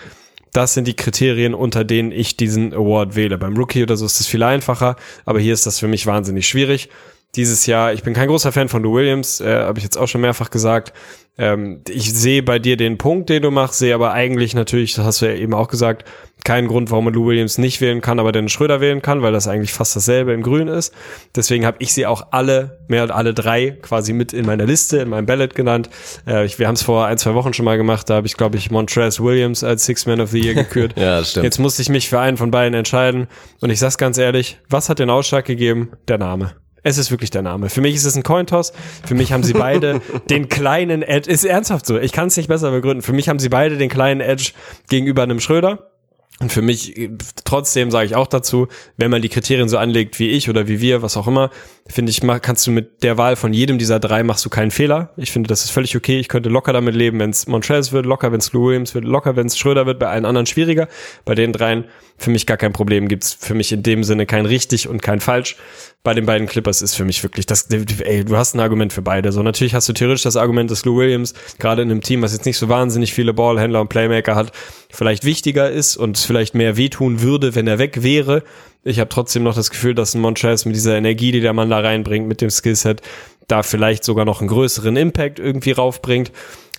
das 0.53 0.73
sind 0.73 0.87
die 0.87 0.95
Kriterien, 0.95 1.53
unter 1.53 1.83
denen 1.83 2.11
ich 2.11 2.37
diesen 2.37 2.73
Award 2.73 3.15
wähle. 3.15 3.37
Beim 3.37 3.55
Rookie 3.55 3.83
oder 3.83 3.97
so 3.97 4.05
ist 4.05 4.19
es 4.19 4.27
viel 4.27 4.43
einfacher, 4.43 4.95
aber 5.25 5.39
hier 5.39 5.53
ist 5.53 5.65
das 5.65 5.79
für 5.79 5.87
mich 5.87 6.05
wahnsinnig 6.05 6.47
schwierig. 6.47 6.89
Dieses 7.35 7.65
Jahr, 7.65 7.93
ich 7.93 8.03
bin 8.03 8.13
kein 8.13 8.27
großer 8.27 8.51
Fan 8.51 8.67
von 8.67 8.83
Lou 8.83 8.95
Williams, 8.95 9.39
äh, 9.39 9.63
habe 9.63 9.79
ich 9.79 9.83
jetzt 9.83 9.97
auch 9.97 10.07
schon 10.07 10.21
mehrfach 10.21 10.49
gesagt. 10.49 10.93
Ähm, 11.37 11.81
ich 11.87 12.13
sehe 12.13 12.43
bei 12.43 12.59
dir 12.59 12.75
den 12.75 12.97
Punkt, 12.97 13.29
den 13.29 13.41
du 13.41 13.51
machst, 13.51 13.79
sehe 13.79 13.95
aber 13.95 14.11
eigentlich 14.11 14.53
natürlich, 14.53 14.95
das 14.95 15.05
hast 15.05 15.21
du 15.21 15.27
ja 15.27 15.33
eben 15.33 15.53
auch 15.53 15.69
gesagt, 15.69 16.03
keinen 16.43 16.67
Grund, 16.67 16.91
warum 16.91 17.05
man 17.05 17.13
Lou 17.13 17.27
Williams 17.27 17.57
nicht 17.57 17.81
wählen 17.81 18.01
kann, 18.01 18.19
aber 18.19 18.31
Dennis 18.31 18.51
Schröder 18.51 18.81
wählen 18.81 19.01
kann, 19.01 19.21
weil 19.21 19.31
das 19.31 19.47
eigentlich 19.47 19.73
fast 19.73 19.95
dasselbe 19.95 20.33
in 20.33 20.41
Grün 20.41 20.67
ist. 20.67 20.93
Deswegen 21.35 21.65
habe 21.65 21.77
ich 21.79 21.93
sie 21.93 22.05
auch 22.05 22.27
alle, 22.31 22.79
mehr 22.87 23.03
als 23.03 23.11
alle 23.11 23.33
drei 23.33 23.77
quasi 23.81 24.11
mit 24.11 24.33
in 24.33 24.45
meiner 24.45 24.65
Liste, 24.65 24.97
in 24.97 25.09
meinem 25.09 25.25
Ballot 25.25 25.55
genannt. 25.55 25.89
Äh, 26.27 26.45
ich, 26.45 26.59
wir 26.59 26.67
haben 26.67 26.75
es 26.75 26.83
vor 26.83 27.05
ein, 27.05 27.17
zwei 27.17 27.33
Wochen 27.33 27.53
schon 27.53 27.65
mal 27.65 27.77
gemacht, 27.77 28.09
da 28.09 28.15
habe 28.15 28.27
ich, 28.27 28.35
glaube 28.35 28.57
ich, 28.57 28.69
Montrez 28.71 29.19
Williams 29.19 29.63
als 29.63 29.85
Six 29.85 30.05
Man 30.05 30.19
of 30.19 30.31
the 30.31 30.39
Year 30.39 30.53
gekürt. 30.53 30.93
ja, 30.97 31.23
stimmt. 31.23 31.45
Jetzt 31.45 31.59
musste 31.59 31.81
ich 31.81 31.89
mich 31.89 32.09
für 32.09 32.19
einen 32.19 32.37
von 32.37 32.51
beiden 32.51 32.73
entscheiden. 32.73 33.27
Und 33.61 33.69
ich 33.69 33.79
sag's 33.79 33.97
ganz 33.97 34.17
ehrlich, 34.17 34.59
was 34.69 34.89
hat 34.89 34.99
den 34.99 35.09
Ausschlag 35.09 35.45
gegeben? 35.45 35.91
Der 36.07 36.17
Name. 36.17 36.60
Es 36.83 36.97
ist 36.97 37.11
wirklich 37.11 37.29
der 37.29 37.43
Name. 37.43 37.69
Für 37.69 37.81
mich 37.81 37.95
ist 37.95 38.05
es 38.05 38.15
ein 38.15 38.23
Cointoss. 38.23 38.73
Für 39.05 39.13
mich 39.13 39.31
haben 39.31 39.43
sie 39.43 39.53
beide 39.53 40.01
den 40.29 40.49
kleinen 40.49 41.03
Edge. 41.03 41.29
Ist 41.29 41.43
ernsthaft 41.43 41.85
so. 41.85 41.99
Ich 41.99 42.11
kann 42.11 42.27
es 42.27 42.37
nicht 42.37 42.47
besser 42.47 42.71
begründen. 42.71 43.03
Für 43.03 43.13
mich 43.13 43.29
haben 43.29 43.39
sie 43.39 43.49
beide 43.49 43.77
den 43.77 43.89
kleinen 43.89 44.21
Edge 44.21 44.53
gegenüber 44.89 45.23
einem 45.23 45.39
Schröder. 45.39 45.91
Und 46.39 46.51
für 46.51 46.63
mich, 46.63 47.09
trotzdem 47.45 47.91
sage 47.91 48.07
ich 48.07 48.15
auch 48.15 48.25
dazu, 48.25 48.67
wenn 48.97 49.11
man 49.11 49.21
die 49.21 49.29
Kriterien 49.29 49.69
so 49.69 49.77
anlegt 49.77 50.17
wie 50.17 50.29
ich 50.29 50.49
oder 50.49 50.67
wie 50.67 50.81
wir, 50.81 51.03
was 51.03 51.15
auch 51.15 51.27
immer, 51.27 51.51
finde 51.87 52.11
ich, 52.11 52.21
kannst 52.41 52.67
du 52.67 52.71
mit 52.71 53.03
der 53.03 53.17
Wahl 53.17 53.35
von 53.35 53.53
jedem 53.53 53.77
dieser 53.77 53.99
drei 53.99 54.23
machst 54.23 54.45
du 54.45 54.49
keinen 54.49 54.71
Fehler. 54.71 55.11
Ich 55.17 55.31
finde, 55.31 55.47
das 55.47 55.63
ist 55.63 55.71
völlig 55.71 55.95
okay. 55.95 56.19
Ich 56.19 56.27
könnte 56.27 56.49
locker 56.49 56.73
damit 56.73 56.95
leben, 56.95 57.19
wenn 57.19 57.31
es 57.31 57.47
Montrez 57.47 57.91
wird, 57.91 58.05
locker, 58.05 58.31
wenn 58.31 58.39
es 58.39 58.53
Lou 58.53 58.67
Williams 58.67 58.95
wird, 58.95 59.05
locker, 59.05 59.35
wenn 59.35 59.47
es 59.47 59.57
Schröder 59.57 59.85
wird, 59.85 59.99
bei 59.99 60.07
allen 60.07 60.25
anderen 60.25 60.45
schwieriger. 60.45 60.87
Bei 61.25 61.35
den 61.35 61.53
dreien 61.53 61.85
für 62.17 62.29
mich 62.29 62.45
gar 62.45 62.57
kein 62.57 62.73
Problem. 62.73 63.07
Gibt's 63.07 63.33
für 63.33 63.53
mich 63.53 63.71
in 63.71 63.83
dem 63.83 64.03
Sinne 64.03 64.25
kein 64.25 64.45
richtig 64.45 64.87
und 64.87 65.01
kein 65.01 65.19
falsch 65.19 65.57
bei 66.03 66.15
den 66.15 66.25
beiden 66.25 66.47
Clippers 66.47 66.81
ist 66.81 66.95
für 66.95 67.05
mich 67.05 67.21
wirklich 67.21 67.45
das, 67.45 67.69
ey, 67.69 68.25
du 68.25 68.35
hast 68.35 68.55
ein 68.55 68.59
Argument 68.59 68.91
für 68.91 69.03
beide. 69.03 69.31
So, 69.31 69.43
natürlich 69.43 69.75
hast 69.75 69.87
du 69.87 69.93
theoretisch 69.93 70.23
das 70.23 70.35
Argument, 70.35 70.71
dass 70.71 70.83
Lou 70.83 70.97
Williams 70.97 71.35
gerade 71.59 71.83
in 71.83 71.91
einem 71.91 72.01
Team, 72.01 72.23
was 72.23 72.33
jetzt 72.33 72.45
nicht 72.45 72.57
so 72.57 72.69
wahnsinnig 72.69 73.13
viele 73.13 73.33
Ballhändler 73.33 73.81
und 73.81 73.89
Playmaker 73.89 74.35
hat, 74.35 74.51
vielleicht 74.89 75.25
wichtiger 75.25 75.69
ist 75.69 75.97
und 75.97 76.17
vielleicht 76.17 76.55
mehr 76.55 76.75
wehtun 76.75 77.21
würde, 77.21 77.53
wenn 77.53 77.67
er 77.67 77.77
weg 77.77 78.01
wäre. 78.01 78.43
Ich 78.83 78.99
habe 78.99 79.09
trotzdem 79.09 79.43
noch 79.43 79.55
das 79.55 79.69
Gefühl, 79.69 79.93
dass 79.93 80.15
ein 80.15 80.21
Montrez 80.21 80.65
mit 80.65 80.75
dieser 80.75 80.97
Energie, 80.97 81.31
die 81.31 81.41
der 81.41 81.53
Mann 81.53 81.69
da 81.69 81.79
reinbringt, 81.79 82.27
mit 82.27 82.41
dem 82.41 82.49
Skillset, 82.49 83.01
da 83.47 83.63
vielleicht 83.63 84.03
sogar 84.03 84.25
noch 84.25 84.39
einen 84.39 84.49
größeren 84.49 84.95
Impact 84.95 85.39
irgendwie 85.39 85.71
raufbringt 85.71 86.31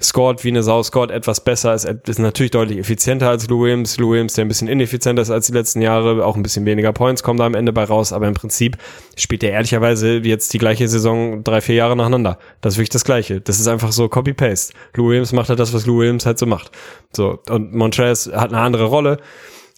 scored 0.02 0.44
wie 0.44 0.48
eine 0.48 0.62
Sau, 0.62 0.82
scored 0.82 1.10
etwas 1.10 1.42
besser, 1.42 1.74
ist, 1.74 1.84
ist 1.84 2.18
natürlich 2.18 2.50
deutlich 2.50 2.78
effizienter 2.78 3.28
als 3.28 3.48
Lou 3.48 3.62
Williams. 3.62 3.98
Lou 3.98 4.10
Williams, 4.10 4.34
der 4.34 4.44
ein 4.44 4.48
bisschen 4.48 4.68
ineffizienter 4.68 5.22
ist 5.22 5.30
als 5.30 5.46
die 5.46 5.52
letzten 5.52 5.80
Jahre, 5.80 6.24
auch 6.24 6.36
ein 6.36 6.42
bisschen 6.42 6.64
weniger 6.66 6.92
Points 6.92 7.22
kommen 7.22 7.38
da 7.38 7.46
am 7.46 7.54
Ende 7.54 7.72
bei 7.72 7.84
raus, 7.84 8.12
aber 8.12 8.26
im 8.26 8.34
Prinzip 8.34 8.76
spielt 9.16 9.42
er 9.42 9.50
ehrlicherweise 9.50 10.18
jetzt 10.18 10.52
die 10.52 10.58
gleiche 10.58 10.88
Saison 10.88 11.44
drei, 11.44 11.60
vier 11.60 11.76
Jahre 11.76 11.96
nacheinander. 11.96 12.38
Das 12.60 12.74
ist 12.74 12.78
wirklich 12.78 12.90
das 12.90 13.04
Gleiche. 13.04 13.40
Das 13.40 13.60
ist 13.60 13.68
einfach 13.68 13.92
so 13.92 14.08
Copy-Paste. 14.08 14.74
Lou 14.94 15.08
Williams 15.08 15.32
macht 15.32 15.48
halt 15.48 15.58
das, 15.58 15.72
was 15.72 15.86
Lou 15.86 15.98
Williams 15.98 16.26
halt 16.26 16.38
so 16.38 16.46
macht. 16.46 16.70
So. 17.14 17.38
Und 17.48 17.74
Montrez 17.74 18.30
hat 18.32 18.52
eine 18.52 18.60
andere 18.60 18.84
Rolle. 18.84 19.18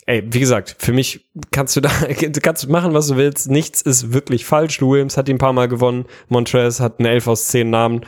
Ey, 0.06 0.22
wie 0.26 0.40
gesagt, 0.40 0.76
für 0.78 0.92
mich 0.92 1.26
kannst 1.50 1.76
du 1.76 1.80
da, 1.80 1.90
du 2.20 2.40
kannst 2.40 2.68
machen, 2.68 2.92
was 2.94 3.08
du 3.08 3.16
willst. 3.16 3.50
Nichts 3.50 3.80
ist 3.80 4.12
wirklich 4.12 4.44
falsch. 4.44 4.80
Williams 4.82 5.16
hat 5.16 5.28
ihn 5.28 5.36
ein 5.36 5.38
paar 5.38 5.52
Mal 5.52 5.68
gewonnen. 5.68 6.04
Montrez 6.28 6.80
hat 6.80 6.98
eine 6.98 7.08
11 7.10 7.28
aus 7.28 7.48
10 7.48 7.70
Namen 7.70 8.02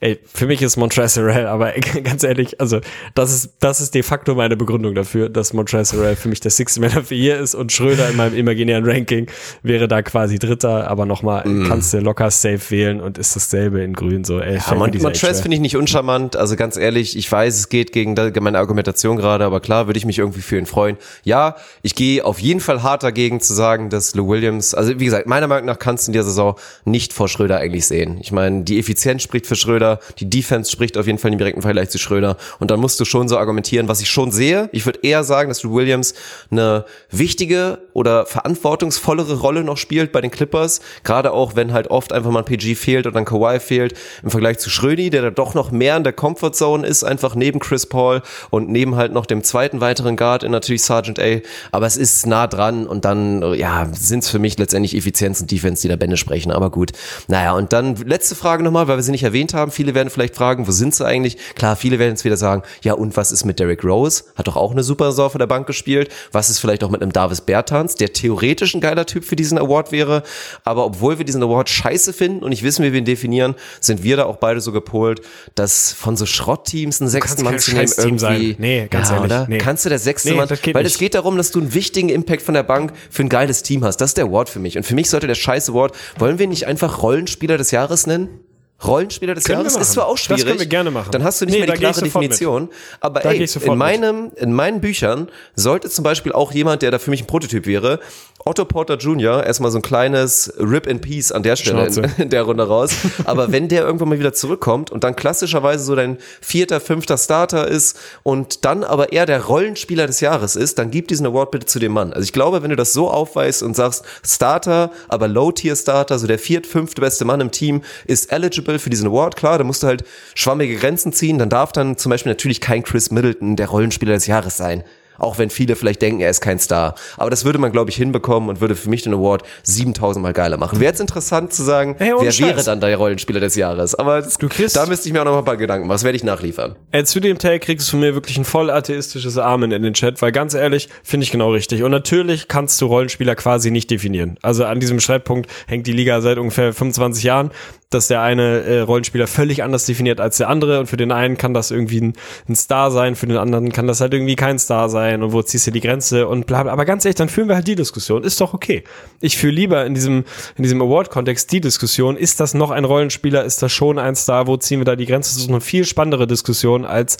Ey, 0.00 0.20
für 0.32 0.46
mich 0.46 0.62
ist 0.62 0.76
Montrezl 0.76 1.22
Harrell, 1.22 1.46
aber 1.46 1.72
ganz 2.04 2.22
ehrlich, 2.22 2.60
also 2.60 2.80
das 3.14 3.32
ist 3.32 3.50
das 3.58 3.80
ist 3.80 3.94
de 3.94 4.04
facto 4.04 4.36
meine 4.36 4.56
Begründung 4.56 4.94
dafür, 4.94 5.28
dass 5.28 5.52
Montrezl 5.52 5.96
Harrell 5.96 6.14
für 6.14 6.28
mich 6.28 6.38
der 6.38 6.52
Sixth 6.52 6.78
Man 6.78 6.96
of 6.96 7.08
the 7.08 7.16
Year 7.16 7.40
ist 7.40 7.56
und 7.56 7.72
Schröder 7.72 8.08
in 8.08 8.16
meinem 8.16 8.36
imaginären 8.36 8.84
Ranking 8.88 9.26
wäre 9.64 9.88
da 9.88 10.02
quasi 10.02 10.38
Dritter, 10.38 10.88
aber 10.88 11.04
nochmal 11.04 11.48
mm. 11.48 11.66
kannst 11.66 11.92
du 11.92 11.98
locker 11.98 12.30
safe 12.30 12.70
wählen 12.70 13.00
und 13.00 13.18
ist 13.18 13.34
dasselbe 13.34 13.82
in 13.82 13.92
Grün 13.94 14.22
so. 14.22 14.38
Ey, 14.38 14.58
ja, 14.58 14.74
Mon 14.74 14.90
Montrezl 14.96 15.42
finde 15.42 15.56
ich 15.56 15.60
nicht 15.60 15.76
uncharmant, 15.76 16.36
also 16.36 16.54
ganz 16.54 16.76
ehrlich, 16.76 17.16
ich 17.16 17.30
weiß, 17.30 17.58
es 17.58 17.68
geht 17.68 17.90
gegen 17.90 18.14
meine 18.40 18.58
Argumentation 18.58 19.16
gerade, 19.16 19.44
aber 19.44 19.58
klar 19.58 19.88
würde 19.88 19.98
ich 19.98 20.06
mich 20.06 20.20
irgendwie 20.20 20.42
für 20.42 20.58
ihn 20.58 20.66
freuen. 20.66 20.96
Ja, 21.24 21.56
ich 21.82 21.96
gehe 21.96 22.24
auf 22.24 22.38
jeden 22.38 22.60
Fall 22.60 22.84
hart 22.84 23.02
dagegen 23.02 23.40
zu 23.40 23.52
sagen, 23.52 23.90
dass 23.90 24.14
Lou 24.14 24.28
Williams, 24.28 24.74
also 24.74 25.00
wie 25.00 25.04
gesagt, 25.04 25.26
meiner 25.26 25.48
Meinung 25.48 25.66
nach 25.66 25.80
kannst 25.80 26.06
du 26.06 26.10
in 26.10 26.12
dieser 26.12 26.24
Saison 26.24 26.54
nicht 26.84 27.12
vor 27.12 27.28
Schröder 27.28 27.56
eigentlich 27.58 27.86
sehen. 27.86 28.18
Ich 28.20 28.30
meine, 28.30 28.62
die 28.62 28.78
Effizienz 28.78 29.22
spricht 29.24 29.46
für 29.46 29.56
Schröder 29.56 29.87
Schröder. 29.88 30.00
Die 30.18 30.28
Defense 30.28 30.70
spricht 30.70 30.98
auf 30.98 31.06
jeden 31.06 31.18
Fall 31.18 31.32
im 31.32 31.38
direkten 31.38 31.62
Vergleich 31.62 31.90
zu 31.90 31.98
Schröder. 31.98 32.36
Und 32.58 32.70
dann 32.70 32.80
musst 32.80 33.00
du 33.00 33.04
schon 33.04 33.28
so 33.28 33.38
argumentieren, 33.38 33.88
was 33.88 34.00
ich 34.00 34.10
schon 34.10 34.30
sehe. 34.30 34.68
Ich 34.72 34.84
würde 34.86 35.00
eher 35.02 35.24
sagen, 35.24 35.48
dass 35.48 35.64
Williams 35.64 36.14
eine 36.50 36.84
wichtige 37.10 37.78
oder 37.92 38.26
verantwortungsvollere 38.26 39.38
Rolle 39.40 39.64
noch 39.64 39.76
spielt 39.76 40.12
bei 40.12 40.20
den 40.20 40.30
Clippers. 40.30 40.80
Gerade 41.04 41.32
auch, 41.32 41.56
wenn 41.56 41.72
halt 41.72 41.88
oft 41.88 42.12
einfach 42.12 42.30
mal 42.30 42.40
ein 42.40 42.44
PG 42.44 42.74
fehlt 42.74 43.06
oder 43.06 43.18
ein 43.18 43.24
Kawhi 43.24 43.60
fehlt 43.60 43.94
im 44.22 44.30
Vergleich 44.30 44.58
zu 44.58 44.70
Schrödi, 44.70 45.10
der 45.10 45.22
da 45.22 45.30
doch 45.30 45.54
noch 45.54 45.70
mehr 45.70 45.96
in 45.96 46.04
der 46.04 46.12
Comfort 46.12 46.52
Zone 46.52 46.86
ist, 46.86 47.04
einfach 47.04 47.34
neben 47.34 47.58
Chris 47.58 47.86
Paul 47.86 48.22
und 48.50 48.68
neben 48.68 48.96
halt 48.96 49.12
noch 49.12 49.26
dem 49.26 49.42
zweiten 49.42 49.80
weiteren 49.80 50.16
Guard 50.16 50.42
in 50.42 50.52
natürlich 50.52 50.82
Sergeant 50.82 51.18
A. 51.18 51.40
Aber 51.72 51.86
es 51.86 51.96
ist 51.96 52.26
nah 52.26 52.46
dran 52.46 52.86
und 52.86 53.04
dann, 53.04 53.54
ja, 53.54 53.88
sind 53.92 54.24
es 54.24 54.30
für 54.30 54.38
mich 54.38 54.58
letztendlich 54.58 54.96
Effizienz 54.96 55.40
und 55.40 55.50
Defense, 55.50 55.82
die 55.82 55.88
da 55.88 55.96
Bände 55.96 56.16
sprechen. 56.16 56.50
Aber 56.52 56.70
gut. 56.70 56.92
Naja, 57.28 57.52
und 57.52 57.72
dann 57.72 57.96
letzte 57.96 58.34
Frage 58.34 58.62
nochmal, 58.62 58.88
weil 58.88 58.96
wir 58.96 59.02
sie 59.02 59.10
nicht 59.10 59.22
erwähnt 59.22 59.54
haben. 59.54 59.70
Viele 59.78 59.94
werden 59.94 60.10
vielleicht 60.10 60.34
fragen, 60.34 60.66
wo 60.66 60.72
sind 60.72 60.92
sie 60.92 61.06
eigentlich? 61.06 61.36
Klar, 61.54 61.76
viele 61.76 62.00
werden 62.00 62.10
jetzt 62.10 62.24
wieder 62.24 62.36
sagen, 62.36 62.64
ja 62.82 62.94
und 62.94 63.16
was 63.16 63.30
ist 63.30 63.44
mit 63.44 63.60
Derrick 63.60 63.84
Rose? 63.84 64.24
Hat 64.34 64.48
doch 64.48 64.56
auch 64.56 64.72
eine 64.72 64.82
super 64.82 65.12
Saison 65.12 65.30
von 65.30 65.38
der 65.38 65.46
Bank 65.46 65.68
gespielt. 65.68 66.10
Was 66.32 66.50
ist 66.50 66.58
vielleicht 66.58 66.82
auch 66.82 66.90
mit 66.90 67.00
einem 67.00 67.12
Davis 67.12 67.42
Bertans, 67.42 67.94
der 67.94 68.12
theoretisch 68.12 68.74
ein 68.74 68.80
geiler 68.80 69.06
Typ 69.06 69.24
für 69.24 69.36
diesen 69.36 69.56
Award 69.56 69.92
wäre. 69.92 70.24
Aber 70.64 70.84
obwohl 70.84 71.18
wir 71.18 71.24
diesen 71.24 71.44
Award 71.44 71.68
scheiße 71.68 72.12
finden 72.12 72.42
und 72.42 72.50
nicht 72.50 72.64
wissen, 72.64 72.84
wie 72.84 72.90
wir 72.90 72.98
ihn 72.98 73.04
definieren, 73.04 73.54
sind 73.80 74.02
wir 74.02 74.16
da 74.16 74.24
auch 74.24 74.38
beide 74.38 74.60
so 74.60 74.72
gepolt, 74.72 75.20
dass 75.54 75.92
von 75.92 76.16
so 76.16 76.26
Schrottteams 76.26 77.00
einen 77.00 77.08
sechsten 77.08 77.44
Mann 77.44 77.60
zu 77.60 77.70
nehmen 77.70 77.92
irgendwie. 77.96 78.18
Sein. 78.18 78.56
Nee, 78.58 78.88
ganz 78.90 79.10
ja, 79.10 79.14
ehrlich. 79.14 79.30
Oder? 79.30 79.46
Nee. 79.48 79.58
Kannst 79.58 79.84
du 79.84 79.90
der 79.90 80.00
sechste 80.00 80.30
nee, 80.30 80.36
Mann? 80.38 80.48
Weil 80.50 80.86
es 80.86 80.98
geht 80.98 81.14
darum, 81.14 81.36
dass 81.36 81.52
du 81.52 81.60
einen 81.60 81.72
wichtigen 81.72 82.08
Impact 82.08 82.42
von 82.42 82.54
der 82.54 82.64
Bank 82.64 82.94
für 83.10 83.22
ein 83.22 83.28
geiles 83.28 83.62
Team 83.62 83.84
hast. 83.84 83.98
Das 83.98 84.10
ist 84.10 84.16
der 84.16 84.24
Award 84.24 84.48
für 84.48 84.58
mich. 84.58 84.76
Und 84.76 84.82
für 84.82 84.96
mich 84.96 85.08
sollte 85.08 85.28
der 85.28 85.36
scheiße 85.36 85.70
Award, 85.70 85.94
wollen 86.18 86.40
wir 86.40 86.48
nicht 86.48 86.66
einfach 86.66 87.00
Rollenspieler 87.00 87.58
des 87.58 87.70
Jahres 87.70 88.08
nennen? 88.08 88.40
Rollenspieler 88.84 89.34
des 89.34 89.44
können 89.44 89.58
Jahres 89.60 89.76
ist 89.76 89.92
zwar 89.92 90.06
auch 90.06 90.16
schwierig. 90.16 90.42
Das 90.42 90.48
können 90.48 90.60
wir 90.60 90.66
gerne 90.66 90.90
machen. 90.92 91.10
Dann 91.10 91.24
hast 91.24 91.40
du 91.40 91.46
nicht 91.46 91.54
nee, 91.54 91.66
mehr 91.66 91.74
die 91.74 91.80
klare 91.80 92.00
Definition. 92.00 92.68
Aber 93.00 93.20
da 93.20 93.32
ey, 93.32 93.44
in 93.44 93.76
meinem, 93.76 94.30
in 94.36 94.52
meinen 94.52 94.80
Büchern 94.80 95.28
sollte 95.56 95.90
zum 95.90 96.04
Beispiel 96.04 96.32
auch 96.32 96.52
jemand, 96.52 96.82
der 96.82 96.92
da 96.92 97.00
für 97.00 97.10
mich 97.10 97.22
ein 97.22 97.26
Prototyp 97.26 97.66
wäre, 97.66 97.98
Otto 98.44 98.64
Porter 98.64 98.96
Jr., 98.96 99.44
erstmal 99.44 99.72
so 99.72 99.78
ein 99.78 99.82
kleines 99.82 100.52
Rip 100.58 100.86
in 100.86 101.00
Peace 101.00 101.32
an 101.32 101.42
der 101.42 101.56
Stelle 101.56 101.86
in, 101.88 102.04
in, 102.18 102.30
der 102.30 102.42
Runde 102.44 102.66
raus. 102.66 102.92
Aber 103.24 103.50
wenn 103.50 103.68
der 103.68 103.82
irgendwann 103.82 104.10
mal 104.10 104.20
wieder 104.20 104.32
zurückkommt 104.32 104.90
und 104.90 105.02
dann 105.02 105.16
klassischerweise 105.16 105.84
so 105.84 105.96
dein 105.96 106.18
vierter, 106.40 106.80
fünfter 106.80 107.18
Starter 107.18 107.66
ist 107.66 107.98
und 108.22 108.64
dann 108.64 108.84
aber 108.84 109.12
eher 109.12 109.26
der 109.26 109.44
Rollenspieler 109.44 110.06
des 110.06 110.20
Jahres 110.20 110.54
ist, 110.54 110.78
dann 110.78 110.90
gib 110.90 111.08
diesen 111.08 111.26
Award 111.26 111.50
bitte 111.50 111.66
zu 111.66 111.78
dem 111.80 111.92
Mann. 111.92 112.12
Also 112.12 112.24
ich 112.24 112.32
glaube, 112.32 112.62
wenn 112.62 112.70
du 112.70 112.76
das 112.76 112.92
so 112.92 113.10
aufweist 113.10 113.62
und 113.62 113.74
sagst, 113.74 114.04
Starter, 114.24 114.92
aber 115.08 115.26
Low-Tier-Starter, 115.26 116.18
so 116.18 116.26
der 116.26 116.38
viert, 116.38 116.66
fünfte 116.66 117.00
beste 117.00 117.24
Mann 117.24 117.40
im 117.40 117.50
Team, 117.50 117.82
ist 118.06 118.32
eligible 118.32 118.67
eligible 118.68 118.78
für 118.78 118.90
diesen 118.90 119.08
Award, 119.08 119.36
klar, 119.36 119.58
da 119.58 119.64
musst 119.64 119.82
du 119.82 119.86
halt 119.86 120.04
schwammige 120.34 120.76
Grenzen 120.76 121.12
ziehen, 121.12 121.38
dann 121.38 121.48
darf 121.48 121.72
dann 121.72 121.96
zum 121.96 122.10
Beispiel 122.10 122.30
natürlich 122.30 122.60
kein 122.60 122.82
Chris 122.82 123.10
Middleton 123.10 123.56
der 123.56 123.68
Rollenspieler 123.68 124.12
des 124.12 124.26
Jahres 124.26 124.56
sein 124.56 124.84
auch 125.18 125.38
wenn 125.38 125.50
viele 125.50 125.76
vielleicht 125.76 126.00
denken, 126.00 126.20
er 126.20 126.30
ist 126.30 126.40
kein 126.40 126.58
Star. 126.58 126.94
Aber 127.16 127.28
das 127.28 127.44
würde 127.44 127.58
man, 127.58 127.72
glaube 127.72 127.90
ich, 127.90 127.96
hinbekommen 127.96 128.48
und 128.48 128.60
würde 128.60 128.76
für 128.76 128.88
mich 128.88 129.02
den 129.02 129.14
Award 129.14 129.42
7000 129.64 130.22
Mal 130.22 130.32
geiler 130.32 130.56
machen. 130.56 130.80
Wäre 130.80 130.90
jetzt 130.90 131.00
interessant 131.00 131.52
zu 131.52 131.62
sagen, 131.62 131.96
hey, 131.98 132.12
wer 132.18 132.30
Scheiß. 132.30 132.46
wäre 132.46 132.62
dann 132.62 132.80
der 132.80 132.96
Rollenspieler 132.96 133.40
des 133.40 133.56
Jahres. 133.56 133.94
Aber 133.94 134.22
das, 134.22 134.38
da 134.72 134.86
müsste 134.86 135.08
ich 135.08 135.12
mir 135.12 135.20
auch 135.20 135.24
noch 135.24 135.32
mal 135.32 135.38
ein 135.40 135.44
paar 135.44 135.56
Gedanken 135.56 135.86
machen. 135.86 135.96
Das 135.96 136.04
werde 136.04 136.16
ich 136.16 136.24
nachliefern. 136.24 136.76
Äh, 136.92 137.04
zu 137.04 137.20
dem 137.20 137.38
Tag 137.38 137.62
kriegst 137.62 137.88
du 137.88 137.90
von 137.92 138.00
mir 138.00 138.14
wirklich 138.14 138.38
ein 138.38 138.44
voll 138.44 138.70
atheistisches 138.70 139.38
Amen 139.38 139.72
in 139.72 139.82
den 139.82 139.94
Chat, 139.94 140.22
weil 140.22 140.32
ganz 140.32 140.54
ehrlich, 140.54 140.88
finde 141.02 141.24
ich 141.24 141.32
genau 141.32 141.50
richtig. 141.52 141.82
Und 141.82 141.90
natürlich 141.90 142.48
kannst 142.48 142.80
du 142.80 142.86
Rollenspieler 142.86 143.34
quasi 143.34 143.70
nicht 143.70 143.90
definieren. 143.90 144.38
Also 144.42 144.64
an 144.64 144.78
diesem 144.80 145.00
Streitpunkt 145.00 145.50
hängt 145.66 145.86
die 145.86 145.92
Liga 145.92 146.20
seit 146.20 146.38
ungefähr 146.38 146.72
25 146.72 147.24
Jahren 147.24 147.50
dass 147.90 148.08
der 148.08 148.20
eine 148.20 148.62
äh, 148.64 148.80
Rollenspieler 148.80 149.26
völlig 149.26 149.62
anders 149.62 149.86
definiert 149.86 150.20
als 150.20 150.36
der 150.36 150.50
andere 150.50 150.80
und 150.80 150.86
für 150.86 150.98
den 150.98 151.10
einen 151.10 151.38
kann 151.38 151.54
das 151.54 151.70
irgendwie 151.70 152.02
ein, 152.02 152.12
ein, 152.46 152.54
Star 152.54 152.90
sein, 152.90 153.14
für 153.16 153.26
den 153.26 153.38
anderen 153.38 153.72
kann 153.72 153.86
das 153.86 154.02
halt 154.02 154.12
irgendwie 154.12 154.36
kein 154.36 154.58
Star 154.58 154.90
sein 154.90 155.22
und 155.22 155.32
wo 155.32 155.40
ziehst 155.42 155.66
du 155.66 155.70
die 155.70 155.80
Grenze 155.80 156.28
und 156.28 156.46
bla 156.46 156.64
bla. 156.64 156.72
Aber 156.72 156.84
ganz 156.84 157.04
ehrlich, 157.06 157.16
dann 157.16 157.30
führen 157.30 157.48
wir 157.48 157.54
halt 157.54 157.66
die 157.66 157.76
Diskussion. 157.76 158.24
Ist 158.24 158.40
doch 158.42 158.52
okay. 158.52 158.84
Ich 159.22 159.38
führe 159.38 159.54
lieber 159.54 159.86
in 159.86 159.94
diesem, 159.94 160.24
in 160.56 160.62
diesem 160.64 160.82
Award-Kontext 160.82 161.50
die 161.50 161.62
Diskussion, 161.62 162.16
ist 162.16 162.40
das 162.40 162.52
noch 162.52 162.70
ein 162.70 162.84
Rollenspieler, 162.84 163.44
ist 163.44 163.62
das 163.62 163.72
schon 163.72 163.98
ein 163.98 164.16
Star, 164.16 164.46
wo 164.46 164.58
ziehen 164.58 164.80
wir 164.80 164.84
da 164.84 164.94
die 164.94 165.06
Grenze? 165.06 165.34
Das 165.34 165.42
ist 165.42 165.48
eine 165.48 165.62
viel 165.62 165.86
spannendere 165.86 166.26
Diskussion 166.26 166.84
als, 166.84 167.16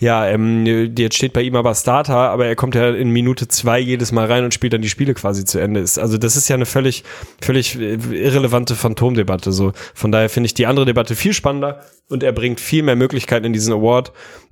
ja, 0.00 0.26
ähm, 0.26 0.66
jetzt 0.98 1.16
steht 1.16 1.32
bei 1.32 1.42
ihm 1.42 1.56
aber 1.56 1.74
Starter, 1.74 2.16
aber 2.16 2.44
er 2.46 2.56
kommt 2.56 2.74
ja 2.74 2.90
in 2.90 3.08
Minute 3.08 3.48
zwei 3.48 3.78
jedes 3.78 4.12
Mal 4.12 4.26
rein 4.26 4.44
und 4.44 4.52
spielt 4.52 4.74
dann 4.74 4.82
die 4.82 4.90
Spiele 4.90 5.14
quasi 5.14 5.46
zu 5.46 5.58
Ende. 5.58 5.80
Also 5.80 6.18
das 6.18 6.36
ist 6.36 6.48
ja 6.48 6.56
eine 6.56 6.66
völlig, 6.66 7.04
völlig 7.40 7.76
irrelevante 7.76 8.74
Phantomdebatte 8.74 9.52
so. 9.52 9.72
Von 9.94 10.09
von 10.10 10.12
daher 10.12 10.28
finde 10.28 10.48
ich 10.48 10.54
die 10.54 10.66
andere 10.66 10.86
Debatte 10.86 11.14
viel 11.14 11.32
spannender 11.32 11.84
und 12.08 12.24
er 12.24 12.32
bringt 12.32 12.58
viel 12.58 12.82
mehr 12.82 12.96
Möglichkeiten 12.96 13.46
in 13.46 13.52
diesen 13.52 13.72
Award, 13.72 14.10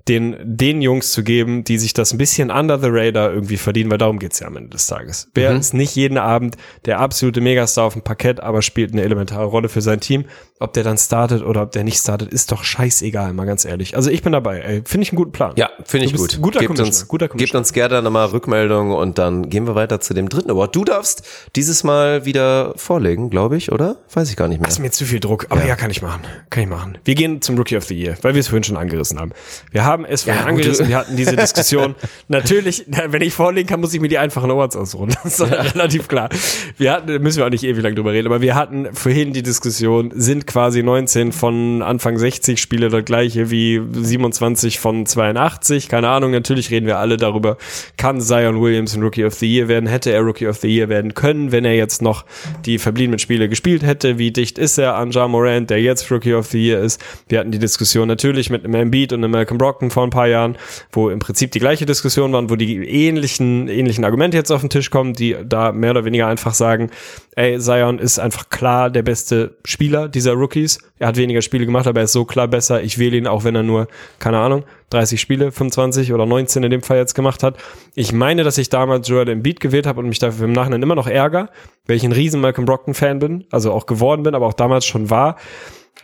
den, 0.09 0.37
den 0.43 0.83
Jungs 0.83 1.13
zu 1.13 1.23
geben, 1.23 1.65
die 1.65 1.79
sich 1.79 1.93
das 1.93 2.13
ein 2.13 2.19
bisschen 2.19 2.51
under 2.51 2.79
the 2.79 2.89
radar 2.91 3.33
irgendwie 3.33 3.57
verdienen, 3.57 3.91
weil 3.91 3.99
darum 3.99 4.19
geht's 4.19 4.41
ja 4.41 4.47
am 4.47 4.57
Ende 4.57 4.71
des 4.71 4.87
Tages. 4.87 5.29
Wer 5.35 5.53
mhm. 5.53 5.61
ist 5.61 5.75
nicht 5.75 5.95
jeden 5.95 6.19
Abend 6.19 6.57
der 6.87 7.01
absolute 7.01 7.41
Megastar 7.41 7.85
auf 7.85 7.93
dem 7.93 8.03
Parkett, 8.03 8.41
aber 8.41 8.63
spielt 8.63 8.93
eine 8.93 9.03
elementare 9.03 9.45
Rolle 9.45 9.69
für 9.69 9.83
sein 9.83 10.01
Team? 10.01 10.25
Ob 10.61 10.73
der 10.73 10.83
dann 10.83 10.99
startet 10.99 11.45
oder 11.45 11.63
ob 11.63 11.71
der 11.71 11.85
nicht 11.85 11.99
startet, 11.99 12.33
ist 12.33 12.51
doch 12.51 12.65
scheißegal, 12.65 13.33
mal 13.33 13.45
ganz 13.45 13.65
ehrlich. 13.65 13.95
Also 13.95 14.11
ich 14.11 14.23
bin 14.23 14.33
dabei, 14.33 14.83
Finde 14.85 15.03
ich 15.03 15.11
einen 15.13 15.17
guten 15.17 15.33
Plan. 15.33 15.53
Ja, 15.57 15.71
finde 15.85 16.07
ich 16.07 16.15
gut. 16.15 16.41
Guter 16.41 16.61
gebt 16.61 16.81
uns, 16.81 17.09
guter 17.09 17.29
gebt 17.29 17.55
uns 17.55 17.73
gerne 17.73 18.01
nochmal 18.01 18.29
Rückmeldung 18.29 18.93
und 18.93 19.19
dann 19.19 19.51
gehen 19.51 19.67
wir 19.67 19.75
weiter 19.75 20.01
zu 20.01 20.15
dem 20.15 20.29
dritten 20.29 20.51
Award. 20.51 20.75
Du 20.75 20.85
darfst 20.85 21.23
dieses 21.57 21.85
Mal 21.85 22.25
wieder 22.25 22.73
vorlegen, 22.77 23.31
glaube 23.31 23.57
ich, 23.57 23.73
oder? 23.73 23.97
Weiß 24.13 24.31
ich 24.31 24.37
gar 24.37 24.49
nicht 24.49 24.61
mehr. 24.61 24.67
Das 24.67 24.75
ist 24.75 24.81
mir 24.81 24.91
zu 24.91 25.05
viel 25.05 25.21
Druck, 25.21 25.47
aber 25.51 25.63
ja. 25.63 25.69
ja, 25.69 25.77
kann 25.77 25.91
ich 25.91 26.03
machen. 26.03 26.23
Kann 26.51 26.63
ich 26.63 26.69
machen. 26.69 26.99
Wir 27.05 27.15
gehen 27.15 27.43
zum 27.43 27.57
Rookie 27.57 27.77
of 27.77 27.85
the 27.85 27.95
Year, 27.95 28.17
weil 28.23 28.35
wir 28.35 28.41
es 28.41 28.49
vorhin 28.49 28.65
schon 28.65 28.77
angerissen 28.77 29.19
haben. 29.19 29.33
Wir 29.71 29.85
haben 29.85 29.98
es 30.05 30.23
vorhin 30.23 30.43
ja, 30.43 30.49
angerissen, 30.49 30.89
wir 30.89 30.97
hatten 30.97 31.17
diese 31.17 31.37
Diskussion. 31.37 31.95
Natürlich, 32.29 32.85
wenn 32.87 33.23
ich 33.23 33.35
vorlegen 33.35 33.69
kann, 33.69 33.81
muss 33.81 33.95
ich 33.95 34.01
mir 34.01 34.09
die 34.09 34.19
einfachen 34.19 34.51
Awards 34.51 34.77
ausruhen. 34.77 35.15
Das 35.23 35.41
ist 35.41 35.51
ja. 35.51 35.61
relativ 35.61 36.09
klar. 36.09 36.29
Wir 36.77 36.93
hatten, 36.93 37.23
müssen 37.23 37.39
wir 37.39 37.47
auch 37.47 37.51
nicht 37.51 37.65
ewig 37.65 37.83
lang 37.83 37.95
drüber 37.95 38.13
reden, 38.13 38.27
aber 38.27 38.41
wir 38.41 38.55
hatten 38.55 38.89
vorhin 38.93 39.33
die 39.33 39.43
Diskussion, 39.43 40.13
sind 40.15 40.47
quasi 40.47 40.83
19 40.83 41.33
von 41.33 41.83
Anfang 41.83 42.19
60 42.19 42.61
Spiele 42.61 42.89
das 42.89 43.05
gleiche 43.05 43.51
wie 43.51 43.81
27 43.93 44.79
von 44.79 45.07
82. 45.07 45.89
Keine 45.89 46.09
Ahnung, 46.09 46.31
natürlich 46.31 46.71
reden 46.71 46.87
wir 46.87 46.99
alle 46.99 47.17
darüber, 47.17 47.57
kann 47.97 48.21
Zion 48.21 48.61
Williams 48.61 48.95
ein 48.95 49.03
Rookie 49.03 49.25
of 49.25 49.35
the 49.35 49.47
Year 49.47 49.69
werden, 49.69 49.89
hätte 49.89 50.11
er 50.11 50.21
Rookie 50.21 50.47
of 50.47 50.59
the 50.59 50.69
Year 50.69 50.89
werden 50.89 51.15
können, 51.15 51.53
wenn 51.53 51.65
er 51.65 51.75
jetzt 51.75 52.03
noch 52.03 52.25
die 52.65 52.79
verbliebenen 52.79 53.19
Spiele 53.19 53.49
gespielt 53.49 53.83
hätte, 53.83 54.19
wie 54.19 54.31
dicht 54.31 54.59
ist 54.59 54.79
er 54.79 54.95
an 54.95 55.11
Ja 55.11 55.29
Morant, 55.29 55.71
der 55.71 55.81
jetzt 55.81 56.11
Rookie 56.11 56.35
of 56.35 56.47
the 56.47 56.59
Year 56.59 56.81
ist. 56.81 57.01
Wir 57.29 57.41
hatten 57.41 57.51
die 57.51 57.59
Diskussion 57.59 58.09
natürlich 58.09 58.51
mit 58.51 58.65
einem 58.65 58.75
Embiid 58.75 59.13
und 59.13 59.25
einem 59.25 59.33
Malcolm 59.33 59.59
Brockton 59.59 59.88
vor 59.91 60.05
ein 60.05 60.11
paar 60.11 60.28
Jahren, 60.28 60.57
wo 60.93 61.11
im 61.11 61.18
Prinzip 61.18 61.53
die 61.53 61.59
gleiche 61.59 61.86
Diskussion 61.86 62.32
waren, 62.32 62.51
wo 62.51 62.57
die 62.57 62.76
ähnlichen, 62.89 63.68
ähnlichen 63.68 64.05
Argumente 64.05 64.36
jetzt 64.36 64.51
auf 64.51 64.61
den 64.61 64.70
Tisch 64.70 64.91
kommen, 64.91 65.12
die 65.12 65.36
da 65.45 65.72
mehr 65.72 65.91
oder 65.93 66.05
weniger 66.05 66.26
einfach 66.26 66.55
sagen, 66.55 66.91
ey, 67.36 67.59
Zion 67.59 67.99
ist 67.99 68.18
einfach 68.18 68.51
klar 68.51 68.91
der 68.91 69.03
beste 69.03 69.57
Spieler 69.64 70.09
dieser 70.09 70.32
Rookies. 70.32 70.78
Er 70.99 71.09
hat 71.09 71.16
weniger 71.16 71.43
Spiele 71.43 71.66
gemacht, 71.66 71.86
aber 71.86 72.01
er 72.01 72.05
ist 72.05 72.12
so 72.12 72.24
klar 72.24 72.49
besser. 72.49 72.82
Ich 72.82 72.99
wähle 72.99 73.16
ihn, 73.16 73.26
auch 73.26 73.45
wenn 73.45 73.55
er 73.55 73.62
nur, 73.62 73.89
keine 74.18 74.39
Ahnung, 74.39 74.64
30 74.91 75.20
Spiele, 75.20 75.53
25 75.53 76.12
oder 76.12 76.26
19 76.26 76.62
in 76.64 76.70
dem 76.70 76.82
Fall 76.82 76.97
jetzt 76.97 77.14
gemacht 77.14 77.43
hat. 77.43 77.57
Ich 77.95 78.12
meine, 78.12 78.43
dass 78.43 78.59
ich 78.59 78.70
damals 78.70 79.09
Joel 79.09 79.28
Embiid 79.28 79.61
gewählt 79.61 79.86
habe 79.86 80.01
und 80.01 80.09
mich 80.09 80.18
dafür 80.18 80.47
im 80.47 80.53
Nachhinein 80.53 80.82
immer 80.82 80.95
noch 80.95 81.07
ärger, 81.07 81.51
weil 81.86 81.97
ich 81.97 82.05
ein 82.05 82.12
riesen 82.12 82.41
Malcolm 82.41 82.64
Brockton-Fan 82.64 83.18
bin, 83.18 83.45
also 83.51 83.72
auch 83.72 83.86
geworden 83.86 84.22
bin, 84.22 84.34
aber 84.34 84.47
auch 84.47 84.55
damals 84.55 84.86
schon 84.86 85.11
war. 85.11 85.36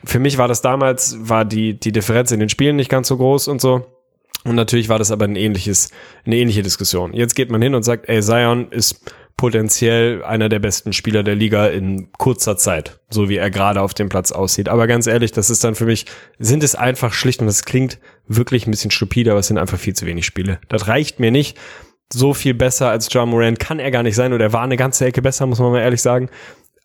Für 0.05 0.19
mich 0.19 0.39
war 0.39 0.49
das 0.49 0.63
damals, 0.63 1.17
war 1.21 1.45
die, 1.45 1.79
die 1.79 1.93
Differenz 1.93 2.31
in 2.31 2.41
den 2.41 2.49
Spielen 2.49 2.77
nicht 2.77 2.91
ganz 2.91 3.09
so 3.09 3.17
groß 3.17 3.49
und 3.49 3.61
so. 3.61 3.87
Und 4.45 4.57
natürlich 4.57 4.89
war 4.89 4.99
das 4.99 5.11
aber 5.11 5.25
ein 5.25 5.37
ähnliches, 5.37 5.91
eine 6.27 6.37
ähnliche 6.37 6.63
Diskussion. 6.63 7.15
Jetzt 7.15 7.35
geht 7.35 7.51
man 7.51 7.63
hin 7.63 7.75
und 7.75 7.83
sagt, 7.83 8.09
ey, 8.09 8.21
Zion 8.21 8.71
ist 8.71 9.01
potenziell 9.37 10.23
einer 10.23 10.49
der 10.49 10.59
besten 10.59 10.93
Spieler 10.93 11.23
der 11.23 11.35
Liga 11.35 11.67
in 11.67 12.13
kurzer 12.13 12.57
Zeit, 12.57 13.01
so 13.11 13.29
wie 13.29 13.37
er 13.37 13.51
gerade 13.51 13.81
auf 13.81 13.95
dem 13.95 14.09
Platz 14.09 14.33
aussieht. 14.33 14.69
Aber 14.69 14.87
ganz 14.87 15.07
ehrlich, 15.07 15.33
das 15.33 15.51
ist 15.51 15.65
dann 15.65 15.75
für 15.75 15.87
mich, 15.87 16.07
sind 16.39 16.63
es 16.63 16.75
einfach 16.75 17.13
schlicht 17.13 17.41
und 17.41 17.47
das 17.47 17.65
klingt 17.65 17.99
wirklich 18.29 18.67
ein 18.67 18.71
bisschen 18.71 18.91
stupide, 18.91 19.33
aber 19.33 19.41
es 19.41 19.49
sind 19.49 19.59
einfach 19.59 19.79
viel 19.79 19.95
zu 19.95 20.07
wenig 20.07 20.25
Spiele. 20.25 20.61
Das 20.69 20.87
reicht 20.89 21.21
mir 21.21 21.31
nicht. 21.31 21.59
So 22.13 22.33
viel 22.35 22.55
besser 22.55 22.91
als 22.91 23.09
John 23.11 23.31
Moran 23.31 23.57
kann 23.59 23.81
er 23.81 23.91
gar 23.91 24.03
nicht 24.03 24.15
sein 24.15 24.33
oder 24.33 24.45
er 24.45 24.53
war 24.53 24.63
eine 24.63 24.77
ganze 24.77 25.07
Ecke 25.07 25.23
besser, 25.23 25.47
muss 25.47 25.59
man 25.59 25.73
mal 25.73 25.81
ehrlich 25.81 26.03
sagen. 26.03 26.29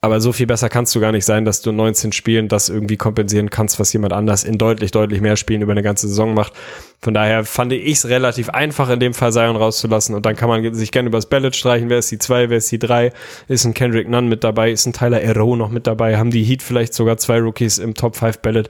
Aber 0.01 0.21
so 0.21 0.31
viel 0.31 0.47
besser 0.47 0.69
kannst 0.69 0.95
du 0.95 1.01
gar 1.01 1.11
nicht 1.11 1.25
sein, 1.25 1.43
dass 1.43 1.61
du 1.61 1.73
19 1.73 2.13
Spielen 2.13 2.47
das 2.47 2.69
irgendwie 2.69 2.95
kompensieren 2.95 3.49
kannst, 3.49 3.81
was 3.81 3.91
jemand 3.91 4.13
anders 4.13 4.45
in 4.45 4.57
deutlich, 4.57 4.91
deutlich 4.91 5.19
mehr 5.19 5.35
Spielen 5.35 5.61
über 5.61 5.73
eine 5.73 5.83
ganze 5.83 6.07
Saison 6.07 6.33
macht. 6.33 6.53
Von 7.01 7.13
daher 7.13 7.43
fand 7.43 7.73
ich 7.73 7.85
es 7.85 8.07
relativ 8.07 8.47
einfach, 8.49 8.89
in 8.89 9.01
dem 9.01 9.13
Fall 9.13 9.33
Zion 9.33 9.57
rauszulassen. 9.57 10.15
Und 10.15 10.25
dann 10.25 10.37
kann 10.37 10.47
man 10.47 10.73
sich 10.73 10.93
gerne 10.93 11.09
übers 11.09 11.25
Ballot 11.25 11.53
streichen. 11.53 11.89
Wer 11.89 11.99
ist 11.99 12.11
die 12.11 12.17
zwei, 12.17 12.49
wer 12.49 12.59
ist 12.59 12.71
die 12.71 12.79
drei? 12.79 13.11
Ist 13.49 13.65
ein 13.65 13.73
Kendrick 13.73 14.07
Nunn 14.07 14.29
mit 14.29 14.45
dabei? 14.45 14.71
Ist 14.71 14.85
ein 14.85 14.93
Tyler 14.93 15.21
Ero 15.21 15.57
noch 15.57 15.69
mit 15.69 15.85
dabei? 15.85 16.17
Haben 16.17 16.31
die 16.31 16.43
Heat 16.43 16.63
vielleicht 16.63 16.93
sogar 16.93 17.17
zwei 17.17 17.39
Rookies 17.39 17.77
im 17.77 17.93
Top 17.93 18.15
5 18.15 18.37
Ballot? 18.37 18.69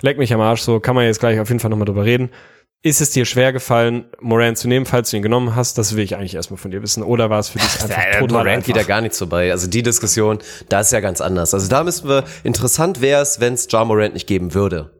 Leck 0.00 0.16
mich 0.16 0.32
am 0.32 0.40
Arsch, 0.40 0.60
so 0.60 0.78
kann 0.78 0.94
man 0.94 1.06
jetzt 1.06 1.18
gleich 1.18 1.40
auf 1.40 1.48
jeden 1.48 1.58
Fall 1.58 1.70
nochmal 1.70 1.86
drüber 1.86 2.04
reden. 2.04 2.30
Ist 2.80 3.00
es 3.00 3.10
dir 3.10 3.24
schwer 3.24 3.52
gefallen, 3.52 4.04
Moran 4.20 4.54
zu 4.54 4.68
nehmen, 4.68 4.86
falls 4.86 5.10
du 5.10 5.16
ihn 5.16 5.22
genommen 5.22 5.56
hast? 5.56 5.78
Das 5.78 5.96
will 5.96 6.04
ich 6.04 6.14
eigentlich 6.14 6.36
erstmal 6.36 6.58
von 6.58 6.70
dir 6.70 6.80
wissen. 6.80 7.02
Oder 7.02 7.28
war 7.28 7.40
es 7.40 7.48
für 7.48 7.58
dich 7.58 7.82
einfach 7.82 7.88
ja, 7.88 8.20
total 8.20 8.44
Moran 8.44 8.62
geht 8.62 8.76
ja 8.76 8.84
gar 8.84 9.00
nichts 9.00 9.18
vorbei. 9.18 9.50
Also 9.50 9.66
die 9.66 9.82
Diskussion, 9.82 10.38
da 10.68 10.80
ist 10.80 10.92
ja 10.92 11.00
ganz 11.00 11.20
anders. 11.20 11.54
Also 11.54 11.68
da 11.68 11.82
müssen 11.82 12.08
wir, 12.08 12.22
interessant 12.44 13.00
wäre 13.00 13.20
es, 13.20 13.40
wenn 13.40 13.54
es 13.54 13.66
Ja 13.68 13.84
Morant 13.84 14.14
nicht 14.14 14.28
geben 14.28 14.54
würde. 14.54 14.92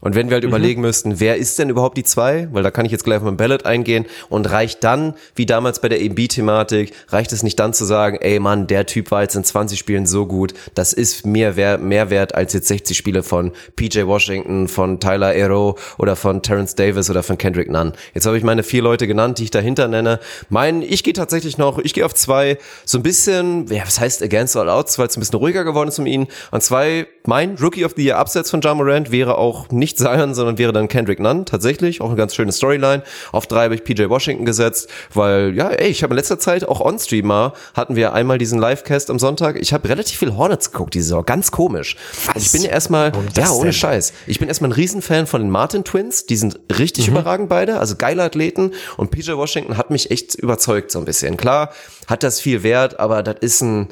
Und 0.00 0.14
wenn 0.14 0.28
wir 0.28 0.34
halt 0.34 0.44
mhm. 0.44 0.50
überlegen 0.50 0.80
müssten, 0.80 1.18
wer 1.20 1.36
ist 1.36 1.58
denn 1.58 1.70
überhaupt 1.70 1.96
die 1.96 2.04
zwei? 2.04 2.48
Weil 2.52 2.62
da 2.62 2.70
kann 2.70 2.86
ich 2.86 2.92
jetzt 2.92 3.04
gleich 3.04 3.18
auf 3.18 3.24
mein 3.24 3.36
Ballot 3.36 3.66
eingehen 3.66 4.06
und 4.28 4.50
reicht 4.50 4.84
dann, 4.84 5.14
wie 5.34 5.46
damals 5.46 5.80
bei 5.80 5.88
der 5.88 6.00
EB-Thematik, 6.00 6.92
reicht 7.08 7.32
es 7.32 7.42
nicht 7.42 7.58
dann 7.58 7.72
zu 7.72 7.84
sagen, 7.84 8.18
ey 8.20 8.38
Mann, 8.38 8.66
der 8.66 8.86
Typ 8.86 9.10
war 9.10 9.22
jetzt 9.22 9.34
in 9.34 9.44
20 9.44 9.78
Spielen 9.78 10.06
so 10.06 10.26
gut, 10.26 10.54
das 10.74 10.92
ist 10.92 11.26
mehr, 11.26 11.56
wert, 11.56 11.82
mehr 11.82 12.10
wert 12.10 12.34
als 12.34 12.52
jetzt 12.52 12.68
60 12.68 12.96
Spiele 12.96 13.22
von 13.22 13.52
PJ 13.76 14.06
Washington, 14.06 14.68
von 14.68 15.00
Tyler 15.00 15.28
Aero 15.28 15.76
oder 15.98 16.14
von 16.14 16.42
Terrence 16.42 16.74
Davis 16.74 17.10
oder 17.10 17.22
von 17.22 17.36
Kendrick 17.36 17.70
Nunn. 17.70 17.92
Jetzt 18.14 18.26
habe 18.26 18.38
ich 18.38 18.44
meine 18.44 18.62
vier 18.62 18.82
Leute 18.82 19.06
genannt, 19.06 19.38
die 19.38 19.44
ich 19.44 19.50
dahinter 19.50 19.88
nenne. 19.88 20.20
Mein, 20.48 20.82
ich 20.82 21.02
gehe 21.02 21.12
tatsächlich 21.12 21.58
noch, 21.58 21.78
ich 21.78 21.92
gehe 21.92 22.04
auf 22.04 22.14
zwei, 22.14 22.58
so 22.84 22.98
ein 22.98 23.02
bisschen, 23.02 23.66
ja, 23.68 23.82
was 23.84 23.98
heißt 23.98 24.22
against 24.22 24.56
all 24.56 24.68
outs, 24.68 24.98
weil 24.98 25.08
es 25.08 25.16
ein 25.16 25.20
bisschen 25.20 25.38
ruhiger 25.38 25.64
geworden 25.64 25.88
ist 25.88 25.98
um 25.98 26.06
ihn. 26.06 26.28
Und 26.50 26.62
zwei, 26.62 27.06
mein 27.26 27.56
Rookie 27.56 27.84
of 27.84 27.94
the 27.96 28.04
Year 28.04 28.18
Absatz 28.18 28.50
von 28.50 28.60
John 28.60 28.76
Morant 28.76 29.10
wäre 29.10 29.38
auch 29.38 29.70
nicht 29.70 29.87
nicht 29.88 29.98
Zion, 29.98 30.34
sondern 30.34 30.58
wäre 30.58 30.72
dann 30.72 30.88
Kendrick 30.88 31.20
Nunn 31.20 31.46
tatsächlich. 31.46 32.00
Auch 32.00 32.08
eine 32.08 32.16
ganz 32.16 32.34
schöne 32.34 32.52
Storyline. 32.52 33.02
Auf 33.32 33.46
drei 33.46 33.64
habe 33.64 33.74
ich 33.74 33.84
PJ 33.84 34.08
Washington 34.08 34.44
gesetzt, 34.44 34.88
weil, 35.14 35.54
ja, 35.54 35.68
ey, 35.68 35.88
ich 35.88 36.02
habe 36.02 36.12
in 36.12 36.16
letzter 36.16 36.38
Zeit 36.38 36.66
auch 36.68 36.80
on-stream 36.80 37.26
mal, 37.26 37.52
hatten 37.74 37.96
wir 37.96 38.12
einmal 38.12 38.38
diesen 38.38 38.58
Livecast 38.58 39.10
am 39.10 39.18
Sonntag. 39.18 39.56
Ich 39.56 39.72
habe 39.72 39.88
relativ 39.88 40.18
viel 40.18 40.36
Hornets 40.36 40.72
geguckt 40.72 40.94
diese 40.94 41.08
Saison. 41.08 41.24
Ganz 41.24 41.50
komisch. 41.50 41.96
Also 42.34 42.40
ich 42.40 42.52
bin 42.52 42.62
ja 42.62 42.70
erstmal, 42.70 43.12
ja, 43.36 43.50
ohne 43.50 43.64
denn? 43.64 43.72
Scheiß. 43.72 44.12
Ich 44.26 44.38
bin 44.38 44.48
erstmal 44.48 44.70
ein 44.70 44.74
Riesenfan 44.74 45.26
von 45.26 45.40
den 45.40 45.50
Martin 45.50 45.84
Twins. 45.84 46.26
Die 46.26 46.36
sind 46.36 46.58
richtig 46.78 47.06
mhm. 47.06 47.14
überragend 47.14 47.48
beide. 47.48 47.78
Also 47.78 47.96
geile 47.96 48.22
Athleten. 48.22 48.72
Und 48.96 49.10
PJ 49.10 49.32
Washington 49.32 49.76
hat 49.76 49.90
mich 49.90 50.10
echt 50.10 50.34
überzeugt 50.34 50.90
so 50.90 50.98
ein 50.98 51.04
bisschen. 51.04 51.36
Klar, 51.36 51.72
hat 52.06 52.22
das 52.22 52.40
viel 52.40 52.62
Wert, 52.62 53.00
aber 53.00 53.22
das 53.22 53.36
ist 53.40 53.62
ein, 53.62 53.88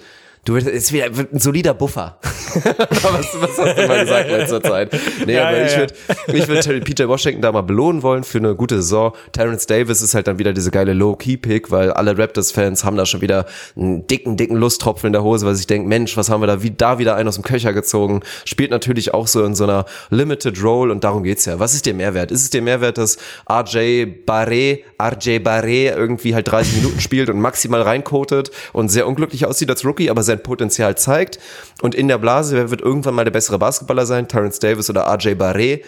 Du 0.46 0.54
wirst, 0.54 0.68
ist 0.68 0.92
wieder 0.92 1.06
ein 1.06 1.40
solider 1.40 1.74
Buffer. 1.74 2.18
was, 2.22 3.40
was 3.40 3.58
hast 3.58 3.78
du 3.78 3.86
mal 3.88 4.04
gesagt 4.04 4.30
in 4.30 4.36
letzter 4.36 4.62
Zeit? 4.62 4.96
Nee, 5.26 5.34
ja, 5.34 5.48
aber 5.48 5.58
ja, 5.58 5.66
ich 5.66 5.76
würde 5.76 5.94
ich 6.28 6.48
würd 6.48 6.84
Peter 6.84 7.08
Washington 7.08 7.42
da 7.42 7.50
mal 7.50 7.62
belohnen 7.62 8.04
wollen 8.04 8.22
für 8.22 8.38
eine 8.38 8.54
gute 8.54 8.76
Saison. 8.76 9.12
Terrence 9.32 9.66
Davis 9.66 10.02
ist 10.02 10.14
halt 10.14 10.28
dann 10.28 10.38
wieder 10.38 10.52
diese 10.52 10.70
geile 10.70 10.92
Low-Key-Pick, 10.92 11.72
weil 11.72 11.90
alle 11.90 12.16
Raptors-Fans 12.16 12.84
haben 12.84 12.96
da 12.96 13.06
schon 13.06 13.22
wieder 13.22 13.46
einen 13.74 14.06
dicken, 14.06 14.36
dicken 14.36 14.56
Lusttropfen 14.56 15.08
in 15.08 15.14
der 15.14 15.24
Hose, 15.24 15.44
weil 15.44 15.56
ich 15.56 15.66
denke, 15.66 15.88
Mensch, 15.88 16.16
was 16.16 16.30
haben 16.30 16.40
wir 16.40 16.46
da, 16.46 16.62
wie, 16.62 16.70
da 16.70 17.00
wieder 17.00 17.16
einen 17.16 17.28
aus 17.28 17.34
dem 17.34 17.44
Köcher 17.44 17.72
gezogen? 17.72 18.20
Spielt 18.44 18.70
natürlich 18.70 19.12
auch 19.12 19.26
so 19.26 19.44
in 19.44 19.56
so 19.56 19.64
einer 19.64 19.84
Limited 20.10 20.62
Role 20.62 20.92
und 20.92 21.02
darum 21.02 21.24
geht's 21.24 21.44
ja. 21.46 21.58
Was 21.58 21.74
ist 21.74 21.86
dir 21.86 21.94
Mehrwert? 21.94 22.30
Ist 22.30 22.42
es 22.42 22.50
dir 22.50 22.62
Mehrwert, 22.62 22.98
dass 22.98 23.18
RJ 23.50 24.22
Barré, 24.24 24.84
RJ 25.02 25.38
Barré 25.38 25.92
irgendwie 25.92 26.36
halt 26.36 26.46
30 26.46 26.76
Minuten 26.76 27.00
spielt 27.00 27.30
und 27.30 27.40
maximal 27.40 27.82
reinkotet 27.82 28.52
und 28.72 28.90
sehr 28.90 29.08
unglücklich 29.08 29.44
aussieht 29.44 29.70
als 29.70 29.84
Rookie, 29.84 30.08
aber 30.08 30.22
sein 30.36 30.42
Potenzial 30.42 30.96
zeigt. 30.96 31.38
Und 31.82 31.94
in 31.94 32.08
der 32.08 32.18
Blase, 32.18 32.56
wer 32.56 32.70
wird 32.70 32.80
irgendwann 32.80 33.14
mal 33.14 33.24
der 33.24 33.30
bessere 33.30 33.58
Basketballer 33.58 34.06
sein? 34.06 34.28
Terence 34.28 34.58
Davis 34.58 34.90
oder 34.90 35.02
RJ 35.02 35.30
Barré? 35.30 35.82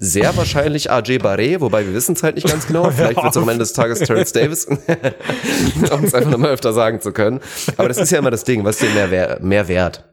Sehr 0.00 0.36
wahrscheinlich 0.36 0.90
RJ 0.90 1.16
Barré, 1.16 1.60
wobei 1.60 1.84
wir 1.84 1.92
wissen 1.92 2.14
es 2.14 2.22
halt 2.22 2.36
nicht 2.36 2.48
ganz 2.48 2.66
genau. 2.66 2.90
Vielleicht 2.90 3.16
wird 3.16 3.30
es 3.30 3.36
am 3.36 3.48
Ende 3.48 3.60
des 3.60 3.72
Tages 3.72 3.98
Terence 4.00 4.32
Davis, 4.32 4.66
um 4.66 6.04
es 6.04 6.14
einfach 6.14 6.30
nochmal 6.30 6.52
öfter 6.52 6.72
sagen 6.72 7.00
zu 7.00 7.12
können. 7.12 7.40
Aber 7.76 7.88
das 7.88 7.98
ist 7.98 8.10
ja 8.10 8.18
immer 8.18 8.30
das 8.30 8.44
Ding, 8.44 8.64
was 8.64 8.78
dir 8.78 8.90
mehr, 8.90 9.38
mehr 9.40 9.68
wert? 9.68 10.04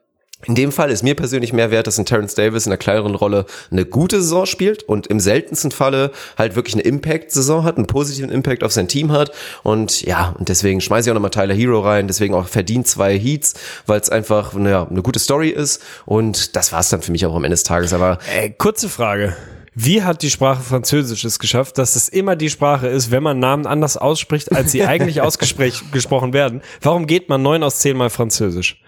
In 0.44 0.54
dem 0.54 0.72
Fall 0.72 0.92
ist 0.92 1.02
mir 1.02 1.16
persönlich 1.16 1.54
mehr 1.54 1.72
wert, 1.72 1.88
dass 1.88 1.98
ein 1.98 2.06
Terence 2.06 2.36
Davis 2.36 2.66
in 2.66 2.72
einer 2.72 2.78
kleineren 2.78 3.16
Rolle 3.16 3.46
eine 3.72 3.86
gute 3.86 4.22
Saison 4.22 4.46
spielt 4.46 4.84
und 4.84 5.08
im 5.08 5.20
seltensten 5.20 5.72
Falle 5.72 6.12
halt 6.38 6.56
wirklich 6.56 6.76
eine 6.76 6.84
Impact-Saison 6.84 7.64
hat, 7.64 7.78
einen 7.78 7.88
positiven 7.88 8.30
Impact 8.30 8.64
auf 8.64 8.72
sein 8.72 8.88
Team 8.88 9.12
hat. 9.12 9.32
Und 9.64 10.02
ja, 10.02 10.36
und 10.38 10.50
deswegen 10.50 10.82
schmeiße 10.82 11.08
ich 11.08 11.12
auch 11.12 11.16
nochmal 11.16 11.32
Tyler 11.32 11.56
Hero 11.56 11.80
rein, 11.80 12.08
deswegen 12.08 12.36
auch 12.36 12.48
verdient 12.48 12.88
zwei 12.88 13.18
Heats, 13.18 13.56
weil 13.88 14.00
es 14.00 14.10
einfach 14.10 14.54
naja, 14.54 14.86
eine 14.88 15.02
gute 15.02 15.20
Story 15.20 15.50
ist. 15.50 15.82
Und 16.06 16.56
das 16.56 16.72
war's 16.72 16.90
dann 16.90 17.02
für 17.02 17.12
mich 17.12 17.26
auch 17.26 17.36
am 17.36 17.44
Ende 17.44 17.54
des 17.54 17.64
Tages. 17.64 17.94
Aber 17.94 18.20
äh, 18.36 18.50
kurze 18.52 18.90
Frage. 18.90 19.36
Wie 19.74 20.04
hat 20.04 20.22
die 20.22 20.30
Sprache 20.30 20.62
Französisch 20.62 21.26
es 21.26 21.40
geschafft, 21.40 21.78
dass 21.78 21.98
es 21.98 22.08
immer 22.08 22.38
die 22.38 22.50
Sprache 22.50 22.88
ist, 22.88 23.12
wenn 23.12 23.24
man 23.24 23.40
Namen 23.40 23.66
anders 23.66 23.98
ausspricht, 23.98 24.54
als 24.54 24.72
sie 24.72 24.84
eigentlich 24.86 25.22
ausgesprochen 25.22 26.34
werden? 26.34 26.62
Warum 26.82 27.08
geht 27.08 27.30
man 27.30 27.42
neun 27.42 27.64
aus 27.64 27.80
zehn 27.80 27.98
Mal 27.98 28.10
Französisch? 28.10 28.80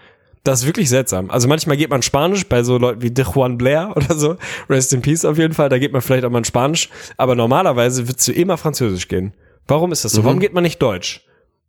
Das 0.44 0.60
ist 0.60 0.66
wirklich 0.66 0.88
seltsam. 0.88 1.30
Also 1.30 1.48
manchmal 1.48 1.76
geht 1.76 1.90
man 1.90 2.02
Spanisch 2.02 2.46
bei 2.46 2.62
so 2.62 2.78
Leuten 2.78 3.02
wie 3.02 3.10
De 3.10 3.24
Juan 3.24 3.58
Blair 3.58 3.92
oder 3.96 4.14
so. 4.14 4.36
Rest 4.68 4.92
in 4.92 5.02
Peace 5.02 5.24
auf 5.24 5.38
jeden 5.38 5.54
Fall. 5.54 5.68
Da 5.68 5.78
geht 5.78 5.92
man 5.92 6.02
vielleicht 6.02 6.24
auch 6.24 6.30
mal 6.30 6.38
in 6.38 6.44
Spanisch. 6.44 6.88
Aber 7.16 7.34
normalerweise 7.34 8.08
würdest 8.08 8.26
du 8.28 8.32
immer 8.32 8.56
Französisch 8.56 9.08
gehen. 9.08 9.34
Warum 9.66 9.92
ist 9.92 10.04
das 10.04 10.12
so? 10.12 10.22
Mhm. 10.22 10.26
Warum 10.26 10.40
geht 10.40 10.54
man 10.54 10.62
nicht 10.62 10.80
Deutsch? 10.80 11.24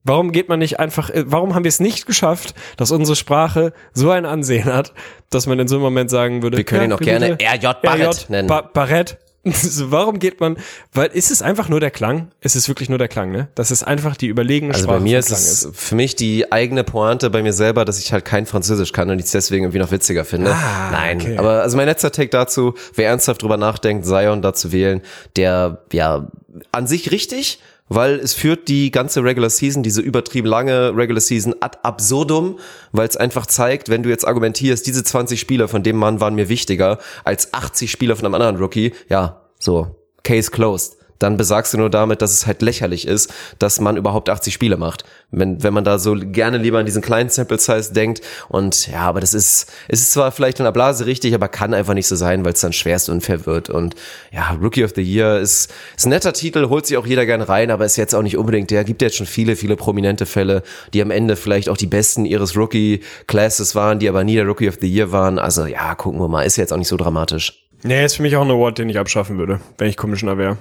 Warum 0.06 0.32
geht 0.32 0.48
man 0.48 0.60
nicht 0.60 0.80
einfach, 0.80 1.10
äh, 1.10 1.26
warum 1.28 1.56
haben 1.56 1.66
wir 1.66 1.70
es 1.70 1.82
nicht 1.82 2.06
geschafft, 2.06 2.56
dass 2.78 2.92
unsere 2.92 3.18
Sprache 3.18 3.74
so 3.94 4.10
ein 4.12 4.26
Ansehen 4.26 4.66
hat, 4.66 4.94
dass 5.30 5.46
man 5.46 5.60
in 5.60 5.68
so 5.68 5.76
einem 5.76 5.84
Moment 5.84 6.10
sagen 6.10 6.42
würde, 6.42 6.58
wir 6.58 6.64
können 6.64 6.82
ja, 6.82 6.88
ihn 6.88 6.94
auch 6.94 7.00
gerne 7.00 7.38
RJ 7.42 7.68
Barrett 7.84 8.30
nennen. 8.30 8.48
Ba 8.48 8.62
Barrett, 8.62 9.18
Warum 9.44 10.20
geht 10.20 10.40
man? 10.42 10.58
Weil 10.92 11.08
ist 11.08 11.32
es 11.32 11.42
einfach 11.42 11.70
nur 11.70 11.80
der 11.80 11.92
Klang? 11.92 12.32
Es 12.42 12.56
ist 12.56 12.68
wirklich 12.68 12.90
nur 12.90 12.98
der 12.98 13.08
Klang, 13.08 13.32
ne? 13.32 13.48
Das 13.56 13.72
ist 13.72 13.84
einfach 13.84 14.18
die 14.18 14.28
überlegene 14.28 14.74
also 14.74 14.84
Sprache. 14.84 14.96
Also 14.96 15.04
bei 15.06 15.10
mir 15.10 15.20
ist 15.20 15.32
es 15.32 15.64
ist. 15.64 15.76
für 15.76 15.96
mich 15.96 16.16
die 16.16 16.52
eigene 16.52 16.84
Pointe 16.84 17.30
bei 17.30 17.42
mir 17.42 17.54
selber, 17.54 17.86
dass 17.86 18.00
ich 18.00 18.12
halt 18.12 18.26
kein 18.26 18.46
Französisch 18.46 18.92
kann 18.92 19.10
und 19.10 19.20
ich 19.20 19.26
es 19.26 19.32
deswegen 19.32 19.64
irgendwie 19.64 19.80
noch 19.80 19.92
witziger 19.92 20.26
finde. 20.26 20.54
Ah, 20.54 20.92
Nein, 20.92 21.22
okay. 21.22 21.38
aber 21.38 21.62
also 21.62 21.78
mein 21.78 21.88
letzter 21.88 22.12
Take 22.12 22.30
dazu, 22.30 22.74
wer 22.96 23.08
ernsthaft 23.08 23.42
drüber 23.42 23.58
nachdenkt, 23.58 24.06
Zion 24.06 24.42
da 24.42 24.54
zu 24.54 24.72
wählen, 24.72 25.02
der 25.36 25.84
ja 25.94 26.28
an 26.72 26.88
sich 26.88 27.12
richtig, 27.12 27.60
weil 27.90 28.20
es 28.20 28.34
führt 28.34 28.68
die 28.68 28.92
ganze 28.92 29.24
Regular 29.24 29.50
Season, 29.50 29.84
diese 29.84 30.02
übertrieben 30.02 30.48
lange 30.48 30.96
Regular 30.96 31.22
Season 31.22 31.56
ad 31.60 31.80
absurdum, 31.84 32.60
weil 32.92 33.08
es 33.08 33.18
einfach 33.18 33.48
zeigt, 33.48 33.90
wenn 33.90 34.04
du 34.04 34.10
jetzt 34.10 34.28
argumentierst, 34.28 34.86
diese 34.88 35.04
20 35.04 35.40
Spieler 35.40 35.68
von 35.68 35.84
dem 35.84 35.98
Mann 35.98 36.22
waren 36.22 36.36
mir 36.36 36.50
wichtiger 36.50 37.00
als 37.24 37.54
80 37.54 37.92
Spieler 37.92 38.16
von 38.16 38.26
einem 38.26 38.36
anderen 38.36 38.58
Rookie, 38.58 38.94
ja, 39.10 39.42
so, 39.60 39.96
Case 40.24 40.52
closed 40.52 40.99
dann 41.20 41.38
besagst 41.38 41.74
du 41.74 41.78
nur 41.78 41.90
damit, 41.90 42.22
dass 42.22 42.32
es 42.32 42.48
halt 42.48 42.62
lächerlich 42.62 43.06
ist, 43.06 43.32
dass 43.60 43.80
man 43.80 43.98
überhaupt 43.98 44.30
80 44.30 44.54
Spiele 44.54 44.78
macht. 44.78 45.04
Wenn, 45.32 45.62
wenn 45.62 45.74
man 45.74 45.84
da 45.84 46.00
so 46.00 46.16
gerne 46.16 46.58
lieber 46.58 46.80
an 46.80 46.86
diesen 46.86 47.02
kleinen 47.02 47.30
Sample 47.30 47.60
Size 47.60 47.94
denkt 47.94 48.22
und 48.48 48.88
ja, 48.88 49.02
aber 49.02 49.20
das 49.20 49.34
ist, 49.34 49.72
es 49.88 50.00
ist 50.00 50.14
zwar 50.14 50.32
vielleicht 50.32 50.60
in 50.60 50.64
der 50.66 50.72
Blase 50.72 51.06
richtig, 51.06 51.36
aber 51.36 51.50
kann 51.50 51.74
einfach 51.74 51.94
nicht 51.94 52.08
so 52.08 52.16
sein, 52.16 52.46
weil 52.46 52.54
es 52.54 52.62
dann 52.62 52.74
schwerst 52.74 53.10
unfair 53.10 53.46
wird. 53.46 53.70
Und 53.70 53.96
ja, 54.32 54.58
Rookie 54.62 54.84
of 54.84 54.94
the 54.96 55.02
Year 55.02 55.40
ist, 55.40 55.72
ist 55.96 56.06
ein 56.06 56.10
netter 56.10 56.34
Titel, 56.34 56.70
holt 56.70 56.88
sich 56.88 56.98
auch 56.98 57.06
jeder 57.06 57.26
gern 57.26 57.42
rein, 57.42 57.70
aber 57.70 57.86
ist 57.86 57.98
jetzt 57.98 58.16
auch 58.16 58.24
nicht 58.24 58.38
unbedingt 58.38 58.72
der, 58.72 58.84
gibt 58.84 59.02
jetzt 59.02 59.18
schon 59.18 59.28
viele, 59.28 59.56
viele 59.56 59.76
prominente 59.76 60.26
Fälle, 60.26 60.64
die 60.94 61.02
am 61.02 61.12
Ende 61.12 61.36
vielleicht 61.36 61.70
auch 61.70 61.78
die 61.78 61.86
besten 61.86 62.26
ihres 62.26 62.56
Rookie 62.56 63.02
Classes 63.28 63.76
waren, 63.76 64.00
die 64.00 64.10
aber 64.10 64.24
nie 64.24 64.36
der 64.36 64.46
Rookie 64.46 64.70
of 64.70 64.78
the 64.80 64.88
Year 64.88 65.12
waren, 65.12 65.38
also 65.38 65.66
ja, 65.66 65.94
gucken 65.96 66.20
wir 66.20 66.28
mal, 66.28 66.44
ist 66.44 66.56
jetzt 66.56 66.72
auch 66.72 66.78
nicht 66.78 66.88
so 66.88 66.98
dramatisch. 66.98 67.66
Nee, 67.84 68.04
ist 68.04 68.16
für 68.16 68.24
mich 68.24 68.36
auch 68.36 68.42
ein 68.42 68.52
Award, 68.52 68.78
den 68.80 68.90
ich 68.90 68.98
abschaffen 68.98 69.38
würde, 69.38 69.60
wenn 69.78 69.90
ich 69.90 69.96
Commissioner 69.96 70.38
wäre 70.38 70.58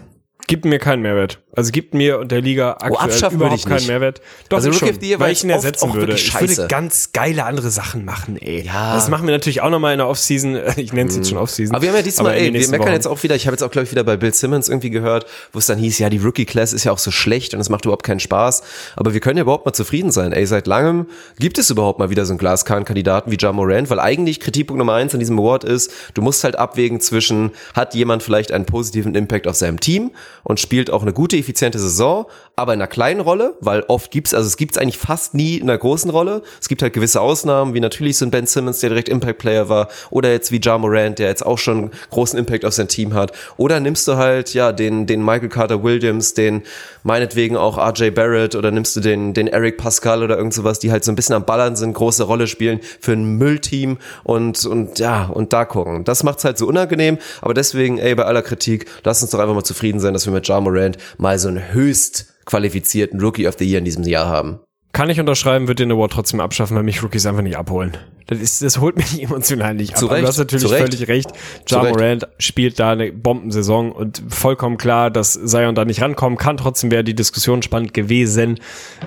gibt 0.49 0.65
mir 0.65 0.79
keinen 0.79 1.03
Mehrwert. 1.03 1.39
Also 1.55 1.73
gibt 1.73 1.93
mir 1.93 2.19
und 2.19 2.33
der 2.33 2.41
Liga 2.41 2.73
aktuell 2.73 2.93
oh, 2.93 2.97
abschaffen 2.97 3.37
überhaupt 3.37 3.67
keinen 3.67 3.87
Mehrwert. 3.87 4.21
Doch 4.49 4.59
also 4.59 4.73
schon, 4.73 4.89
Year 5.01 5.21
weil 5.21 5.33
ich 5.33 5.45
ihn 5.45 5.51
ersetzen 5.51 5.93
würde. 5.93 6.15
Ich 6.15 6.41
würde 6.41 6.67
ganz 6.69 7.13
geile 7.13 7.45
andere 7.45 7.71
Sachen 7.71 8.05
machen, 8.05 8.37
ey. 8.41 8.63
Ja. 8.63 8.95
Das 8.95 9.09
machen 9.09 9.27
wir 9.27 9.33
natürlich 9.33 9.61
auch 9.61 9.71
nochmal 9.71 9.93
in 9.93 9.99
der 9.99 10.09
Offseason. 10.09 10.59
Ich 10.77 10.93
nenne 10.93 11.11
es 11.11 11.17
jetzt 11.17 11.27
mhm. 11.27 11.31
schon 11.31 11.39
Offseason. 11.39 11.75
Aber 11.75 11.83
wir 11.83 11.91
haben 11.91 11.97
ja 11.97 12.03
diesmal, 12.03 12.35
ey, 12.35 12.53
wir 12.53 12.69
meckern 12.69 12.87
Wochen. 12.87 12.93
jetzt 12.93 13.07
auch 13.07 13.23
wieder, 13.23 13.35
ich 13.35 13.47
habe 13.47 13.55
jetzt 13.55 13.63
auch, 13.63 13.71
glaube 13.71 13.85
ich, 13.85 13.91
wieder 13.91 14.05
bei 14.05 14.17
Bill 14.17 14.33
Simmons 14.33 14.69
irgendwie 14.69 14.91
gehört, 14.91 15.27
wo 15.53 15.59
es 15.59 15.67
dann 15.67 15.79
hieß, 15.79 15.99
ja, 15.99 16.09
die 16.09 16.19
Rookie-Class 16.19 16.73
ist 16.73 16.85
ja 16.85 16.93
auch 16.93 16.99
so 16.99 17.11
schlecht 17.11 17.55
und 17.55 17.61
es 17.61 17.69
macht 17.69 17.85
überhaupt 17.85 18.05
keinen 18.05 18.21
Spaß. 18.21 18.63
Aber 18.97 19.13
wir 19.13 19.21
können 19.21 19.37
ja 19.37 19.43
überhaupt 19.43 19.67
mal 19.67 19.73
zufrieden 19.73 20.13
sein. 20.13 20.33
Ey, 20.33 20.47
seit 20.47 20.67
langem 20.67 21.07
gibt 21.39 21.59
es 21.59 21.69
überhaupt 21.71 21.99
mal 21.99 22.09
wieder 22.11 22.25
so 22.25 22.33
einen 22.33 22.39
Glaskahn-Kandidaten 22.39 23.31
wie 23.31 23.37
Ja 23.39 23.53
Morant, 23.53 23.91
weil 23.91 23.99
eigentlich 23.99 24.41
Kritikpunkt 24.41 24.79
Nummer 24.79 24.95
eins 24.95 25.13
an 25.13 25.21
diesem 25.21 25.39
Award 25.39 25.65
ist, 25.65 25.93
du 26.15 26.23
musst 26.23 26.45
halt 26.45 26.57
abwägen 26.57 27.01
zwischen, 27.01 27.51
hat 27.75 27.95
jemand 27.95 28.23
vielleicht 28.23 28.53
einen 28.53 28.65
positiven 28.65 29.15
Impact 29.15 29.47
auf 29.49 29.57
seinem 29.57 29.81
Team 29.81 30.13
und 30.45 30.61
spielt 30.61 30.91
auch 30.91 31.03
eine 31.03 31.13
gute, 31.13 31.37
effiziente 31.37 31.79
Saison, 31.79 32.27
aber 32.59 32.75
in 32.75 32.81
einer 32.81 32.89
kleinen 32.89 33.21
Rolle, 33.21 33.55
weil 33.61 33.85
oft 33.87 34.11
gibt's, 34.11 34.35
also 34.35 34.47
es 34.47 34.57
gibt's 34.57 34.77
eigentlich 34.79 34.99
fast 34.99 35.33
nie 35.33 35.57
in 35.59 35.71
einer 35.71 35.79
großen 35.79 36.11
Rolle. 36.11 36.43
Es 36.61 36.69
gibt 36.69 36.83
halt 36.83 36.93
gewisse 36.93 37.21
Ausnahmen, 37.21 37.73
wie 37.73 37.81
natürlich 37.81 38.19
so 38.19 38.27
ein 38.27 38.33
Ben 38.33 38.47
Simmons, 38.47 38.81
der 38.81 38.91
direkt 38.91 39.09
Impact 39.09 39.39
Player 39.39 39.69
war, 39.69 39.89
oder 40.11 40.33
jetzt 40.33 40.51
wie 40.51 40.61
Ja 40.61 40.77
Morant, 40.77 41.21
der 41.21 41.29
jetzt 41.29 41.47
auch 41.47 41.59
schon 41.59 41.93
großen 42.11 42.37
Impact 42.37 42.65
auf 42.65 42.75
sein 42.75 42.89
Team 42.89 43.15
hat. 43.15 43.33
Oder 43.57 43.79
nimmst 43.79 44.09
du 44.09 44.17
halt, 44.17 44.55
ja, 44.55 44.73
den, 44.73 45.07
den 45.07 45.25
Michael 45.25 45.49
Carter 45.49 45.85
Williams, 45.85 46.35
den 46.35 46.63
meinetwegen 47.05 47.57
auch 47.57 47.79
RJ 47.79 48.11
Barrett, 48.11 48.57
oder 48.57 48.73
nimmst 48.73 48.97
du 48.97 49.01
den, 49.01 49.35
den 49.35 49.47
Eric 49.47 49.79
Pascal 49.79 50.25
oder 50.25 50.37
irgend 50.37 50.53
sowas, 50.53 50.81
die 50.81 50.91
halt 50.91 51.05
so 51.05 51.13
ein 51.13 51.17
bisschen 51.17 51.37
am 51.37 51.45
Ballern 51.45 51.77
sind, 51.77 51.93
große 51.93 52.25
Rolle 52.25 52.49
spielen 52.49 52.81
für 53.01 53.13
ein 53.13 53.39
Müllteam 53.39 53.99
und, 54.25 54.67
und 54.67 54.99
ja, 54.99 55.27
und 55.27 55.53
da 55.53 55.65
gucken. 55.65 56.03
Das 56.03 56.25
macht's 56.25 56.45
halt 56.45 56.59
so 56.59 56.67
unangenehm, 56.67 57.19
aber 57.41 57.55
deswegen, 57.55 57.99
ey, 57.99 58.17
bei 58.17 58.25
aller 58.25 58.43
Kritik, 58.43 58.87
lass 59.05 59.23
uns 59.23 59.31
doch 59.31 59.39
einfach 59.39 59.55
mal 59.55 59.63
zufrieden 59.63 60.01
sein, 60.01 60.13
dass 60.13 60.27
wir 60.27 60.33
mit 60.33 60.49
Ja 60.49 60.61
Morant 60.61 60.99
mal 61.19 61.39
so 61.39 61.47
einen 61.47 61.73
höchst 61.73 62.27
qualifizierten 62.49 63.21
Rookie 63.21 63.47
of 63.47 63.57
the 63.59 63.65
Year 63.65 63.79
in 63.79 63.85
diesem 63.85 64.05
Jahr 64.05 64.27
haben. 64.27 64.61
Kann 64.93 65.11
ich 65.11 65.21
unterschreiben, 65.21 65.69
wird 65.69 65.79
den 65.79 65.93
Award 65.93 66.13
trotzdem 66.13 66.41
abschaffen, 66.41 66.77
weil 66.77 66.83
mich 66.83 67.03
Rookies 67.03 67.27
einfach 67.27 67.43
nicht 67.43 67.57
abholen. 67.57 67.97
Das, 68.29 68.39
ist, 68.41 68.63
das 68.63 68.79
holt 68.79 68.97
mich 68.97 69.23
emotional 69.23 69.75
nicht 69.75 69.97
ab. 69.97 70.11
Recht, 70.11 70.23
du 70.23 70.29
hast 70.29 70.39
natürlich 70.39 70.71
völlig 70.71 71.09
recht. 71.09 71.31
Ja 71.69 71.83
Morant 71.83 72.29
spielt 72.39 72.79
da 72.79 72.93
eine 72.93 73.11
Bombensaison 73.11 73.91
und 73.91 74.23
vollkommen 74.29 74.77
klar, 74.77 75.11
dass 75.11 75.33
Zion 75.33 75.75
da 75.75 75.87
nicht 75.87 76.03
rankommen 76.03 76.39
kann. 76.39 76.59
Trotzdem 76.59 76.91
wäre 76.91 77.03
die 77.05 77.15
Diskussion 77.15 77.63
spannend 77.63 77.95
gewesen, 77.95 78.61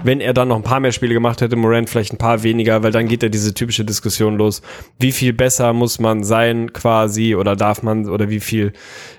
wenn 0.04 0.22
er 0.22 0.34
dann 0.34 0.48
noch 0.48 0.56
ein 0.56 0.64
paar 0.64 0.80
mehr 0.80 0.92
Spiele 0.92 1.14
gemacht 1.14 1.42
hätte, 1.42 1.56
Morant 1.56 1.90
vielleicht 1.90 2.14
ein 2.14 2.18
paar 2.18 2.42
weniger, 2.42 2.82
weil 2.82 2.92
dann 2.92 3.08
geht 3.08 3.22
ja 3.22 3.30
diese 3.30 3.54
typische 3.54 3.86
Diskussion 3.86 4.38
los. 4.38 4.64
Wie 5.00 5.12
viel 5.12 5.34
besser 5.34 5.72
muss 5.74 6.00
man 6.00 6.24
sein 6.24 6.74
quasi 6.74 7.36
oder 7.36 7.56
darf 7.56 7.84
man 7.84 8.10
oder 8.10 8.30
wie 8.30 8.40
viel 8.40 8.74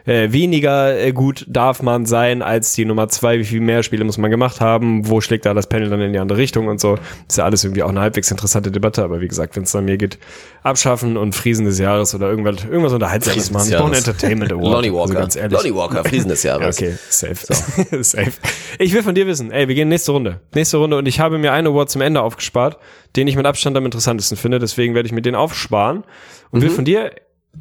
äh, 0.04 0.32
weniger 0.32 0.98
äh, 0.98 1.12
gut 1.12 1.46
darf 1.48 1.80
man 1.80 2.06
sein 2.06 2.42
als 2.42 2.72
die 2.72 2.84
Nummer 2.84 3.08
zwei? 3.08 3.38
Wie 3.38 3.44
viel 3.44 3.60
mehr 3.60 3.84
Spiele 3.84 4.02
muss 4.04 4.18
man 4.18 4.32
gemacht 4.32 4.60
haben? 4.60 5.08
Wo 5.08 5.20
schlägt 5.20 5.46
da 5.46 5.54
das 5.54 5.68
Panel 5.68 5.90
dann 5.90 6.00
in 6.00 6.12
die 6.12 6.18
andere 6.18 6.38
Richtung 6.38 6.66
und 6.66 6.80
so? 6.80 6.98
ist 7.28 7.38
ja 7.38 7.44
alles 7.44 7.62
irgendwie 7.62 7.82
auch 7.82 7.90
eine 7.90 8.00
halbwegs 8.00 8.30
interessante 8.30 8.70
Debatte, 8.70 9.04
aber 9.04 9.20
wie 9.20 9.28
gesagt, 9.28 9.54
wenn 9.56 9.62
es 9.62 9.72
dann 9.72 9.84
mir 9.84 9.91
geht, 9.96 10.18
abschaffen 10.62 11.16
und 11.16 11.34
Friesen 11.34 11.64
des 11.64 11.78
Jahres 11.78 12.14
oder 12.14 12.28
irgendwas, 12.28 12.64
irgendwas 12.64 12.92
Unterhaltsames 12.92 13.50
machen. 13.50 13.70
Ich 13.70 13.76
brauche 13.76 13.96
Entertainment 13.96 14.52
Award. 14.52 14.72
Lonnie 14.72 14.92
Walker. 14.92 15.02
Also 15.02 15.14
ganz 15.14 15.36
ehrlich. 15.36 15.58
Lonnie 15.58 15.74
Walker, 15.74 16.04
Friesen 16.04 16.28
des 16.28 16.42
Jahres. 16.42 16.76
okay, 16.78 16.96
safe. 17.08 17.36
So. 17.36 17.54
safe. 18.02 18.32
Ich 18.78 18.92
will 18.92 19.02
von 19.02 19.14
dir 19.14 19.26
wissen, 19.26 19.50
ey, 19.50 19.68
wir 19.68 19.74
gehen 19.74 19.88
nächste 19.88 20.12
Runde. 20.12 20.40
Nächste 20.54 20.76
Runde 20.76 20.96
und 20.96 21.06
ich 21.06 21.20
habe 21.20 21.38
mir 21.38 21.52
einen 21.52 21.66
Award 21.68 21.90
zum 21.90 22.00
Ende 22.00 22.22
aufgespart, 22.22 22.78
den 23.16 23.28
ich 23.28 23.36
mit 23.36 23.46
Abstand 23.46 23.76
am 23.76 23.84
interessantesten 23.84 24.36
finde, 24.36 24.58
deswegen 24.58 24.94
werde 24.94 25.06
ich 25.06 25.12
mir 25.12 25.22
den 25.22 25.34
aufsparen 25.34 26.04
und 26.50 26.60
mhm. 26.60 26.64
will 26.64 26.70
von 26.70 26.84
dir 26.84 27.12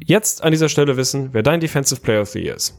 jetzt 0.04 0.42
an 0.42 0.52
dieser 0.52 0.68
Stelle 0.68 0.96
wissen, 0.96 1.30
wer 1.32 1.42
dein 1.42 1.60
Defensive 1.60 2.00
Player 2.00 2.22
of 2.22 2.30
the 2.30 2.40
Year 2.40 2.56
ist. 2.56 2.74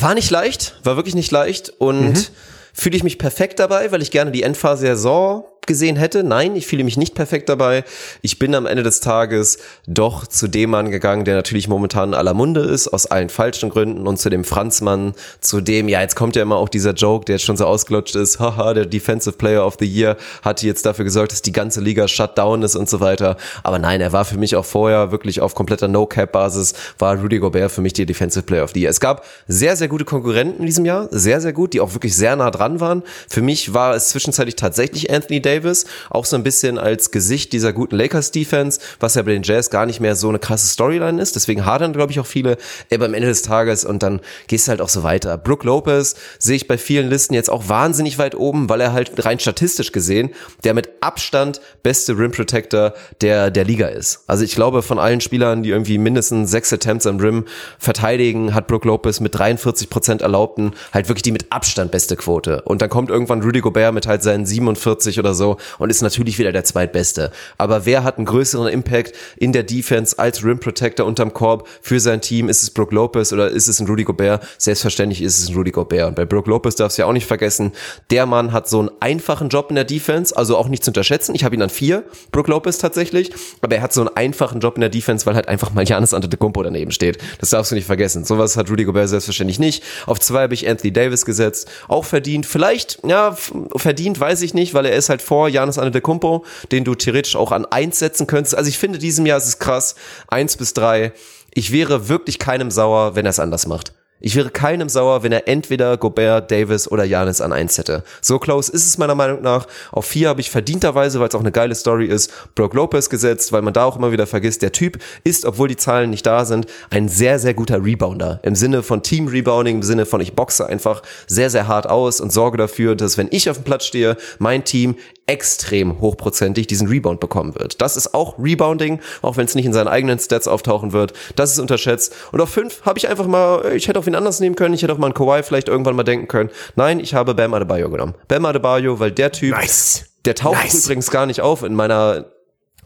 War 0.00 0.14
nicht 0.14 0.30
leicht, 0.30 0.78
war 0.82 0.96
wirklich 0.96 1.14
nicht 1.14 1.30
leicht 1.30 1.70
und 1.78 2.10
mhm. 2.10 2.26
Fühle 2.74 2.96
ich 2.96 3.04
mich 3.04 3.18
perfekt 3.18 3.60
dabei, 3.60 3.90
weil 3.92 4.02
ich 4.02 4.10
gerne 4.10 4.32
die 4.32 4.42
Endphase 4.42 4.84
der 4.84 4.96
Saison 4.96 5.44
gesehen 5.66 5.96
hätte. 5.96 6.22
Nein, 6.22 6.56
ich 6.56 6.66
fühle 6.66 6.84
mich 6.84 6.96
nicht 6.96 7.14
perfekt 7.14 7.48
dabei. 7.48 7.84
Ich 8.22 8.38
bin 8.38 8.54
am 8.54 8.66
Ende 8.66 8.82
des 8.82 9.00
Tages 9.00 9.58
doch 9.86 10.26
zu 10.26 10.48
dem 10.48 10.70
Mann 10.70 10.90
gegangen, 10.90 11.24
der 11.24 11.36
natürlich 11.36 11.68
momentan 11.68 12.10
in 12.10 12.14
aller 12.14 12.34
Munde 12.34 12.60
ist, 12.60 12.88
aus 12.88 13.06
allen 13.06 13.28
falschen 13.28 13.70
Gründen 13.70 14.06
und 14.06 14.18
zu 14.18 14.30
dem 14.30 14.44
Franzmann, 14.44 15.14
zu 15.40 15.60
dem, 15.60 15.88
ja, 15.88 16.00
jetzt 16.00 16.16
kommt 16.16 16.36
ja 16.36 16.42
immer 16.42 16.56
auch 16.56 16.68
dieser 16.68 16.92
Joke, 16.92 17.24
der 17.24 17.36
jetzt 17.36 17.44
schon 17.44 17.56
so 17.56 17.66
ausgelutscht 17.66 18.14
ist, 18.16 18.38
haha, 18.40 18.74
der 18.74 18.86
Defensive 18.86 19.36
Player 19.36 19.66
of 19.66 19.76
the 19.78 19.86
Year 19.86 20.16
hat 20.42 20.62
jetzt 20.62 20.86
dafür 20.86 21.04
gesorgt, 21.04 21.32
dass 21.32 21.42
die 21.42 21.52
ganze 21.52 21.80
Liga 21.80 22.08
shut 22.08 22.36
down 22.36 22.62
ist 22.62 22.76
und 22.76 22.88
so 22.88 23.00
weiter. 23.00 23.36
Aber 23.62 23.78
nein, 23.78 24.00
er 24.00 24.12
war 24.12 24.24
für 24.24 24.38
mich 24.38 24.56
auch 24.56 24.64
vorher 24.64 25.12
wirklich 25.12 25.40
auf 25.40 25.54
kompletter 25.54 25.88
No-Cap-Basis, 25.88 26.74
war 26.98 27.16
Rudy 27.16 27.38
Gobert 27.38 27.72
für 27.72 27.80
mich 27.80 27.94
der 27.94 28.06
Defensive 28.06 28.44
Player 28.44 28.64
of 28.64 28.72
the 28.74 28.80
Year. 28.80 28.90
Es 28.90 29.00
gab 29.00 29.24
sehr, 29.48 29.76
sehr 29.76 29.88
gute 29.88 30.04
Konkurrenten 30.04 30.60
in 30.60 30.66
diesem 30.66 30.84
Jahr, 30.84 31.08
sehr, 31.10 31.40
sehr 31.40 31.52
gut, 31.52 31.72
die 31.72 31.80
auch 31.80 31.94
wirklich 31.94 32.14
sehr 32.14 32.36
nah 32.36 32.50
dran 32.50 32.63
waren. 32.80 33.02
Für 33.28 33.42
mich 33.42 33.74
war 33.74 33.94
es 33.94 34.08
zwischenzeitlich 34.08 34.56
tatsächlich 34.56 35.10
Anthony 35.12 35.40
Davis, 35.40 35.64
Davis, 35.64 35.86
auch 36.10 36.24
so 36.24 36.36
ein 36.36 36.42
bisschen 36.42 36.78
als 36.78 37.10
Gesicht 37.10 37.52
dieser 37.52 37.72
guten 37.72 37.96
Lakers-Defense, 37.96 38.80
was 39.00 39.14
ja 39.14 39.22
bei 39.22 39.32
den 39.32 39.42
Jazz 39.42 39.70
gar 39.70 39.86
nicht 39.86 40.00
mehr 40.00 40.16
so 40.16 40.28
eine 40.28 40.38
krasse 40.38 40.66
Storyline 40.66 41.20
ist. 41.20 41.36
Deswegen 41.36 41.64
hadern, 41.64 41.92
glaube 41.92 42.12
ich, 42.12 42.20
auch 42.20 42.26
viele. 42.26 42.56
Aber 42.92 43.06
am 43.06 43.14
Ende 43.14 43.28
des 43.28 43.42
Tages 43.42 43.84
und 43.84 44.02
dann 44.02 44.20
gehst 44.46 44.66
du 44.66 44.70
halt 44.70 44.80
auch 44.80 44.88
so 44.88 45.02
weiter. 45.02 45.38
Brook 45.38 45.64
Lopez 45.64 46.14
sehe 46.38 46.56
ich 46.56 46.68
bei 46.68 46.78
vielen 46.78 47.08
Listen 47.08 47.34
jetzt 47.34 47.50
auch 47.50 47.68
wahnsinnig 47.68 48.18
weit 48.18 48.34
oben, 48.34 48.68
weil 48.68 48.80
er 48.80 48.92
halt 48.92 49.24
rein 49.24 49.38
statistisch 49.38 49.92
gesehen 49.92 50.30
der 50.62 50.74
mit 50.74 50.88
Abstand 51.00 51.60
beste 51.82 52.16
Rim 52.16 52.30
Protector 52.30 52.94
der, 53.20 53.50
der 53.50 53.64
Liga 53.64 53.88
ist. 53.88 54.24
Also 54.26 54.44
ich 54.44 54.54
glaube, 54.54 54.82
von 54.82 54.98
allen 54.98 55.20
Spielern, 55.20 55.62
die 55.62 55.70
irgendwie 55.70 55.98
mindestens 55.98 56.50
sechs 56.50 56.72
Attempts 56.72 57.06
am 57.06 57.18
Rim 57.18 57.44
verteidigen, 57.78 58.54
hat 58.54 58.66
Brook 58.66 58.84
Lopez 58.84 59.20
mit 59.20 59.34
43 59.34 59.90
Prozent 59.90 60.22
erlaubten 60.22 60.72
halt 60.92 61.08
wirklich 61.08 61.22
die 61.22 61.32
mit 61.32 61.50
Abstand 61.50 61.90
beste 61.90 62.16
Quote. 62.16 62.53
Und 62.62 62.82
dann 62.82 62.88
kommt 62.90 63.10
irgendwann 63.10 63.42
Rudy 63.42 63.60
Gobert 63.60 63.94
mit 63.94 64.06
halt 64.06 64.22
seinen 64.22 64.46
47 64.46 65.18
oder 65.18 65.34
so 65.34 65.56
und 65.78 65.90
ist 65.90 66.02
natürlich 66.02 66.38
wieder 66.38 66.52
der 66.52 66.64
zweitbeste. 66.64 67.30
Aber 67.58 67.86
wer 67.86 68.04
hat 68.04 68.16
einen 68.16 68.26
größeren 68.26 68.68
Impact 68.68 69.12
in 69.36 69.52
der 69.52 69.62
Defense 69.62 70.18
als 70.18 70.44
Rim 70.44 70.58
Protector 70.58 71.06
unterm 71.06 71.32
Korb 71.32 71.68
für 71.82 72.00
sein 72.00 72.20
Team? 72.20 72.48
Ist 72.48 72.62
es 72.62 72.70
Brook 72.70 72.92
Lopez 72.92 73.32
oder 73.32 73.48
ist 73.48 73.68
es 73.68 73.80
ein 73.80 73.86
Rudy 73.86 74.04
Gobert? 74.04 74.46
Selbstverständlich 74.58 75.22
ist 75.22 75.38
es 75.38 75.48
ein 75.48 75.54
Rudy 75.54 75.70
Gobert. 75.70 76.08
Und 76.08 76.14
bei 76.14 76.24
Brook 76.24 76.46
Lopez 76.46 76.76
darfst 76.76 76.98
du 76.98 77.02
ja 77.02 77.06
auch 77.06 77.12
nicht 77.12 77.26
vergessen, 77.26 77.72
der 78.10 78.26
Mann 78.26 78.52
hat 78.52 78.68
so 78.68 78.80
einen 78.80 78.90
einfachen 79.00 79.48
Job 79.48 79.66
in 79.70 79.76
der 79.76 79.84
Defense, 79.84 80.36
also 80.36 80.56
auch 80.56 80.68
nicht 80.68 80.84
zu 80.84 80.90
unterschätzen. 80.90 81.34
Ich 81.34 81.44
habe 81.44 81.54
ihn 81.54 81.62
an 81.62 81.70
vier, 81.70 82.04
Brook 82.32 82.48
Lopez 82.48 82.78
tatsächlich, 82.78 83.32
aber 83.60 83.76
er 83.76 83.82
hat 83.82 83.92
so 83.92 84.00
einen 84.00 84.16
einfachen 84.16 84.60
Job 84.60 84.76
in 84.76 84.80
der 84.80 84.90
Defense, 84.90 85.26
weil 85.26 85.34
halt 85.34 85.48
einfach 85.48 85.72
mal 85.72 85.84
Janis 85.84 86.14
Antetokounmpo 86.14 86.62
daneben 86.62 86.90
steht. 86.90 87.18
Das 87.40 87.50
darfst 87.50 87.70
du 87.70 87.74
nicht 87.74 87.86
vergessen. 87.86 88.24
Sowas 88.24 88.56
hat 88.56 88.70
Rudy 88.70 88.84
Gobert 88.84 89.08
selbstverständlich 89.08 89.58
nicht. 89.58 89.82
Auf 90.06 90.20
zwei 90.20 90.42
habe 90.42 90.54
ich 90.54 90.68
Anthony 90.68 90.92
Davis 90.92 91.24
gesetzt, 91.24 91.70
auch 91.88 92.04
verdient. 92.04 92.43
Vielleicht, 92.44 93.00
ja, 93.04 93.36
verdient 93.76 94.18
weiß 94.18 94.42
ich 94.42 94.54
nicht, 94.54 94.74
weil 94.74 94.86
er 94.86 94.96
ist 94.96 95.08
halt 95.08 95.22
vor 95.22 95.48
Janis 95.48 95.78
Antetokounmpo, 95.78 96.44
den 96.72 96.84
du 96.84 96.94
theoretisch 96.94 97.36
auch 97.36 97.52
an 97.52 97.66
eins 97.66 97.98
setzen 97.98 98.26
könntest. 98.26 98.54
Also 98.54 98.68
ich 98.68 98.78
finde, 98.78 98.98
diesem 98.98 99.26
Jahr 99.26 99.38
ist 99.38 99.46
es 99.46 99.58
krass. 99.58 99.94
Eins 100.28 100.56
bis 100.56 100.74
drei. 100.74 101.12
Ich 101.52 101.72
wäre 101.72 102.08
wirklich 102.08 102.38
keinem 102.38 102.70
sauer, 102.70 103.14
wenn 103.14 103.26
er 103.26 103.30
es 103.30 103.40
anders 103.40 103.66
macht. 103.66 103.92
Ich 104.20 104.36
wäre 104.36 104.48
keinem 104.48 104.88
sauer, 104.88 105.24
wenn 105.24 105.32
er 105.32 105.48
entweder 105.48 105.96
Gobert, 105.96 106.50
Davis 106.50 106.90
oder 106.90 107.04
Janis 107.04 107.40
an 107.40 107.52
eins 107.52 107.76
hätte. 107.78 108.04
So 108.22 108.38
close 108.38 108.72
ist 108.72 108.86
es 108.86 108.96
meiner 108.96 109.16
Meinung 109.16 109.42
nach. 109.42 109.66
Auf 109.90 110.06
vier 110.06 110.28
habe 110.28 110.40
ich 110.40 110.50
verdienterweise, 110.50 111.18
weil 111.18 111.28
es 111.28 111.34
auch 111.34 111.40
eine 111.40 111.50
geile 111.50 111.74
Story 111.74 112.06
ist, 112.06 112.32
Brock 112.54 112.74
Lopez 112.74 113.10
gesetzt, 113.10 113.52
weil 113.52 113.62
man 113.62 113.74
da 113.74 113.84
auch 113.84 113.96
immer 113.96 114.12
wieder 114.12 114.28
vergisst, 114.28 114.62
der 114.62 114.70
Typ 114.70 114.98
ist, 115.24 115.44
obwohl 115.44 115.66
die 115.66 115.76
Zahlen 115.76 116.10
nicht 116.10 116.24
da 116.24 116.44
sind, 116.44 116.66
ein 116.90 117.08
sehr, 117.08 117.40
sehr 117.40 117.54
guter 117.54 117.84
Rebounder. 117.84 118.38
Im 118.44 118.54
Sinne 118.54 118.84
von 118.84 119.02
Team 119.02 119.26
Rebounding, 119.26 119.76
im 119.76 119.82
Sinne 119.82 120.06
von 120.06 120.20
ich 120.20 120.34
boxe 120.34 120.64
einfach 120.64 121.02
sehr, 121.26 121.50
sehr 121.50 121.66
hart 121.66 121.88
aus 121.88 122.20
und 122.20 122.32
sorge 122.32 122.56
dafür, 122.56 122.94
dass 122.94 123.18
wenn 123.18 123.28
ich 123.32 123.50
auf 123.50 123.58
dem 123.58 123.64
Platz 123.64 123.84
stehe, 123.84 124.16
mein 124.38 124.64
Team 124.64 124.96
extrem 125.26 126.00
hochprozentig 126.00 126.66
diesen 126.66 126.88
Rebound 126.88 127.20
bekommen 127.20 127.54
wird. 127.54 127.80
Das 127.80 127.96
ist 127.96 128.14
auch 128.14 128.38
Rebounding, 128.38 129.00
auch 129.22 129.36
wenn 129.36 129.46
es 129.46 129.54
nicht 129.54 129.64
in 129.64 129.72
seinen 129.72 129.88
eigenen 129.88 130.18
Stats 130.18 130.48
auftauchen 130.48 130.92
wird. 130.92 131.12
Das 131.36 131.52
ist 131.52 131.58
unterschätzt. 131.58 132.14
Und 132.32 132.40
auf 132.40 132.50
fünf 132.50 132.82
habe 132.82 132.98
ich 132.98 133.08
einfach 133.08 133.26
mal, 133.26 133.72
ich 133.74 133.88
hätte 133.88 133.98
auf 133.98 134.06
ihn 134.06 134.14
anders 134.14 134.40
nehmen 134.40 134.56
können, 134.56 134.74
ich 134.74 134.82
hätte 134.82 134.92
auf 134.92 134.98
mal 134.98 135.06
einen 135.06 135.14
Kawhi 135.14 135.42
vielleicht 135.42 135.68
irgendwann 135.68 135.96
mal 135.96 136.02
denken 136.02 136.28
können. 136.28 136.50
Nein, 136.76 137.00
ich 137.00 137.14
habe 137.14 137.34
Bam 137.34 137.54
Adebayo 137.54 137.90
genommen. 137.90 138.14
Bam 138.28 138.44
Adebayo, 138.44 139.00
weil 139.00 139.12
der 139.12 139.32
Typ, 139.32 139.56
nice. 139.56 140.06
der 140.24 140.34
taucht 140.34 140.62
nice. 140.62 140.84
übrigens 140.84 141.10
gar 141.10 141.26
nicht 141.26 141.40
auf 141.40 141.62
in 141.62 141.74
meiner 141.74 142.26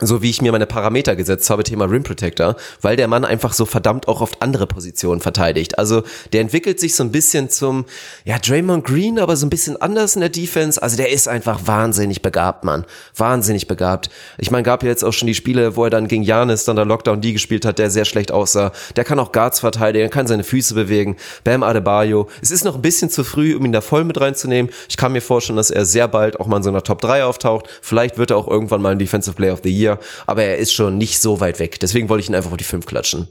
so 0.01 0.22
wie 0.22 0.30
ich 0.30 0.40
mir 0.40 0.53
meine 0.53 0.66
Parameter 0.66 1.16
gesetzt 1.16 1.51
habe, 1.51 1.64
Thema 1.64 1.86
Rim 1.86 2.05
Protector, 2.05 2.57
weil 2.80 2.96
der 2.96 3.09
Mann 3.09 3.24
einfach 3.24 3.53
so 3.53 3.66
verdammt 3.66 4.07
auch 4.07 4.20
oft 4.20 4.40
andere 4.40 4.66
Positionen 4.66 5.20
verteidigt. 5.20 5.78
Also 5.78 6.03
der 6.32 6.40
entwickelt 6.40 6.78
sich 6.78 6.94
so 6.94 7.03
ein 7.03 7.11
bisschen 7.11 7.51
zum, 7.51 7.84
ja, 8.24 8.38
Draymond 8.38 8.84
Green, 8.84 9.18
aber 9.18 9.36
so 9.36 9.46
ein 9.46 9.51
bisschen 9.51 9.80
anders 9.80 10.14
in 10.14 10.20
der 10.20 10.30
Defense. 10.30 10.80
Also 10.80 10.96
der 10.96 11.11
ist 11.11 11.26
einfach 11.26 11.61
wahnsinnig 11.66 12.22
begabt, 12.22 12.64
Mann. 12.64 12.84
Wahnsinnig 13.16 13.66
begabt. 13.66 14.11
Ich 14.38 14.51
meine, 14.51 14.62
gab 14.62 14.82
ja 14.82 14.88
jetzt 14.88 15.05
auch 15.05 15.12
schon 15.12 15.26
die 15.26 15.34
Spiele, 15.34 15.74
wo 15.74 15.84
er 15.84 15.90
dann 15.90 16.07
gegen 16.07 16.22
Janis 16.22 16.64
dann 16.64 16.76
der 16.76 16.84
Lockdown 16.84 17.20
D 17.20 17.32
gespielt 17.32 17.64
hat, 17.64 17.78
der 17.78 17.90
sehr 17.90 18.05
schlecht 18.05 18.30
aussah. 18.30 18.72
Der 18.94 19.05
kann 19.05 19.18
auch 19.18 19.32
Guards 19.32 19.61
verteidigen, 19.61 20.11
kann 20.11 20.26
seine 20.26 20.44
Füße 20.44 20.74
bewegen. 20.74 21.16
Bam 21.42 21.62
Adebayo. 21.62 22.28
Es 22.40 22.53
ist 22.53 22.64
noch 22.64 22.76
ein 22.76 22.82
bisschen 22.82 23.11
zu 23.11 23.24
früh, 23.24 23.57
um 23.57 23.64
ihn 23.64 23.72
da 23.72 23.80
voll 23.80 24.05
mit 24.05 24.20
reinzunehmen. 24.20 24.70
Ich 24.88 24.96
kann 24.96 25.12
mir 25.12 25.22
vorstellen, 25.22 25.57
dass 25.57 25.70
er 25.70 25.84
sehr 25.84 26.07
bald 26.07 26.38
auch 26.38 26.46
mal 26.46 26.59
in 26.59 26.62
so 26.62 26.70
einer 26.70 26.84
Top 26.84 27.01
3 27.01 27.24
auftaucht. 27.24 27.68
Vielleicht 27.82 28.16
wird 28.16 28.30
er 28.30 28.36
auch 28.36 28.46
irgendwann 28.46 28.80
mal 28.80 28.92
ein 28.92 28.99
Defensive 28.99 29.34
Player 29.34 29.55
of 29.55 29.61
the 29.64 29.70
Year 29.70 29.88
Year, 29.89 29.99
aber 30.26 30.43
er 30.45 30.59
ist 30.59 30.72
schon 30.72 30.99
nicht 30.99 31.20
so 31.20 31.41
weit 31.41 31.59
weg. 31.59 31.80
Deswegen 31.80 32.09
wollte 32.09 32.22
ich 32.22 32.28
ihn 32.28 32.34
einfach 32.34 32.51
auf 32.51 32.57
die 32.57 32.64
5 32.64 32.86
klatschen. 32.86 33.28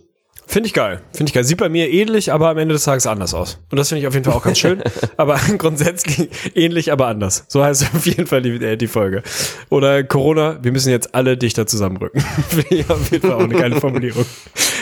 Finde 0.50 0.68
ich 0.68 0.74
geil. 0.74 1.02
Finde 1.12 1.30
ich 1.30 1.34
geil. 1.34 1.44
Sieht 1.44 1.58
bei 1.58 1.68
mir 1.68 1.92
ähnlich, 1.92 2.32
aber 2.32 2.48
am 2.48 2.58
Ende 2.58 2.74
des 2.74 2.86
Tages 2.86 3.06
anders 3.06 3.34
aus. 3.34 3.60
Und 3.70 3.78
das 3.78 3.90
finde 3.90 4.00
ich 4.00 4.08
auf 4.08 4.14
jeden 4.14 4.24
Fall 4.24 4.34
auch 4.34 4.44
ganz 4.44 4.58
schön. 4.58 4.82
aber 5.18 5.38
grundsätzlich 5.58 6.30
ähnlich, 6.56 6.90
aber 6.94 7.08
anders. 7.08 7.44
So 7.50 7.62
heißt 7.62 7.84
auf 7.94 8.06
jeden 8.06 8.28
Fall 8.28 8.42
die, 8.42 8.52
äh, 8.52 8.78
die 8.78 8.88
Folge. 8.88 9.24
Oder 9.70 10.06
Corona, 10.06 10.58
wir 10.62 10.72
müssen 10.72 10.90
jetzt 10.90 11.14
alle 11.14 11.36
dichter 11.36 11.68
zusammenrücken. 11.68 12.22
finde 12.50 12.76
ich 12.76 12.90
auf 12.90 13.12
jeden 13.12 13.28
Fall 13.28 13.36
auch 13.36 13.44
eine 13.44 13.56
geile 13.56 13.76
Formulierung. 13.82 14.26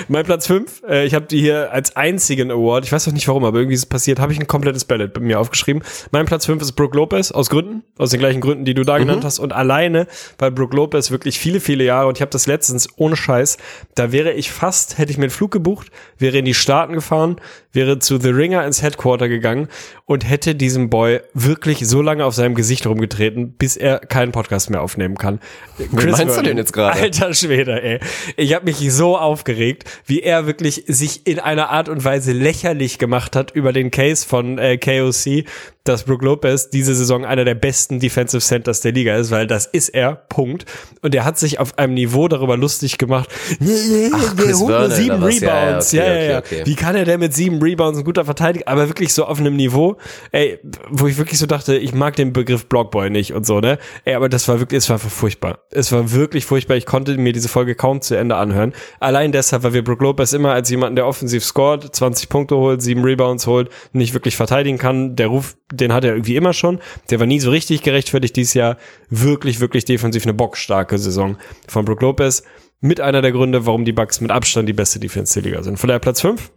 Mein 0.08 0.24
Platz 0.24 0.46
5, 0.46 0.84
äh, 0.88 1.06
ich 1.08 1.16
habe 1.16 1.26
die 1.26 1.40
hier 1.40 1.72
als 1.72 1.96
einzigen 1.96 2.52
Award, 2.52 2.86
ich 2.86 2.92
weiß 2.92 3.08
auch 3.08 3.12
nicht 3.12 3.28
warum, 3.28 3.44
aber 3.44 3.58
irgendwie 3.58 3.74
ist 3.74 3.82
es 3.82 3.86
passiert, 3.88 4.20
habe 4.20 4.34
ich 4.34 4.40
ein 4.40 4.46
komplettes 4.46 4.86
Ballot 4.86 5.14
bei 5.14 5.22
mir 5.22 5.40
aufgeschrieben. 5.40 5.82
Mein 6.12 6.28
Platz 6.28 6.46
5 6.46 6.62
ist 6.62 6.74
Brooke 6.74 6.96
Lopez, 6.96 7.32
aus 7.32 7.50
Gründen, 7.50 7.84
aus 7.98 8.12
den 8.12 8.20
gleichen 8.20 8.40
Gründen, 8.40 8.66
die 8.66 8.76
du 8.76 8.84
da 8.84 8.96
mhm. 8.96 9.00
genannt 9.00 9.26
hast. 9.26 9.40
Und 9.40 9.52
alleine, 9.52 10.06
weil 10.38 10.52
Brooke 10.52 10.76
Lopez 10.76 11.10
wirklich 11.10 11.40
viele, 11.40 11.60
viele 11.60 11.84
Jahre, 11.84 12.08
und 12.08 12.20
ich 12.20 12.22
habe 12.22 12.32
das 12.32 12.46
letztens 12.46 12.88
ohne 12.98 13.16
Scheiß, 13.16 13.58
da 13.96 14.12
wäre 14.12 14.34
ich 14.34 14.52
fast, 14.52 15.00
hätte 15.00 15.12
ich 15.12 15.18
mir 15.18 15.24
einen 15.24 15.32
Flug 15.32 15.55
gebucht, 15.56 15.88
wäre 16.18 16.38
in 16.38 16.46
die 16.46 16.54
Staaten 16.54 16.94
gefahren, 16.94 17.38
wäre 17.72 18.00
zu 18.00 18.20
The 18.20 18.30
Ringer 18.30 18.66
ins 18.66 18.82
Headquarter 18.82 19.30
gegangen 19.30 19.70
und 20.08 20.28
hätte 20.30 20.54
diesem 20.54 20.90
Boy 20.92 21.22
wirklich 21.34 21.88
so 21.88 22.02
lange 22.02 22.26
auf 22.26 22.36
seinem 22.36 22.54
Gesicht 22.54 22.86
rumgetreten, 22.86 23.54
bis 23.54 23.76
er 23.76 24.00
keinen 24.00 24.32
Podcast 24.32 24.70
mehr 24.70 24.82
aufnehmen 24.82 25.18
kann. 25.18 25.40
Chris 25.78 25.90
Wie 25.92 25.96
meinst 25.96 26.18
Vernon, 26.18 26.36
du 26.36 26.44
denn 26.44 26.58
jetzt 26.58 26.74
gerade? 26.74 27.00
Alter 27.00 27.34
Schwede, 27.34 27.82
ey. 27.82 28.00
Ich 28.38 28.54
habe 28.54 28.66
mich 28.66 28.78
so 28.94 29.18
aufgeregt, 29.18 29.86
wie 30.06 30.22
er 30.22 30.46
wirklich 30.46 30.84
sich 30.88 31.26
in 31.26 31.40
einer 31.40 31.70
Art 31.70 31.90
und 31.90 32.06
Weise 32.06 32.34
lächerlich 32.34 33.00
gemacht 33.00 33.36
hat 33.36 33.52
über 33.52 33.74
den 33.74 33.90
Case 33.90 34.26
von 34.28 34.60
äh, 34.60 34.78
KOC, 34.78 35.46
dass 35.86 36.04
Brook 36.04 36.24
Lopez 36.24 36.70
diese 36.70 36.96
Saison 36.96 37.26
einer 37.26 37.46
der 37.46 37.54
besten 37.54 38.00
Defensive 38.00 38.42
Centers 38.42 38.82
der 38.82 38.92
Liga 38.92 39.16
ist, 39.16 39.30
weil 39.32 39.48
das 39.48 39.68
ist 39.68 39.90
er, 39.90 40.16
Punkt. 40.16 40.66
Und 41.02 41.14
er 41.14 41.26
hat 41.26 41.38
sich 41.38 41.60
auf 41.60 41.78
einem 41.78 41.94
Niveau 41.94 42.28
darüber 42.28 42.58
lustig 42.58 42.98
gemacht, 42.98 43.30
Ach, 43.32 44.34
der 44.36 44.58
holt 44.58 44.68
nur 44.68 44.90
sieben 44.90 45.24
Rebounds. 45.24 45.92
Ja, 45.92 46.04
ja, 46.06 46.14
ja, 46.14 46.38
okay, 46.40 46.62
okay, 46.62 46.62
Wie 46.66 46.76
kann 46.76 46.96
er 46.96 47.06
denn 47.06 47.20
mit 47.20 47.34
sieben 47.34 47.62
Rebounds 47.62 48.00
ein 48.00 48.04
guter 48.04 48.26
Verteidiger, 48.26 48.68
aber 48.68 48.88
wirklich 48.88 49.14
so 49.14 49.26
auf 49.26 49.40
einem 49.40 49.56
Niveau, 49.56 49.95
ey, 50.32 50.60
wo 50.90 51.08
ich 51.08 51.18
wirklich 51.18 51.40
so 51.40 51.46
dachte, 51.46 51.78
ich 51.78 51.94
mag 51.94 52.16
den 52.16 52.34
Begriff 52.34 52.68
Blockboy 52.68 53.10
nicht 53.10 53.34
und 53.34 53.46
so, 53.46 53.60
ne? 53.60 53.78
Ey, 54.04 54.16
aber 54.16 54.30
das 54.30 54.48
war 54.48 54.60
wirklich, 54.60 54.80
es 54.80 54.90
war 54.90 55.00
furchtbar. 55.00 55.60
Es 55.72 55.92
war 55.92 56.12
wirklich 56.12 56.46
furchtbar. 56.46 56.76
Ich 56.78 56.86
konnte 56.86 57.18
mir 57.18 57.34
diese 57.34 57.50
Folge 57.50 57.76
kaum 57.76 58.02
zu 58.02 58.16
Ende 58.16 58.36
anhören. 58.36 58.74
Allein 59.00 59.32
deshalb, 59.32 59.64
weil 59.64 59.74
wir 59.74 59.84
Brook 59.84 60.02
Lopez 60.02 60.34
immer 60.34 60.52
als 60.52 60.70
jemanden, 60.70 60.96
der 60.96 61.08
offensiv 61.08 61.44
scored, 61.44 61.96
20 61.96 62.30
Punkte 62.30 62.56
holt, 62.58 62.82
sieben 62.82 63.04
Rebounds 63.04 63.48
holt, 63.48 63.70
nicht 63.94 64.14
wirklich 64.14 64.36
verteidigen 64.36 64.78
kann. 64.78 65.16
Der 65.16 65.28
Ruf 65.28 65.56
den 65.72 65.94
hat 65.94 66.04
er 66.04 66.14
irgendwie 66.14 66.36
immer 66.36 66.54
schon. 66.54 66.80
Der 67.10 67.20
war 67.20 67.28
nie 67.28 67.40
so 67.40 67.50
richtig 67.50 67.82
gerechtfertigt. 67.82 68.36
Dieses 68.36 68.54
Jahr 68.54 68.78
wirklich, 69.10 69.60
wirklich 69.60 69.86
defensiv 69.86 70.24
eine 70.24 70.34
bockstarke 70.34 70.98
Saison 70.98 71.38
von 71.68 71.86
Brook 71.86 72.02
Lopez. 72.02 72.44
Mit 72.82 73.02
einer 73.02 73.22
der 73.22 73.32
Gründe, 73.32 73.66
warum 73.66 73.86
die 73.86 73.94
Bucks 73.94 74.22
mit 74.22 74.32
Abstand 74.32 74.70
die 74.70 74.74
beste 74.74 75.00
Defense 75.00 75.34
der 75.34 75.50
Liga 75.50 75.64
sind. 75.64 75.80
Von 75.80 75.88
daher 75.88 76.00
Platz 76.00 76.22
5. 76.22 76.52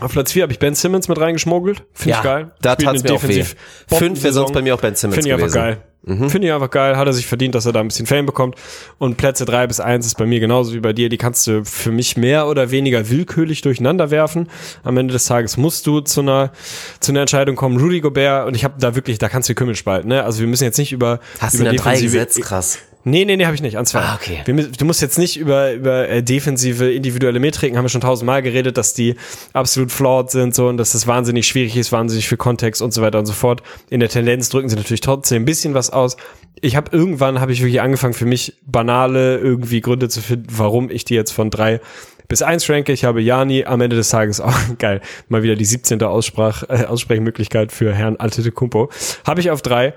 Auf 0.00 0.12
Platz 0.12 0.32
4 0.32 0.44
habe 0.44 0.52
ich 0.52 0.58
Ben 0.58 0.74
Simmons 0.74 1.08
mit 1.08 1.20
reingeschmuggelt. 1.20 1.84
Finde 1.92 2.10
ja, 2.10 2.16
ich 2.18 2.24
geil. 2.24 2.50
Da 2.62 2.76
tat's 2.76 3.02
mir 3.02 3.12
auch 3.12 3.22
weh. 3.24 3.44
Fünf 3.88 4.22
wäre 4.22 4.32
sonst 4.32 4.52
bei 4.52 4.62
mir 4.62 4.74
auch 4.74 4.80
Ben 4.80 4.94
Simmons 4.94 5.16
Finde 5.16 5.30
ich 5.30 5.36
gewesen. 5.36 5.58
einfach 5.58 5.76
geil. 5.76 5.82
Mhm. 6.04 6.30
Finde 6.30 6.48
ich 6.48 6.52
einfach 6.52 6.70
geil. 6.70 6.96
Hat 6.96 7.06
er 7.06 7.12
sich 7.12 7.26
verdient, 7.26 7.54
dass 7.54 7.66
er 7.66 7.72
da 7.72 7.80
ein 7.80 7.88
bisschen 7.88 8.06
Fame 8.06 8.26
bekommt. 8.26 8.56
Und 8.98 9.16
Plätze 9.16 9.44
drei 9.44 9.66
bis 9.66 9.80
eins 9.80 10.06
ist 10.06 10.16
bei 10.16 10.26
mir 10.26 10.40
genauso 10.40 10.72
wie 10.72 10.80
bei 10.80 10.92
dir. 10.92 11.08
Die 11.08 11.18
kannst 11.18 11.46
du 11.46 11.64
für 11.64 11.92
mich 11.92 12.16
mehr 12.16 12.48
oder 12.48 12.70
weniger 12.70 13.08
willkürlich 13.08 13.60
durcheinander 13.60 14.10
werfen. 14.10 14.48
Am 14.82 14.96
Ende 14.96 15.12
des 15.12 15.26
Tages 15.26 15.56
musst 15.56 15.86
du 15.86 16.00
zu 16.00 16.22
einer, 16.22 16.52
zu 17.00 17.12
einer 17.12 17.20
Entscheidung 17.20 17.54
kommen. 17.54 17.78
Rudy 17.78 18.00
Gobert, 18.00 18.48
und 18.48 18.56
ich 18.56 18.64
habe 18.64 18.74
da 18.78 18.94
wirklich, 18.94 19.18
da 19.18 19.28
kannst 19.28 19.48
du 19.48 19.54
Kümmel 19.54 19.76
spalten. 19.76 20.08
Ne? 20.08 20.24
Also 20.24 20.40
wir 20.40 20.46
müssen 20.48 20.64
jetzt 20.64 20.78
nicht 20.78 20.92
über. 20.92 21.20
Hast 21.38 21.54
über 21.54 21.70
du 21.70 21.76
drei 21.76 22.00
gesetzt? 22.00 22.40
Krass. 22.40 22.78
Nee, 23.04 23.24
nee, 23.24 23.36
nee, 23.36 23.44
habe 23.44 23.54
ich 23.54 23.62
nicht. 23.62 23.76
An 23.76 23.86
zwei. 23.86 24.00
Ah, 24.00 24.14
okay. 24.14 24.42
Wir, 24.44 24.68
du 24.68 24.84
musst 24.84 25.02
jetzt 25.02 25.18
nicht 25.18 25.36
über, 25.36 25.72
über 25.72 26.08
äh, 26.08 26.22
defensive, 26.22 26.92
individuelle 26.92 27.40
Metriken, 27.40 27.76
haben 27.76 27.84
wir 27.84 27.88
schon 27.88 28.00
tausendmal 28.00 28.42
geredet, 28.42 28.78
dass 28.78 28.94
die 28.94 29.16
absolut 29.52 29.90
flawed 29.90 30.30
sind 30.30 30.54
so 30.54 30.68
und 30.68 30.76
dass 30.76 30.92
das 30.92 31.06
wahnsinnig 31.06 31.46
schwierig 31.46 31.76
ist, 31.76 31.90
wahnsinnig 31.90 32.28
viel 32.28 32.38
Kontext 32.38 32.80
und 32.80 32.92
so 32.92 33.02
weiter 33.02 33.18
und 33.18 33.26
so 33.26 33.32
fort. 33.32 33.62
In 33.90 34.00
der 34.00 34.08
Tendenz 34.08 34.48
drücken 34.50 34.68
sie 34.68 34.76
natürlich 34.76 35.00
trotzdem 35.00 35.42
ein 35.42 35.46
bisschen 35.46 35.74
was 35.74 35.90
aus. 35.90 36.16
Ich 36.60 36.76
habe 36.76 36.96
irgendwann, 36.96 37.40
habe 37.40 37.52
ich 37.52 37.60
wirklich 37.60 37.80
angefangen, 37.80 38.14
für 38.14 38.26
mich 38.26 38.54
banale 38.64 39.38
irgendwie 39.38 39.80
Gründe 39.80 40.08
zu 40.08 40.20
finden, 40.20 40.46
warum 40.56 40.88
ich 40.88 41.04
die 41.04 41.14
jetzt 41.14 41.32
von 41.32 41.50
drei 41.50 41.80
bis 42.28 42.40
eins 42.40 42.68
ranke. 42.70 42.92
Ich 42.92 43.04
habe 43.04 43.20
Jani 43.20 43.64
am 43.64 43.80
Ende 43.80 43.96
des 43.96 44.10
Tages 44.10 44.40
auch 44.40 44.56
geil. 44.78 45.00
Mal 45.28 45.42
wieder 45.42 45.56
die 45.56 45.64
17. 45.64 46.02
Aussprach, 46.02 46.62
äh, 46.68 46.84
Aussprechmöglichkeit 46.84 47.72
für 47.72 47.92
Herrn 47.92 48.16
Antetokounmpo. 48.16 48.90
Habe 49.26 49.40
ich 49.40 49.50
auf 49.50 49.60
drei 49.60 49.92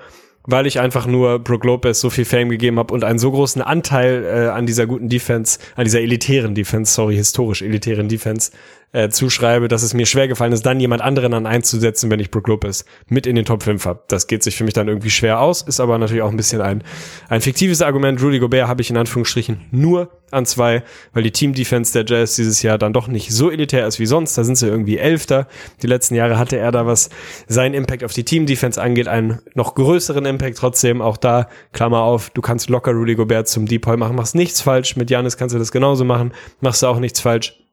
weil 0.45 0.67
ich 0.67 0.79
einfach 0.79 1.05
nur 1.07 1.39
Brook 1.39 1.63
Lopez 1.63 1.99
so 1.99 2.09
viel 2.09 2.25
Fame 2.25 2.49
gegeben 2.49 2.79
habe 2.79 2.93
und 2.93 3.03
einen 3.03 3.19
so 3.19 3.31
großen 3.31 3.61
Anteil 3.61 4.23
äh, 4.23 4.47
an 4.49 4.65
dieser 4.65 4.85
guten 4.85 5.09
Defense, 5.09 5.59
an 5.75 5.85
dieser 5.85 6.01
elitären 6.01 6.55
Defense, 6.55 6.93
sorry, 6.93 7.15
historisch 7.15 7.61
elitären 7.61 8.07
Defense 8.07 8.51
äh, 8.95 9.09
zuschreibe, 9.09 9.67
dass 9.67 9.83
es 9.83 9.93
mir 9.93 10.05
schwer 10.05 10.29
gefallen 10.29 10.53
ist, 10.53 10.65
dann 10.65 10.79
jemand 10.79 11.01
anderen 11.01 11.33
an 11.33 11.45
einzusetzen, 11.45 12.09
wenn 12.09 12.21
ich 12.21 12.31
Brook 12.31 12.47
Lopez 12.47 12.85
mit 13.09 13.27
in 13.27 13.35
den 13.35 13.43
Top 13.43 13.63
5 13.63 13.85
habe. 13.85 14.03
Das 14.07 14.27
geht 14.27 14.41
sich 14.41 14.55
für 14.55 14.63
mich 14.63 14.73
dann 14.73 14.87
irgendwie 14.87 15.09
schwer 15.09 15.41
aus, 15.41 15.61
ist 15.63 15.81
aber 15.81 15.97
natürlich 15.97 16.23
auch 16.23 16.29
ein 16.29 16.37
bisschen 16.37 16.61
ein, 16.61 16.81
ein 17.27 17.41
fiktives 17.41 17.81
Argument. 17.81 18.21
Rudy 18.23 18.39
Gobert 18.39 18.69
habe 18.69 18.81
ich 18.81 18.89
in 18.89 18.95
Anführungsstrichen 18.95 19.65
nur 19.71 20.11
an 20.31 20.45
zwei, 20.45 20.83
weil 21.13 21.23
die 21.23 21.31
Team-Defense 21.31 21.91
der 21.91 22.05
Jazz 22.05 22.35
dieses 22.35 22.61
Jahr 22.61 22.77
dann 22.77 22.93
doch 22.93 23.07
nicht 23.07 23.31
so 23.31 23.51
elitär 23.51 23.85
ist 23.85 23.99
wie 23.99 24.05
sonst. 24.05 24.37
Da 24.37 24.45
sind 24.45 24.55
sie 24.55 24.67
irgendwie 24.67 24.97
Elfter. 24.97 25.47
Die 25.81 25.87
letzten 25.87 26.15
Jahre 26.15 26.39
hatte 26.39 26.57
er 26.57 26.71
da, 26.71 26.85
was 26.85 27.09
seinen 27.47 27.73
Impact 27.73 28.03
auf 28.05 28.13
die 28.13 28.23
Team-Defense 28.23 28.81
angeht, 28.81 29.09
einen 29.09 29.39
noch 29.55 29.75
größeren 29.75 30.25
Impact 30.25 30.57
trotzdem. 30.57 31.01
Auch 31.01 31.17
da, 31.17 31.49
Klammer 31.73 31.99
auf, 32.01 32.29
du 32.29 32.41
kannst 32.41 32.69
locker 32.69 32.91
Rudy 32.91 33.15
Gobert 33.15 33.49
zum 33.49 33.65
Deep 33.65 33.85
Hall 33.87 33.97
machen, 33.97 34.15
machst 34.15 34.35
nichts 34.35 34.61
falsch. 34.61 34.95
Mit 34.95 35.09
Janis 35.09 35.35
kannst 35.35 35.53
du 35.53 35.59
das 35.59 35.73
genauso 35.73 36.05
machen, 36.05 36.31
machst 36.61 36.81
du 36.81 36.87
auch 36.87 36.99
nichts 36.99 37.19
falsch. 37.19 37.64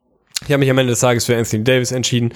Ich 0.45 0.51
habe 0.51 0.59
mich 0.59 0.69
am 0.69 0.77
Ende 0.77 0.91
des 0.91 0.99
Tages 0.99 1.25
für 1.25 1.37
Anthony 1.37 1.63
Davis 1.63 1.91
entschieden, 1.91 2.33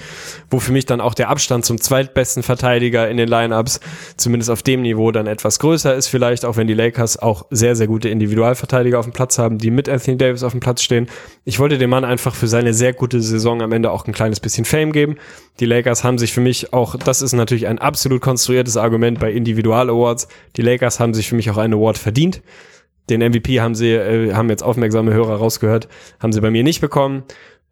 wo 0.50 0.60
für 0.60 0.72
mich 0.72 0.86
dann 0.86 1.00
auch 1.00 1.12
der 1.12 1.28
Abstand 1.28 1.66
zum 1.66 1.78
zweitbesten 1.78 2.42
Verteidiger 2.42 3.08
in 3.08 3.18
den 3.18 3.28
Lineups 3.28 3.80
zumindest 4.16 4.50
auf 4.50 4.62
dem 4.62 4.80
Niveau 4.80 5.12
dann 5.12 5.26
etwas 5.26 5.58
größer 5.58 5.94
ist 5.94 6.08
vielleicht, 6.08 6.46
auch 6.46 6.56
wenn 6.56 6.66
die 6.66 6.74
Lakers 6.74 7.18
auch 7.18 7.44
sehr, 7.50 7.76
sehr 7.76 7.86
gute 7.86 8.08
Individualverteidiger 8.08 8.98
auf 8.98 9.04
dem 9.04 9.12
Platz 9.12 9.38
haben, 9.38 9.58
die 9.58 9.70
mit 9.70 9.90
Anthony 9.90 10.16
Davis 10.16 10.42
auf 10.42 10.52
dem 10.52 10.60
Platz 10.60 10.82
stehen. 10.82 11.06
Ich 11.44 11.58
wollte 11.58 11.76
dem 11.76 11.90
Mann 11.90 12.04
einfach 12.04 12.34
für 12.34 12.48
seine 12.48 12.72
sehr 12.72 12.94
gute 12.94 13.20
Saison 13.20 13.60
am 13.60 13.72
Ende 13.72 13.90
auch 13.90 14.06
ein 14.06 14.12
kleines 14.12 14.40
bisschen 14.40 14.64
Fame 14.64 14.92
geben. 14.92 15.16
Die 15.60 15.66
Lakers 15.66 16.02
haben 16.02 16.16
sich 16.16 16.32
für 16.32 16.40
mich 16.40 16.72
auch, 16.72 16.96
das 16.96 17.20
ist 17.20 17.34
natürlich 17.34 17.66
ein 17.66 17.78
absolut 17.78 18.22
konstruiertes 18.22 18.78
Argument 18.78 19.20
bei 19.20 19.30
Individual 19.32 19.90
Awards, 19.90 20.28
die 20.56 20.62
Lakers 20.62 20.98
haben 20.98 21.12
sich 21.12 21.28
für 21.28 21.36
mich 21.36 21.50
auch 21.50 21.58
einen 21.58 21.74
Award 21.74 21.98
verdient. 21.98 22.40
Den 23.10 23.20
MVP 23.20 23.60
haben 23.60 23.74
sie, 23.74 23.92
äh, 23.92 24.34
haben 24.34 24.50
jetzt 24.50 24.62
aufmerksame 24.62 25.12
Hörer 25.12 25.36
rausgehört, 25.36 25.88
haben 26.20 26.32
sie 26.32 26.40
bei 26.40 26.50
mir 26.50 26.62
nicht 26.62 26.80
bekommen. 26.80 27.22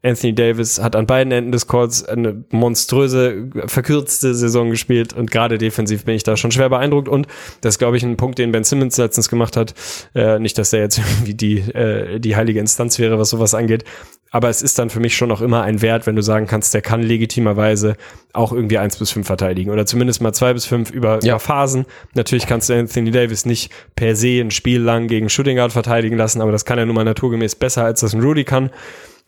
Anthony 0.03 0.35
Davis 0.35 0.81
hat 0.81 0.95
an 0.95 1.07
beiden 1.07 1.33
Enden 1.33 1.53
des 1.53 1.67
Courts 1.67 2.05
eine 2.05 2.45
monströse, 2.51 3.49
verkürzte 3.67 4.35
Saison 4.35 4.71
gespielt 4.71 5.13
und 5.13 5.31
gerade 5.31 5.59
defensiv 5.59 6.05
bin 6.05 6.15
ich 6.15 6.23
da 6.23 6.37
schon 6.37 6.53
schwer 6.53 6.69
beeindruckt 6.69 7.09
und 7.09 7.27
das 7.61 7.75
ist, 7.75 7.79
glaube 7.79 7.97
ich, 7.97 8.03
ein 8.03 8.17
Punkt, 8.17 8.39
den 8.39 8.53
Ben 8.53 8.63
Simmons 8.63 8.97
letztens 8.97 9.29
gemacht 9.29 9.57
hat. 9.57 9.75
Äh, 10.15 10.39
nicht, 10.39 10.59
dass 10.59 10.71
der 10.71 10.81
jetzt 10.81 10.99
irgendwie 11.19 11.35
die, 11.35 11.59
äh, 11.59 12.21
die 12.21 12.37
heilige 12.37 12.61
Instanz 12.61 12.99
wäre, 12.99 13.19
was 13.19 13.31
sowas 13.31 13.55
angeht, 13.55 13.85
aber 14.31 14.49
es 14.49 14.61
ist 14.61 14.79
dann 14.79 14.91
für 14.91 15.01
mich 15.01 15.17
schon 15.17 15.29
noch 15.29 15.41
immer 15.41 15.63
ein 15.63 15.83
Wert, 15.83 16.07
wenn 16.07 16.15
du 16.15 16.23
sagen 16.23 16.47
kannst, 16.47 16.75
der 16.75 16.83
kann 16.83 17.03
legitimerweise 17.03 17.97
auch 18.33 18.53
irgendwie 18.53 18.79
eins 18.79 18.99
bis 18.99 19.11
fünf 19.11 19.27
verteidigen 19.27 19.71
oder 19.71 19.87
zumindest 19.87 20.21
mal 20.21 20.33
zwei 20.33 20.53
bis 20.53 20.67
fünf 20.67 20.91
über, 20.91 21.21
ja. 21.23 21.33
über 21.33 21.41
Phasen. 21.41 21.87
Natürlich 22.15 22.47
kannst 22.47 22.69
du 22.69 22.75
Anthony 22.75 23.11
Davis 23.13 23.47
nicht 23.47 23.73
per 23.95 24.15
se 24.15 24.41
ein 24.41 24.51
Spiel 24.51 24.83
lang 24.83 25.07
gegen 25.09 25.31
Shooting 25.31 25.57
Guard 25.57 25.73
verteidigen 25.73 26.17
lassen, 26.17 26.41
aber 26.41 26.53
das 26.53 26.65
kann 26.65 26.79
er 26.79 26.87
nun 26.87 26.95
mal 26.95 27.05
naturgemäß 27.05 27.55
besser, 27.55 27.85
als 27.85 28.01
das 28.01 28.15
ein 28.15 28.21
Rudy 28.21 28.45
kann. 28.45 28.71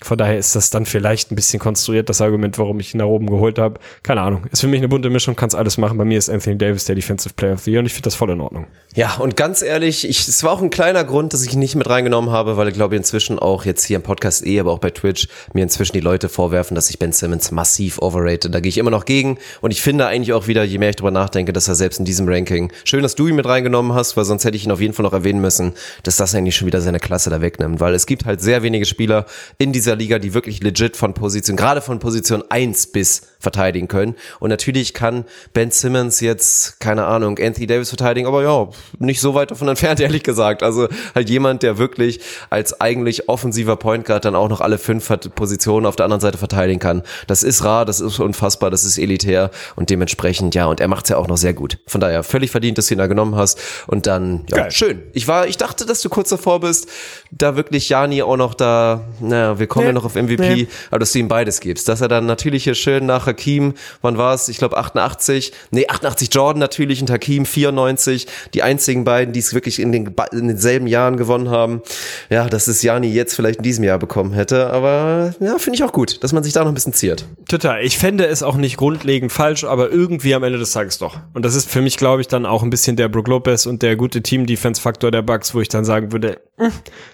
Von 0.00 0.16
daher 0.16 0.38
ist 0.38 0.54
das 0.54 0.70
dann 0.70 0.86
vielleicht 0.86 1.32
ein 1.32 1.34
bisschen 1.34 1.58
konstruiert, 1.58 2.08
das 2.08 2.20
Argument, 2.20 2.56
warum 2.56 2.78
ich 2.78 2.94
ihn 2.94 2.98
nach 2.98 3.06
oben 3.06 3.26
geholt 3.26 3.58
habe. 3.58 3.80
Keine 4.04 4.20
Ahnung. 4.20 4.46
Ist 4.52 4.60
für 4.60 4.68
mich 4.68 4.78
eine 4.78 4.86
bunte 4.86 5.10
Mischung, 5.10 5.34
kannst 5.34 5.56
alles 5.56 5.76
machen. 5.76 5.98
Bei 5.98 6.04
mir 6.04 6.18
ist 6.18 6.30
Anthony 6.30 6.56
Davis 6.56 6.84
der 6.84 6.94
Defensive 6.94 7.34
Player 7.34 7.54
of 7.54 7.62
the 7.62 7.72
Year 7.72 7.80
und 7.80 7.86
ich 7.86 7.92
finde 7.92 8.04
das 8.04 8.14
voll 8.14 8.30
in 8.30 8.40
Ordnung. 8.40 8.68
Ja, 8.94 9.16
und 9.16 9.36
ganz 9.36 9.60
ehrlich, 9.60 10.08
ich, 10.08 10.28
es 10.28 10.44
war 10.44 10.52
auch 10.52 10.62
ein 10.62 10.70
kleiner 10.70 11.02
Grund, 11.02 11.32
dass 11.32 11.44
ich 11.44 11.52
ihn 11.52 11.58
nicht 11.58 11.74
mit 11.74 11.88
reingenommen 11.90 12.30
habe, 12.30 12.56
weil 12.56 12.68
ich 12.68 12.74
glaube 12.74 12.94
inzwischen 12.94 13.40
auch 13.40 13.64
jetzt 13.64 13.84
hier 13.84 13.96
im 13.96 14.02
Podcast 14.02 14.46
eh, 14.46 14.60
aber 14.60 14.70
auch 14.70 14.78
bei 14.78 14.90
Twitch 14.90 15.26
mir 15.52 15.64
inzwischen 15.64 15.94
die 15.94 16.00
Leute 16.00 16.28
vorwerfen, 16.28 16.76
dass 16.76 16.90
ich 16.90 17.00
Ben 17.00 17.12
Simmons 17.12 17.50
massiv 17.50 17.98
overrated. 18.00 18.54
Da 18.54 18.60
gehe 18.60 18.68
ich 18.68 18.78
immer 18.78 18.90
noch 18.90 19.04
gegen 19.04 19.38
und 19.60 19.72
ich 19.72 19.82
finde 19.82 20.06
eigentlich 20.06 20.32
auch 20.32 20.46
wieder, 20.46 20.62
je 20.62 20.78
mehr 20.78 20.90
ich 20.90 20.96
drüber 20.96 21.10
nachdenke, 21.10 21.52
dass 21.52 21.66
er 21.66 21.74
selbst 21.74 21.98
in 21.98 22.04
diesem 22.04 22.28
Ranking, 22.28 22.72
schön, 22.84 23.02
dass 23.02 23.16
du 23.16 23.26
ihn 23.26 23.34
mit 23.34 23.46
reingenommen 23.46 23.94
hast, 23.94 24.16
weil 24.16 24.24
sonst 24.24 24.44
hätte 24.44 24.56
ich 24.56 24.64
ihn 24.64 24.70
auf 24.70 24.80
jeden 24.80 24.94
Fall 24.94 25.02
noch 25.02 25.12
erwähnen 25.12 25.40
müssen, 25.40 25.72
dass 26.04 26.16
das 26.16 26.36
eigentlich 26.36 26.56
schon 26.56 26.66
wieder 26.66 26.80
seine 26.80 27.00
Klasse 27.00 27.30
da 27.30 27.40
wegnimmt, 27.40 27.80
weil 27.80 27.94
es 27.94 28.06
gibt 28.06 28.26
halt 28.26 28.40
sehr 28.40 28.62
wenige 28.62 28.84
Spieler 28.84 29.26
in 29.58 29.72
dieser 29.72 29.87
Liga, 29.94 30.18
die 30.18 30.34
wirklich 30.34 30.62
legit 30.62 30.96
von 30.96 31.14
Position, 31.14 31.56
gerade 31.56 31.80
von 31.80 31.98
Position 31.98 32.42
1 32.48 32.88
bis 32.88 33.22
verteidigen 33.38 33.88
können. 33.88 34.14
Und 34.40 34.50
natürlich 34.50 34.94
kann 34.94 35.24
Ben 35.52 35.70
Simmons 35.70 36.20
jetzt, 36.20 36.80
keine 36.80 37.06
Ahnung, 37.06 37.38
Anthony 37.38 37.66
Davis 37.66 37.88
verteidigen, 37.88 38.26
aber 38.26 38.42
ja, 38.42 38.68
nicht 38.98 39.20
so 39.20 39.34
weit 39.34 39.50
davon 39.50 39.68
entfernt, 39.68 40.00
ehrlich 40.00 40.22
gesagt. 40.22 40.62
Also 40.62 40.88
halt 41.14 41.30
jemand, 41.30 41.62
der 41.62 41.78
wirklich 41.78 42.20
als 42.50 42.80
eigentlich 42.80 43.28
offensiver 43.28 43.76
Point 43.76 44.04
Guard 44.04 44.24
dann 44.24 44.34
auch 44.34 44.48
noch 44.48 44.60
alle 44.60 44.78
fünf 44.78 45.08
Positionen 45.34 45.86
auf 45.86 45.96
der 45.96 46.04
anderen 46.04 46.20
Seite 46.20 46.38
verteidigen 46.38 46.80
kann. 46.80 47.02
Das 47.26 47.42
ist 47.42 47.64
rar, 47.64 47.84
das 47.84 48.00
ist 48.00 48.18
unfassbar, 48.18 48.70
das 48.70 48.84
ist 48.84 48.98
elitär 48.98 49.50
und 49.76 49.90
dementsprechend, 49.90 50.54
ja, 50.54 50.66
und 50.66 50.80
er 50.80 50.88
macht's 50.88 51.08
ja 51.08 51.16
auch 51.16 51.28
noch 51.28 51.36
sehr 51.36 51.54
gut. 51.54 51.78
Von 51.86 52.00
daher 52.00 52.22
völlig 52.24 52.50
verdient, 52.50 52.78
dass 52.78 52.88
du 52.88 52.94
ihn 52.94 52.98
da 52.98 53.06
genommen 53.06 53.36
hast. 53.36 53.58
Und 53.86 54.06
dann, 54.06 54.44
ja, 54.50 54.56
Geil. 54.58 54.70
schön. 54.70 55.02
Ich 55.12 55.28
war, 55.28 55.46
ich 55.46 55.56
dachte, 55.56 55.86
dass 55.86 56.02
du 56.02 56.08
kurz 56.08 56.30
davor 56.30 56.60
bist, 56.60 56.88
da 57.30 57.56
wirklich 57.56 57.88
Jani 57.88 58.22
auch 58.22 58.36
noch 58.36 58.54
da, 58.54 59.04
naja, 59.20 59.58
wir 59.58 59.66
kommen 59.68 59.84
nee, 59.84 59.90
ja 59.90 59.92
noch 59.92 60.04
auf 60.04 60.14
MVP, 60.14 60.54
nee. 60.54 60.68
aber 60.90 60.98
dass 60.98 61.12
du 61.12 61.20
ihm 61.20 61.28
beides 61.28 61.60
gibst. 61.60 61.88
Dass 61.88 62.00
er 62.00 62.08
dann 62.08 62.26
natürlich 62.26 62.64
hier 62.64 62.74
schön 62.74 63.06
nach 63.06 63.27
Hakim, 63.28 63.74
wann 64.02 64.18
war 64.18 64.34
es? 64.34 64.48
Ich 64.48 64.58
glaube 64.58 64.76
88, 64.76 65.52
nee, 65.70 65.86
88 65.86 66.28
Jordan 66.32 66.58
natürlich 66.58 67.00
und 67.00 67.10
Hakim 67.10 67.46
94, 67.46 68.26
die 68.54 68.62
einzigen 68.62 69.04
beiden, 69.04 69.32
die 69.32 69.40
es 69.40 69.54
wirklich 69.54 69.78
in, 69.78 69.92
den, 69.92 70.14
in 70.32 70.48
denselben 70.48 70.86
Jahren 70.86 71.16
gewonnen 71.16 71.50
haben. 71.50 71.82
Ja, 72.30 72.48
dass 72.48 72.66
es 72.66 72.82
Jani 72.82 73.08
jetzt 73.08 73.34
vielleicht 73.34 73.58
in 73.58 73.62
diesem 73.62 73.84
Jahr 73.84 73.98
bekommen 73.98 74.32
hätte, 74.32 74.70
aber 74.70 75.34
ja, 75.40 75.58
finde 75.58 75.76
ich 75.76 75.84
auch 75.84 75.92
gut, 75.92 76.22
dass 76.24 76.32
man 76.32 76.42
sich 76.42 76.52
da 76.52 76.60
noch 76.60 76.72
ein 76.72 76.74
bisschen 76.74 76.92
ziert. 76.92 77.24
Total. 77.48 77.84
Ich 77.84 77.98
fände 77.98 78.26
es 78.26 78.42
auch 78.42 78.56
nicht 78.56 78.76
grundlegend 78.76 79.32
falsch, 79.32 79.64
aber 79.64 79.90
irgendwie 79.90 80.34
am 80.34 80.42
Ende 80.42 80.58
des 80.58 80.72
Tages 80.72 80.98
doch. 80.98 81.18
Und 81.34 81.44
das 81.44 81.54
ist 81.54 81.70
für 81.70 81.82
mich, 81.82 81.96
glaube 81.96 82.20
ich, 82.20 82.28
dann 82.28 82.46
auch 82.46 82.62
ein 82.62 82.70
bisschen 82.70 82.96
der 82.96 83.08
Brook 83.08 83.28
Lopez 83.28 83.66
und 83.66 83.82
der 83.82 83.96
gute 83.96 84.22
Team-Defense-Faktor 84.22 85.10
der 85.10 85.22
Bugs, 85.22 85.54
wo 85.54 85.60
ich 85.60 85.68
dann 85.68 85.84
sagen 85.84 86.12
würde, 86.12 86.40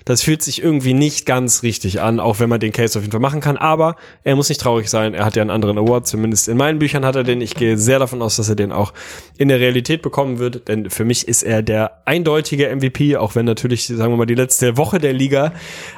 das 0.04 0.22
fühlt 0.22 0.42
sich 0.42 0.62
irgendwie 0.62 0.94
nicht 0.94 1.26
ganz 1.26 1.62
richtig 1.62 2.00
an, 2.00 2.20
auch 2.20 2.40
wenn 2.40 2.48
man 2.48 2.60
den 2.60 2.72
Case 2.72 2.98
auf 2.98 3.02
jeden 3.02 3.12
Fall 3.12 3.20
machen 3.20 3.40
kann. 3.40 3.56
Aber 3.56 3.96
er 4.22 4.36
muss 4.36 4.48
nicht 4.48 4.60
traurig 4.60 4.88
sein. 4.88 5.14
Er 5.14 5.24
hat 5.24 5.36
ja 5.36 5.42
einen 5.42 5.50
anderen 5.50 5.78
Award. 5.78 6.03
Zumindest 6.04 6.48
in 6.48 6.56
meinen 6.56 6.78
Büchern 6.78 7.04
hat 7.04 7.16
er 7.16 7.24
den. 7.24 7.40
Ich 7.40 7.54
gehe 7.54 7.76
sehr 7.78 7.98
davon 7.98 8.22
aus, 8.22 8.36
dass 8.36 8.48
er 8.48 8.56
den 8.56 8.72
auch 8.72 8.92
in 9.36 9.48
der 9.48 9.60
Realität 9.60 10.02
bekommen 10.02 10.38
wird. 10.38 10.68
Denn 10.68 10.90
für 10.90 11.04
mich 11.04 11.26
ist 11.28 11.42
er 11.42 11.62
der 11.62 12.02
eindeutige 12.04 12.74
MVP, 12.74 13.16
auch 13.16 13.34
wenn 13.34 13.46
natürlich, 13.46 13.86
sagen 13.86 14.12
wir 14.12 14.16
mal, 14.16 14.26
die 14.26 14.34
letzte 14.34 14.76
Woche 14.76 14.98
der 14.98 15.12
Liga 15.12 15.52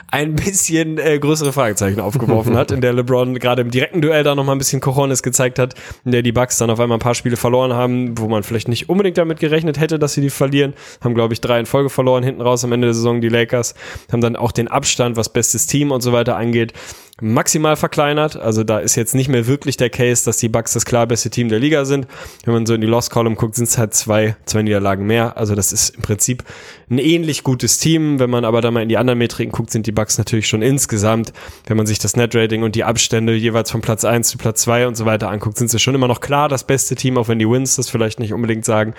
ein 0.09 0.35
bisschen 0.37 0.99
äh, 0.99 1.19
größere 1.19 1.53
Fragezeichen 1.53 2.01
aufgeworfen 2.01 2.57
hat, 2.57 2.71
in 2.71 2.81
der 2.81 2.93
LeBron 2.93 3.35
gerade 3.39 3.63
im 3.63 3.71
direkten 3.71 4.01
Duell 4.01 4.23
da 4.23 4.35
nochmal 4.35 4.55
ein 4.55 4.59
bisschen 4.59 4.81
Cojones 4.81 5.23
gezeigt 5.23 5.59
hat, 5.59 5.75
in 6.05 6.13
der 6.13 6.23
die 6.23 6.33
Bucks 6.33 6.59
dann 6.59 6.71
auf 6.71 6.79
einmal 6.79 6.99
ein 6.99 7.01
paar 7.01 7.15
Spiele 7.15 7.37
verloren 7.37 7.73
haben, 7.73 8.17
wo 8.19 8.29
man 8.29 8.43
vielleicht 8.43 8.69
nicht 8.69 8.89
unbedingt 8.89 9.19
damit 9.19 9.41
gerechnet 9.41 9.81
hätte, 9.81 9.99
dass 9.99 10.15
sie 10.15 10.21
die 10.21 10.31
verlieren. 10.31 10.75
Haben, 11.03 11.15
glaube 11.15 11.35
ich, 11.35 11.41
drei 11.41 11.59
in 11.59 11.67
Folge 11.67 11.91
verloren, 11.91 12.23
hinten 12.23 12.41
raus 12.41 12.65
am 12.65 12.73
Ende 12.73 12.87
der 12.87 12.95
Saison 12.95 13.21
die 13.21 13.29
Lakers. 13.29 13.75
Haben 14.13 14.21
dann 14.21 14.37
auch 14.37 14.53
den 14.53 14.69
Abstand, 14.69 15.17
was 15.17 15.29
bestes 15.29 15.67
Team 15.67 15.91
und 15.91 16.03
so 16.03 16.13
weiter 16.13 16.37
angeht, 16.37 16.73
maximal 17.21 17.77
verkleinert. 17.77 18.37
Also 18.37 18.63
da 18.63 18.79
ist 18.79 18.95
jetzt 18.95 19.15
nicht 19.15 19.29
mehr 19.29 19.47
wirklich 19.47 19.77
der 19.77 19.91
Case, 19.91 20.25
dass 20.25 20.37
die 20.37 20.49
Bucks 20.49 20.75
das 20.75 20.85
klar 20.85 21.07
beste 21.07 21.31
Team 21.31 21.49
der 21.49 21.59
Liga 21.59 21.85
sind. 21.85 22.07
Wenn 22.45 22.55
man 22.55 22.67
so 22.67 22.75
in 22.75 22.81
die 22.81 22.87
Lost 22.87 23.11
Column 23.11 23.37
guckt, 23.37 23.55
sind 23.55 23.69
es 23.69 23.79
halt 23.79 23.95
zwei, 23.95 24.37
zwei 24.45 24.63
Niederlagen 24.63 25.07
mehr. 25.07 25.37
Also 25.37 25.55
das 25.55 25.73
ist 25.73 25.97
im 25.97 26.03
Prinzip 26.03 26.45
ein 26.91 26.99
ähnlich 26.99 27.43
gutes 27.43 27.79
Team. 27.79 28.19
Wenn 28.19 28.31
man 28.31 28.45
aber 28.45 28.61
da 28.61 28.71
mal 28.71 28.83
in 28.83 28.89
die 28.89 28.99
anderen 28.99 29.19
Metriken 29.19 29.53
guckt, 29.53 29.71
sind 29.71 29.87
die 29.87 29.93
Bucks 29.97 30.19
natürlich 30.19 30.47
schon 30.47 30.63
insgesamt, 30.63 31.33
wenn 31.67 31.77
man 31.77 31.87
sich 31.87 31.99
das 31.99 32.15
Net-Rating 32.15 32.63
und 32.63 32.77
die 32.77 32.85
Abstände 32.85 33.35
jeweils 33.35 33.73
von 33.73 33.81
Platz 33.81 34.05
eins 34.05 34.29
zu 34.29 34.39
Platz 34.39 34.63
zwei 34.63 34.87
und 34.87 34.97
so 34.97 35.07
weiter 35.07 35.29
anguckt, 35.29 35.59
sind 35.59 35.69
sie 35.69 35.81
schon 35.81 35.97
immer 35.97 36.07
noch 36.07 36.21
klar 36.21 36.49
das 36.49 36.65
beste 36.65 36.95
Team, 36.95 37.19
auch 37.19 37.27
wenn 37.27 37.41
die 37.41 37.51
Wins 37.51 37.75
das 37.75 37.91
vielleicht 37.91 38.21
nicht 38.21 38.33
unbedingt 38.33 38.65
sagen. 38.65 38.95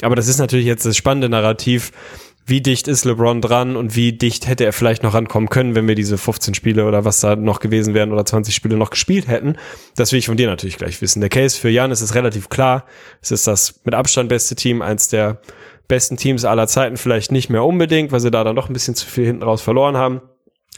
Aber 0.00 0.16
das 0.16 0.26
ist 0.26 0.38
natürlich 0.38 0.66
jetzt 0.66 0.86
das 0.86 0.96
spannende 0.96 1.28
Narrativ 1.28 1.92
wie 2.46 2.60
dicht 2.60 2.86
ist 2.86 3.04
LeBron 3.04 3.40
dran 3.40 3.76
und 3.76 3.96
wie 3.96 4.12
dicht 4.12 4.46
hätte 4.46 4.64
er 4.64 4.72
vielleicht 4.72 5.02
noch 5.02 5.14
rankommen 5.14 5.48
können, 5.48 5.74
wenn 5.74 5.88
wir 5.88 5.96
diese 5.96 6.16
15 6.16 6.54
Spiele 6.54 6.86
oder 6.86 7.04
was 7.04 7.18
da 7.20 7.34
noch 7.34 7.58
gewesen 7.58 7.92
wären 7.92 8.12
oder 8.12 8.24
20 8.24 8.54
Spiele 8.54 8.76
noch 8.76 8.90
gespielt 8.90 9.26
hätten. 9.26 9.56
Das 9.96 10.12
will 10.12 10.20
ich 10.20 10.26
von 10.26 10.36
dir 10.36 10.46
natürlich 10.46 10.78
gleich 10.78 11.02
wissen. 11.02 11.20
Der 11.20 11.28
Case 11.28 11.58
für 11.58 11.68
Jan 11.68 11.90
ist 11.90 12.14
relativ 12.14 12.48
klar. 12.48 12.84
Es 13.20 13.32
ist 13.32 13.48
das 13.48 13.80
mit 13.84 13.94
Abstand 13.94 14.28
beste 14.28 14.54
Team, 14.54 14.80
eins 14.80 15.08
der 15.08 15.40
besten 15.88 16.16
Teams 16.16 16.44
aller 16.44 16.68
Zeiten, 16.68 16.96
vielleicht 16.96 17.32
nicht 17.32 17.50
mehr 17.50 17.64
unbedingt, 17.64 18.12
weil 18.12 18.20
sie 18.20 18.30
da 18.30 18.44
dann 18.44 18.56
doch 18.56 18.68
ein 18.68 18.72
bisschen 18.72 18.94
zu 18.94 19.06
viel 19.06 19.26
hinten 19.26 19.42
raus 19.42 19.60
verloren 19.60 19.96
haben 19.96 20.20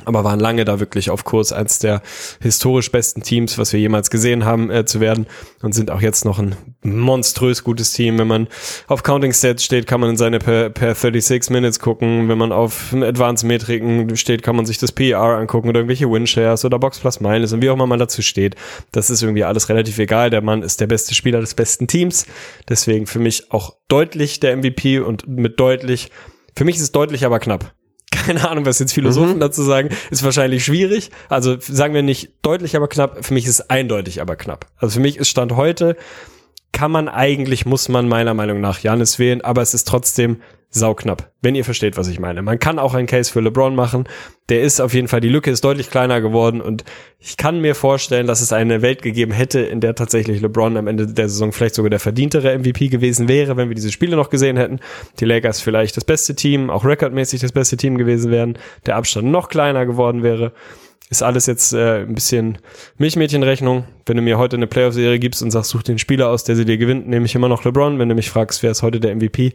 aber 0.05 0.25
waren 0.25 0.41
lange 0.41 0.65
da 0.65 0.81
wirklich 0.81 1.11
auf 1.11 1.25
Kurs, 1.25 1.53
eins 1.53 1.79
der 1.79 2.03
historisch 2.41 2.91
besten 2.91 3.23
Teams, 3.23 3.59
was 3.59 3.73
wir 3.73 3.81
jemals 3.81 4.11
gesehen 4.11 4.45
haben, 4.45 4.71
äh, 4.71 4.85
zu 4.85 5.01
werden 5.01 5.27
und 5.63 5.75
sind 5.75 5.91
auch 5.91 6.01
jetzt 6.01 6.25
noch 6.25 6.39
ein 6.39 6.55
monströs 6.83 7.65
gutes 7.65 7.93
Team. 7.93 8.19
Wenn 8.19 8.29
man 8.29 8.49
auf 8.87 9.03
Counting 9.03 9.33
Stats 9.33 9.65
steht, 9.65 9.87
kann 9.87 10.01
man 10.01 10.11
in 10.11 10.17
seine 10.17 10.39
per, 10.39 10.71
per 10.71 10.95
36 10.95 11.51
Minutes 11.51 11.81
gucken. 11.81 12.29
Wenn 12.29 12.39
man 12.39 12.53
auf 12.53 12.95
Advanced 12.95 13.47
Metriken 13.47 14.17
steht, 14.17 14.43
kann 14.43 14.57
man 14.57 14.67
sich 14.67 14.79
das 14.79 14.93
PR 14.93 15.21
angucken 15.21 15.69
oder 15.69 15.81
irgendwelche 15.81 16.11
Winshares 16.11 16.65
oder 16.65 16.79
Box 16.79 17.01
Plus 17.01 17.21
Minus 17.21 17.53
und 17.53 17.63
wie 17.63 17.71
auch 17.71 17.75
immer 17.75 17.87
man 17.87 17.99
dazu 17.99 18.23
steht. 18.23 18.55
Das 18.93 19.11
ist 19.11 19.23
irgendwie 19.23 19.45
alles 19.45 19.69
relativ 19.69 19.99
egal. 19.99 20.31
Der 20.31 20.43
Mann 20.43 20.63
ist 20.63 20.81
der 20.81 20.87
beste 20.87 21.15
Spieler 21.15 21.41
des 21.41 21.55
besten 21.55 21.87
Teams. 21.87 22.27
Deswegen 22.69 23.07
für 23.07 23.19
mich 23.19 23.51
auch 23.51 23.75
deutlich 23.89 24.41
der 24.41 24.57
MVP 24.57 25.01
und 25.01 25.27
mit 25.27 25.59
deutlich, 25.59 26.11
für 26.57 26.65
mich 26.65 26.77
ist 26.77 26.83
es 26.83 26.93
deutlich, 26.93 27.25
aber 27.25 27.39
knapp 27.39 27.73
keine 28.29 28.47
Ahnung, 28.47 28.67
was 28.67 28.79
jetzt 28.79 28.93
Philosophen 28.93 29.37
mhm. 29.37 29.41
dazu 29.41 29.63
sagen, 29.63 29.89
ist 30.11 30.23
wahrscheinlich 30.23 30.63
schwierig. 30.63 31.11
Also 31.31 31.57
sagen 31.61 31.95
wir 31.95 32.03
nicht 32.03 32.31
deutlich, 32.43 32.77
aber 32.77 32.87
knapp. 32.87 33.25
Für 33.25 33.33
mich 33.33 33.47
ist 33.47 33.61
es 33.61 33.71
eindeutig, 33.71 34.21
aber 34.21 34.37
knapp. 34.37 34.67
Also 34.77 34.95
für 34.97 35.01
mich 35.01 35.17
ist 35.17 35.29
Stand 35.29 35.57
heute, 35.57 35.97
kann 36.73 36.91
man 36.91 37.09
eigentlich, 37.09 37.65
muss 37.65 37.89
man 37.89 38.07
meiner 38.07 38.35
Meinung 38.35 38.61
nach 38.61 38.81
Janis 38.81 39.19
wählen, 39.19 39.41
aber 39.41 39.63
es 39.63 39.73
ist 39.73 39.89
trotzdem 39.89 40.43
sauknapp, 40.71 41.33
wenn 41.41 41.55
ihr 41.55 41.65
versteht, 41.65 41.97
was 41.97 42.09
ich 42.09 42.21
meine. 42.21 42.43
Man 42.43 42.59
kann 42.59 42.79
auch 42.79 42.93
einen 42.93 43.07
Case 43.07 43.33
für 43.33 43.41
LeBron 43.41 43.75
machen. 43.75 44.07
Der 44.51 44.63
ist 44.63 44.81
auf 44.81 44.93
jeden 44.93 45.09
Fall, 45.09 45.21
die 45.21 45.29
Lücke 45.29 45.51
ist 45.51 45.65
deutlich 45.65 45.91
kleiner 45.91 46.21
geworden 46.21 46.61
und 46.61 46.85
ich 47.19 47.37
kann 47.37 47.61
mir 47.61 47.75
vorstellen, 47.75 48.27
dass 48.27 48.43
es 48.43 48.53
eine 48.53 48.83
Welt 48.83 49.03
gegeben 49.03 49.33
hätte, 49.33 49.61
in 49.61 49.81
der 49.81 49.95
tatsächlich 49.95 50.41
LeBron 50.43 50.77
am 50.77 50.87
Ende 50.87 51.07
der 51.07 51.29
Saison 51.29 51.53
vielleicht 51.53 51.75
sogar 51.75 51.91
der 51.91 52.01
verdientere 52.01 52.59
MVP 52.59 52.89
gewesen 52.89 53.29
wäre, 53.29 53.57
wenn 53.57 53.69
wir 53.69 53.75
diese 53.75 53.93
Spiele 53.93 54.17
noch 54.17 54.31
gesehen 54.31 54.59
hätten. 54.59 54.81
Die 55.21 55.25
Lakers 55.25 55.61
vielleicht 55.61 55.97
das 55.97 56.05
beste 56.05 56.35
Team, 56.35 56.69
auch 56.69 56.85
rekordmäßig 56.85 57.41
das 57.41 57.53
beste 57.53 57.77
Team 57.77 57.97
gewesen 57.97 58.31
wären, 58.31 58.59
der 58.85 58.97
Abstand 58.97 59.29
noch 59.29 59.49
kleiner 59.49 59.87
geworden 59.87 60.23
wäre. 60.23 60.53
Ist 61.11 61.23
alles 61.23 61.47
jetzt 61.47 61.73
äh, 61.73 62.03
ein 62.03 62.15
bisschen 62.15 62.59
Milchmädchenrechnung. 62.99 63.85
Wenn 64.05 64.17
du 64.17 64.23
mir 64.23 64.37
heute 64.37 64.57
eine 64.57 64.67
Playoff-Serie 64.67 65.19
gibst 65.19 65.43
und 65.43 65.51
sagst, 65.51 65.71
such 65.71 65.83
den 65.83 65.99
Spieler 65.99 66.29
aus, 66.29 66.45
der 66.45 66.55
sie 66.55 66.67
dir 66.67 66.77
gewinnt, 66.77 67.09
nehme 67.09 67.25
ich 67.25 67.35
immer 67.35 67.49
noch 67.49 67.65
LeBron. 67.65 67.99
Wenn 67.99 68.11
du 68.11 68.15
mich 68.15 68.29
fragst, 68.29 68.63
wer 68.63 68.73
ist 68.73 68.83
heute 68.83 69.01
der 69.01 69.17
MVP, 69.17 69.55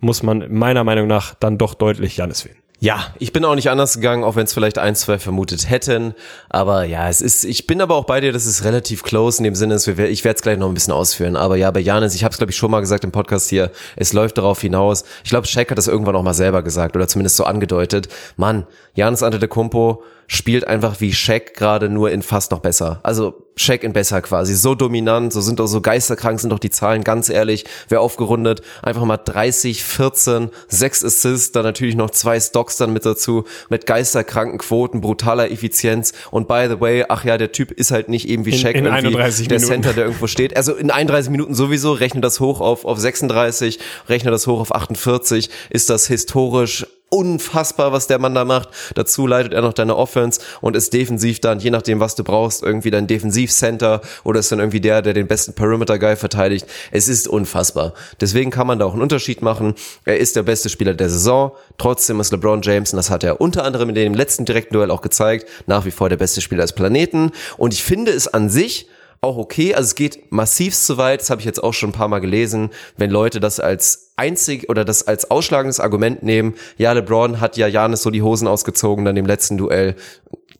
muss 0.00 0.22
man 0.22 0.52
meiner 0.52 0.84
Meinung 0.84 1.06
nach 1.06 1.34
dann 1.34 1.58
doch 1.58 1.74
deutlich 1.74 2.16
Janis 2.16 2.44
wählen. 2.44 2.56
Ja, 2.82 3.08
ich 3.18 3.34
bin 3.34 3.44
auch 3.44 3.54
nicht 3.54 3.68
anders 3.68 3.96
gegangen, 3.96 4.24
auch 4.24 4.36
wenn 4.36 4.44
es 4.44 4.54
vielleicht 4.54 4.78
ein, 4.78 4.94
zwei 4.94 5.18
vermutet 5.18 5.68
hätten. 5.68 6.14
Aber 6.48 6.84
ja, 6.84 7.10
es 7.10 7.20
ist, 7.20 7.44
ich 7.44 7.66
bin 7.66 7.82
aber 7.82 7.94
auch 7.94 8.06
bei 8.06 8.22
dir, 8.22 8.32
das 8.32 8.46
ist 8.46 8.64
relativ 8.64 9.02
close 9.02 9.36
in 9.36 9.44
dem 9.44 9.54
Sinne, 9.54 9.74
dass 9.74 9.86
wir, 9.86 9.98
ich 10.08 10.24
werde 10.24 10.36
es 10.36 10.42
gleich 10.42 10.56
noch 10.56 10.66
ein 10.66 10.72
bisschen 10.72 10.94
ausführen. 10.94 11.36
Aber 11.36 11.56
ja, 11.56 11.70
bei 11.70 11.80
Janis, 11.80 12.14
ich 12.14 12.24
habe 12.24 12.32
es 12.32 12.38
glaube 12.38 12.52
ich 12.52 12.56
schon 12.56 12.70
mal 12.70 12.80
gesagt 12.80 13.04
im 13.04 13.12
Podcast 13.12 13.50
hier, 13.50 13.70
es 13.96 14.14
läuft 14.14 14.38
darauf 14.38 14.62
hinaus. 14.62 15.04
Ich 15.24 15.28
glaube, 15.28 15.46
Shaq 15.46 15.70
hat 15.70 15.76
das 15.76 15.88
irgendwann 15.88 16.16
auch 16.16 16.22
mal 16.22 16.32
selber 16.32 16.62
gesagt 16.62 16.96
oder 16.96 17.06
zumindest 17.06 17.36
so 17.36 17.44
angedeutet. 17.44 18.08
Mann, 18.38 18.66
Janis 18.94 19.22
Antetokounmpo 19.22 20.02
spielt 20.32 20.64
einfach 20.64 21.00
wie 21.00 21.12
Shaq 21.12 21.54
gerade 21.54 21.88
nur 21.88 22.12
in 22.12 22.22
fast 22.22 22.52
noch 22.52 22.60
besser. 22.60 23.00
Also 23.02 23.48
Shaq 23.56 23.82
in 23.82 23.92
besser 23.92 24.22
quasi. 24.22 24.54
So 24.54 24.76
dominant, 24.76 25.32
so 25.32 25.40
sind 25.40 25.58
doch 25.58 25.66
so 25.66 25.80
geisterkrank 25.80 26.38
sind 26.38 26.50
doch 26.50 26.60
die 26.60 26.70
Zahlen, 26.70 27.02
ganz 27.02 27.28
ehrlich. 27.28 27.64
Wer 27.88 28.00
aufgerundet, 28.00 28.62
einfach 28.80 29.04
mal 29.04 29.16
30, 29.16 29.82
14, 29.82 30.50
6 30.68 31.04
Assists, 31.04 31.50
dann 31.50 31.64
natürlich 31.64 31.96
noch 31.96 32.10
zwei 32.10 32.38
Stocks 32.38 32.76
dann 32.76 32.92
mit 32.92 33.04
dazu, 33.04 33.42
mit 33.70 33.86
geisterkranken 33.86 34.58
Quoten, 34.58 35.00
brutaler 35.00 35.50
Effizienz. 35.50 36.12
Und 36.30 36.46
by 36.46 36.66
the 36.68 36.80
way, 36.80 37.04
ach 37.08 37.24
ja, 37.24 37.36
der 37.36 37.50
Typ 37.50 37.72
ist 37.72 37.90
halt 37.90 38.08
nicht 38.08 38.28
eben 38.28 38.44
wie 38.44 38.56
Shaq 38.56 38.76
in, 38.76 38.86
in 38.86 38.94
irgendwie 38.94 39.16
der 39.16 39.58
Minuten. 39.58 39.64
Center, 39.64 39.92
der 39.94 40.04
irgendwo 40.04 40.28
steht. 40.28 40.56
Also 40.56 40.76
in 40.76 40.92
31 40.92 41.32
Minuten 41.32 41.56
sowieso, 41.56 41.92
rechne 41.92 42.20
das 42.20 42.38
hoch 42.38 42.60
auf, 42.60 42.84
auf 42.84 43.00
36, 43.00 43.80
rechne 44.08 44.30
das 44.30 44.46
hoch 44.46 44.60
auf 44.60 44.72
48, 44.72 45.50
ist 45.70 45.90
das 45.90 46.06
historisch 46.06 46.86
unfassbar, 47.10 47.92
was 47.92 48.06
der 48.06 48.18
Mann 48.18 48.34
da 48.34 48.44
macht. 48.44 48.68
Dazu 48.94 49.26
leitet 49.26 49.52
er 49.52 49.62
noch 49.62 49.72
deine 49.72 49.96
Offense 49.96 50.40
und 50.60 50.76
ist 50.76 50.92
defensiv 50.92 51.40
dann, 51.40 51.58
je 51.58 51.70
nachdem, 51.70 52.00
was 52.00 52.14
du 52.14 52.22
brauchst, 52.24 52.62
irgendwie 52.62 52.90
dein 52.90 53.08
Defensivcenter 53.08 54.00
oder 54.22 54.40
ist 54.40 54.52
dann 54.52 54.60
irgendwie 54.60 54.80
der, 54.80 55.02
der 55.02 55.12
den 55.12 55.26
besten 55.26 55.52
Perimeter-Guy 55.52 56.16
verteidigt. 56.16 56.66
Es 56.92 57.08
ist 57.08 57.26
unfassbar. 57.26 57.94
Deswegen 58.20 58.50
kann 58.50 58.68
man 58.68 58.78
da 58.78 58.84
auch 58.84 58.92
einen 58.92 59.02
Unterschied 59.02 59.42
machen. 59.42 59.74
Er 60.04 60.18
ist 60.18 60.36
der 60.36 60.44
beste 60.44 60.68
Spieler 60.68 60.94
der 60.94 61.10
Saison. 61.10 61.52
Trotzdem 61.78 62.20
ist 62.20 62.30
LeBron 62.30 62.62
James, 62.62 62.92
und 62.92 62.96
das 62.96 63.10
hat 63.10 63.24
er 63.24 63.40
unter 63.40 63.64
anderem 63.64 63.88
in 63.88 63.96
dem 63.96 64.14
letzten 64.14 64.44
direkten 64.44 64.74
Duell 64.74 64.92
auch 64.92 65.02
gezeigt, 65.02 65.48
nach 65.66 65.84
wie 65.84 65.90
vor 65.90 66.08
der 66.08 66.16
beste 66.16 66.40
Spieler 66.40 66.62
des 66.62 66.72
Planeten. 66.72 67.32
Und 67.56 67.74
ich 67.74 67.82
finde 67.82 68.12
es 68.12 68.28
an 68.28 68.48
sich 68.48 68.86
auch 69.22 69.36
okay. 69.36 69.74
Also 69.74 69.88
es 69.88 69.94
geht 69.94 70.32
massiv 70.32 70.74
zu 70.74 70.96
weit, 70.96 71.20
das 71.20 71.30
habe 71.30 71.40
ich 71.40 71.44
jetzt 71.44 71.62
auch 71.62 71.74
schon 71.74 71.90
ein 71.90 71.94
paar 71.94 72.08
Mal 72.08 72.20
gelesen, 72.20 72.70
wenn 72.96 73.10
Leute 73.10 73.40
das 73.40 73.60
als 73.60 74.12
einzig 74.16 74.68
oder 74.68 74.84
das 74.84 75.06
als 75.06 75.30
ausschlagendes 75.30 75.80
Argument 75.80 76.22
nehmen, 76.22 76.54
ja, 76.78 76.92
LeBron 76.92 77.40
hat 77.40 77.56
ja 77.56 77.66
Janis 77.66 78.02
so 78.02 78.10
die 78.10 78.22
Hosen 78.22 78.48
ausgezogen 78.48 79.04
dann 79.04 79.16
im 79.16 79.26
letzten 79.26 79.58
Duell. 79.58 79.94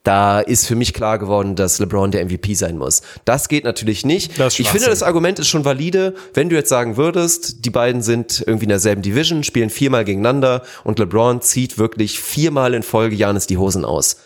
Da 0.03 0.41
ist 0.41 0.67
für 0.67 0.77
mich 0.77 0.95
klar 0.95 1.19
geworden, 1.19 1.57
dass 1.57 1.79
LeBron 1.79 2.11
der 2.11 2.25
MVP 2.25 2.55
sein 2.55 2.79
muss. 2.79 3.03
Das 3.27 3.49
geht 3.49 3.65
natürlich 3.65 4.07
nicht. 4.07 4.39
Ich 4.57 4.71
finde, 4.71 4.87
das 4.87 5.03
Argument 5.03 5.39
ist 5.39 5.49
schon 5.49 5.67
valide, 5.67 6.15
wenn 6.33 6.49
du 6.49 6.57
jetzt 6.57 6.71
sagen 6.71 6.97
würdest, 6.97 7.67
die 7.67 7.71
beiden 7.71 8.01
sind 8.01 8.43
irgendwie 8.47 8.65
in 8.65 8.71
derselben 8.71 9.03
Division, 9.03 9.45
spielen 9.45 9.69
viermal 9.69 10.07
gegeneinander 10.07 10.63
und 10.85 10.99
LeBron 10.99 11.43
zieht 11.43 11.77
wirklich 11.77 12.19
viermal 12.19 12.73
in 12.73 12.83
Folge 12.83 13.15
Janis 13.15 13.47
die 13.47 13.59
Hosen 13.59 13.85
aus 13.85 14.17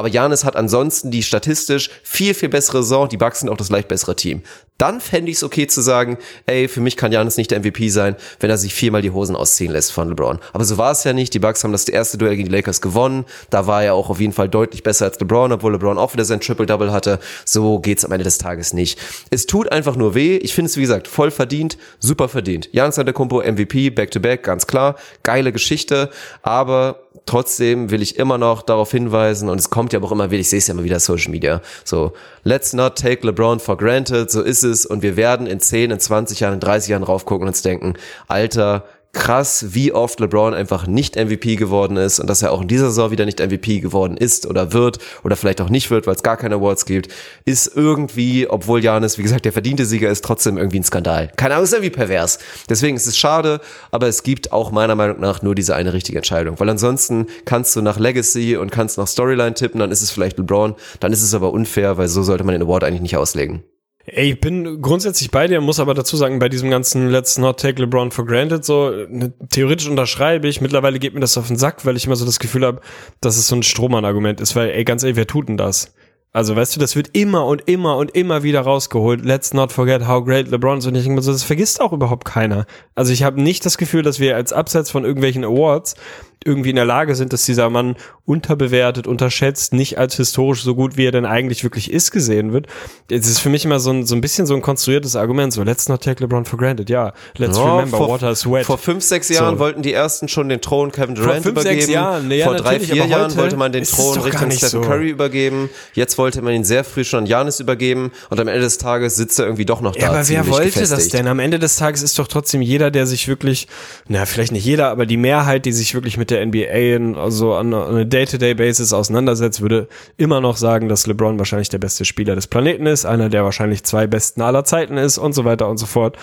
aber 0.00 0.08
Janis 0.08 0.44
hat 0.44 0.56
ansonsten 0.56 1.10
die 1.10 1.22
statistisch 1.22 1.90
viel, 2.02 2.34
viel 2.34 2.48
bessere 2.48 2.82
Saison. 2.82 3.08
Die 3.08 3.16
Bucks 3.16 3.40
sind 3.40 3.50
auch 3.50 3.56
das 3.56 3.70
leicht 3.70 3.88
bessere 3.88 4.16
Team. 4.16 4.42
Dann 4.80 5.02
fände 5.02 5.30
ich 5.30 5.36
es 5.36 5.44
okay 5.44 5.66
zu 5.66 5.82
sagen, 5.82 6.16
ey, 6.46 6.66
für 6.66 6.80
mich 6.80 6.96
kann 6.96 7.12
Janis 7.12 7.36
nicht 7.36 7.50
der 7.50 7.60
MVP 7.60 7.90
sein, 7.90 8.16
wenn 8.38 8.48
er 8.48 8.56
sich 8.56 8.72
viermal 8.72 9.02
die 9.02 9.10
Hosen 9.10 9.36
ausziehen 9.36 9.70
lässt 9.70 9.92
von 9.92 10.08
LeBron. 10.08 10.38
Aber 10.54 10.64
so 10.64 10.78
war 10.78 10.92
es 10.92 11.04
ja 11.04 11.12
nicht. 11.12 11.34
Die 11.34 11.38
Bucks 11.38 11.62
haben 11.62 11.72
das 11.72 11.86
erste 11.86 12.16
Duell 12.16 12.34
gegen 12.34 12.48
die 12.48 12.54
Lakers 12.54 12.80
gewonnen. 12.80 13.26
Da 13.50 13.66
war 13.66 13.84
er 13.84 13.92
auch 13.92 14.08
auf 14.08 14.20
jeden 14.20 14.32
Fall 14.32 14.48
deutlich 14.48 14.82
besser 14.82 15.04
als 15.04 15.20
LeBron, 15.20 15.52
obwohl 15.52 15.72
LeBron 15.72 15.98
auch 15.98 16.14
wieder 16.14 16.24
sein 16.24 16.40
Triple-Double 16.40 16.92
hatte. 16.92 17.18
So 17.44 17.78
geht's 17.78 18.06
am 18.06 18.12
Ende 18.12 18.24
des 18.24 18.38
Tages 18.38 18.72
nicht. 18.72 18.98
Es 19.28 19.44
tut 19.44 19.70
einfach 19.70 19.96
nur 19.96 20.14
weh. 20.14 20.38
Ich 20.38 20.54
finde 20.54 20.70
es, 20.70 20.78
wie 20.78 20.82
gesagt, 20.82 21.08
voll 21.08 21.30
verdient, 21.30 21.76
super 21.98 22.30
verdient. 22.30 22.70
Janis 22.72 22.98
Antetokounmpo 22.98 23.42
MVP, 23.42 23.90
Back-to-Back, 23.90 24.44
ganz 24.44 24.66
klar. 24.66 24.96
Geile 25.24 25.52
Geschichte. 25.52 26.08
Aber 26.40 27.02
trotzdem 27.26 27.90
will 27.90 28.00
ich 28.00 28.18
immer 28.18 28.38
noch 28.38 28.62
darauf 28.62 28.90
hinweisen, 28.90 29.50
und 29.50 29.58
es 29.60 29.68
kommt 29.68 29.89
ja 29.92 30.00
auch 30.00 30.12
immer 30.12 30.30
wieder, 30.30 30.40
ich 30.40 30.48
sehe 30.48 30.58
es 30.58 30.66
ja 30.66 30.74
immer 30.74 30.84
wieder 30.84 31.00
Social 31.00 31.30
Media, 31.30 31.60
so, 31.84 32.12
let's 32.44 32.72
not 32.72 32.96
take 32.96 33.26
LeBron 33.26 33.60
for 33.60 33.76
granted, 33.76 34.30
so 34.30 34.42
ist 34.42 34.62
es, 34.62 34.86
und 34.86 35.02
wir 35.02 35.16
werden 35.16 35.46
in 35.46 35.60
10, 35.60 35.90
in 35.90 36.00
20 36.00 36.40
Jahren, 36.40 36.54
in 36.54 36.60
30 36.60 36.90
Jahren 36.90 37.02
raufgucken 37.02 37.42
und 37.42 37.48
uns 37.48 37.62
denken, 37.62 37.94
Alter, 38.28 38.84
krass, 39.12 39.66
wie 39.70 39.92
oft 39.92 40.20
LeBron 40.20 40.54
einfach 40.54 40.86
nicht 40.86 41.16
MVP 41.16 41.56
geworden 41.56 41.96
ist 41.96 42.20
und 42.20 42.28
dass 42.30 42.42
er 42.42 42.52
auch 42.52 42.62
in 42.62 42.68
dieser 42.68 42.86
Saison 42.86 43.10
wieder 43.10 43.24
nicht 43.24 43.40
MVP 43.40 43.80
geworden 43.80 44.16
ist 44.16 44.46
oder 44.46 44.72
wird 44.72 44.98
oder 45.24 45.36
vielleicht 45.36 45.60
auch 45.60 45.68
nicht 45.68 45.90
wird, 45.90 46.06
weil 46.06 46.14
es 46.14 46.22
gar 46.22 46.36
keine 46.36 46.56
Awards 46.56 46.86
gibt, 46.86 47.08
ist 47.44 47.72
irgendwie, 47.74 48.48
obwohl 48.48 48.82
Janis, 48.82 49.18
wie 49.18 49.22
gesagt, 49.22 49.44
der 49.44 49.52
verdiente 49.52 49.84
Sieger 49.84 50.10
ist, 50.10 50.24
trotzdem 50.24 50.58
irgendwie 50.58 50.78
ein 50.80 50.84
Skandal. 50.84 51.32
Keine 51.36 51.54
Ahnung, 51.54 51.64
ist 51.64 51.72
irgendwie 51.72 51.90
pervers. 51.90 52.38
Deswegen 52.68 52.96
ist 52.96 53.06
es 53.06 53.18
schade, 53.18 53.60
aber 53.90 54.06
es 54.06 54.22
gibt 54.22 54.52
auch 54.52 54.70
meiner 54.70 54.94
Meinung 54.94 55.18
nach 55.20 55.42
nur 55.42 55.54
diese 55.54 55.74
eine 55.74 55.92
richtige 55.92 56.18
Entscheidung, 56.18 56.60
weil 56.60 56.68
ansonsten 56.68 57.26
kannst 57.44 57.74
du 57.74 57.82
nach 57.82 57.98
Legacy 57.98 58.56
und 58.56 58.70
kannst 58.70 58.96
nach 58.96 59.08
Storyline 59.08 59.54
tippen, 59.54 59.80
dann 59.80 59.90
ist 59.90 60.02
es 60.02 60.10
vielleicht 60.10 60.38
LeBron, 60.38 60.76
dann 61.00 61.12
ist 61.12 61.22
es 61.22 61.34
aber 61.34 61.52
unfair, 61.52 61.98
weil 61.98 62.08
so 62.08 62.22
sollte 62.22 62.44
man 62.44 62.52
den 62.52 62.62
Award 62.62 62.84
eigentlich 62.84 63.02
nicht 63.02 63.16
auslegen. 63.16 63.64
Ey, 64.12 64.32
ich 64.32 64.40
bin 64.40 64.82
grundsätzlich 64.82 65.30
bei 65.30 65.46
dir, 65.46 65.60
muss 65.60 65.78
aber 65.78 65.94
dazu 65.94 66.16
sagen, 66.16 66.40
bei 66.40 66.48
diesem 66.48 66.68
ganzen 66.68 67.10
Let's 67.10 67.38
not 67.38 67.60
take 67.60 67.80
LeBron 67.80 68.10
for 68.10 68.26
granted, 68.26 68.64
so 68.64 68.90
ne, 69.08 69.32
theoretisch 69.50 69.88
unterschreibe 69.88 70.48
ich, 70.48 70.60
mittlerweile 70.60 70.98
geht 70.98 71.14
mir 71.14 71.20
das 71.20 71.38
auf 71.38 71.46
den 71.46 71.56
Sack, 71.56 71.86
weil 71.86 71.96
ich 71.96 72.06
immer 72.06 72.16
so 72.16 72.26
das 72.26 72.40
Gefühl 72.40 72.66
habe, 72.66 72.80
dass 73.20 73.36
es 73.36 73.46
so 73.46 73.54
ein 73.54 73.62
Strohmann-Argument 73.62 74.40
ist, 74.40 74.56
weil, 74.56 74.70
ey, 74.70 74.82
ganz 74.82 75.04
ehrlich, 75.04 75.16
wer 75.16 75.28
tut 75.28 75.48
denn 75.48 75.56
das? 75.56 75.94
Also, 76.32 76.54
weißt 76.54 76.76
du, 76.76 76.80
das 76.80 76.94
wird 76.94 77.10
immer 77.12 77.44
und 77.46 77.68
immer 77.68 77.96
und 77.96 78.12
immer 78.12 78.44
wieder 78.44 78.60
rausgeholt. 78.60 79.24
Let's 79.24 79.52
not 79.52 79.72
forget 79.72 80.06
how 80.06 80.24
great 80.24 80.48
LeBron 80.48 80.78
is. 80.78 80.86
Und 80.86 80.94
ich 80.94 81.02
denke 81.02 81.16
mir 81.16 81.22
so, 81.22 81.32
das 81.32 81.42
vergisst 81.42 81.80
auch 81.80 81.92
überhaupt 81.92 82.24
keiner. 82.24 82.66
Also, 82.94 83.12
ich 83.12 83.24
habe 83.24 83.42
nicht 83.42 83.66
das 83.66 83.78
Gefühl, 83.78 84.02
dass 84.02 84.20
wir 84.20 84.36
als 84.36 84.52
Abseits 84.52 84.92
von 84.92 85.04
irgendwelchen 85.04 85.44
Awards 85.44 85.96
irgendwie 86.44 86.70
in 86.70 86.76
der 86.76 86.86
Lage 86.86 87.14
sind, 87.14 87.34
dass 87.34 87.44
dieser 87.44 87.68
Mann 87.68 87.96
unterbewertet, 88.24 89.06
unterschätzt, 89.06 89.74
nicht 89.74 89.98
als 89.98 90.16
historisch 90.16 90.62
so 90.62 90.74
gut, 90.74 90.96
wie 90.96 91.04
er 91.04 91.12
denn 91.12 91.26
eigentlich 91.26 91.64
wirklich 91.64 91.90
ist, 91.90 92.12
gesehen 92.12 92.52
wird. 92.52 92.66
Es 93.10 93.26
ist 93.26 93.40
für 93.40 93.50
mich 93.50 93.66
immer 93.66 93.78
so 93.78 93.90
ein, 93.90 94.06
so 94.06 94.14
ein 94.14 94.22
bisschen 94.22 94.46
so 94.46 94.54
ein 94.54 94.62
konstruiertes 94.62 95.16
Argument, 95.16 95.52
so 95.52 95.62
let's 95.62 95.88
not 95.88 96.02
take 96.02 96.22
LeBron 96.22 96.46
for 96.46 96.58
granted. 96.58 96.88
Ja, 96.88 97.12
let's 97.36 97.58
ja, 97.58 97.76
remember 97.76 97.98
vor, 97.98 98.08
water 98.08 98.30
is 98.30 98.50
wet. 98.50 98.64
Vor 98.64 98.78
fünf, 98.78 99.04
sechs 99.04 99.28
Jahren 99.28 99.56
so. 99.56 99.58
wollten 99.58 99.82
die 99.82 99.92
ersten 99.92 100.28
schon 100.28 100.48
den 100.48 100.62
Thron 100.62 100.92
Kevin 100.92 101.14
Durant 101.14 101.34
vor 101.34 101.42
fünf, 101.42 101.60
übergeben. 101.60 101.80
Sechs 101.80 101.92
Jahren. 101.92 102.28
Nee, 102.28 102.38
ja, 102.38 102.46
vor 102.46 102.54
drei, 102.54 102.80
vier 102.80 103.04
Jahren 103.04 103.36
wollte 103.36 103.56
man 103.58 103.72
den 103.72 103.84
Thron 103.84 104.18
Richtung 104.20 104.50
Stephen 104.50 104.68
so. 104.68 104.80
Curry 104.80 105.10
übergeben. 105.10 105.68
Jetzt 105.92 106.16
wollte 106.16 106.40
man 106.40 106.54
ihn 106.54 106.64
sehr 106.64 106.84
früh 106.84 107.04
schon 107.04 107.20
an 107.20 107.26
Janis 107.26 107.60
übergeben 107.60 108.12
und 108.30 108.40
am 108.40 108.48
Ende 108.48 108.60
des 108.60 108.78
Tages 108.78 109.16
sitzt 109.16 109.38
er 109.38 109.44
irgendwie 109.44 109.66
doch 109.66 109.82
noch 109.82 109.94
da. 109.94 110.00
Ja, 110.00 110.08
aber 110.10 110.26
wer 110.26 110.46
wollte 110.46 110.66
gefestigt. 110.70 110.92
das 110.92 111.08
denn? 111.08 111.26
Am 111.26 111.38
Ende 111.38 111.58
des 111.58 111.76
Tages 111.76 112.02
ist 112.02 112.18
doch 112.18 112.28
trotzdem 112.28 112.62
jeder, 112.62 112.90
der 112.90 113.06
sich 113.06 113.28
wirklich, 113.28 113.68
na, 114.08 114.24
vielleicht 114.24 114.52
nicht 114.52 114.64
jeder, 114.64 114.88
aber 114.88 115.04
die 115.04 115.18
Mehrheit, 115.18 115.66
die 115.66 115.72
sich 115.72 115.92
wirklich 115.92 116.16
mit 116.16 116.29
der 116.30 116.44
NBA 116.44 117.20
also 117.20 117.54
an 117.54 117.74
eine 117.74 118.06
Day-to-Day-Basis 118.06 118.92
auseinandersetzt, 118.92 119.60
würde 119.60 119.88
immer 120.16 120.40
noch 120.40 120.56
sagen, 120.56 120.88
dass 120.88 121.06
LeBron 121.06 121.38
wahrscheinlich 121.38 121.68
der 121.68 121.78
beste 121.78 122.04
Spieler 122.04 122.34
des 122.34 122.46
Planeten 122.46 122.86
ist, 122.86 123.04
einer 123.04 123.28
der 123.28 123.44
wahrscheinlich 123.44 123.84
zwei 123.84 124.06
besten 124.06 124.42
aller 124.42 124.64
Zeiten 124.64 124.96
ist 124.96 125.18
und 125.18 125.34
so 125.34 125.44
weiter 125.44 125.68
und 125.68 125.78
so 125.78 125.86
fort. 125.86 126.16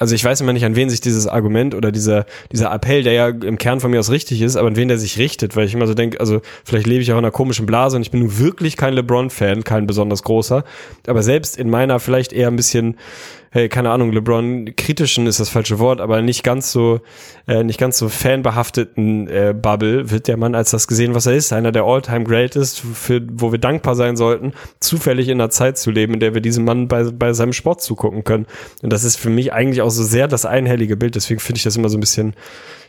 Also 0.00 0.14
ich 0.14 0.24
weiß 0.24 0.40
immer 0.40 0.54
nicht, 0.54 0.64
an 0.64 0.76
wen 0.76 0.88
sich 0.88 1.02
dieses 1.02 1.26
Argument 1.26 1.74
oder 1.74 1.92
dieser, 1.92 2.24
dieser 2.50 2.72
Appell, 2.72 3.02
der 3.02 3.12
ja 3.12 3.28
im 3.28 3.58
Kern 3.58 3.80
von 3.80 3.90
mir 3.90 4.00
aus 4.00 4.10
richtig 4.10 4.40
ist, 4.40 4.56
aber 4.56 4.68
an 4.68 4.76
wen 4.76 4.88
der 4.88 4.96
sich 4.96 5.18
richtet, 5.18 5.56
weil 5.56 5.66
ich 5.66 5.74
immer 5.74 5.86
so 5.86 5.92
denke, 5.92 6.18
also 6.20 6.40
vielleicht 6.64 6.86
lebe 6.86 7.02
ich 7.02 7.12
auch 7.12 7.18
in 7.18 7.24
einer 7.24 7.30
komischen 7.30 7.66
Blase 7.66 7.96
und 7.96 8.02
ich 8.02 8.10
bin 8.10 8.20
nun 8.20 8.38
wirklich 8.38 8.78
kein 8.78 8.94
LeBron-Fan, 8.94 9.62
kein 9.62 9.86
besonders 9.86 10.22
großer, 10.22 10.64
aber 11.06 11.22
selbst 11.22 11.58
in 11.58 11.68
meiner 11.68 12.00
vielleicht 12.00 12.32
eher 12.32 12.48
ein 12.48 12.56
bisschen 12.56 12.96
hey, 13.52 13.68
keine 13.68 13.90
Ahnung, 13.90 14.12
LeBron 14.12 14.76
kritischen 14.76 15.26
ist 15.26 15.40
das 15.40 15.48
falsche 15.48 15.80
Wort, 15.80 16.00
aber 16.00 16.22
nicht 16.22 16.44
ganz 16.44 16.70
so, 16.70 17.00
äh, 17.48 17.64
nicht 17.64 17.80
ganz 17.80 17.98
so 17.98 18.08
fanbehafteten 18.08 19.26
äh, 19.26 19.54
Bubble 19.60 20.10
wird 20.10 20.28
der 20.28 20.36
Mann 20.36 20.54
als 20.54 20.70
das 20.70 20.86
gesehen, 20.86 21.14
was 21.14 21.26
er 21.26 21.34
ist, 21.34 21.52
einer 21.52 21.72
der 21.72 21.82
All-Time 21.82 22.24
Greatest, 22.24 22.80
für, 22.80 23.20
wo 23.32 23.50
wir 23.50 23.58
dankbar 23.58 23.96
sein 23.96 24.16
sollten, 24.16 24.52
zufällig 24.78 25.28
in 25.28 25.40
einer 25.40 25.50
Zeit 25.50 25.78
zu 25.78 25.90
leben, 25.90 26.14
in 26.14 26.20
der 26.20 26.34
wir 26.34 26.40
diesem 26.40 26.64
Mann 26.64 26.86
bei, 26.86 27.02
bei 27.04 27.32
seinem 27.32 27.52
Sport 27.52 27.82
zugucken 27.82 28.22
können. 28.22 28.46
Und 28.82 28.92
das 28.92 29.02
ist 29.02 29.16
für 29.16 29.30
mich 29.30 29.52
eigentlich 29.52 29.82
auch 29.82 29.90
so 29.90 30.04
sehr 30.04 30.28
das 30.28 30.46
einhellige 30.46 30.96
Bild, 30.96 31.16
deswegen 31.16 31.40
finde 31.40 31.58
ich 31.58 31.64
das 31.64 31.76
immer 31.76 31.88
so 31.88 31.96
ein 31.96 32.00
bisschen, 32.00 32.34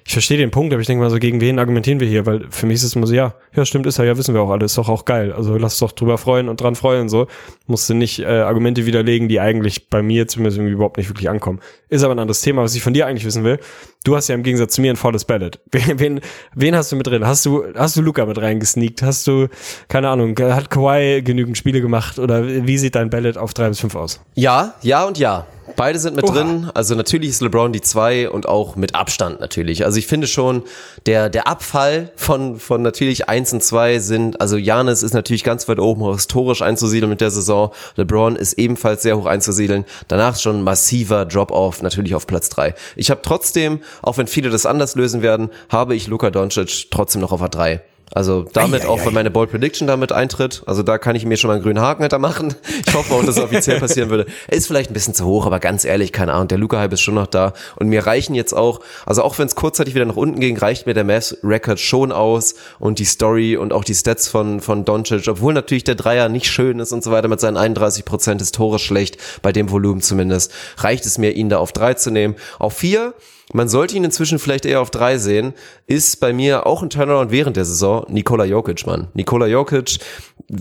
ich 0.06 0.14
verstehe 0.14 0.38
den 0.38 0.52
Punkt, 0.52 0.74
aber 0.74 0.82
ich 0.82 0.88
denke 0.88 1.04
mal 1.04 1.10
so, 1.10 1.20
gegen 1.20 1.42
wen 1.42 1.60
argumentieren 1.60 2.00
wir 2.00 2.08
hier? 2.08 2.26
Weil 2.26 2.48
für 2.50 2.66
mich 2.66 2.76
ist 2.76 2.84
es 2.84 2.96
immer 2.96 3.08
so, 3.08 3.14
ja, 3.14 3.36
ja, 3.56 3.66
stimmt, 3.66 3.86
ist 3.86 4.00
er, 4.00 4.06
ja, 4.06 4.18
wissen 4.18 4.34
wir 4.34 4.42
auch 4.42 4.50
alle, 4.50 4.66
ist 4.66 4.78
doch 4.78 4.90
auch 4.90 5.06
geil. 5.06 5.32
Also 5.32 5.58
lass 5.58 5.78
doch 5.80 5.92
drüber 5.92 6.18
freuen 6.18 6.50
und 6.50 6.62
dran 6.62 6.76
freuen, 6.76 7.10
so. 7.10 7.28
Musst 7.68 7.90
du 7.90 7.94
nicht 7.94 8.20
äh, 8.20 8.26
Argumente 8.26 8.86
widerlegen, 8.86 9.28
die 9.28 9.40
eigentlich 9.40 9.90
bei 9.90 10.02
mir 10.02 10.28
zumindest 10.28 10.58
irgendwie 10.58 10.74
überhaupt 10.74 10.98
nicht 10.98 11.10
wirklich 11.10 11.30
ankommen. 11.30 11.60
Ist 11.90 12.04
aber 12.04 12.16
ein 12.16 12.20
anderes 12.20 12.42
Thema, 12.42 12.64
was 12.64 12.76
ich 12.76 12.82
von 12.82 12.94
dir 12.94 13.08
eigentlich 13.08 13.26
wissen 13.26 13.44
will. 13.44 13.60
Du 14.04 14.16
hast 14.16 14.30
ja 14.30 14.36
im 14.36 14.42
Gegensatz 14.42 14.74
zu 14.74 14.82
mir 14.82 14.92
ein 14.92 14.96
volles 14.96 15.26
Ballot. 15.26 15.60
Wen, 15.72 16.00
wen, 16.00 16.22
wen 16.56 16.76
hast 16.76 16.92
du 16.92 16.96
mit 16.96 17.06
drin? 17.06 17.26
Hast 17.26 17.46
du, 17.46 17.64
hast 17.76 17.96
du 17.96 18.02
Luca 18.02 18.26
mit 18.26 18.40
reingesneakt? 18.40 19.04
Hast 19.04 19.28
du, 19.28 19.48
keine 19.90 20.10
Ahnung, 20.10 20.36
hat 20.38 20.72
Kawhi 20.72 21.22
genügend 21.22 21.58
Spiele 21.58 21.82
gemacht? 21.82 22.18
Oder 22.18 22.48
wie 22.48 22.78
sieht 22.80 22.96
dein 22.96 23.12
Ballot 23.12 23.38
auf 23.38 23.54
drei 23.54 23.70
bis 23.70 23.80
fünf 23.80 23.96
aus? 23.96 24.20
Ja, 24.34 24.74
ja 24.82 25.06
und 25.06 25.20
ja. 25.20 25.46
Beide 25.76 26.00
sind 26.00 26.16
mit 26.16 26.26
Oha. 26.26 26.34
drin. 26.34 26.70
Also 26.74 26.96
natürlich 26.96 27.30
ist 27.30 27.42
LeBron 27.42 27.72
die 27.72 27.82
zwei 27.82 28.30
und 28.30 28.48
auch 28.48 28.76
mit 28.76 28.96
Abstand 28.96 29.40
natürlich. 29.40 29.86
Also 29.86 29.98
ich 30.00 30.08
finde 30.08 30.28
schon, 30.28 30.64
der, 31.06 31.30
der 31.30 31.48
Abfall 31.48 32.12
von, 32.16 32.60
von 32.60 32.82
natürlich 32.82 33.30
eins 33.30 33.54
und 33.54 33.64
zwei 33.64 34.00
sind, 34.00 34.42
also 34.42 34.58
Janis 34.58 35.04
ist 35.04 35.14
natürlich 35.14 35.44
ganz 35.44 35.68
weit 35.68 35.80
oben 35.80 36.12
historisch 36.12 36.62
einzusiedeln 36.62 37.10
mit 37.10 37.22
der 37.22 37.32
Saison. 37.32 37.72
LeBron 37.96 38.36
ist 38.36 38.54
ebenfalls 38.54 39.04
sehr 39.04 39.18
hoch 39.18 39.26
einzusiedeln. 39.26 39.86
Danach 40.08 40.38
schon 40.38 40.64
massiver 40.64 41.26
Drop-off 41.26 41.82
natürlich 41.82 42.16
auf 42.16 42.28
Platz 42.28 42.50
drei. 42.50 42.74
Ich 42.96 43.10
habe 43.10 43.22
trotzdem, 43.24 43.80
auch 44.02 44.18
wenn 44.18 44.28
viele 44.28 44.50
das 44.50 44.66
anders 44.66 44.96
lösen 44.96 45.22
werden, 45.22 45.50
habe 45.70 45.96
ich 45.96 46.08
Luka 46.08 46.30
Doncic 46.30 46.90
trotzdem 46.92 47.22
noch 47.22 47.32
auf 47.32 47.42
A3. 47.42 47.82
Also 48.14 48.46
damit 48.52 48.82
ei, 48.82 48.86
ei, 48.86 48.90
auch, 48.90 49.06
wenn 49.06 49.14
meine 49.14 49.32
Bold 49.32 49.52
Prediction 49.52 49.88
damit 49.88 50.12
eintritt. 50.12 50.64
Also 50.66 50.84
da 50.84 50.98
kann 50.98 51.16
ich 51.16 51.26
mir 51.26 51.38
schon 51.38 51.48
mal 51.48 51.56
einen 51.56 51.64
grünen 51.64 51.80
Haken 51.80 52.04
hinter 52.04 52.20
machen. 52.20 52.56
Ich 52.86 52.98
hoffe 52.98 53.14
auch, 53.14 53.24
dass 53.24 53.38
es 53.38 53.44
offiziell 53.44 53.80
passieren 53.80 54.10
würde. 54.10 54.26
Ist 54.50 54.68
vielleicht 54.68 54.92
ein 54.92 54.94
bisschen 54.94 55.14
zu 55.14 55.26
hoch, 55.26 55.46
aber 55.46 55.60
ganz 55.60 55.86
ehrlich, 55.86 56.12
keine 56.12 56.34
Ahnung. 56.34 56.50
Der 56.50 56.58
Luca-Hype 56.58 56.92
ist 56.92 57.02
schon 57.02 57.14
noch 57.14 57.28
da. 57.28 57.54
Und 57.78 57.88
mir 57.88 58.06
reichen 58.06 58.36
jetzt 58.36 58.54
auch, 58.54 58.82
also 59.06 59.24
auch 59.24 59.38
wenn 59.40 59.48
es 59.48 59.56
kurzzeitig 59.56 59.96
wieder 59.96 60.04
nach 60.04 60.18
unten 60.18 60.40
ging, 60.42 60.58
reicht 60.58 60.88
mir 60.88 60.94
der 60.94 61.06
Mass-Record 61.06 61.80
schon 61.80 62.12
aus 62.12 62.56
und 62.80 63.00
die 63.00 63.06
Story 63.06 63.56
und 63.56 63.72
auch 63.72 63.86
die 63.86 63.96
Stats 63.96 64.28
von, 64.28 64.60
von 64.60 64.84
Doncic, 64.84 65.28
obwohl 65.30 65.54
natürlich 65.54 65.86
der 65.86 65.96
Dreier 65.96 66.28
nicht 66.28 66.48
schön 66.48 66.80
ist 66.80 66.92
und 66.92 67.04
so 67.04 67.12
weiter 67.12 67.30
mit 67.30 67.40
seinen 67.40 67.56
31 67.56 68.04
Prozent 68.04 68.42
ist 68.42 68.56
Tore 68.56 68.80
schlecht, 68.80 69.18
bei 69.42 69.54
dem 69.54 69.72
Volumen 69.72 70.02
zumindest, 70.02 70.52
reicht 70.78 71.06
es 71.06 71.18
mir, 71.18 71.32
ihn 71.32 71.48
da 71.48 71.60
auf 71.60 71.72
drei 71.72 71.94
zu 71.94 72.12
nehmen. 72.12 72.36
Auf 72.60 72.74
vier 72.74 73.14
man 73.54 73.70
sollte 73.70 73.96
ihn 73.96 74.04
inzwischen 74.04 74.40
vielleicht 74.40 74.66
eher 74.66 74.82
auf 74.82 74.92
drei 74.92 75.18
sehen, 75.18 75.54
ist 75.88 76.20
bei 76.20 76.34
mir 76.34 76.66
auch 76.66 76.82
ein 76.82 76.90
Turnaround 76.90 77.32
während 77.32 77.58
der 77.58 77.66
Saison 77.66 78.06
Nikola 78.10 78.46
Jokic, 78.46 78.86
Mann. 78.86 79.08
Nikola 79.14 79.48
Jokic, 79.48 80.00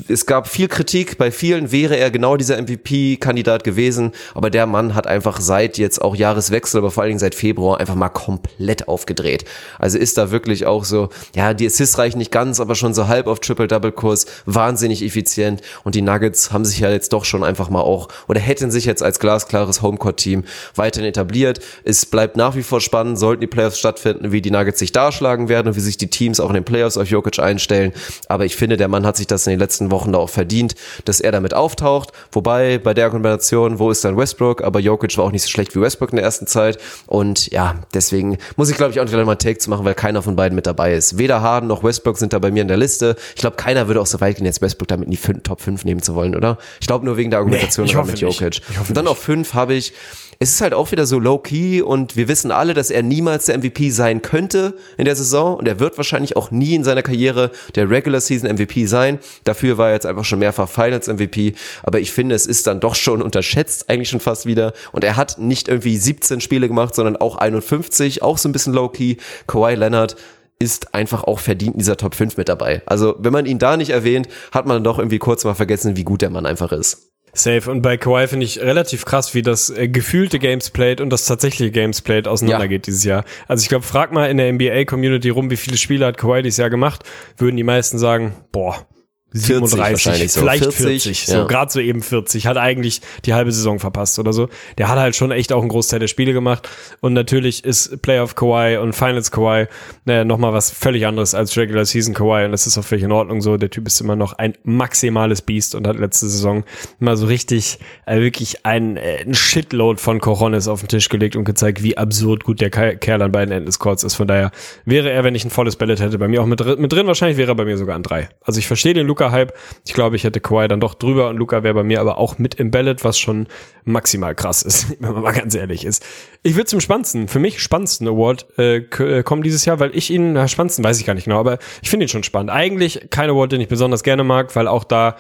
es 0.09 0.27
gab 0.27 0.49
viel 0.49 0.69
Kritik, 0.69 1.19
bei 1.19 1.31
vielen 1.31 1.73
wäre 1.73 1.97
er 1.97 2.11
genau 2.11 2.37
dieser 2.37 2.61
MVP-Kandidat 2.61 3.65
gewesen, 3.65 4.13
aber 4.35 4.51
der 4.51 4.67
Mann 4.67 4.95
hat 4.95 5.07
einfach 5.07 5.41
seit 5.41 5.79
jetzt 5.79 6.01
auch 6.01 6.15
Jahreswechsel, 6.15 6.79
aber 6.79 6.91
vor 6.91 7.03
allen 7.03 7.11
Dingen 7.11 7.19
seit 7.19 7.35
Februar 7.35 7.81
einfach 7.81 7.95
mal 7.95 8.09
komplett 8.09 8.89
aufgedreht. 8.89 9.45
Also 9.79 9.99
ist 9.99 10.19
da 10.19 10.31
wirklich 10.31 10.67
auch 10.67 10.85
so, 10.85 11.09
ja, 11.35 11.55
die 11.55 11.67
Assists 11.67 11.99
reichen 11.99 12.19
nicht 12.19 12.31
ganz, 12.31 12.61
aber 12.61 12.75
schon 12.75 12.95
so 12.95 13.09
halb 13.09 13.27
auf 13.27 13.41
Triple-Double-Kurs, 13.41 14.27
wahnsinnig 14.47 15.03
effizient 15.03 15.61
und 15.85 15.95
die 15.95 16.03
Nuggets 16.03 16.53
haben 16.53 16.65
sich 16.65 16.81
ja 16.81 16.91
jetzt 16.91 17.13
doch 17.13 17.25
schon 17.25 17.43
einfach 17.43 17.71
mal 17.71 17.81
auch, 17.81 18.09
oder 18.29 18.41
hätten 18.41 18.71
sich 18.71 18.85
jetzt 18.85 19.03
als 19.03 19.19
glasklares 19.19 19.83
Homecourt-Team 19.83 20.45
weiterhin 20.75 21.09
etabliert. 21.09 21.61
Es 21.85 22.07
bleibt 22.07 22.37
nach 22.37 22.55
wie 22.55 22.63
vor 22.63 22.80
super 22.81 23.01
spannend, 23.01 23.19
sollten 23.19 23.41
die 23.41 23.47
Playoffs 23.47 23.79
stattfinden, 23.79 24.33
wie 24.33 24.41
die 24.41 24.51
Nuggets 24.51 24.79
sich 24.79 24.93
darschlagen 24.93 25.49
werden 25.49 25.69
und 25.69 25.77
wie 25.77 25.81
sich 25.81 25.97
die 25.97 26.09
Teams 26.09 26.41
auch 26.41 26.49
in 26.49 26.55
den 26.55 26.65
Playoffs 26.65 26.97
auf 26.97 27.09
Jokic 27.09 27.39
einstellen. 27.39 27.93
Aber 28.29 28.45
ich 28.45 28.57
finde, 28.57 28.77
der 28.77 28.89
Mann 28.89 29.07
hat 29.07 29.17
sich 29.17 29.27
das 29.27 29.47
in 29.47 29.53
den 29.53 29.61
letzten 29.61 29.91
Wochen 29.91 30.13
da 30.13 30.19
auch 30.19 30.31
verdient, 30.31 30.75
dass 31.05 31.21
er 31.21 31.33
damit 31.33 31.55
auftaucht. 31.55 32.11
Wobei 32.33 32.79
bei 32.79 32.95
der 32.95 33.11
Kombination, 33.11 33.79
wo 33.79 33.91
ist 33.91 34.05
dann 34.05 34.17
Westbrook? 34.17 34.63
Aber 34.63 34.81
Jokic 34.81 35.17
war 35.19 35.25
auch 35.25 35.33
nicht 35.33 35.43
so 35.43 35.49
schlecht 35.49 35.75
wie 35.77 35.81
Westbrook 35.81 36.11
in 36.11 36.17
der 36.17 36.25
ersten 36.25 36.47
Zeit. 36.47 36.79
Und 37.07 37.51
ja, 37.51 37.77
deswegen 37.95 38.39
muss 38.57 38.71
ich 38.71 38.77
glaube 38.77 38.93
ich 38.93 39.01
auch 39.01 39.05
nicht 39.05 39.13
mal 39.13 39.21
einen 39.21 39.39
Take 39.39 39.59
zu 39.59 39.71
machen, 39.71 39.85
weil 39.85 39.95
keiner 39.95 40.23
von 40.23 40.37
beiden 40.37 40.57
mit 40.57 40.67
dabei 40.67 40.95
ist. 40.95 41.19
Weder 41.19 41.43
Harden 41.43 41.69
noch 41.69 41.85
Westbrook 41.85 42.19
sind 42.19 42.33
da 42.33 42.39
bei 42.39 42.51
mir 42.51 42.63
in 42.63 42.69
der 42.69 42.77
Liste. 42.77 43.17
Ich 43.35 43.41
glaube, 43.41 43.57
keiner 43.57 43.87
würde 43.89 44.01
auch 44.01 44.07
so 44.07 44.21
weit 44.21 44.37
gehen, 44.37 44.47
jetzt 44.47 44.63
Westbrook 44.63 44.89
damit 44.89 45.07
in 45.07 45.13
die 45.13 45.41
Top 45.43 45.61
5 45.61 45.85
nehmen 45.85 46.03
zu 46.03 46.15
wollen, 46.15 46.35
oder? 46.35 46.59
Ich 46.81 46.87
glaube 46.87 47.05
nur 47.05 47.17
wegen 47.17 47.31
der 47.31 47.41
Argumentation 47.41 47.87
nee, 47.87 47.95
mit 47.95 48.21
Jokic. 48.21 48.61
Und 48.89 48.97
dann 48.97 49.07
auf 49.07 49.19
5 49.19 49.55
habe 49.55 49.75
ich 49.75 49.93
es 50.43 50.53
ist 50.55 50.63
halt 50.63 50.73
auch 50.73 50.91
wieder 50.91 51.05
so 51.05 51.19
low-key 51.19 51.83
und 51.83 52.17
wir 52.17 52.27
wissen 52.27 52.51
alle, 52.51 52.73
dass 52.73 52.91
er 52.91 53.03
niemals 53.03 53.45
der 53.45 53.59
MVP 53.59 53.91
sein 53.91 54.23
könnte 54.23 54.75
in 54.97 55.05
der 55.05 55.15
Saison 55.15 55.59
und 55.59 55.69
er 55.69 55.81
wird 55.81 55.99
wahrscheinlich 55.99 56.35
auch 56.35 56.51
nie 56.51 56.75
in 56.75 56.83
seiner 56.83 57.03
Karriere 57.03 57.51
der 57.75 57.91
Regular 57.91 58.23
Season 58.23 58.51
MVP 58.51 58.87
sein. 58.87 59.19
Dafür 59.45 59.77
war 59.77 59.89
er 59.89 59.95
jetzt 59.95 60.07
einfach 60.07 60.25
schon 60.25 60.39
mehrfach 60.39 60.67
Finals 60.67 61.09
MVP, 61.09 61.53
aber 61.83 62.01
ich 62.01 62.11
finde, 62.11 62.35
es 62.35 62.47
ist 62.47 62.67
dann 62.67 62.81
doch 62.81 62.95
schon 62.95 63.21
unterschätzt 63.21 63.91
eigentlich 63.91 64.09
schon 64.09 64.21
fast 64.21 64.47
wieder 64.47 64.73
und 64.93 65.05
er 65.05 65.17
hat 65.17 65.37
nicht 65.37 65.69
irgendwie 65.69 65.99
17 65.99 66.41
Spiele 66.41 66.69
gemacht, 66.69 66.95
sondern 66.95 67.19
auch 67.19 67.37
51, 67.37 68.23
auch 68.23 68.39
so 68.39 68.49
ein 68.49 68.53
bisschen 68.53 68.73
low-key. 68.73 69.17
Kawhi 69.47 69.75
Leonard 69.75 70.17
ist 70.59 70.95
einfach 70.95 71.25
auch 71.25 71.39
verdient 71.39 71.75
in 71.75 71.81
dieser 71.81 71.99
Top 71.99 72.15
5 72.15 72.39
mit 72.39 72.49
dabei. 72.49 72.81
Also, 72.87 73.15
wenn 73.19 73.35
man 73.35 73.45
ihn 73.45 73.59
da 73.59 73.77
nicht 73.77 73.91
erwähnt, 73.91 74.29
hat 74.53 74.65
man 74.65 74.85
doch 74.85 74.99
irgendwie 74.99 75.19
kurz 75.19 75.45
mal 75.45 75.55
vergessen, 75.55 75.99
wie 75.99 76.05
gut 76.05 76.23
der 76.23 76.31
Mann 76.31 76.47
einfach 76.47 76.73
ist. 76.73 77.10
Safe. 77.33 77.71
Und 77.71 77.83
bei 77.83 77.97
Kawhi 77.97 78.27
finde 78.27 78.45
ich 78.45 78.61
relativ 78.61 79.05
krass, 79.05 79.35
wie 79.35 79.43
das 79.43 79.71
äh, 79.71 79.89
gefühlte 79.89 80.39
Games 80.39 80.71
played 80.71 81.01
und 81.01 81.11
das 81.11 81.27
tatsächliche 81.27 81.71
Games 81.71 82.01
played 82.01 82.27
auseinandergeht 82.27 82.87
ja. 82.87 82.91
dieses 82.91 83.05
Jahr. 83.05 83.25
Also 83.47 83.63
ich 83.63 83.69
glaube, 83.69 83.85
frag 83.85 84.13
mal 84.13 84.31
in 84.31 84.37
der 84.37 84.53
NBA-Community 84.53 85.29
rum, 85.29 85.51
wie 85.51 85.57
viele 85.57 85.77
Spiele 85.77 86.07
hat 86.07 86.19
Kawhi 86.19 86.43
dieses 86.43 86.59
Jahr 86.59 86.71
gemacht, 86.71 87.05
würden 87.37 87.57
die 87.57 87.65
meisten 87.65 87.99
sagen, 87.99 88.35
boah, 88.53 88.87
37, 89.33 90.33
so, 90.33 90.41
vielleicht 90.41 90.65
40, 90.65 90.79
40 90.79 91.27
so 91.27 91.33
ja. 91.35 91.45
gerade 91.45 91.71
so 91.71 91.81
eben 91.81 92.03
40, 92.03 92.47
hat 92.47 92.57
eigentlich 92.57 93.01
die 93.25 93.35
halbe 93.35 93.53
Saison 93.53 93.79
verpasst 93.79 94.19
oder 94.19 94.33
so. 94.33 94.49
Der 94.79 94.89
hat 94.89 94.99
halt 94.99 95.15
schon 95.17 95.31
echt 95.31 95.53
auch 95.53 95.61
einen 95.61 95.69
Großteil 95.69 96.01
der 96.01 96.09
Spiele 96.09 96.33
gemacht 96.33 96.69
und 97.01 97.13
natürlich 97.13 97.65
ist 97.65 98.03
Playoff 98.03 98.35
Kawhi 98.35 98.79
und 98.79 98.95
Finals 98.95 99.31
Kawhi 99.31 99.67
naja, 100.05 100.25
nochmal 100.25 100.53
was 100.53 100.71
völlig 100.71 101.07
anderes 101.07 101.35
als 101.35 101.57
Regular 101.57 101.85
Season 101.85 102.15
Kawhi 102.15 102.45
und 102.45 102.53
das 102.53 102.67
ist 102.67 102.77
auch 102.79 102.85
völlig 102.85 103.05
in 103.05 103.13
Ordnung 103.13 103.41
so. 103.41 103.57
Der 103.57 103.71
Typ 103.71 103.87
ist 103.87 104.01
immer 104.01 104.17
noch 104.17 104.33
ein 104.35 104.55
maximales 104.65 105.43
Biest 105.43 105.75
und 105.75 105.87
hat 105.87 105.97
letzte 105.97 106.29
Saison 106.29 106.65
mal 106.99 107.17
so 107.17 107.27
richtig 107.27 107.79
äh, 108.07 108.21
wirklich 108.21 108.67
ein, 108.67 108.97
äh, 108.97 109.23
ein 109.25 109.35
Shitload 109.35 110.01
von 110.01 110.21
Coronis 110.21 110.69
auf 110.69 110.81
den 110.81 110.89
Tisch 110.89 111.09
gelegt 111.09 111.37
und 111.37 111.45
gezeigt, 111.45 111.83
wie 111.83 111.97
absurd 111.97 112.45
gut 112.45 112.61
der 112.61 112.71
Kerl 112.71 113.23
an 113.23 113.33
beiden 113.33 113.53
Enden 113.53 113.67
des 113.67 113.79
Courts 113.79 114.05
ist. 114.05 114.15
Von 114.15 114.27
daher 114.27 114.51
wäre 114.85 115.11
er, 115.11 115.25
wenn 115.25 115.35
ich 115.35 115.45
ein 115.45 115.51
volles 115.51 115.77
Ballett 115.77 116.01
hätte, 116.01 116.19
bei 116.19 116.29
mir 116.29 116.43
auch 116.43 116.47
mit, 116.47 116.65
mit 116.79 116.93
drin, 116.93 117.07
wahrscheinlich 117.07 117.39
wäre 117.39 117.53
er 117.53 117.55
bei 117.55 117.65
mir 117.65 117.79
sogar 117.79 117.97
an 117.97 118.03
drei. 118.03 118.29
Also 118.43 118.59
ich 118.59 118.67
verstehe 118.67 118.95
den 118.95 119.07
Luke 119.07 119.20
Luca-Hype. 119.21 119.53
Ich 119.87 119.93
glaube, 119.93 120.17
ich 120.17 120.25
hätte 120.25 120.41
Kawhi 120.41 120.67
dann 120.69 120.81
doch 120.81 120.95
drüber 120.95 121.29
und 121.29 121.37
Luca 121.37 121.63
wäre 121.63 121.75
bei 121.75 121.83
mir 121.83 122.01
aber 122.01 122.19
auch 122.19 122.39
mit 122.39 122.55
im 122.55 122.71
Ballot, 122.71 123.05
was 123.05 123.19
schon 123.19 123.47
maximal 123.85 124.35
krass 124.35 124.63
ist, 124.63 124.91
wenn 125.01 125.13
man 125.13 125.23
mal 125.23 125.33
ganz 125.33 125.55
ehrlich 125.55 125.85
ist. 125.85 126.05
Ich 126.43 126.55
würde 126.55 126.67
zum 126.67 126.81
spannendsten, 126.81 127.29
für 127.29 127.39
mich 127.39 127.61
spannendsten 127.61 128.09
Award 128.09 128.47
äh, 128.59 128.77
äh, 128.79 129.23
kommen 129.23 129.43
dieses 129.43 129.65
Jahr, 129.65 129.79
weil 129.79 129.95
ich 129.95 130.11
ihn, 130.11 130.33
na, 130.33 130.49
spannendsten 130.49 130.85
weiß 130.85 130.99
ich 130.99 131.07
gar 131.07 131.15
nicht 131.15 131.25
genau, 131.25 131.39
aber 131.39 131.59
ich 131.83 131.91
finde 131.91 132.07
ihn 132.07 132.09
schon 132.09 132.25
spannend. 132.25 132.51
Eigentlich 132.51 133.09
kein 133.11 133.31
Award, 133.31 133.53
den 133.53 133.61
ich 133.61 133.69
besonders 133.69 134.03
gerne 134.03 134.25
mag, 134.25 134.55
weil 134.57 134.67
auch 134.67 134.85
da, 134.85 135.17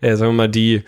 äh, 0.00 0.16
sagen 0.16 0.32
wir 0.32 0.36
mal, 0.36 0.48
die 0.48 0.84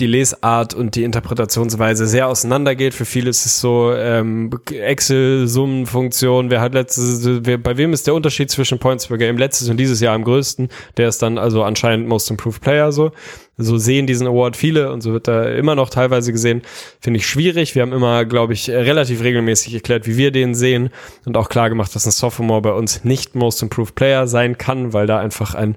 die 0.00 0.06
Lesart 0.06 0.74
und 0.74 0.94
die 0.94 1.04
Interpretationsweise 1.04 2.06
sehr 2.06 2.26
auseinandergeht. 2.26 2.94
Für 2.94 3.04
viele 3.04 3.30
ist 3.30 3.44
es 3.44 3.60
so 3.60 3.92
ähm, 3.94 4.50
Excel-Summenfunktion. 4.70 6.50
Wer 6.50 6.60
hat 6.60 6.74
letztes, 6.74 7.24
wer, 7.44 7.58
bei 7.58 7.76
wem 7.76 7.92
ist 7.92 8.06
der 8.06 8.14
Unterschied 8.14 8.50
zwischen 8.50 8.78
Points 8.78 9.06
per 9.06 9.18
Game 9.18 9.36
letztes 9.36 9.68
und 9.68 9.76
dieses 9.76 10.00
Jahr 10.00 10.14
am 10.14 10.24
größten? 10.24 10.68
Der 10.96 11.08
ist 11.08 11.22
dann 11.22 11.38
also 11.38 11.62
anscheinend 11.62 12.08
Most 12.08 12.30
Improved 12.30 12.62
Player 12.62 12.90
so 12.90 13.12
so 13.58 13.76
sehen 13.76 14.06
diesen 14.06 14.26
Award 14.26 14.56
viele 14.56 14.92
und 14.92 15.02
so 15.02 15.12
wird 15.12 15.28
er 15.28 15.54
immer 15.56 15.74
noch 15.74 15.90
teilweise 15.90 16.32
gesehen. 16.32 16.62
Finde 17.00 17.18
ich 17.18 17.26
schwierig. 17.26 17.74
Wir 17.74 17.82
haben 17.82 17.92
immer, 17.92 18.24
glaube 18.24 18.54
ich, 18.54 18.70
relativ 18.70 19.22
regelmäßig 19.22 19.74
erklärt, 19.74 20.06
wie 20.06 20.16
wir 20.16 20.30
den 20.30 20.54
sehen 20.54 20.90
und 21.26 21.36
auch 21.36 21.50
klar 21.50 21.68
gemacht, 21.68 21.94
dass 21.94 22.06
ein 22.06 22.12
Sophomore 22.12 22.62
bei 22.62 22.72
uns 22.72 23.04
nicht 23.04 23.34
Most 23.34 23.62
Improved 23.62 23.94
Player 23.94 24.26
sein 24.26 24.56
kann, 24.56 24.94
weil 24.94 25.06
da 25.06 25.18
einfach 25.18 25.54
ein, 25.54 25.76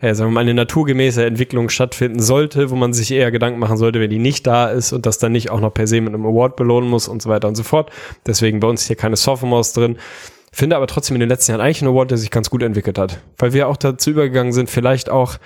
äh, 0.00 0.14
sagen 0.14 0.30
wir 0.30 0.34
mal, 0.34 0.40
eine 0.40 0.54
naturgemäße 0.54 1.24
Entwicklung 1.24 1.68
stattfinden 1.68 2.20
sollte, 2.20 2.70
wo 2.70 2.74
man 2.74 2.92
sich 2.92 3.12
eher 3.12 3.30
Gedanken 3.30 3.60
machen 3.60 3.76
sollte, 3.76 4.00
wenn 4.00 4.10
die 4.10 4.18
nicht 4.18 4.46
da 4.46 4.66
ist 4.66 4.92
und 4.92 5.06
das 5.06 5.18
dann 5.18 5.32
nicht 5.32 5.50
auch 5.50 5.60
noch 5.60 5.72
per 5.72 5.86
se 5.86 6.00
mit 6.00 6.12
einem 6.12 6.26
Award 6.26 6.56
belohnen 6.56 6.90
muss 6.90 7.06
und 7.06 7.22
so 7.22 7.30
weiter 7.30 7.46
und 7.46 7.54
so 7.54 7.62
fort. 7.62 7.90
Deswegen 8.26 8.58
bei 8.58 8.66
uns 8.66 8.86
hier 8.86 8.96
keine 8.96 9.16
Sophomores 9.16 9.72
drin. 9.72 9.96
Finde 10.50 10.76
aber 10.76 10.86
trotzdem 10.86 11.16
in 11.16 11.20
den 11.20 11.30
letzten 11.30 11.52
Jahren 11.52 11.62
eigentlich 11.62 11.82
ein 11.82 11.88
Award, 11.88 12.10
der 12.10 12.18
sich 12.18 12.30
ganz 12.30 12.50
gut 12.50 12.62
entwickelt 12.62 12.98
hat, 12.98 13.20
weil 13.38 13.54
wir 13.54 13.68
auch 13.68 13.76
dazu 13.78 14.10
übergegangen 14.10 14.52
sind, 14.52 14.68
vielleicht 14.68 15.08
auch 15.08 15.38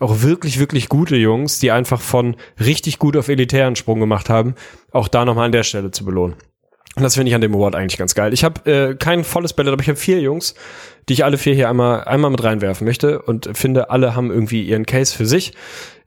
auch 0.00 0.22
wirklich, 0.22 0.58
wirklich 0.58 0.88
gute 0.88 1.16
Jungs, 1.16 1.58
die 1.58 1.70
einfach 1.70 2.00
von 2.00 2.36
richtig 2.58 2.98
gut 2.98 3.16
auf 3.16 3.28
elitären 3.28 3.76
Sprung 3.76 4.00
gemacht 4.00 4.28
haben, 4.30 4.54
auch 4.90 5.08
da 5.08 5.24
nochmal 5.24 5.46
an 5.46 5.52
der 5.52 5.62
Stelle 5.62 5.90
zu 5.90 6.04
belohnen. 6.04 6.36
Und 6.94 7.02
das 7.02 7.14
finde 7.14 7.30
ich 7.30 7.34
an 7.34 7.40
dem 7.40 7.54
Award 7.54 7.74
eigentlich 7.74 7.98
ganz 7.98 8.14
geil. 8.14 8.34
Ich 8.34 8.44
habe 8.44 8.70
äh, 8.70 8.94
kein 8.94 9.24
volles 9.24 9.54
Ballett, 9.54 9.72
aber 9.72 9.82
ich 9.82 9.88
habe 9.88 9.98
vier 9.98 10.20
Jungs, 10.20 10.54
die 11.08 11.14
ich 11.14 11.24
alle 11.24 11.38
vier 11.38 11.54
hier 11.54 11.70
einmal, 11.70 12.04
einmal 12.04 12.30
mit 12.30 12.44
reinwerfen 12.44 12.86
möchte 12.86 13.22
und 13.22 13.48
finde, 13.54 13.88
alle 13.88 14.14
haben 14.14 14.30
irgendwie 14.30 14.62
ihren 14.62 14.84
Case 14.84 15.16
für 15.16 15.24
sich. 15.24 15.52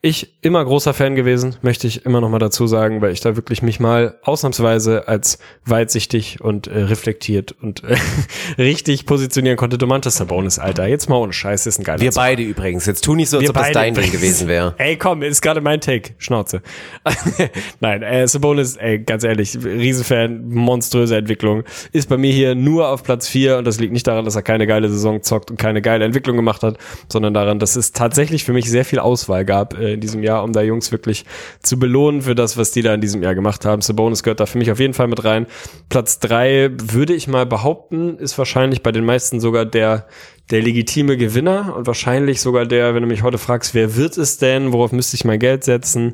Ich 0.06 0.36
immer 0.42 0.64
großer 0.64 0.94
Fan 0.94 1.16
gewesen, 1.16 1.56
möchte 1.64 1.88
ich 1.88 2.06
immer 2.06 2.22
noch 2.22 2.30
mal 2.30 2.38
dazu 2.38 2.68
sagen, 2.68 3.02
weil 3.02 3.12
ich 3.12 3.22
da 3.22 3.36
wirklich 3.36 3.64
mich 3.64 3.80
mal 3.80 4.20
ausnahmsweise 4.22 5.08
als 5.08 5.40
weitsichtig 5.66 6.42
und 6.42 6.68
äh, 6.68 6.78
reflektiert 6.82 7.56
und 7.60 7.84
äh, 7.84 7.96
richtig 8.60 9.08
positionieren 9.08 9.58
konnte. 9.58 9.80
Domantas 9.80 10.18
Sabonis, 10.18 10.60
Alter. 10.60 10.86
Jetzt 10.86 11.10
mal 11.10 11.16
ohne 11.16 11.34
Scheiß, 11.34 11.66
ist 11.66 11.80
ein 11.80 11.84
geiler 11.84 12.02
Wir 12.02 12.12
Zug. 12.12 12.22
beide 12.22 12.44
übrigens. 12.44 12.86
Jetzt 12.86 13.04
tu 13.04 13.16
nicht 13.16 13.32
so, 13.32 13.38
als 13.38 13.46
Wir 13.46 13.50
ob 13.50 13.56
das 13.56 13.72
dein 13.72 13.96
Ding 13.96 14.12
gewesen 14.12 14.48
wäre. 14.48 14.76
Ey, 14.78 14.96
komm, 14.96 15.24
ist 15.24 15.42
gerade 15.42 15.60
mein 15.60 15.82
Take. 15.82 16.14
Schnauze. 16.20 16.62
Nein, 17.80 18.04
äh, 18.04 18.28
Sabonis, 18.28 18.76
ey, 18.76 19.00
ganz 19.00 19.24
ehrlich, 19.24 19.58
Riesenfan, 19.58 20.50
monströse 20.50 21.18
Entwicklung. 21.18 21.64
Ist 21.94 22.10
bei 22.10 22.18
mir 22.18 22.32
hier 22.32 22.54
nur 22.54 22.90
auf 22.90 23.02
Platz 23.02 23.28
vier 23.28 23.58
und 23.58 23.66
das 23.66 23.80
liegt 23.80 23.92
nicht 23.92 24.06
daran, 24.06 24.24
dass 24.24 24.36
er 24.36 24.44
keine 24.44 24.68
geile 24.68 24.88
Saison 24.88 25.24
zockt 25.24 25.50
und 25.50 25.58
keine 25.58 25.82
geile 25.82 26.06
Entwicklung 26.06 26.36
gemacht 26.36 26.62
hat, 26.62 26.78
sondern 27.12 27.34
daran, 27.34 27.58
dass 27.58 27.76
es 27.76 27.92
tatsächlich 27.92 28.44
für 28.44 28.54
mich 28.54 28.70
sehr 28.70 28.86
viel 28.86 29.00
Auswahl 29.00 29.46
gab 29.46 29.74
äh, 29.74 29.95
in 29.96 30.02
diesem 30.02 30.24
Jahr, 30.24 30.44
um 30.44 30.54
da 30.54 30.62
Jungs 30.62 30.92
wirklich 30.92 31.26
zu 31.62 31.80
belohnen 31.80 32.22
für 32.22 32.36
das, 32.36 32.58
was 32.58 32.72
die 32.72 32.82
da 32.82 32.94
in 32.94 33.02
diesem 33.02 33.24
Jahr 33.24 33.36
gemacht 33.36 33.66
haben. 33.66 33.82
Sabonis 33.82 34.24
gehört 34.24 34.40
da 34.40 34.46
für 34.46 34.58
mich 34.58 34.72
auf 34.72 34.80
jeden 34.80 34.94
Fall 34.94 35.08
mit 35.08 35.24
rein. 35.24 35.48
Platz 35.90 36.20
drei 36.20 36.70
würde 36.72 37.14
ich 37.14 37.28
mal 37.28 37.46
behaupten, 37.46 38.18
ist 38.18 38.38
wahrscheinlich 38.38 38.84
bei 38.84 38.92
den 38.92 39.06
meisten 39.06 39.40
sogar 39.40 39.66
der 39.66 40.08
der 40.52 40.62
legitime 40.62 41.18
Gewinner 41.18 41.76
und 41.76 41.88
wahrscheinlich 41.88 42.40
sogar 42.40 42.68
der, 42.68 42.94
wenn 42.94 43.02
du 43.02 43.08
mich 43.08 43.24
heute 43.24 43.40
fragst, 43.40 43.74
wer 43.74 43.96
wird 43.96 44.16
es 44.18 44.38
denn, 44.38 44.74
worauf 44.74 44.92
müsste 44.92 45.16
ich 45.16 45.26
mein 45.26 45.40
Geld 45.40 45.64
setzen? 45.64 46.14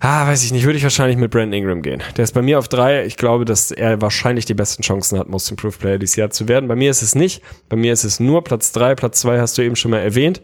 Ah, 0.00 0.26
weiß 0.26 0.44
ich 0.44 0.52
nicht, 0.52 0.64
würde 0.64 0.76
ich 0.76 0.82
wahrscheinlich 0.82 1.16
mit 1.16 1.30
Brandon 1.30 1.54
Ingram 1.54 1.82
gehen. 1.82 2.02
Der 2.16 2.24
ist 2.24 2.32
bei 2.32 2.42
mir 2.42 2.58
auf 2.58 2.68
drei. 2.68 3.06
Ich 3.06 3.16
glaube, 3.16 3.44
dass 3.44 3.70
er 3.70 4.00
wahrscheinlich 4.00 4.44
die 4.44 4.54
besten 4.54 4.82
Chancen 4.82 5.18
hat, 5.18 5.28
Most 5.28 5.50
Improved 5.50 5.80
Player 5.80 5.98
dieses 5.98 6.16
Jahr 6.16 6.30
zu 6.30 6.48
werden. 6.48 6.68
Bei 6.68 6.76
mir 6.76 6.90
ist 6.90 7.02
es 7.02 7.14
nicht. 7.14 7.42
Bei 7.68 7.76
mir 7.76 7.92
ist 7.92 8.04
es 8.04 8.20
nur 8.20 8.44
Platz 8.44 8.72
drei. 8.72 8.94
Platz 8.94 9.20
zwei 9.20 9.40
hast 9.40 9.56
du 9.56 9.62
eben 9.62 9.74
schon 9.74 9.90
mal 9.90 10.00
erwähnt. 10.00 10.42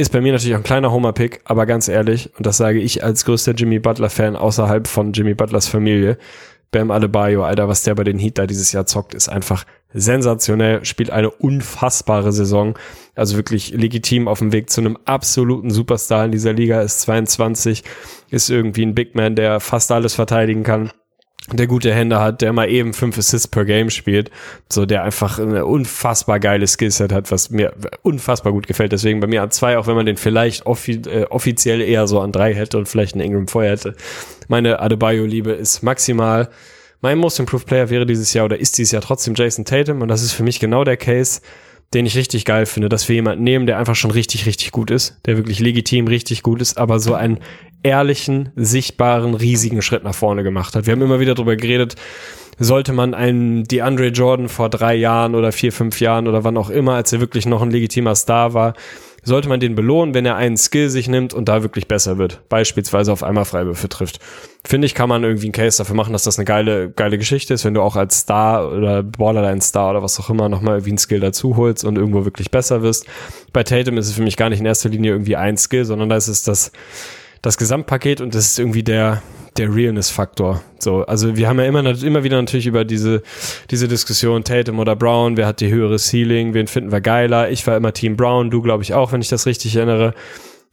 Ist 0.00 0.12
bei 0.12 0.22
mir 0.22 0.32
natürlich 0.32 0.54
auch 0.54 0.60
ein 0.60 0.64
kleiner 0.64 0.92
Homer-Pick, 0.92 1.42
aber 1.44 1.66
ganz 1.66 1.86
ehrlich, 1.86 2.30
und 2.38 2.46
das 2.46 2.56
sage 2.56 2.78
ich 2.78 3.04
als 3.04 3.26
größter 3.26 3.52
Jimmy 3.52 3.80
Butler-Fan 3.80 4.34
außerhalb 4.34 4.88
von 4.88 5.12
Jimmy 5.12 5.34
Butlers 5.34 5.68
Familie, 5.68 6.16
Bam 6.70 6.90
Adebayo, 6.90 7.44
Alter, 7.44 7.68
was 7.68 7.82
der 7.82 7.94
bei 7.96 8.04
den 8.04 8.18
Heat 8.18 8.38
da 8.38 8.46
dieses 8.46 8.72
Jahr 8.72 8.86
zockt, 8.86 9.12
ist 9.12 9.28
einfach 9.28 9.64
sensationell, 9.92 10.86
spielt 10.86 11.10
eine 11.10 11.30
unfassbare 11.30 12.32
Saison. 12.32 12.78
Also 13.14 13.36
wirklich 13.36 13.72
legitim 13.74 14.26
auf 14.26 14.38
dem 14.38 14.54
Weg 14.54 14.70
zu 14.70 14.80
einem 14.80 14.96
absoluten 15.04 15.68
Superstar 15.68 16.24
in 16.24 16.32
dieser 16.32 16.54
Liga, 16.54 16.80
ist 16.80 17.02
22, 17.02 17.84
ist 18.30 18.48
irgendwie 18.48 18.86
ein 18.86 18.94
Big 18.94 19.14
Man, 19.14 19.36
der 19.36 19.60
fast 19.60 19.92
alles 19.92 20.14
verteidigen 20.14 20.62
kann 20.62 20.90
der 21.52 21.66
gute 21.66 21.92
Hände 21.92 22.20
hat, 22.20 22.42
der 22.42 22.52
mal 22.52 22.68
eben 22.68 22.92
fünf 22.92 23.18
Assists 23.18 23.48
per 23.48 23.64
Game 23.64 23.90
spielt, 23.90 24.30
so 24.68 24.86
der 24.86 25.02
einfach 25.02 25.38
eine 25.38 25.66
unfassbar 25.66 26.38
geile 26.38 26.66
Skillset 26.66 27.12
hat, 27.12 27.30
was 27.30 27.50
mir 27.50 27.72
unfassbar 28.02 28.52
gut 28.52 28.66
gefällt. 28.66 28.92
Deswegen 28.92 29.20
bei 29.20 29.26
mir 29.26 29.42
an 29.42 29.50
zwei, 29.50 29.78
auch 29.78 29.86
wenn 29.86 29.96
man 29.96 30.06
den 30.06 30.16
vielleicht 30.16 30.66
offi 30.66 31.02
äh, 31.06 31.24
offiziell 31.24 31.80
eher 31.80 32.06
so 32.06 32.20
an 32.20 32.32
drei 32.32 32.54
hätte 32.54 32.78
und 32.78 32.88
vielleicht 32.88 33.14
einen 33.14 33.24
Ingram 33.24 33.48
vorher 33.48 33.72
hätte. 33.72 33.96
Meine 34.48 34.80
Adebayo-Liebe 34.80 35.52
ist 35.52 35.82
maximal. 35.82 36.48
Mein 37.00 37.18
Most 37.18 37.40
Improved 37.40 37.66
Player 37.66 37.88
wäre 37.88 38.04
dieses 38.04 38.34
Jahr 38.34 38.44
oder 38.44 38.60
ist 38.60 38.76
dieses 38.76 38.92
Jahr 38.92 39.02
trotzdem 39.02 39.34
Jason 39.34 39.64
Tatum 39.64 40.02
und 40.02 40.08
das 40.08 40.22
ist 40.22 40.32
für 40.32 40.42
mich 40.42 40.60
genau 40.60 40.84
der 40.84 40.98
Case, 40.98 41.40
den 41.92 42.06
ich 42.06 42.16
richtig 42.16 42.44
geil 42.44 42.66
finde, 42.66 42.88
dass 42.88 43.08
wir 43.08 43.16
jemanden 43.16 43.42
nehmen, 43.44 43.66
der 43.66 43.78
einfach 43.78 43.96
schon 43.96 44.12
richtig, 44.12 44.46
richtig 44.46 44.70
gut 44.70 44.90
ist, 44.90 45.16
der 45.26 45.36
wirklich 45.36 45.58
legitim 45.58 46.06
richtig 46.06 46.42
gut 46.42 46.60
ist, 46.60 46.78
aber 46.78 47.00
so 47.00 47.14
einen 47.14 47.38
ehrlichen, 47.82 48.50
sichtbaren, 48.56 49.34
riesigen 49.34 49.82
Schritt 49.82 50.04
nach 50.04 50.14
vorne 50.14 50.42
gemacht 50.42 50.74
hat. 50.74 50.86
Wir 50.86 50.92
haben 50.92 51.02
immer 51.02 51.20
wieder 51.20 51.34
darüber 51.34 51.56
geredet, 51.56 51.96
sollte 52.58 52.92
man 52.92 53.14
einen 53.14 53.64
DeAndre 53.64 54.08
Jordan 54.08 54.48
vor 54.48 54.68
drei 54.68 54.94
Jahren 54.94 55.34
oder 55.34 55.50
vier, 55.50 55.72
fünf 55.72 55.98
Jahren 56.00 56.28
oder 56.28 56.44
wann 56.44 56.58
auch 56.58 56.70
immer, 56.70 56.94
als 56.94 57.12
er 57.12 57.20
wirklich 57.20 57.46
noch 57.46 57.62
ein 57.62 57.70
legitimer 57.70 58.14
Star 58.14 58.54
war, 58.54 58.74
sollte 59.22 59.48
man 59.48 59.60
den 59.60 59.74
belohnen, 59.74 60.14
wenn 60.14 60.26
er 60.26 60.36
einen 60.36 60.56
Skill 60.56 60.88
sich 60.88 61.08
nimmt 61.08 61.34
und 61.34 61.48
da 61.48 61.62
wirklich 61.62 61.88
besser 61.88 62.18
wird. 62.18 62.40
Beispielsweise 62.48 63.12
auf 63.12 63.22
einmal 63.22 63.44
Freiwürfe 63.44 63.88
trifft. 63.88 64.18
Finde 64.64 64.86
ich, 64.86 64.94
kann 64.94 65.08
man 65.08 65.22
irgendwie 65.22 65.46
einen 65.46 65.52
Case 65.52 65.78
dafür 65.78 65.96
machen, 65.96 66.12
dass 66.12 66.24
das 66.24 66.38
eine 66.38 66.44
geile, 66.44 66.90
geile 66.90 67.18
Geschichte 67.18 67.54
ist, 67.54 67.64
wenn 67.64 67.74
du 67.74 67.82
auch 67.82 67.96
als 67.96 68.18
Star 68.18 68.72
oder 68.72 69.02
Borderline-Star 69.02 69.90
oder 69.90 70.02
was 70.02 70.18
auch 70.20 70.30
immer 70.30 70.48
nochmal 70.48 70.74
irgendwie 70.74 70.90
einen 70.90 70.98
Skill 70.98 71.20
dazu 71.20 71.56
holst 71.56 71.84
und 71.84 71.96
irgendwo 71.96 72.24
wirklich 72.24 72.50
besser 72.50 72.82
wirst. 72.82 73.06
Bei 73.52 73.62
Tatum 73.62 73.98
ist 73.98 74.06
es 74.06 74.14
für 74.14 74.22
mich 74.22 74.36
gar 74.36 74.50
nicht 74.50 74.60
in 74.60 74.66
erster 74.66 74.88
Linie 74.88 75.12
irgendwie 75.12 75.36
ein 75.36 75.56
Skill, 75.56 75.84
sondern 75.84 76.08
da 76.08 76.16
ist 76.16 76.28
es 76.28 76.42
das, 76.42 76.72
das 77.42 77.58
Gesamtpaket 77.58 78.20
und 78.20 78.34
das 78.34 78.46
ist 78.46 78.58
irgendwie 78.58 78.82
der, 78.82 79.22
der 79.56 79.74
Realness-Faktor. 79.74 80.62
So, 80.78 81.04
also 81.04 81.36
wir 81.36 81.48
haben 81.48 81.58
ja 81.58 81.66
immer, 81.66 81.84
immer 81.84 82.24
wieder 82.24 82.40
natürlich 82.40 82.66
über 82.66 82.84
diese, 82.84 83.22
diese 83.70 83.88
Diskussion 83.88 84.44
Tatum 84.44 84.78
oder 84.78 84.96
Brown, 84.96 85.36
wer 85.36 85.46
hat 85.46 85.60
die 85.60 85.70
höhere 85.70 85.98
Ceiling, 85.98 86.54
wen 86.54 86.66
finden 86.66 86.92
wir 86.92 87.00
geiler. 87.00 87.50
Ich 87.50 87.66
war 87.66 87.76
immer 87.76 87.92
Team 87.92 88.16
Brown, 88.16 88.50
du 88.50 88.62
glaube 88.62 88.82
ich 88.82 88.94
auch, 88.94 89.12
wenn 89.12 89.20
ich 89.20 89.28
das 89.28 89.46
richtig 89.46 89.76
erinnere. 89.76 90.14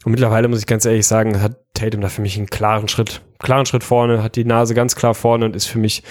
Und 0.05 0.11
mittlerweile 0.11 0.47
muss 0.47 0.59
ich 0.59 0.67
ganz 0.67 0.85
ehrlich 0.85 1.07
sagen, 1.07 1.41
hat 1.41 1.57
Tatum 1.73 2.01
da 2.01 2.09
für 2.09 2.21
mich 2.21 2.37
einen 2.37 2.47
klaren 2.47 2.87
Schritt, 2.87 3.21
klaren 3.39 3.65
Schritt 3.65 3.83
vorne, 3.83 4.23
hat 4.23 4.35
die 4.35 4.45
Nase 4.45 4.73
ganz 4.73 4.95
klar 4.95 5.15
vorne 5.15 5.45
und 5.45 5.55
ist 5.55 5.65
für 5.65 5.79
mich 5.79 6.03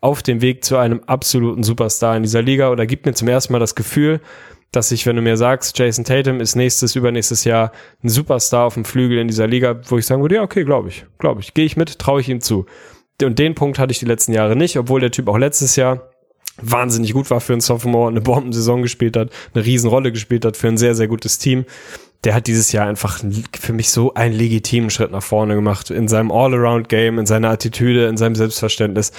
auf 0.00 0.22
dem 0.22 0.40
Weg 0.40 0.64
zu 0.64 0.76
einem 0.76 1.00
absoluten 1.06 1.62
Superstar 1.62 2.16
in 2.16 2.22
dieser 2.22 2.42
Liga 2.42 2.70
oder 2.70 2.86
gibt 2.86 3.06
mir 3.06 3.14
zum 3.14 3.28
ersten 3.28 3.52
Mal 3.52 3.58
das 3.58 3.74
Gefühl, 3.74 4.20
dass 4.72 4.90
ich, 4.90 5.06
wenn 5.06 5.16
du 5.16 5.22
mir 5.22 5.36
sagst, 5.36 5.78
Jason 5.78 6.04
Tatum 6.04 6.40
ist 6.40 6.56
nächstes, 6.56 6.96
übernächstes 6.96 7.44
Jahr 7.44 7.72
ein 8.02 8.08
Superstar 8.08 8.64
auf 8.64 8.74
dem 8.74 8.84
Flügel 8.84 9.18
in 9.18 9.28
dieser 9.28 9.46
Liga, 9.46 9.80
wo 9.84 9.98
ich 9.98 10.06
sagen 10.06 10.22
würde, 10.22 10.36
ja, 10.36 10.42
okay, 10.42 10.64
glaube 10.64 10.88
ich, 10.88 11.04
glaube 11.18 11.40
ich, 11.42 11.54
gehe 11.54 11.66
ich 11.66 11.76
mit, 11.76 11.98
traue 11.98 12.22
ich 12.22 12.28
ihm 12.28 12.40
zu. 12.40 12.66
Und 13.22 13.38
den 13.38 13.54
Punkt 13.54 13.78
hatte 13.78 13.92
ich 13.92 13.98
die 13.98 14.06
letzten 14.06 14.32
Jahre 14.32 14.56
nicht, 14.56 14.78
obwohl 14.78 15.00
der 15.00 15.10
Typ 15.10 15.28
auch 15.28 15.38
letztes 15.38 15.76
Jahr 15.76 16.08
wahnsinnig 16.60 17.12
gut 17.12 17.30
war 17.30 17.40
für 17.40 17.52
einen 17.52 17.60
Sophomore, 17.60 18.10
eine 18.10 18.20
Bombensaison 18.20 18.82
gespielt 18.82 19.16
hat, 19.16 19.30
eine 19.54 19.64
Riesenrolle 19.64 20.10
gespielt 20.10 20.44
hat 20.44 20.56
für 20.56 20.68
ein 20.68 20.78
sehr, 20.78 20.94
sehr 20.94 21.08
gutes 21.08 21.38
Team. 21.38 21.64
Der 22.24 22.34
hat 22.34 22.46
dieses 22.46 22.72
Jahr 22.72 22.86
einfach 22.86 23.20
für 23.58 23.72
mich 23.72 23.90
so 23.90 24.14
einen 24.14 24.34
legitimen 24.34 24.90
Schritt 24.90 25.10
nach 25.10 25.22
vorne 25.22 25.54
gemacht. 25.54 25.90
In 25.90 26.08
seinem 26.08 26.30
All-Around-Game, 26.30 27.18
in 27.18 27.26
seiner 27.26 27.50
Attitüde, 27.50 28.06
in 28.06 28.16
seinem 28.16 28.36
Selbstverständnis. 28.36 29.12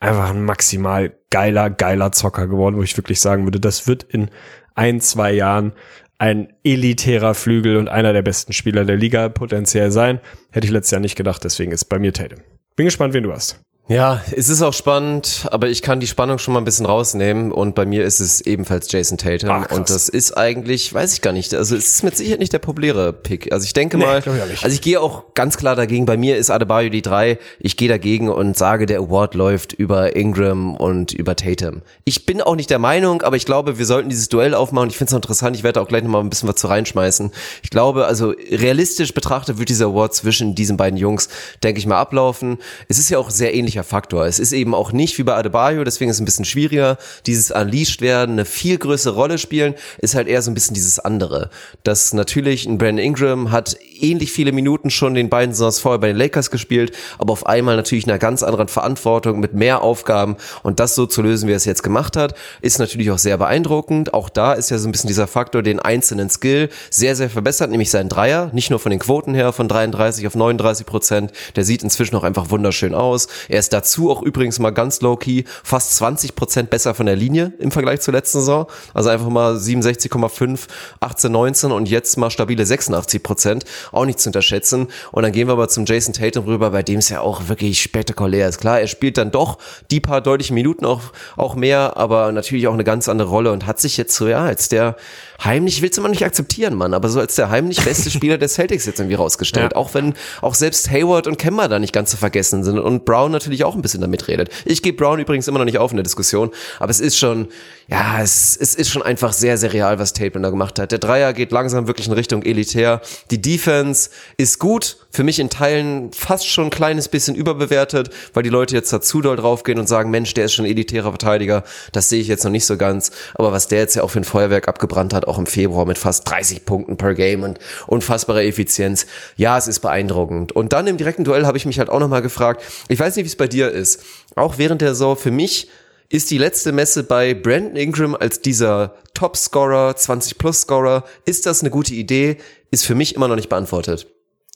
Einfach 0.00 0.30
ein 0.30 0.44
maximal 0.44 1.12
geiler, 1.30 1.68
geiler 1.68 2.12
Zocker 2.12 2.46
geworden, 2.46 2.76
wo 2.76 2.82
ich 2.82 2.96
wirklich 2.96 3.20
sagen 3.20 3.44
würde, 3.44 3.60
das 3.60 3.86
wird 3.86 4.04
in 4.04 4.30
ein, 4.78 5.00
zwei 5.00 5.32
Jahren 5.32 5.72
ein 6.18 6.52
elitärer 6.64 7.34
Flügel 7.34 7.76
und 7.76 7.88
einer 7.88 8.12
der 8.12 8.22
besten 8.22 8.52
Spieler 8.52 8.84
der 8.84 8.96
Liga 8.96 9.28
potenziell 9.28 9.90
sein. 9.90 10.20
Hätte 10.50 10.66
ich 10.66 10.72
letztes 10.72 10.92
Jahr 10.92 11.00
nicht 11.00 11.16
gedacht, 11.16 11.44
deswegen 11.44 11.72
ist 11.72 11.84
bei 11.86 11.98
mir 11.98 12.12
Tatum. 12.12 12.40
Bin 12.76 12.86
gespannt, 12.86 13.14
wen 13.14 13.24
du 13.24 13.32
hast. 13.32 13.60
Ja, 13.90 14.20
es 14.36 14.50
ist 14.50 14.60
auch 14.60 14.74
spannend, 14.74 15.46
aber 15.50 15.70
ich 15.70 15.80
kann 15.80 15.98
die 15.98 16.06
Spannung 16.06 16.36
schon 16.36 16.52
mal 16.52 16.60
ein 16.60 16.66
bisschen 16.66 16.84
rausnehmen 16.84 17.50
und 17.50 17.74
bei 17.74 17.86
mir 17.86 18.04
ist 18.04 18.20
es 18.20 18.42
ebenfalls 18.42 18.92
Jason 18.92 19.16
Tatum 19.16 19.48
Ach, 19.50 19.72
und 19.72 19.88
das 19.88 20.10
ist 20.10 20.36
eigentlich, 20.36 20.92
weiß 20.92 21.14
ich 21.14 21.22
gar 21.22 21.32
nicht, 21.32 21.54
also 21.54 21.74
es 21.74 21.86
ist 21.86 22.02
mit 22.02 22.14
Sicherheit 22.14 22.38
nicht 22.38 22.52
der 22.52 22.58
populäre 22.58 23.14
Pick. 23.14 23.50
Also 23.50 23.64
ich 23.64 23.72
denke 23.72 23.96
nee, 23.96 24.04
mal, 24.04 24.22
ich 24.52 24.62
also 24.62 24.74
ich 24.74 24.82
gehe 24.82 25.00
auch 25.00 25.32
ganz 25.32 25.56
klar 25.56 25.74
dagegen, 25.74 26.04
bei 26.04 26.18
mir 26.18 26.36
ist 26.36 26.50
Adebayo 26.50 26.90
die 26.90 27.00
drei, 27.00 27.38
ich 27.60 27.78
gehe 27.78 27.88
dagegen 27.88 28.28
und 28.28 28.58
sage, 28.58 28.84
der 28.84 28.98
Award 28.98 29.34
läuft 29.34 29.72
über 29.72 30.14
Ingram 30.14 30.76
und 30.76 31.14
über 31.14 31.34
Tatum. 31.34 31.80
Ich 32.04 32.26
bin 32.26 32.42
auch 32.42 32.56
nicht 32.56 32.68
der 32.68 32.78
Meinung, 32.78 33.22
aber 33.22 33.36
ich 33.36 33.46
glaube, 33.46 33.78
wir 33.78 33.86
sollten 33.86 34.10
dieses 34.10 34.28
Duell 34.28 34.52
aufmachen. 34.52 34.90
Ich 34.90 34.98
finde 34.98 35.12
es 35.12 35.16
interessant, 35.16 35.56
ich 35.56 35.62
werde 35.62 35.80
auch 35.80 35.88
gleich 35.88 36.02
nochmal 36.02 36.20
ein 36.20 36.28
bisschen 36.28 36.50
was 36.50 36.56
zu 36.56 36.66
reinschmeißen. 36.66 37.30
Ich 37.62 37.70
glaube, 37.70 38.04
also 38.04 38.34
realistisch 38.50 39.14
betrachtet 39.14 39.58
wird 39.58 39.70
dieser 39.70 39.86
Award 39.86 40.14
zwischen 40.14 40.54
diesen 40.54 40.76
beiden 40.76 40.98
Jungs, 40.98 41.30
denke 41.62 41.78
ich 41.78 41.86
mal, 41.86 41.96
ablaufen. 41.96 42.58
Es 42.88 42.98
ist 42.98 43.08
ja 43.08 43.16
auch 43.16 43.30
sehr 43.30 43.54
ähnlich 43.54 43.77
wesentlicher 43.78 43.84
Faktor. 43.84 44.26
Es 44.26 44.38
ist 44.38 44.52
eben 44.52 44.74
auch 44.74 44.92
nicht 44.92 45.18
wie 45.18 45.22
bei 45.22 45.34
Adebayo, 45.34 45.84
deswegen 45.84 46.10
ist 46.10 46.16
es 46.16 46.20
ein 46.20 46.24
bisschen 46.24 46.44
schwieriger. 46.44 46.98
Dieses 47.26 47.50
Unleashed 47.50 48.00
werden, 48.00 48.32
eine 48.32 48.44
viel 48.44 48.78
größere 48.78 49.14
Rolle 49.14 49.38
spielen, 49.38 49.74
ist 49.98 50.14
halt 50.14 50.28
eher 50.28 50.42
so 50.42 50.50
ein 50.50 50.54
bisschen 50.54 50.74
dieses 50.74 50.98
andere. 50.98 51.50
Das 51.84 52.12
natürlich 52.12 52.66
ein 52.66 52.78
Brandon 52.78 53.04
Ingram 53.04 53.50
hat 53.50 53.76
ähnlich 54.02 54.32
viele 54.32 54.52
Minuten 54.52 54.90
schon 54.90 55.14
den 55.14 55.28
beiden 55.28 55.54
Saisons 55.54 55.80
vorher 55.80 55.98
bei 55.98 56.08
den 56.08 56.16
Lakers 56.16 56.50
gespielt, 56.50 56.92
aber 57.18 57.32
auf 57.32 57.46
einmal 57.46 57.76
natürlich 57.76 58.04
in 58.04 58.10
einer 58.10 58.18
ganz 58.18 58.42
anderen 58.42 58.68
Verantwortung 58.68 59.40
mit 59.40 59.54
mehr 59.54 59.82
Aufgaben 59.82 60.36
und 60.62 60.80
das 60.80 60.94
so 60.94 61.06
zu 61.06 61.22
lösen, 61.22 61.48
wie 61.48 61.52
er 61.52 61.56
es 61.56 61.64
jetzt 61.64 61.82
gemacht 61.82 62.16
hat, 62.16 62.34
ist 62.60 62.78
natürlich 62.78 63.10
auch 63.10 63.18
sehr 63.18 63.36
beeindruckend. 63.38 64.14
Auch 64.14 64.28
da 64.28 64.52
ist 64.52 64.70
ja 64.70 64.78
so 64.78 64.88
ein 64.88 64.92
bisschen 64.92 65.08
dieser 65.08 65.26
Faktor, 65.26 65.62
den 65.62 65.80
einzelnen 65.80 66.30
Skill 66.30 66.68
sehr, 66.90 67.16
sehr 67.16 67.30
verbessert, 67.30 67.70
nämlich 67.70 67.90
sein 67.90 68.08
Dreier, 68.08 68.50
nicht 68.52 68.70
nur 68.70 68.78
von 68.78 68.90
den 68.90 68.98
Quoten 68.98 69.34
her 69.34 69.52
von 69.52 69.68
33 69.68 70.26
auf 70.26 70.34
39 70.34 70.86
Prozent, 70.86 71.32
der 71.56 71.64
sieht 71.64 71.82
inzwischen 71.82 72.16
auch 72.16 72.24
einfach 72.24 72.50
wunderschön 72.50 72.94
aus. 72.94 73.28
Er 73.48 73.58
ist 73.58 73.72
dazu 73.72 74.10
auch 74.10 74.22
übrigens 74.22 74.58
mal 74.58 74.70
ganz 74.70 75.00
low-key 75.00 75.44
fast 75.62 75.96
20 75.96 76.34
Prozent 76.34 76.70
besser 76.70 76.94
von 76.94 77.06
der 77.06 77.16
Linie 77.16 77.52
im 77.58 77.70
Vergleich 77.70 78.00
zur 78.00 78.14
letzten 78.14 78.40
Saison. 78.40 78.66
Also 78.94 79.10
einfach 79.10 79.28
mal 79.28 79.56
67,5, 79.56 80.68
18, 81.00 81.32
19 81.32 81.72
und 81.72 81.88
jetzt 81.88 82.16
mal 82.16 82.30
stabile 82.30 82.64
86 82.64 83.22
Prozent. 83.22 83.64
Auch 83.92 84.04
nicht 84.04 84.20
zu 84.20 84.28
unterschätzen. 84.28 84.88
Und 85.12 85.22
dann 85.22 85.32
gehen 85.32 85.48
wir 85.48 85.52
aber 85.52 85.68
zum 85.68 85.84
Jason 85.84 86.12
Tatum 86.12 86.44
rüber, 86.44 86.70
bei 86.70 86.82
dem 86.82 86.98
es 86.98 87.08
ja 87.08 87.20
auch 87.20 87.48
wirklich 87.48 87.82
spektakulär 87.82 88.48
ist. 88.48 88.58
Klar, 88.58 88.80
er 88.80 88.86
spielt 88.86 89.18
dann 89.18 89.30
doch 89.30 89.58
die 89.90 90.00
paar 90.00 90.20
deutlichen 90.20 90.54
Minuten 90.54 90.84
auch, 90.84 91.02
auch 91.36 91.54
mehr, 91.54 91.96
aber 91.96 92.32
natürlich 92.32 92.68
auch 92.68 92.74
eine 92.74 92.84
ganz 92.84 93.08
andere 93.08 93.28
Rolle 93.28 93.52
und 93.52 93.66
hat 93.66 93.80
sich 93.80 93.96
jetzt 93.96 94.14
so, 94.14 94.28
ja, 94.28 94.44
als 94.44 94.68
der 94.68 94.96
heimlich, 95.44 95.82
willst 95.82 95.98
du 95.98 96.02
mal 96.02 96.08
nicht 96.08 96.24
akzeptieren, 96.24 96.74
Mann, 96.74 96.94
aber 96.94 97.08
so 97.08 97.20
als 97.20 97.36
der 97.36 97.50
heimlich 97.50 97.84
beste 97.84 98.10
Spieler 98.10 98.38
der 98.38 98.48
Celtics 98.48 98.86
jetzt 98.86 98.98
irgendwie 98.98 99.14
rausgestellt. 99.14 99.58
Ja. 99.58 99.76
Auch 99.76 99.92
wenn 99.92 100.14
auch 100.40 100.54
selbst 100.54 100.90
Hayward 100.90 101.26
und 101.26 101.36
Kemba 101.36 101.68
da 101.68 101.78
nicht 101.78 101.92
ganz 101.92 102.10
zu 102.10 102.16
vergessen 102.16 102.64
sind 102.64 102.78
und 102.78 103.04
Brown 103.04 103.32
natürlich 103.32 103.64
auch 103.64 103.74
ein 103.74 103.82
bisschen 103.82 104.00
damit 104.00 104.28
redet. 104.28 104.50
Ich 104.64 104.82
gebe 104.82 104.96
Brown 104.96 105.18
übrigens 105.18 105.48
immer 105.48 105.58
noch 105.58 105.64
nicht 105.64 105.78
auf 105.78 105.90
in 105.90 105.96
der 105.96 106.04
Diskussion, 106.04 106.50
aber 106.78 106.90
es 106.90 107.00
ist 107.00 107.18
schon, 107.18 107.48
ja, 107.88 108.20
es, 108.22 108.56
es 108.56 108.74
ist 108.74 108.90
schon 108.90 109.02
einfach 109.02 109.32
sehr, 109.32 109.58
sehr 109.58 109.72
real, 109.72 109.98
was 109.98 110.12
Tatum 110.12 110.42
da 110.42 110.50
gemacht 110.50 110.78
hat. 110.78 110.92
Der 110.92 110.98
Dreier 110.98 111.32
geht 111.32 111.50
langsam 111.50 111.86
wirklich 111.86 112.06
in 112.06 112.12
Richtung 112.12 112.42
elitär. 112.42 113.00
Die 113.30 113.40
Defense 113.42 114.10
ist 114.36 114.58
gut, 114.58 114.96
für 115.10 115.24
mich 115.24 115.38
in 115.38 115.50
Teilen 115.50 116.12
fast 116.12 116.46
schon 116.46 116.64
ein 116.64 116.70
kleines 116.70 117.08
bisschen 117.08 117.34
überbewertet, 117.34 118.10
weil 118.34 118.42
die 118.42 118.50
Leute 118.50 118.74
jetzt 118.74 118.92
dazu 118.92 119.20
doll 119.20 119.36
draufgehen 119.36 119.78
und 119.78 119.88
sagen, 119.88 120.10
Mensch, 120.10 120.34
der 120.34 120.44
ist 120.44 120.54
schon 120.54 120.64
ein 120.64 120.70
elitärer 120.70 121.10
Verteidiger. 121.10 121.64
Das 121.92 122.08
sehe 122.08 122.20
ich 122.20 122.28
jetzt 122.28 122.44
noch 122.44 122.50
nicht 122.50 122.66
so 122.66 122.76
ganz. 122.76 123.10
Aber 123.34 123.52
was 123.52 123.68
der 123.68 123.80
jetzt 123.80 123.96
ja 123.96 124.02
auch 124.02 124.10
für 124.10 124.20
ein 124.20 124.24
Feuerwerk 124.24 124.68
abgebrannt 124.68 125.14
hat, 125.14 125.26
auch 125.28 125.38
im 125.38 125.46
Februar 125.46 125.86
mit 125.86 125.98
fast 125.98 126.28
30 126.28 126.64
Punkten 126.64 126.96
per 126.96 127.14
Game 127.14 127.42
und 127.42 127.58
unfassbarer 127.86 128.42
Effizienz. 128.42 129.06
Ja, 129.36 129.56
es 129.58 129.68
ist 129.68 129.80
beeindruckend. 129.80 130.52
Und 130.52 130.72
dann 130.72 130.86
im 130.86 130.96
direkten 130.96 131.24
Duell 131.24 131.46
habe 131.46 131.56
ich 131.56 131.66
mich 131.66 131.78
halt 131.78 131.90
auch 131.90 132.00
nochmal 132.00 132.22
gefragt, 132.22 132.62
ich 132.88 132.98
weiß 132.98 133.16
nicht, 133.16 133.24
wie 133.24 133.28
es 133.28 133.36
bei 133.36 133.48
dir 133.48 133.70
ist. 133.70 134.02
Auch 134.34 134.58
während 134.58 134.80
der 134.80 134.90
Saison 134.90 135.16
für 135.16 135.30
mich 135.30 135.68
ist 136.08 136.30
die 136.30 136.38
letzte 136.38 136.72
Messe 136.72 137.02
bei 137.04 137.34
Brandon 137.34 137.76
Ingram 137.76 138.14
als 138.14 138.40
dieser 138.40 138.94
Top-Scorer, 139.14 139.92
20-Plus-Scorer. 139.92 141.04
Ist 141.26 141.44
das 141.46 141.60
eine 141.60 141.70
gute 141.70 141.94
Idee? 141.94 142.38
Ist 142.70 142.86
für 142.86 142.94
mich 142.94 143.14
immer 143.14 143.28
noch 143.28 143.36
nicht 143.36 143.48
beantwortet. 143.48 144.06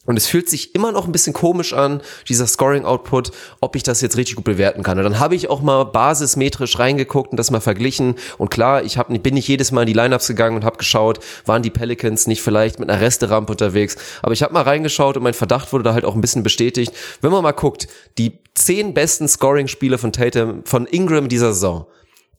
Und 0.04 0.16
es 0.16 0.26
fühlt 0.26 0.48
sich 0.48 0.74
immer 0.74 0.90
noch 0.90 1.06
ein 1.06 1.12
bisschen 1.12 1.32
komisch 1.32 1.72
an, 1.72 2.00
dieser 2.28 2.46
Scoring-Output, 2.46 3.30
ob 3.60 3.76
ich 3.76 3.84
das 3.84 4.00
jetzt 4.00 4.16
richtig 4.16 4.34
gut 4.34 4.44
bewerten 4.44 4.82
kann. 4.82 4.98
Und 4.98 5.04
dann 5.04 5.20
habe 5.20 5.36
ich 5.36 5.48
auch 5.48 5.62
mal 5.62 5.84
basismetrisch 5.84 6.78
reingeguckt 6.80 7.30
und 7.30 7.36
das 7.36 7.52
mal 7.52 7.60
verglichen. 7.60 8.16
Und 8.36 8.50
klar, 8.50 8.82
ich 8.82 8.98
hab, 8.98 9.08
bin 9.22 9.34
nicht 9.34 9.46
jedes 9.46 9.70
Mal 9.70 9.82
in 9.82 9.86
die 9.86 9.92
Lineups 9.92 10.26
gegangen 10.26 10.56
und 10.56 10.64
habe 10.64 10.76
geschaut, 10.76 11.20
waren 11.46 11.62
die 11.62 11.70
Pelicans 11.70 12.26
nicht 12.26 12.42
vielleicht 12.42 12.80
mit 12.80 12.90
einer 12.90 13.00
Resterampe 13.00 13.52
unterwegs. 13.52 13.96
Aber 14.22 14.32
ich 14.32 14.42
habe 14.42 14.52
mal 14.52 14.62
reingeschaut 14.62 15.16
und 15.16 15.22
mein 15.22 15.34
Verdacht 15.34 15.72
wurde 15.72 15.84
da 15.84 15.94
halt 15.94 16.04
auch 16.04 16.16
ein 16.16 16.20
bisschen 16.20 16.42
bestätigt. 16.42 16.92
Wenn 17.20 17.30
man 17.30 17.44
mal 17.44 17.52
guckt, 17.52 17.86
die 18.18 18.40
zehn 18.54 18.94
besten 18.94 19.28
Scoring-Spiele 19.28 19.98
von 19.98 20.12
Tatum, 20.12 20.64
von 20.64 20.86
Ingram 20.86 21.28
dieser 21.28 21.52
Saison, 21.54 21.86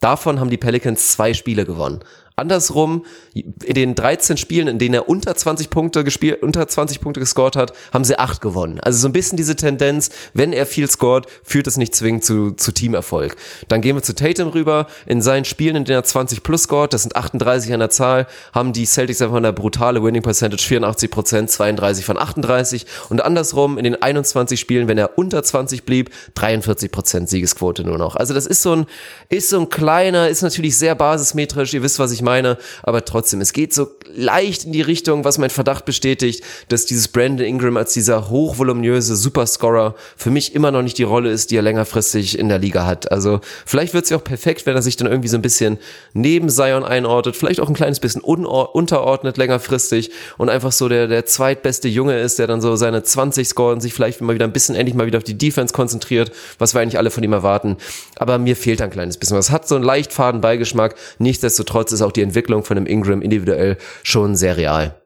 davon 0.02 0.42
haben 0.42 0.50
die 0.50 0.58
Pelicans 0.58 1.14
zwei 1.14 1.34
Spiele 1.34 1.66
gewonnen. 1.66 2.04
Andersrum, 2.36 3.06
in 3.34 3.74
den 3.76 3.96
13 3.96 4.38
Spielen, 4.38 4.68
in 4.68 4.80
denen 4.80 4.96
er 4.96 5.08
unter 5.08 5.36
20 5.36 5.70
Punkte 5.70 6.04
gespielt, 6.04 6.42
unter 6.42 6.68
20 6.68 7.00
Punkte 7.00 7.20
gescored 7.20 7.56
hat, 7.56 7.74
haben 7.94 8.04
sie 8.04 8.18
acht 8.18 8.42
gewonnen. 8.42 8.80
Also 8.80 9.00
so 9.00 9.08
ein 9.08 9.14
bisschen 9.14 9.38
diese 9.38 9.56
Tendenz, 9.56 10.10
wenn 10.34 10.52
er 10.52 10.66
viel 10.66 10.90
scored, 10.90 11.28
führt 11.44 11.68
es 11.68 11.78
nicht 11.78 11.94
zwingend 11.94 12.26
zu, 12.26 12.52
zu 12.52 12.72
Teamerfolg. 12.72 13.36
Dann 13.68 13.82
gehen 13.82 13.96
wir 13.96 14.02
zu 14.02 14.16
Tatum 14.16 14.50
rüber. 14.50 14.88
In 15.06 15.22
seinen 15.22 15.46
Spielen, 15.46 15.76
in 15.76 15.86
denen 15.86 16.00
er 16.00 16.04
20 16.04 16.42
plus 16.42 16.64
scored, 16.64 16.94
das 16.94 17.04
sind 17.04 17.16
38 17.16 17.72
an 17.72 17.80
der 17.80 17.92
Zahl, 17.92 18.28
haben 18.52 18.74
die 18.74 18.86
Celtics 18.86 19.22
einfach 19.22 19.38
eine 19.38 19.54
brutale 19.54 20.04
Winning 20.04 20.24
Percentage, 20.24 20.64
84 20.64 21.12
Prozent, 21.12 21.52
32 21.52 22.04
von 22.04 22.18
38. 22.18 22.88
Und 23.10 23.24
andersrum, 23.24 23.78
in 23.78 23.84
den 23.84 24.02
21 24.02 24.60
Spielen, 24.60 24.88
wenn 24.88 24.98
er 24.98 25.20
unter 25.20 25.44
20 25.44 25.84
blieb, 25.84 26.10
43 26.34 26.92
Prozent 26.92 27.30
Siegesquote 27.30 27.84
nur 27.84 28.00
noch. 28.00 28.16
Also 28.16 28.34
das 28.34 28.48
ist 28.48 28.64
so 28.64 28.76
ein, 28.76 28.86
ist 29.30 29.50
so 29.50 29.60
ein 29.60 29.70
kleiner, 29.70 30.30
ist 30.30 30.42
natürlich 30.42 30.78
sehr 30.78 30.96
basismetrisch. 30.96 31.74
Ihr 31.76 31.84
wisst, 31.84 32.00
was 32.00 32.12
ich 32.12 32.23
meine, 32.24 32.58
aber 32.82 33.06
trotzdem, 33.06 33.42
es 33.42 33.54
geht 33.54 33.74
so 33.74 33.88
leicht 34.16 34.66
in 34.66 34.72
die 34.72 34.82
Richtung, 34.82 35.24
was 35.24 35.38
mein 35.38 35.50
Verdacht 35.50 35.86
bestätigt, 35.86 36.44
dass 36.70 36.86
dieses 36.86 37.08
Brandon 37.08 37.46
Ingram 37.46 37.78
als 37.78 37.94
dieser 37.94 38.30
hochvoluminöse 38.30 39.16
Superscorer 39.16 39.96
für 40.18 40.32
mich 40.32 40.56
immer 40.56 40.72
noch 40.72 40.82
nicht 40.82 40.98
die 40.98 41.04
Rolle 41.04 41.30
ist, 41.30 41.52
die 41.52 41.58
er 41.58 41.62
längerfristig 41.62 42.38
in 42.40 42.50
der 42.50 42.60
Liga 42.60 42.86
hat. 42.86 43.12
Also 43.12 43.42
vielleicht 43.66 43.94
wird 43.94 44.06
es 44.06 44.10
ja 44.10 44.18
auch 44.18 44.24
perfekt, 44.24 44.66
wenn 44.66 44.76
er 44.76 44.82
sich 44.82 44.96
dann 44.96 45.08
irgendwie 45.08 45.30
so 45.30 45.38
ein 45.38 45.42
bisschen 45.42 45.78
neben 46.14 46.50
Zion 46.50 46.84
einordnet, 46.84 47.36
vielleicht 47.36 47.60
auch 47.60 47.68
ein 47.68 47.76
kleines 47.76 48.00
bisschen 48.00 48.22
unterordnet 48.22 49.38
längerfristig 49.38 50.12
und 50.38 50.50
einfach 50.50 50.72
so 50.72 50.90
der, 50.90 51.08
der 51.08 51.26
zweitbeste 51.26 51.88
Junge 51.88 52.20
ist, 52.20 52.40
der 52.40 52.48
dann 52.48 52.62
so 52.62 52.76
seine 52.76 53.04
20 53.04 53.48
scoret 53.48 53.76
und 53.76 53.82
sich 53.82 53.94
vielleicht 53.94 54.22
mal 54.22 54.34
wieder 54.34 54.46
ein 54.46 54.54
bisschen 54.54 54.76
endlich 54.76 54.96
mal 54.96 55.06
wieder 55.06 55.18
auf 55.18 55.24
die 55.24 55.38
Defense 55.38 55.74
konzentriert, 55.74 56.32
was 56.58 56.74
wir 56.74 56.82
eigentlich 56.82 56.98
alle 56.98 57.12
von 57.12 57.24
ihm 57.24 57.34
erwarten. 57.34 57.78
Aber 58.18 58.38
mir 58.38 58.56
fehlt 58.56 58.82
ein 58.82 58.90
kleines 58.90 59.18
bisschen 59.18 59.38
was. 59.38 59.52
Hat 59.52 59.68
so 59.68 59.76
einen 59.76 59.84
leicht 59.84 60.14
faden 60.14 60.42
Beigeschmack. 60.42 60.96
Nichtsdestotrotz 61.20 61.92
ist 61.92 62.02
auch 62.02 62.12
die 62.16 62.22
Entwicklung 62.22 62.64
von 62.64 62.78
einem 62.78 62.86
Ingram 62.86 63.22
individuell 63.22 63.78
schon 64.04 64.36
sehr 64.36 64.58
real. 64.58 65.03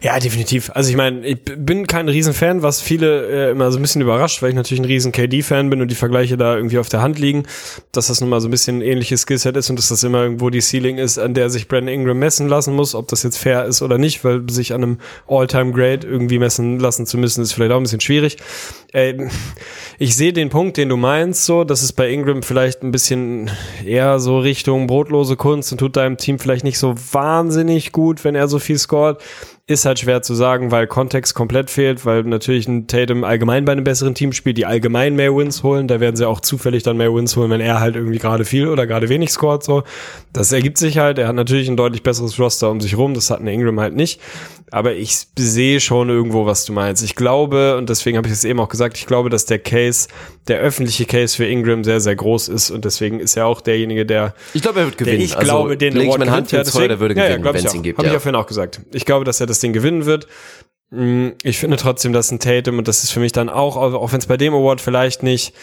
Ja, 0.00 0.18
definitiv. 0.18 0.70
Also 0.74 0.90
ich 0.90 0.96
meine, 0.96 1.26
ich 1.26 1.38
bin 1.42 1.86
kein 1.86 2.08
Riesenfan, 2.08 2.62
was 2.62 2.80
viele 2.80 3.48
äh, 3.48 3.50
immer 3.50 3.70
so 3.70 3.78
ein 3.78 3.82
bisschen 3.82 4.02
überrascht, 4.02 4.42
weil 4.42 4.50
ich 4.50 4.54
natürlich 4.54 4.80
ein 4.80 4.86
riesen 4.86 5.12
KD-Fan 5.12 5.70
bin 5.70 5.80
und 5.80 5.90
die 5.90 5.94
Vergleiche 5.94 6.36
da 6.36 6.56
irgendwie 6.56 6.78
auf 6.78 6.88
der 6.88 7.02
Hand 7.02 7.18
liegen, 7.18 7.44
dass 7.92 8.08
das 8.08 8.20
nun 8.20 8.30
mal 8.30 8.40
so 8.40 8.48
ein 8.48 8.50
bisschen 8.50 8.78
ein 8.78 8.82
ähnliches 8.82 9.22
Skillset 9.22 9.56
ist 9.56 9.70
und 9.70 9.78
dass 9.78 9.88
das 9.88 10.02
immer 10.02 10.22
irgendwo 10.22 10.50
die 10.50 10.60
Ceiling 10.60 10.98
ist, 10.98 11.18
an 11.18 11.34
der 11.34 11.50
sich 11.50 11.68
Brandon 11.68 11.94
Ingram 11.94 12.18
messen 12.18 12.48
lassen 12.48 12.74
muss, 12.74 12.94
ob 12.94 13.08
das 13.08 13.22
jetzt 13.22 13.38
fair 13.38 13.64
ist 13.64 13.82
oder 13.82 13.98
nicht, 13.98 14.24
weil 14.24 14.42
sich 14.48 14.72
an 14.72 14.82
einem 14.82 14.98
All-Time-Grade 15.28 16.06
irgendwie 16.06 16.38
messen 16.38 16.78
lassen 16.78 17.06
zu 17.06 17.18
müssen, 17.18 17.42
ist 17.42 17.52
vielleicht 17.52 17.72
auch 17.72 17.76
ein 17.76 17.84
bisschen 17.84 18.00
schwierig. 18.00 18.36
Äh, 18.92 19.28
ich 19.98 20.16
sehe 20.16 20.32
den 20.32 20.50
Punkt, 20.50 20.76
den 20.76 20.88
du 20.88 20.96
meinst, 20.96 21.44
so, 21.44 21.64
dass 21.64 21.82
es 21.82 21.92
bei 21.92 22.10
Ingram 22.10 22.42
vielleicht 22.42 22.82
ein 22.82 22.92
bisschen 22.92 23.50
eher 23.84 24.18
so 24.20 24.38
Richtung 24.38 24.86
brotlose 24.86 25.36
Kunst 25.36 25.72
und 25.72 25.78
tut 25.78 25.96
deinem 25.96 26.16
Team 26.16 26.38
vielleicht 26.38 26.64
nicht 26.64 26.78
so 26.78 26.94
wahnsinnig 27.12 27.92
gut, 27.92 28.24
wenn 28.24 28.34
er 28.34 28.48
so 28.48 28.58
viel 28.58 28.78
scored. 28.78 29.18
Ist 29.68 29.84
halt 29.84 30.00
schwer 30.00 30.22
zu 30.22 30.34
sagen, 30.34 30.72
weil 30.72 30.88
Kontext 30.88 31.34
komplett 31.34 31.70
fehlt, 31.70 32.04
weil 32.04 32.24
natürlich 32.24 32.66
ein 32.66 32.88
Tatum 32.88 33.22
allgemein 33.22 33.64
bei 33.64 33.70
einem 33.70 33.84
besseren 33.84 34.12
Team 34.12 34.32
spielt, 34.32 34.58
die 34.58 34.66
allgemein 34.66 35.14
mehr 35.14 35.36
Wins 35.36 35.62
holen. 35.62 35.86
Da 35.86 36.00
werden 36.00 36.16
sie 36.16 36.26
auch 36.26 36.40
zufällig 36.40 36.82
dann 36.82 36.96
mehr 36.96 37.14
Wins 37.14 37.36
holen, 37.36 37.48
wenn 37.48 37.60
er 37.60 37.78
halt 37.78 37.94
irgendwie 37.94 38.18
gerade 38.18 38.44
viel 38.44 38.66
oder 38.66 38.88
gerade 38.88 39.08
wenig 39.08 39.30
scored. 39.30 39.62
So, 39.62 39.84
das 40.32 40.50
ergibt 40.50 40.78
sich 40.78 40.98
halt. 40.98 41.18
Er 41.18 41.28
hat 41.28 41.36
natürlich 41.36 41.68
ein 41.68 41.76
deutlich 41.76 42.02
besseres 42.02 42.40
Roster 42.40 42.70
um 42.70 42.80
sich 42.80 42.96
rum. 42.96 43.14
Das 43.14 43.30
hat 43.30 43.38
ein 43.38 43.46
Ingram 43.46 43.78
halt 43.78 43.94
nicht. 43.94 44.20
Aber 44.72 44.94
ich 44.94 45.26
sehe 45.38 45.80
schon 45.80 46.08
irgendwo, 46.08 46.46
was 46.46 46.64
du 46.64 46.72
meinst. 46.72 47.04
Ich 47.04 47.14
glaube, 47.14 47.76
und 47.76 47.90
deswegen 47.90 48.16
habe 48.16 48.26
ich 48.26 48.32
es 48.32 48.42
eben 48.42 48.58
auch 48.58 48.70
gesagt, 48.70 48.96
ich 48.96 49.06
glaube, 49.06 49.28
dass 49.28 49.44
der 49.44 49.58
Case, 49.58 50.08
der 50.48 50.60
öffentliche 50.60 51.04
Case 51.04 51.36
für 51.36 51.44
Ingram 51.44 51.84
sehr, 51.84 52.00
sehr 52.00 52.16
groß 52.16 52.48
ist 52.48 52.70
und 52.70 52.86
deswegen 52.86 53.20
ist 53.20 53.36
er 53.36 53.46
auch 53.46 53.60
derjenige, 53.60 54.06
der. 54.06 54.34
Ich 54.54 54.62
glaube, 54.62 54.80
er 54.80 54.86
wird 54.86 54.96
gewinnen. 54.96 55.20
Ich 55.20 55.36
also, 55.36 55.44
glaube, 55.44 55.76
den 55.76 55.96
Award 55.98 56.30
Hand 56.30 56.52
ja, 56.52 56.64
deswegen, 56.64 56.88
der 56.88 57.00
würde 57.00 57.14
gewinnen, 57.14 57.44
ja, 57.44 57.46
ja, 57.46 57.54
wenn 57.54 57.66
es 57.66 57.74
ihn 57.74 57.82
gibt. 57.82 57.98
Habe 57.98 58.06
ja. 58.06 58.12
ich 58.12 58.14
ja 58.14 58.20
vorhin 58.20 58.40
auch 58.40 58.46
gesagt. 58.46 58.80
Ich 58.94 59.04
glaube, 59.04 59.26
dass 59.26 59.40
er 59.40 59.46
das 59.52 59.60
Ding 59.60 59.72
gewinnen 59.72 60.06
wird. 60.06 60.26
Mm, 60.90 61.30
ich 61.42 61.58
finde 61.58 61.76
trotzdem, 61.76 62.12
dass 62.12 62.30
ein 62.30 62.40
Tatum, 62.40 62.78
und 62.78 62.88
das 62.88 63.04
ist 63.04 63.10
für 63.10 63.20
mich 63.20 63.32
dann 63.32 63.48
auch, 63.48 63.76
auch 63.76 64.12
wenn 64.12 64.20
es 64.20 64.26
bei 64.26 64.36
dem 64.36 64.54
Award 64.54 64.80
vielleicht 64.80 65.22
nicht 65.22 65.54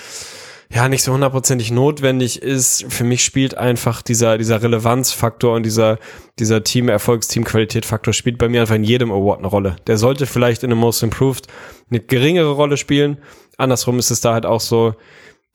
ja 0.72 0.88
nicht 0.88 1.04
so 1.04 1.14
hundertprozentig 1.14 1.72
notwendig 1.72 2.42
ist. 2.42 2.86
Für 2.90 3.04
mich 3.04 3.24
spielt 3.24 3.58
einfach 3.58 4.02
dieser, 4.02 4.38
dieser 4.38 4.62
Relevanzfaktor 4.62 5.56
und 5.56 5.64
dieser, 5.64 5.98
dieser 6.38 6.64
Team-Erfolgs-, 6.64 7.28
Team-Qualität-Faktor 7.28 8.14
spielt 8.14 8.38
bei 8.38 8.50
mir 8.50 8.62
einfach 8.62 8.76
in 8.76 8.84
jedem 8.84 9.12
Award 9.12 9.40
eine 9.40 9.48
Rolle. 9.48 9.76
Der 9.88 9.98
sollte 9.98 10.26
vielleicht 10.26 10.64
in 10.64 10.72
einem 10.72 10.80
Most 10.80 11.02
Improved 11.02 11.48
eine 11.90 12.00
geringere 12.00 12.52
Rolle 12.52 12.78
spielen. 12.78 13.18
Andersrum 13.58 13.98
ist 13.98 14.12
es 14.12 14.22
da 14.22 14.34
halt 14.34 14.46
auch 14.46 14.62
so, 14.62 14.94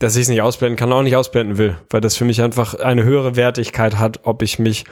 dass 0.00 0.16
ich 0.16 0.22
es 0.22 0.28
nicht 0.28 0.42
ausblenden 0.42 0.76
kann, 0.76 0.92
auch 0.92 1.02
nicht 1.02 1.16
ausblenden 1.16 1.58
will, 1.58 1.78
weil 1.90 2.00
das 2.00 2.16
für 2.16 2.24
mich 2.24 2.42
einfach 2.42 2.74
eine 2.74 3.04
höhere 3.04 3.36
Wertigkeit 3.36 3.98
hat, 3.98 4.20
ob 4.24 4.42
ich 4.42 4.58
mich 4.58 4.84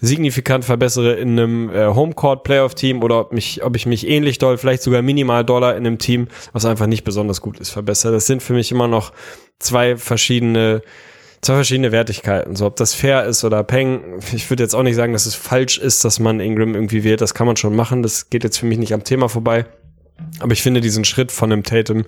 signifikant 0.00 0.64
verbessere 0.64 1.14
in 1.14 1.38
einem 1.38 1.70
äh, 1.70 1.86
Homecourt 1.86 2.44
Playoff 2.44 2.74
Team 2.74 3.02
oder 3.02 3.20
ob 3.20 3.32
mich 3.32 3.64
ob 3.64 3.76
ich 3.76 3.86
mich 3.86 4.06
ähnlich 4.06 4.38
doll, 4.38 4.58
vielleicht 4.58 4.82
sogar 4.82 5.02
minimal 5.02 5.44
doller 5.44 5.76
in 5.76 5.86
einem 5.86 5.98
Team, 5.98 6.28
was 6.52 6.64
einfach 6.64 6.86
nicht 6.86 7.04
besonders 7.04 7.40
gut 7.40 7.58
ist, 7.60 7.70
verbessere. 7.70 8.12
Das 8.12 8.26
sind 8.26 8.42
für 8.42 8.52
mich 8.52 8.70
immer 8.70 8.88
noch 8.88 9.12
zwei 9.58 9.96
verschiedene 9.96 10.82
zwei 11.40 11.54
verschiedene 11.54 11.92
Wertigkeiten. 11.92 12.56
So 12.56 12.66
ob 12.66 12.76
das 12.76 12.94
fair 12.94 13.24
ist 13.24 13.44
oder 13.44 13.62
Peng, 13.62 14.20
ich 14.32 14.50
würde 14.50 14.62
jetzt 14.62 14.74
auch 14.74 14.82
nicht 14.82 14.96
sagen, 14.96 15.12
dass 15.12 15.26
es 15.26 15.34
falsch 15.34 15.78
ist, 15.78 16.04
dass 16.04 16.18
man 16.18 16.40
Ingram 16.40 16.74
irgendwie 16.74 17.04
wählt, 17.04 17.20
das 17.20 17.34
kann 17.34 17.46
man 17.46 17.56
schon 17.56 17.74
machen, 17.74 18.02
das 18.02 18.28
geht 18.30 18.44
jetzt 18.44 18.58
für 18.58 18.66
mich 18.66 18.78
nicht 18.78 18.92
am 18.92 19.04
Thema 19.04 19.28
vorbei. 19.28 19.66
Aber 20.40 20.52
ich 20.52 20.62
finde 20.62 20.80
diesen 20.80 21.04
Schritt 21.04 21.30
von 21.30 21.52
einem 21.52 21.62
Tatum, 21.62 22.04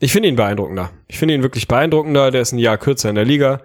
ich 0.00 0.12
finde 0.12 0.28
ihn 0.28 0.36
beeindruckender. 0.36 0.90
Ich 1.06 1.18
finde 1.18 1.34
ihn 1.34 1.42
wirklich 1.42 1.68
beeindruckender. 1.68 2.30
Der 2.30 2.42
ist 2.42 2.52
ein 2.52 2.58
Jahr 2.58 2.78
kürzer 2.78 3.08
in 3.08 3.14
der 3.14 3.24
Liga. 3.24 3.60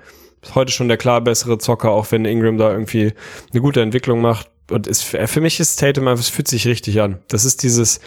Heute 0.55 0.71
schon 0.71 0.87
der 0.87 0.97
klar 0.97 1.21
bessere 1.21 1.57
Zocker, 1.57 1.91
auch 1.91 2.11
wenn 2.11 2.25
Ingram 2.25 2.57
da 2.57 2.71
irgendwie 2.71 3.13
eine 3.51 3.61
gute 3.61 3.81
Entwicklung 3.81 4.21
macht. 4.21 4.49
Und 4.71 4.85
ist, 4.87 5.03
für 5.03 5.41
mich 5.41 5.59
ist 5.59 5.77
Tatum 5.77 6.07
einfach, 6.07 6.23
es 6.23 6.29
fühlt 6.29 6.47
sich 6.47 6.67
richtig 6.67 7.01
an. 7.01 7.19
Das 7.27 7.43
ist 7.43 7.63
dieses 7.63 7.99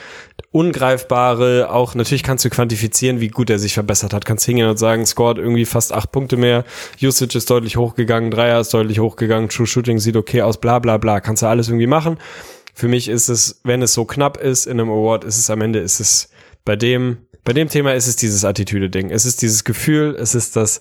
Ungreifbare, 0.53 1.71
auch 1.71 1.95
natürlich 1.95 2.23
kannst 2.23 2.45
du 2.45 2.51
quantifizieren, 2.51 3.21
wie 3.21 3.29
gut 3.29 3.51
er 3.51 3.59
sich 3.59 3.75
verbessert 3.75 4.13
hat. 4.13 4.25
Kannst 4.25 4.45
hingehen 4.45 4.69
und 4.69 4.79
sagen, 4.79 5.05
scored 5.05 5.39
irgendwie 5.39 5.65
fast 5.65 5.93
acht 5.93 6.13
Punkte 6.13 6.37
mehr, 6.37 6.65
Usage 7.03 7.37
ist 7.37 7.51
deutlich 7.51 7.77
hochgegangen, 7.77 8.31
Dreier 8.31 8.61
ist 8.61 8.73
deutlich 8.73 9.01
hochgegangen, 9.01 9.49
True 9.49 9.67
Shooting 9.67 9.99
sieht 9.99 10.17
okay 10.17 10.43
aus, 10.43 10.61
bla 10.61 10.79
bla 10.79 10.99
bla. 10.99 11.21
Kannst 11.21 11.43
du 11.43 11.47
alles 11.47 11.69
irgendwie 11.69 11.89
machen. 11.89 12.19
Für 12.75 12.89
mich 12.89 13.09
ist 13.09 13.29
es, 13.29 13.61
wenn 13.65 13.83
es 13.83 13.93
so 13.93 14.05
knapp 14.05 14.37
ist 14.37 14.67
in 14.67 14.81
einem 14.81 14.91
Award, 14.91 15.25
ist 15.25 15.39
es 15.39 15.51
am 15.51 15.61
Ende, 15.61 15.81
ist 15.81 16.01
es 16.01 16.31
bei 16.65 16.77
dem, 16.77 17.19
bei 17.45 17.53
dem 17.53 17.69
Thema 17.69 17.93
ist 17.95 18.07
es 18.07 18.15
dieses 18.17 18.45
Attitüde-Ding. 18.45 19.11
Es 19.11 19.25
ist 19.25 19.43
dieses 19.43 19.65
Gefühl, 19.65 20.17
es 20.19 20.37
ist 20.37 20.55
das, 20.55 20.81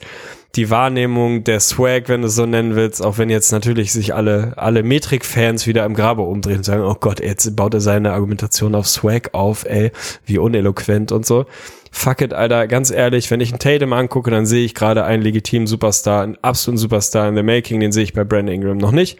die 0.56 0.70
Wahrnehmung, 0.70 1.44
der 1.44 1.60
Swag, 1.60 2.08
wenn 2.08 2.22
du 2.22 2.28
es 2.28 2.36
so 2.36 2.46
nennen 2.46 2.76
willst, 2.76 3.04
auch 3.04 3.18
wenn 3.18 3.32
jetzt 3.32 3.52
natürlich 3.52 3.92
sich 3.92 4.14
alle, 4.14 4.54
alle 4.58 4.84
Metrik-Fans 4.84 5.66
wieder 5.66 5.86
im 5.86 5.96
Grabe 5.96 6.22
umdrehen 6.22 6.58
und 6.58 6.64
sagen, 6.64 6.84
oh 6.84 6.96
Gott, 7.00 7.20
jetzt 7.20 7.56
baut 7.56 7.74
er 7.74 7.82
seine 7.82 8.14
Argumentation 8.14 8.76
auf 8.76 8.88
Swag 8.88 9.34
auf, 9.34 9.66
ey, 9.66 9.92
wie 10.26 10.38
uneloquent 10.38 11.12
und 11.12 11.26
so. 11.26 11.46
Fuck 11.92 12.22
it, 12.22 12.34
Alter, 12.34 12.68
ganz 12.68 12.92
ehrlich, 12.92 13.32
wenn 13.32 13.42
ich 13.42 13.52
einen 13.52 13.60
Tatum 13.60 13.94
angucke, 13.94 14.30
dann 14.30 14.46
sehe 14.46 14.64
ich 14.64 14.76
gerade 14.76 15.04
einen 15.04 15.24
legitimen 15.24 15.68
Superstar, 15.68 16.24
einen 16.24 16.38
absoluten 16.42 16.78
Superstar 16.78 17.28
in 17.28 17.36
the 17.36 17.44
making, 17.44 17.80
den 17.80 17.92
sehe 17.92 18.04
ich 18.04 18.14
bei 18.14 18.24
Brandon 18.24 18.54
Ingram 18.54 18.78
noch 18.78 18.92
nicht. 18.92 19.18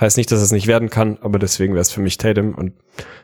Heißt 0.00 0.16
nicht, 0.16 0.32
dass 0.32 0.40
es 0.40 0.52
nicht 0.52 0.66
werden 0.66 0.90
kann, 0.90 1.18
aber 1.20 1.38
deswegen 1.38 1.74
wäre 1.74 1.82
es 1.82 1.92
für 1.92 2.00
mich 2.00 2.16
Tatum. 2.16 2.54
Und 2.54 2.72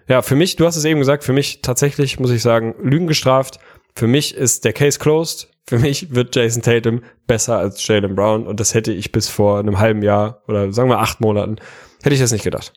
ja, 0.07 0.23
für 0.23 0.37
mich, 0.37 0.57
du 0.57 0.67
hast 0.67 0.77
es 0.77 0.85
eben 0.85 1.01
gesagt, 1.01 1.25
für 1.25 1.33
mich 1.33 1.63
tatsächlich, 1.63 2.21
muss 2.21 2.31
ich 2.31 2.43
sagen, 2.43 2.75
Lügen 2.83 3.07
gestraft. 3.07 3.59
Für 3.95 4.07
mich 4.07 4.35
ist 4.35 4.65
der 4.65 4.73
Case 4.73 4.99
closed. 4.99 5.49
Für 5.69 5.79
mich 5.79 6.15
wird 6.15 6.35
Jason 6.35 6.63
Tatum 6.63 7.03
besser 7.27 7.59
als 7.59 7.87
Jalen 7.87 8.15
Brown 8.15 8.47
und 8.47 8.59
das 8.59 8.73
hätte 8.73 8.91
ich 8.91 9.13
bis 9.13 9.29
vor 9.29 9.59
einem 9.59 9.79
halben 9.79 10.03
Jahr 10.03 10.43
oder 10.49 10.73
sagen 10.73 10.89
wir 10.89 10.99
acht 10.99 11.21
Monaten, 11.21 11.57
hätte 12.03 12.15
ich 12.15 12.21
das 12.21 12.33
nicht 12.33 12.45
gedacht. 12.45 12.73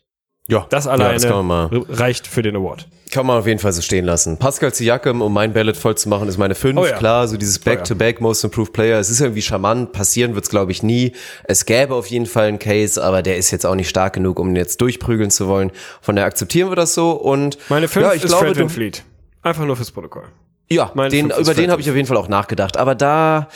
Ja, 0.52 0.66
das 0.70 0.86
alleine 0.86 1.18
ja, 1.24 1.70
das 1.70 2.00
reicht 2.02 2.28
für 2.28 2.42
den 2.42 2.58
Award. 2.58 2.86
Kann 3.10 3.26
man 3.26 3.40
auf 3.40 3.48
jeden 3.48 3.60
Fall 3.60 3.72
so 3.72 3.82
stehen 3.82 4.04
lassen. 4.04 4.36
Pascal 4.36 4.74
Siakam, 4.74 5.22
um 5.22 5.34
mein 5.34 5.54
Ballot 5.54 5.78
voll 5.78 5.96
zu 5.96 6.10
machen, 6.10 6.28
ist 6.28 6.38
meine 6.38 6.56
5. 6.56 6.78
Oh 6.78 6.86
ja. 6.86 6.98
Klar, 6.98 7.30
so 7.30 7.38
dieses 7.38 7.58
Back-to-Back 7.58 8.18
-back 8.18 8.22
Most 8.22 8.44
Improved 8.44 8.74
Player. 8.74 9.00
Es 9.00 9.10
ist 9.10 9.22
irgendwie 9.22 9.42
charmant. 9.42 9.94
Passieren 9.94 10.36
wird's 10.36 10.50
glaube 10.50 10.74
ich, 10.74 10.84
nie. 10.84 11.14
Es 11.46 11.66
gäbe 11.66 11.96
auf 11.96 12.08
jeden 12.08 12.26
Fall 12.26 12.48
einen 12.48 12.60
Case, 12.60 13.02
aber 13.02 13.22
der 13.22 13.38
ist 13.38 13.52
jetzt 13.52 13.66
auch 13.66 13.76
nicht 13.76 13.88
stark 13.88 14.12
genug, 14.12 14.40
um 14.40 14.50
ihn 14.50 14.58
jetzt 14.58 14.82
durchprügeln 14.82 15.32
zu 15.32 15.48
wollen. 15.48 15.72
Von 16.02 16.18
daher 16.18 16.28
akzeptieren 16.28 16.70
wir 16.70 16.76
das 16.76 16.96
so. 16.96 17.12
Und 17.12 17.58
meine 17.70 17.88
5 17.88 18.06
ja, 18.06 18.14
ich 18.14 18.22
ist 18.22 18.30
glaube, 18.32 18.54
Fred 18.54 18.72
Fleet. 18.72 19.04
Einfach 19.44 19.64
nur 19.64 19.78
fürs 19.78 19.92
Protokoll. 19.92 20.26
Ja, 20.70 20.92
den, 21.10 21.30
über 21.30 21.54
den 21.54 21.72
habe 21.72 21.82
ich 21.82 21.90
auf 21.90 21.96
jeden 21.96 22.08
Fall 22.08 22.18
auch 22.18 22.28
nachgedacht. 22.28 22.76
Aber 22.76 22.94
da 22.94 23.48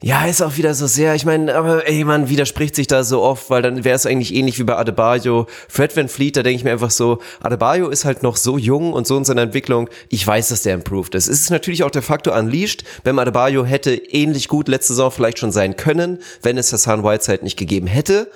ja, 0.00 0.26
ist 0.26 0.42
auch 0.42 0.56
wieder 0.56 0.74
so 0.74 0.86
sehr, 0.86 1.16
ich 1.16 1.24
meine, 1.24 1.52
aber 1.56 1.88
ey, 1.88 2.04
man 2.04 2.28
widerspricht 2.28 2.76
sich 2.76 2.86
da 2.86 3.02
so 3.02 3.20
oft, 3.20 3.50
weil 3.50 3.62
dann 3.62 3.82
wäre 3.82 3.96
es 3.96 4.06
eigentlich 4.06 4.32
ähnlich 4.32 4.56
wie 4.60 4.64
bei 4.64 4.76
Adebayo. 4.76 5.46
Fred 5.68 5.96
Van 5.96 6.08
Fleet, 6.08 6.36
da 6.36 6.44
denke 6.44 6.56
ich 6.56 6.64
mir 6.64 6.70
einfach 6.70 6.92
so, 6.92 7.18
Adebayo 7.40 7.88
ist 7.88 8.04
halt 8.04 8.22
noch 8.22 8.36
so 8.36 8.58
jung 8.58 8.92
und 8.92 9.08
so 9.08 9.16
in 9.16 9.24
seiner 9.24 9.42
Entwicklung, 9.42 9.90
ich 10.08 10.24
weiß, 10.24 10.48
dass 10.50 10.62
der 10.62 10.74
improved 10.74 11.16
ist. 11.16 11.26
Es 11.26 11.40
ist 11.40 11.50
natürlich 11.50 11.82
auch 11.82 11.90
der 11.90 12.02
Faktor 12.02 12.36
Unleashed, 12.36 12.84
wenn 13.02 13.18
Adebayo 13.18 13.64
hätte 13.64 13.92
ähnlich 13.92 14.46
gut 14.46 14.68
letzte 14.68 14.92
Saison 14.92 15.10
vielleicht 15.10 15.40
schon 15.40 15.50
sein 15.50 15.74
können, 15.74 16.20
wenn 16.42 16.58
es 16.58 16.72
Hassan 16.72 17.02
Whiteside 17.02 17.42
nicht 17.42 17.56
gegeben 17.56 17.88
hätte 17.88 18.30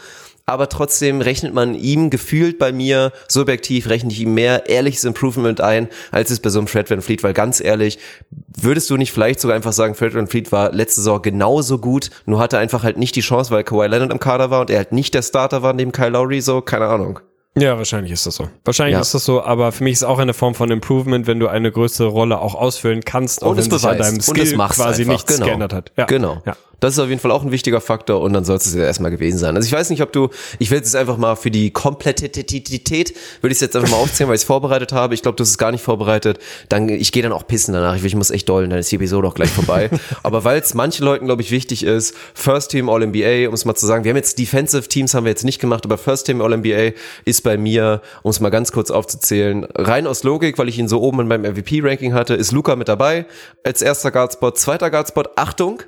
aber 0.46 0.68
trotzdem 0.68 1.20
rechnet 1.20 1.54
man 1.54 1.74
ihm 1.74 2.10
gefühlt 2.10 2.58
bei 2.58 2.72
mir, 2.72 3.12
subjektiv 3.28 3.88
rechne 3.88 4.12
ich 4.12 4.20
ihm 4.20 4.34
mehr 4.34 4.68
ehrliches 4.68 5.04
Improvement 5.04 5.60
ein, 5.60 5.88
als 6.10 6.30
es 6.30 6.40
bei 6.40 6.50
so 6.50 6.58
einem 6.58 6.68
Fred 6.68 6.90
Van 6.90 7.02
Fleet, 7.02 7.22
weil 7.22 7.32
ganz 7.32 7.60
ehrlich, 7.60 7.98
würdest 8.30 8.90
du 8.90 8.96
nicht 8.96 9.12
vielleicht 9.12 9.40
sogar 9.40 9.56
einfach 9.56 9.72
sagen, 9.72 9.94
Fred 9.94 10.14
Van 10.14 10.26
Fleet 10.26 10.52
war 10.52 10.72
letzte 10.72 11.00
Saison 11.00 11.22
genauso 11.22 11.78
gut, 11.78 12.10
nur 12.26 12.38
hatte 12.38 12.58
einfach 12.58 12.82
halt 12.82 12.98
nicht 12.98 13.16
die 13.16 13.20
Chance, 13.20 13.50
weil 13.50 13.64
Kawhi 13.64 13.86
Leonard 13.86 14.12
im 14.12 14.18
Kader 14.18 14.50
war 14.50 14.60
und 14.60 14.70
er 14.70 14.78
halt 14.78 14.92
nicht 14.92 15.14
der 15.14 15.22
Starter 15.22 15.62
war 15.62 15.72
neben 15.72 15.92
Kyle 15.92 16.10
Lowry, 16.10 16.40
so, 16.40 16.60
keine 16.60 16.86
Ahnung. 16.86 17.20
Ja, 17.54 17.76
wahrscheinlich 17.76 18.12
ist 18.12 18.24
das 18.24 18.36
so. 18.36 18.48
Wahrscheinlich 18.64 18.94
ja. 18.94 19.00
ist 19.00 19.12
das 19.12 19.26
so, 19.26 19.42
aber 19.42 19.72
für 19.72 19.84
mich 19.84 19.92
ist 19.94 20.04
auch 20.04 20.18
eine 20.18 20.32
Form 20.32 20.54
von 20.54 20.70
Improvement, 20.70 21.26
wenn 21.26 21.38
du 21.38 21.48
eine 21.48 21.70
größere 21.70 22.08
Rolle 22.08 22.40
auch 22.40 22.54
ausfüllen 22.54 23.04
kannst, 23.04 23.42
auch 23.42 23.50
und 23.50 23.56
wenn 23.58 23.70
sich 23.70 23.84
an 23.84 23.98
deinem 23.98 24.20
Skill 24.20 24.56
quasi 24.56 25.02
einfach. 25.02 25.12
nichts 25.12 25.34
genau. 25.34 25.46
geändert 25.46 25.74
hat. 25.74 25.92
Ja. 25.96 26.06
Genau. 26.06 26.42
Ja. 26.46 26.56
Das 26.82 26.94
ist 26.94 26.98
auf 26.98 27.08
jeden 27.08 27.20
Fall 27.20 27.30
auch 27.30 27.44
ein 27.44 27.52
wichtiger 27.52 27.80
Faktor 27.80 28.20
und 28.20 28.32
dann 28.32 28.44
soll 28.44 28.56
es 28.56 28.74
ja 28.74 28.82
erstmal 28.82 29.12
gewesen 29.12 29.38
sein. 29.38 29.54
Also 29.54 29.66
ich 29.66 29.72
weiß 29.72 29.88
nicht, 29.90 30.02
ob 30.02 30.10
du, 30.10 30.30
ich 30.58 30.72
will 30.72 30.78
jetzt 30.78 30.96
einfach 30.96 31.16
mal 31.16 31.36
für 31.36 31.52
die 31.52 31.70
Komplettität, 31.70 33.14
würde 33.40 33.52
ich 33.52 33.58
es 33.58 33.60
jetzt 33.60 33.76
einfach 33.76 33.90
mal 33.90 33.98
aufzählen, 33.98 34.28
weil 34.28 34.34
ich 34.34 34.40
es 34.40 34.46
vorbereitet 34.46 34.90
habe. 34.90 35.14
Ich 35.14 35.22
glaube, 35.22 35.36
du 35.36 35.42
hast 35.42 35.50
es 35.50 35.58
gar 35.58 35.70
nicht 35.70 35.84
vorbereitet. 35.84 36.40
Dann, 36.68 36.88
ich 36.88 37.12
gehe 37.12 37.22
dann 37.22 37.30
auch 37.30 37.46
pissen 37.46 37.72
danach. 37.72 37.94
Ich, 37.94 38.04
ich 38.04 38.16
muss 38.16 38.32
echt 38.32 38.48
dollen, 38.48 38.68
dann 38.68 38.80
ist 38.80 38.90
die 38.90 38.96
Episode 38.96 39.28
auch 39.28 39.34
gleich 39.34 39.50
vorbei. 39.50 39.90
Aber 40.24 40.42
weil 40.42 40.60
es 40.60 40.74
manchen 40.74 41.04
Leuten, 41.04 41.26
glaube 41.26 41.42
ich, 41.42 41.52
wichtig 41.52 41.84
ist, 41.84 42.16
First 42.34 42.72
Team 42.72 42.88
All-NBA, 42.88 43.46
um 43.46 43.54
es 43.54 43.64
mal 43.64 43.76
zu 43.76 43.86
sagen, 43.86 44.02
wir 44.02 44.10
haben 44.10 44.16
jetzt 44.16 44.40
Defensive 44.40 44.88
Teams 44.88 45.14
haben 45.14 45.22
wir 45.24 45.30
jetzt 45.30 45.44
nicht 45.44 45.60
gemacht, 45.60 45.84
aber 45.84 45.98
First 45.98 46.26
Team 46.26 46.40
All-NBA 46.40 46.98
ist 47.24 47.44
bei 47.44 47.56
mir, 47.56 48.02
um 48.24 48.30
es 48.30 48.40
mal 48.40 48.50
ganz 48.50 48.72
kurz 48.72 48.90
aufzuzählen, 48.90 49.68
rein 49.76 50.08
aus 50.08 50.24
Logik, 50.24 50.58
weil 50.58 50.68
ich 50.68 50.80
ihn 50.80 50.88
so 50.88 51.00
oben 51.00 51.20
in 51.20 51.28
meinem 51.28 51.52
MVP-Ranking 51.52 52.12
hatte, 52.12 52.34
ist 52.34 52.50
Luca 52.50 52.74
mit 52.74 52.88
dabei 52.88 53.26
als 53.62 53.82
erster 53.82 54.10
Guardspot, 54.10 54.58
zweiter 54.58 54.90
Guardspot, 54.90 55.30
Achtung, 55.36 55.82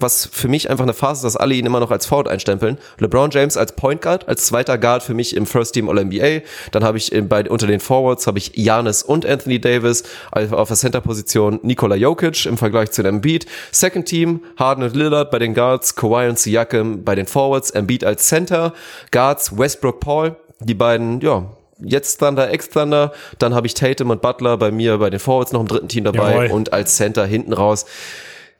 was 0.00 0.28
für 0.30 0.48
mich 0.48 0.70
einfach 0.70 0.84
eine 0.84 0.94
Phase 0.94 1.26
ist, 1.26 1.34
dass 1.34 1.40
alle 1.40 1.54
ihn 1.54 1.66
immer 1.66 1.80
noch 1.80 1.90
als 1.90 2.06
Forward 2.06 2.28
einstempeln. 2.28 2.78
LeBron 2.98 3.30
James 3.30 3.56
als 3.56 3.72
Point 3.76 4.02
Guard, 4.02 4.28
als 4.28 4.46
zweiter 4.46 4.78
Guard 4.78 5.02
für 5.02 5.14
mich 5.14 5.36
im 5.36 5.46
First 5.46 5.74
Team 5.74 5.88
All-NBA. 5.88 6.40
Dann 6.72 6.84
habe 6.84 6.98
ich 6.98 7.12
bei, 7.28 7.48
unter 7.48 7.66
den 7.66 7.80
Forwards 7.80 8.26
habe 8.26 8.38
ich 8.38 8.52
Janis 8.54 9.02
und 9.02 9.26
Anthony 9.26 9.60
Davis 9.60 10.04
auf 10.32 10.68
der 10.68 10.76
Center-Position 10.76 11.60
Nikola 11.62 11.96
Jokic 11.96 12.46
im 12.46 12.56
Vergleich 12.56 12.90
zu 12.90 13.02
dem 13.02 13.20
Beat. 13.20 13.46
Second 13.72 14.06
Team 14.06 14.40
Harden 14.56 14.84
und 14.84 14.96
Lillard 14.96 15.30
bei 15.30 15.38
den 15.38 15.54
Guards, 15.54 15.94
Kawhi 15.94 16.28
und 16.28 16.38
Siakam 16.38 17.04
bei 17.04 17.14
den 17.14 17.26
Forwards, 17.26 17.70
Embiid 17.70 18.04
als 18.04 18.26
Center, 18.26 18.72
Guards 19.10 19.56
Westbrook 19.56 20.00
Paul, 20.00 20.36
die 20.60 20.74
beiden, 20.74 21.20
ja, 21.20 21.46
jetzt 21.82 22.18
Thunder, 22.18 22.50
Ex-Thunder, 22.50 23.12
dann 23.38 23.54
habe 23.54 23.66
ich 23.66 23.74
Tatum 23.74 24.10
und 24.10 24.20
Butler 24.20 24.56
bei 24.56 24.70
mir 24.70 24.98
bei 24.98 25.10
den 25.10 25.20
Forwards 25.20 25.52
noch 25.52 25.60
im 25.60 25.68
dritten 25.68 25.88
Team 25.88 26.04
dabei 26.04 26.32
Jawohl. 26.32 26.50
und 26.50 26.72
als 26.72 26.96
Center 26.96 27.24
hinten 27.24 27.52
raus 27.52 27.86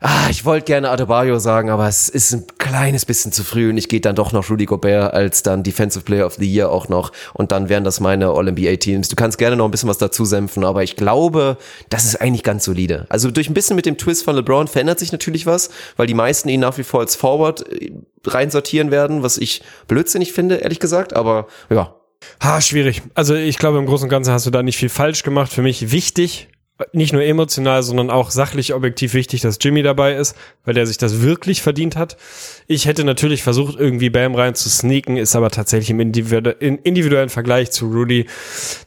Ah, 0.02 0.28
ich 0.30 0.46
wollte 0.46 0.64
gerne 0.64 0.88
Adebayo 0.88 1.38
sagen, 1.38 1.68
aber 1.68 1.86
es 1.86 2.08
ist 2.08 2.32
ein 2.32 2.46
kleines 2.56 3.04
bisschen 3.04 3.32
zu 3.32 3.44
früh 3.44 3.68
und 3.68 3.76
ich 3.76 3.86
gehe 3.86 4.00
dann 4.00 4.16
doch 4.16 4.32
noch 4.32 4.48
Rudy 4.48 4.64
Gobert 4.64 5.12
als 5.12 5.42
dann 5.42 5.62
Defensive 5.62 6.04
Player 6.04 6.24
of 6.24 6.36
the 6.36 6.50
Year 6.50 6.70
auch 6.70 6.88
noch 6.88 7.12
und 7.34 7.52
dann 7.52 7.68
wären 7.68 7.84
das 7.84 8.00
meine 8.00 8.28
All-NBA-Teams. 8.28 9.08
Du 9.08 9.16
kannst 9.16 9.36
gerne 9.36 9.56
noch 9.56 9.66
ein 9.66 9.70
bisschen 9.70 9.90
was 9.90 9.98
dazu 9.98 10.24
senfen, 10.24 10.64
aber 10.64 10.82
ich 10.82 10.96
glaube, 10.96 11.58
das 11.90 12.06
ist 12.06 12.18
eigentlich 12.18 12.44
ganz 12.44 12.64
solide. 12.64 13.04
Also 13.10 13.30
durch 13.30 13.50
ein 13.50 13.54
bisschen 13.54 13.76
mit 13.76 13.84
dem 13.84 13.98
Twist 13.98 14.24
von 14.24 14.34
LeBron 14.36 14.68
verändert 14.68 14.98
sich 14.98 15.12
natürlich 15.12 15.44
was, 15.44 15.68
weil 15.98 16.06
die 16.06 16.14
meisten 16.14 16.48
ihn 16.48 16.60
nach 16.60 16.78
wie 16.78 16.82
vor 16.82 17.00
als 17.00 17.14
Forward 17.14 17.70
äh, 17.70 17.92
reinsortieren 18.26 18.90
werden, 18.90 19.22
was 19.22 19.36
ich 19.36 19.60
blödsinnig 19.86 20.32
finde, 20.32 20.56
ehrlich 20.56 20.80
gesagt, 20.80 21.12
aber 21.14 21.46
ja. 21.68 21.94
Ha, 22.42 22.60
schwierig. 22.62 23.02
Also 23.14 23.34
ich 23.34 23.58
glaube, 23.58 23.78
im 23.78 23.86
Großen 23.86 24.04
und 24.04 24.10
Ganzen 24.10 24.32
hast 24.32 24.46
du 24.46 24.50
da 24.50 24.62
nicht 24.62 24.76
viel 24.76 24.88
falsch 24.88 25.22
gemacht. 25.22 25.52
Für 25.52 25.62
mich 25.62 25.90
wichtig, 25.90 26.48
nicht 26.92 27.12
nur 27.12 27.22
emotional, 27.22 27.82
sondern 27.82 28.10
auch 28.10 28.30
sachlich 28.30 28.74
objektiv 28.74 29.14
wichtig, 29.14 29.40
dass 29.40 29.58
Jimmy 29.60 29.82
dabei 29.82 30.14
ist, 30.14 30.36
weil 30.64 30.76
er 30.76 30.86
sich 30.86 30.98
das 30.98 31.22
wirklich 31.22 31.62
verdient 31.62 31.96
hat. 31.96 32.16
Ich 32.66 32.86
hätte 32.86 33.04
natürlich 33.04 33.42
versucht, 33.42 33.78
irgendwie 33.78 34.10
Bam 34.10 34.34
rein 34.34 34.54
zu 34.54 34.68
sneaken, 34.68 35.16
ist 35.16 35.36
aber 35.36 35.50
tatsächlich 35.50 35.90
im 35.90 36.00
individuellen 36.00 37.28
Vergleich 37.28 37.70
zu 37.70 37.86
Rudy 37.86 38.26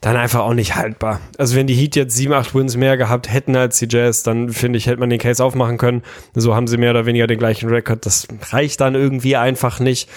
dann 0.00 0.16
einfach 0.16 0.40
auch 0.40 0.54
nicht 0.54 0.74
haltbar. 0.74 1.20
Also 1.38 1.56
wenn 1.56 1.66
die 1.66 1.74
Heat 1.74 1.96
jetzt 1.96 2.16
sieben, 2.16 2.32
acht 2.32 2.54
Wins 2.54 2.76
mehr 2.76 2.96
gehabt 2.96 3.32
hätten 3.32 3.56
als 3.56 3.78
die 3.78 3.88
Jazz, 3.88 4.22
dann 4.22 4.50
finde 4.50 4.78
ich, 4.78 4.86
hätte 4.86 5.00
man 5.00 5.10
den 5.10 5.18
Case 5.18 5.44
aufmachen 5.44 5.78
können. 5.78 6.02
So 6.34 6.54
haben 6.54 6.66
sie 6.66 6.76
mehr 6.76 6.90
oder 6.90 7.06
weniger 7.06 7.26
den 7.26 7.38
gleichen 7.38 7.68
Rekord. 7.68 8.06
Das 8.06 8.26
reicht 8.50 8.80
dann 8.80 8.94
irgendwie 8.94 9.36
einfach 9.36 9.80
nicht 9.80 10.08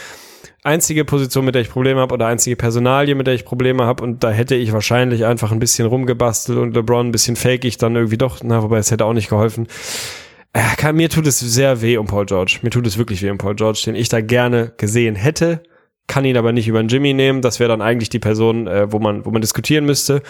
einzige 0.68 1.06
Position, 1.06 1.46
mit 1.46 1.56
der 1.56 1.62
ich 1.64 1.70
Probleme 1.70 2.00
habe 2.00 2.14
oder 2.14 2.28
einzige 2.28 2.56
Personalie, 2.56 3.16
mit 3.16 3.26
der 3.26 3.34
ich 3.34 3.46
Probleme 3.46 3.86
habe 3.86 4.04
und 4.04 4.24
da 4.24 4.30
hätte 4.30 4.56
ich 4.56 4.74
wahrscheinlich 4.74 5.26
einfach 5.26 5.52
ein 5.52 5.60
bisschen 5.60 5.88
rumgebastelt 5.88 6.60
und 6.60 6.76
LeBron 6.76 7.08
ein 7.08 7.12
bisschen 7.12 7.36
fake 7.36 7.66
ich 7.66 7.78
dann 7.78 7.96
irgendwie 7.96 8.18
doch, 8.18 8.40
na, 8.44 8.62
wobei 8.62 8.78
es 8.78 8.92
hätte 8.92 9.06
auch 9.06 9.14
nicht 9.14 9.30
geholfen. 9.30 9.68
Äh, 10.54 10.94
mir 10.94 11.10
tut 11.10 11.26
es 11.26 11.40
sehr 11.40 11.82
weh 11.82 11.98
um 11.98 12.08
Paul 12.08 12.26
George. 12.26 12.60
Mir 12.62 12.70
tut 12.70 12.86
es 12.86 12.98
wirklich 12.98 13.22
weh 13.22 13.30
um 13.30 13.38
Paul 13.38 13.56
George, 13.56 13.82
den 13.86 13.96
ich 13.96 14.10
da 14.10 14.22
gerne 14.22 14.74
gesehen 14.78 15.16
hätte 15.16 15.62
kann 16.08 16.24
ihn 16.24 16.38
aber 16.38 16.54
nicht 16.54 16.68
über 16.68 16.82
den 16.82 16.88
Jimmy 16.88 17.14
nehmen. 17.14 17.42
Das 17.42 17.60
wäre 17.60 17.68
dann 17.68 17.82
eigentlich 17.82 18.10
die 18.10 18.20
Person, 18.20 18.66
äh, 18.68 18.92
wo 18.92 19.00
man, 19.00 19.26
wo 19.26 19.30
man 19.30 19.42
diskutieren 19.42 19.86
müsste. 19.86 20.22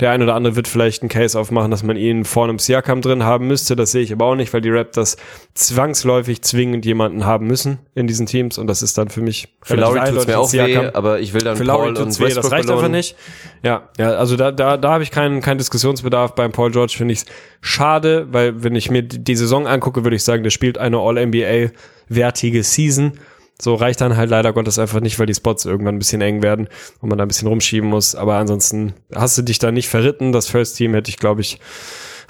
Der 0.00 0.10
ein 0.12 0.22
oder 0.22 0.34
andere 0.34 0.54
wird 0.56 0.68
vielleicht 0.68 1.02
einen 1.02 1.08
Case 1.08 1.38
aufmachen, 1.38 1.70
dass 1.70 1.82
man 1.82 1.96
ihn 1.96 2.24
vorne 2.24 2.52
im 2.52 2.58
Siakam 2.58 3.02
drin 3.02 3.24
haben 3.24 3.46
müsste. 3.48 3.74
Das 3.76 3.90
sehe 3.92 4.02
ich 4.02 4.12
aber 4.12 4.26
auch 4.26 4.36
nicht, 4.36 4.52
weil 4.54 4.60
die 4.60 4.70
Raptors 4.70 5.16
zwangsläufig 5.54 6.40
zwingend 6.42 6.86
jemanden 6.86 7.26
haben 7.26 7.46
müssen 7.46 7.78
in 7.94 8.06
diesen 8.06 8.26
Teams 8.26 8.58
und 8.58 8.68
das 8.68 8.80
ist 8.80 8.96
dann 8.96 9.08
für 9.10 9.20
mich 9.20 9.48
für 9.62 9.74
Lauri 9.74 10.00
tut's 10.08 10.26
mir 10.26 10.38
auch 10.38 10.48
Siakam. 10.48 10.84
weh, 10.84 10.90
aber 10.94 11.20
ich 11.20 11.34
will 11.34 11.40
dann 11.40 11.56
für 11.56 11.64
Paul 11.64 11.88
und 11.96 12.06
Westbrook 12.06 12.28
weh, 12.30 12.34
Das 12.34 12.52
reicht 12.52 12.66
belohnen. 12.66 12.84
einfach 12.84 12.96
nicht. 12.96 13.16
Ja, 13.64 13.88
ja, 13.98 14.10
also 14.12 14.36
da, 14.36 14.52
da, 14.52 14.76
da 14.76 14.92
habe 14.92 15.02
ich 15.02 15.10
keinen, 15.10 15.40
keinen 15.40 15.58
Diskussionsbedarf. 15.58 16.34
Beim 16.36 16.52
Paul 16.52 16.70
George 16.70 16.94
finde 16.96 17.12
ich 17.14 17.20
es 17.20 17.26
schade, 17.60 18.28
weil 18.30 18.62
wenn 18.62 18.76
ich 18.76 18.90
mir 18.90 19.02
die 19.02 19.36
Saison 19.36 19.66
angucke, 19.66 20.04
würde 20.04 20.16
ich 20.16 20.22
sagen, 20.22 20.42
der 20.44 20.50
spielt 20.50 20.78
eine 20.78 20.98
All-NBA 20.98 21.72
wertige 22.08 22.62
Season 22.62 23.12
so 23.60 23.74
reicht 23.74 24.00
dann 24.00 24.16
halt 24.16 24.30
leider 24.30 24.52
Gottes 24.52 24.78
einfach 24.78 25.00
nicht, 25.00 25.18
weil 25.18 25.26
die 25.26 25.34
Spots 25.34 25.64
irgendwann 25.64 25.96
ein 25.96 25.98
bisschen 25.98 26.20
eng 26.20 26.42
werden 26.42 26.68
und 27.00 27.08
man 27.08 27.18
da 27.18 27.24
ein 27.24 27.28
bisschen 27.28 27.48
rumschieben 27.48 27.88
muss. 27.88 28.14
Aber 28.14 28.36
ansonsten 28.36 28.94
hast 29.14 29.36
du 29.36 29.42
dich 29.42 29.58
da 29.58 29.72
nicht 29.72 29.88
verritten. 29.88 30.32
Das 30.32 30.48
First 30.48 30.76
Team 30.76 30.94
hätte 30.94 31.10
ich, 31.10 31.16
glaube 31.16 31.40
ich, 31.40 31.58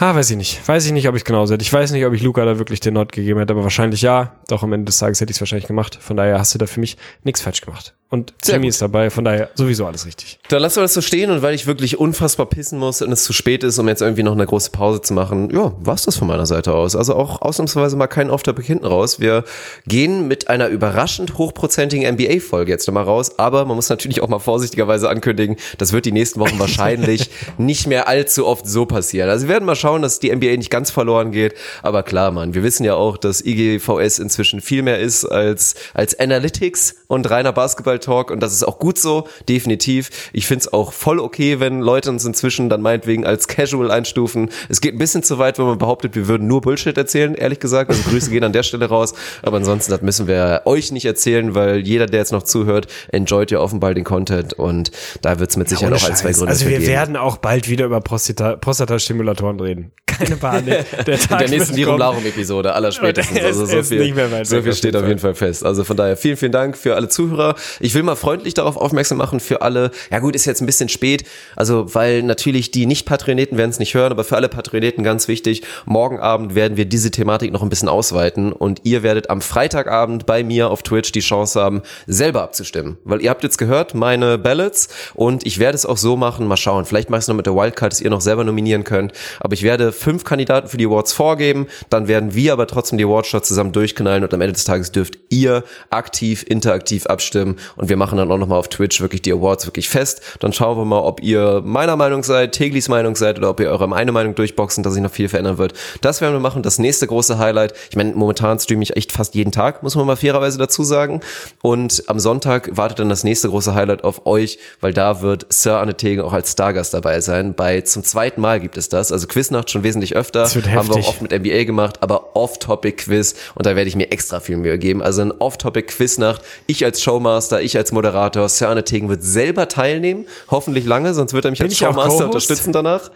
Ah, 0.00 0.14
weiß 0.14 0.30
ich 0.30 0.36
nicht. 0.36 0.66
Weiß 0.66 0.86
ich 0.86 0.92
nicht, 0.92 1.08
ob 1.08 1.16
ich 1.16 1.24
genauso 1.24 1.54
hätte. 1.54 1.62
Ich 1.62 1.72
weiß 1.72 1.90
nicht, 1.90 2.06
ob 2.06 2.14
ich 2.14 2.22
Luca 2.22 2.44
da 2.44 2.56
wirklich 2.58 2.78
den 2.78 2.94
Not 2.94 3.10
gegeben 3.10 3.40
hätte, 3.40 3.52
aber 3.52 3.64
wahrscheinlich 3.64 4.00
ja. 4.00 4.36
Doch 4.46 4.62
am 4.62 4.72
Ende 4.72 4.84
des 4.84 4.98
Tages 4.98 5.20
hätte 5.20 5.32
ich 5.32 5.38
es 5.38 5.40
wahrscheinlich 5.40 5.66
gemacht. 5.66 5.98
Von 6.00 6.16
daher 6.16 6.38
hast 6.38 6.54
du 6.54 6.58
da 6.58 6.66
für 6.66 6.78
mich 6.78 6.96
nichts 7.24 7.40
falsch 7.40 7.62
gemacht. 7.62 7.97
Und 8.10 8.32
Sehr 8.42 8.58
gut. 8.58 8.68
ist 8.68 8.80
dabei, 8.80 9.10
von 9.10 9.22
daher 9.22 9.50
sowieso 9.54 9.84
alles 9.84 10.06
richtig. 10.06 10.38
Dann 10.48 10.62
lassen 10.62 10.76
wir 10.76 10.82
das 10.82 10.94
so 10.94 11.02
stehen 11.02 11.30
und 11.30 11.42
weil 11.42 11.54
ich 11.54 11.66
wirklich 11.66 11.98
unfassbar 11.98 12.46
pissen 12.46 12.78
muss 12.78 13.02
und 13.02 13.12
es 13.12 13.22
zu 13.22 13.34
spät 13.34 13.62
ist, 13.62 13.78
um 13.78 13.86
jetzt 13.86 14.00
irgendwie 14.00 14.22
noch 14.22 14.32
eine 14.32 14.46
große 14.46 14.70
Pause 14.70 15.02
zu 15.02 15.12
machen, 15.12 15.50
ja, 15.50 15.74
war's 15.80 16.06
das 16.06 16.16
von 16.16 16.26
meiner 16.26 16.46
Seite 16.46 16.72
aus. 16.72 16.96
Also 16.96 17.14
auch 17.14 17.42
ausnahmsweise 17.42 17.96
mal 17.96 18.06
kein 18.06 18.30
Off-Topic 18.30 18.66
hinten 18.66 18.86
raus. 18.86 19.20
Wir 19.20 19.44
gehen 19.86 20.26
mit 20.26 20.48
einer 20.48 20.68
überraschend 20.68 21.36
hochprozentigen 21.36 22.10
NBA-Folge 22.14 22.72
jetzt 22.72 22.86
nochmal 22.86 23.04
raus, 23.04 23.38
aber 23.38 23.66
man 23.66 23.76
muss 23.76 23.90
natürlich 23.90 24.22
auch 24.22 24.28
mal 24.28 24.38
vorsichtigerweise 24.38 25.10
ankündigen, 25.10 25.56
das 25.76 25.92
wird 25.92 26.06
die 26.06 26.12
nächsten 26.12 26.40
Wochen 26.40 26.58
wahrscheinlich 26.58 27.28
nicht 27.58 27.86
mehr 27.86 28.08
allzu 28.08 28.46
oft 28.46 28.66
so 28.66 28.86
passieren. 28.86 29.28
Also 29.28 29.48
wir 29.48 29.52
werden 29.52 29.66
mal 29.66 29.76
schauen, 29.76 30.00
dass 30.00 30.18
die 30.18 30.34
NBA 30.34 30.56
nicht 30.56 30.70
ganz 30.70 30.90
verloren 30.90 31.30
geht, 31.30 31.54
aber 31.82 32.02
klar, 32.02 32.30
man, 32.30 32.54
wir 32.54 32.62
wissen 32.62 32.84
ja 32.84 32.94
auch, 32.94 33.18
dass 33.18 33.44
IGVS 33.44 34.18
inzwischen 34.18 34.62
viel 34.62 34.82
mehr 34.82 34.98
ist 34.98 35.26
als, 35.26 35.74
als 35.92 36.18
Analytics 36.18 36.96
und 37.06 37.28
reiner 37.28 37.52
Basketball 37.52 37.97
Talk 38.00 38.30
und 38.30 38.40
das 38.40 38.52
ist 38.52 38.64
auch 38.64 38.78
gut 38.78 38.98
so, 38.98 39.28
definitiv. 39.48 40.30
Ich 40.32 40.46
finde 40.46 40.62
es 40.62 40.72
auch 40.72 40.92
voll 40.92 41.18
okay, 41.18 41.60
wenn 41.60 41.80
Leute 41.80 42.10
uns 42.10 42.24
inzwischen 42.24 42.68
dann 42.68 42.82
meinetwegen 42.82 43.24
als 43.24 43.48
Casual 43.48 43.90
einstufen. 43.90 44.50
Es 44.68 44.80
geht 44.80 44.94
ein 44.94 44.98
bisschen 44.98 45.22
zu 45.22 45.38
weit, 45.38 45.58
wenn 45.58 45.66
man 45.66 45.78
behauptet, 45.78 46.14
wir 46.14 46.28
würden 46.28 46.46
nur 46.46 46.60
Bullshit 46.60 46.96
erzählen, 46.96 47.34
ehrlich 47.34 47.60
gesagt. 47.60 47.90
Also 47.90 48.08
Grüße 48.08 48.30
gehen 48.30 48.44
an 48.44 48.52
der 48.52 48.62
Stelle 48.62 48.86
raus. 48.86 49.14
Aber 49.42 49.58
ansonsten, 49.58 49.90
das 49.90 50.02
müssen 50.02 50.26
wir 50.26 50.62
euch 50.64 50.92
nicht 50.92 51.04
erzählen, 51.04 51.54
weil 51.54 51.86
jeder, 51.86 52.06
der 52.06 52.20
jetzt 52.20 52.32
noch 52.32 52.42
zuhört, 52.42 52.86
enjoyt 53.08 53.50
ja 53.50 53.60
offenbar 53.60 53.94
den 53.94 54.04
Content 54.04 54.54
und 54.54 54.90
da 55.22 55.38
wird 55.38 55.50
es 55.50 55.56
mit 55.56 55.68
Sicherheit 55.68 55.98
ja, 55.98 56.04
auch 56.04 56.10
ein, 56.10 56.16
zwei 56.16 56.32
Gründe 56.32 56.48
Also 56.48 56.66
wir 56.66 56.78
geben. 56.78 56.86
werden 56.86 57.16
auch 57.16 57.36
bald 57.38 57.68
wieder 57.68 57.86
über 57.86 58.00
Prostata 58.00 58.56
Prostata-Stimulatoren 58.56 59.60
reden. 59.60 59.92
Keine 60.06 60.36
Panik. 60.36 60.84
Der 61.06 61.18
Tag 61.18 61.42
In 61.42 61.50
der 61.50 61.58
nächsten 61.58 61.76
Lirum 61.76 61.98
Larum 61.98 62.24
Episode 62.24 62.74
aller 62.74 62.92
spätestens. 62.92 63.40
Also 63.40 63.66
so 63.66 63.82
viel, 63.82 64.44
so 64.44 64.62
viel 64.62 64.74
steht 64.74 64.96
auf 64.96 65.06
jeden 65.06 65.20
Fall 65.20 65.34
fest. 65.34 65.64
Also 65.64 65.84
von 65.84 65.96
daher 65.96 66.16
vielen, 66.16 66.36
vielen 66.36 66.52
Dank 66.52 66.76
für 66.76 66.96
alle 66.96 67.08
Zuhörer. 67.08 67.54
Ich 67.80 67.87
will 67.94 68.02
mal 68.02 68.16
freundlich 68.16 68.54
darauf 68.54 68.76
aufmerksam 68.76 69.18
machen 69.18 69.40
für 69.40 69.62
alle. 69.62 69.90
Ja 70.10 70.18
gut, 70.18 70.34
ist 70.34 70.44
jetzt 70.44 70.60
ein 70.60 70.66
bisschen 70.66 70.88
spät. 70.88 71.24
Also 71.56 71.94
weil 71.94 72.22
natürlich 72.22 72.70
die 72.70 72.86
Nicht-Patroneten 72.86 73.58
werden 73.58 73.70
es 73.70 73.78
nicht 73.78 73.94
hören, 73.94 74.12
aber 74.12 74.24
für 74.24 74.36
alle 74.36 74.48
Patroneten 74.48 75.04
ganz 75.04 75.28
wichtig. 75.28 75.62
Morgen 75.86 76.18
Abend 76.18 76.54
werden 76.54 76.76
wir 76.76 76.84
diese 76.84 77.10
Thematik 77.10 77.52
noch 77.52 77.62
ein 77.62 77.68
bisschen 77.68 77.88
ausweiten 77.88 78.52
und 78.52 78.80
ihr 78.84 79.02
werdet 79.02 79.30
am 79.30 79.40
Freitagabend 79.40 80.26
bei 80.26 80.42
mir 80.42 80.70
auf 80.70 80.82
Twitch 80.82 81.12
die 81.12 81.20
Chance 81.20 81.60
haben, 81.60 81.82
selber 82.06 82.42
abzustimmen. 82.42 82.98
Weil 83.04 83.22
ihr 83.22 83.30
habt 83.30 83.42
jetzt 83.42 83.58
gehört, 83.58 83.94
meine 83.94 84.38
Ballots 84.38 84.88
und 85.14 85.46
ich 85.46 85.58
werde 85.58 85.76
es 85.76 85.86
auch 85.86 85.96
so 85.96 86.16
machen. 86.16 86.46
Mal 86.46 86.56
schauen. 86.56 86.84
Vielleicht 86.84 87.10
mache 87.10 87.18
ich 87.18 87.24
es 87.24 87.28
noch 87.28 87.34
mit 87.34 87.46
der 87.46 87.54
Wildcard, 87.54 87.92
dass 87.92 88.00
ihr 88.00 88.10
noch 88.10 88.20
selber 88.20 88.44
nominieren 88.44 88.84
könnt. 88.84 89.12
Aber 89.40 89.54
ich 89.54 89.62
werde 89.62 89.92
fünf 89.92 90.24
Kandidaten 90.24 90.68
für 90.68 90.76
die 90.76 90.86
Awards 90.86 91.12
vorgeben. 91.12 91.66
Dann 91.90 92.08
werden 92.08 92.34
wir 92.34 92.52
aber 92.52 92.66
trotzdem 92.66 92.98
die 92.98 93.04
Awardshots 93.04 93.48
zusammen 93.48 93.72
durchknallen 93.72 94.24
und 94.24 94.32
am 94.34 94.40
Ende 94.40 94.52
des 94.52 94.64
Tages 94.64 94.92
dürft 94.92 95.18
ihr 95.30 95.64
aktiv, 95.90 96.44
interaktiv 96.46 97.06
abstimmen 97.06 97.56
und 97.78 97.88
wir 97.88 97.96
machen 97.96 98.18
dann 98.18 98.30
auch 98.30 98.38
nochmal 98.38 98.58
auf 98.58 98.68
Twitch 98.68 99.00
wirklich 99.00 99.22
die 99.22 99.32
Awards 99.32 99.66
wirklich 99.66 99.88
fest. 99.88 100.20
Dann 100.40 100.52
schauen 100.52 100.76
wir 100.76 100.84
mal, 100.84 101.00
ob 101.00 101.22
ihr 101.22 101.62
meiner 101.64 101.96
Meinung 101.96 102.22
seid, 102.22 102.52
Teglis 102.52 102.88
Meinung 102.88 103.16
seid 103.16 103.38
oder 103.38 103.50
ob 103.50 103.60
ihr 103.60 103.70
eure 103.70 103.88
eine 103.94 104.12
Meinung 104.12 104.34
durchboxen, 104.34 104.82
dass 104.82 104.94
sich 104.94 105.02
noch 105.02 105.10
viel 105.10 105.28
verändern 105.28 105.58
wird. 105.58 105.72
Das 106.00 106.20
werden 106.20 106.34
wir 106.34 106.40
machen. 106.40 106.62
Das 106.62 106.78
nächste 106.78 107.06
große 107.06 107.38
Highlight. 107.38 107.72
Ich 107.90 107.96
meine, 107.96 108.12
momentan 108.12 108.58
streame 108.58 108.82
ich 108.82 108.96
echt 108.96 109.12
fast 109.12 109.34
jeden 109.34 109.52
Tag, 109.52 109.82
muss 109.82 109.96
man 109.96 110.06
mal 110.06 110.16
fairerweise 110.16 110.58
dazu 110.58 110.84
sagen. 110.84 111.20
Und 111.62 112.04
am 112.06 112.20
Sonntag 112.20 112.76
wartet 112.76 112.98
dann 112.98 113.08
das 113.08 113.24
nächste 113.24 113.48
große 113.48 113.74
Highlight 113.74 114.04
auf 114.04 114.26
euch, 114.26 114.58
weil 114.80 114.92
da 114.92 115.22
wird 115.22 115.46
Sir 115.48 115.78
Anne 115.78 115.96
Tegen 115.96 116.22
auch 116.22 116.32
als 116.32 116.52
Stargast 116.52 116.94
dabei 116.94 117.20
sein. 117.20 117.54
Bei 117.54 117.80
zum 117.80 118.04
zweiten 118.04 118.40
Mal 118.40 118.60
gibt 118.60 118.76
es 118.76 118.88
das. 118.88 119.12
Also 119.12 119.26
Quiznacht 119.26 119.70
schon 119.70 119.82
wesentlich 119.82 120.16
öfter. 120.16 120.46
Haben 120.48 120.88
wir 120.88 120.96
auch 120.96 121.08
oft 121.08 121.22
mit 121.22 121.32
NBA 121.32 121.64
gemacht, 121.64 122.02
aber 122.02 122.36
Off-Topic-Quiz. 122.36 123.34
Und 123.54 123.66
da 123.66 123.76
werde 123.76 123.88
ich 123.88 123.96
mir 123.96 124.10
extra 124.10 124.40
viel 124.40 124.56
Mühe 124.56 124.78
geben. 124.78 125.02
Also 125.02 125.22
ein 125.22 125.32
Off-Topic-Quiznacht. 125.32 126.42
Ich 126.66 126.84
als 126.84 127.02
Showmaster, 127.02 127.62
ich 127.68 127.76
als 127.76 127.92
Moderator, 127.92 128.48
Sir 128.48 128.84
Tegen 128.84 129.08
wird 129.08 129.22
selber 129.22 129.68
teilnehmen, 129.68 130.26
hoffentlich 130.50 130.84
lange, 130.84 131.14
sonst 131.14 131.32
wird 131.32 131.44
er 131.44 131.50
mich 131.50 131.60
bin 131.60 131.68
als 131.68 131.78
Showmaster 131.78 132.26
unterstützen 132.26 132.72
danach. 132.72 133.10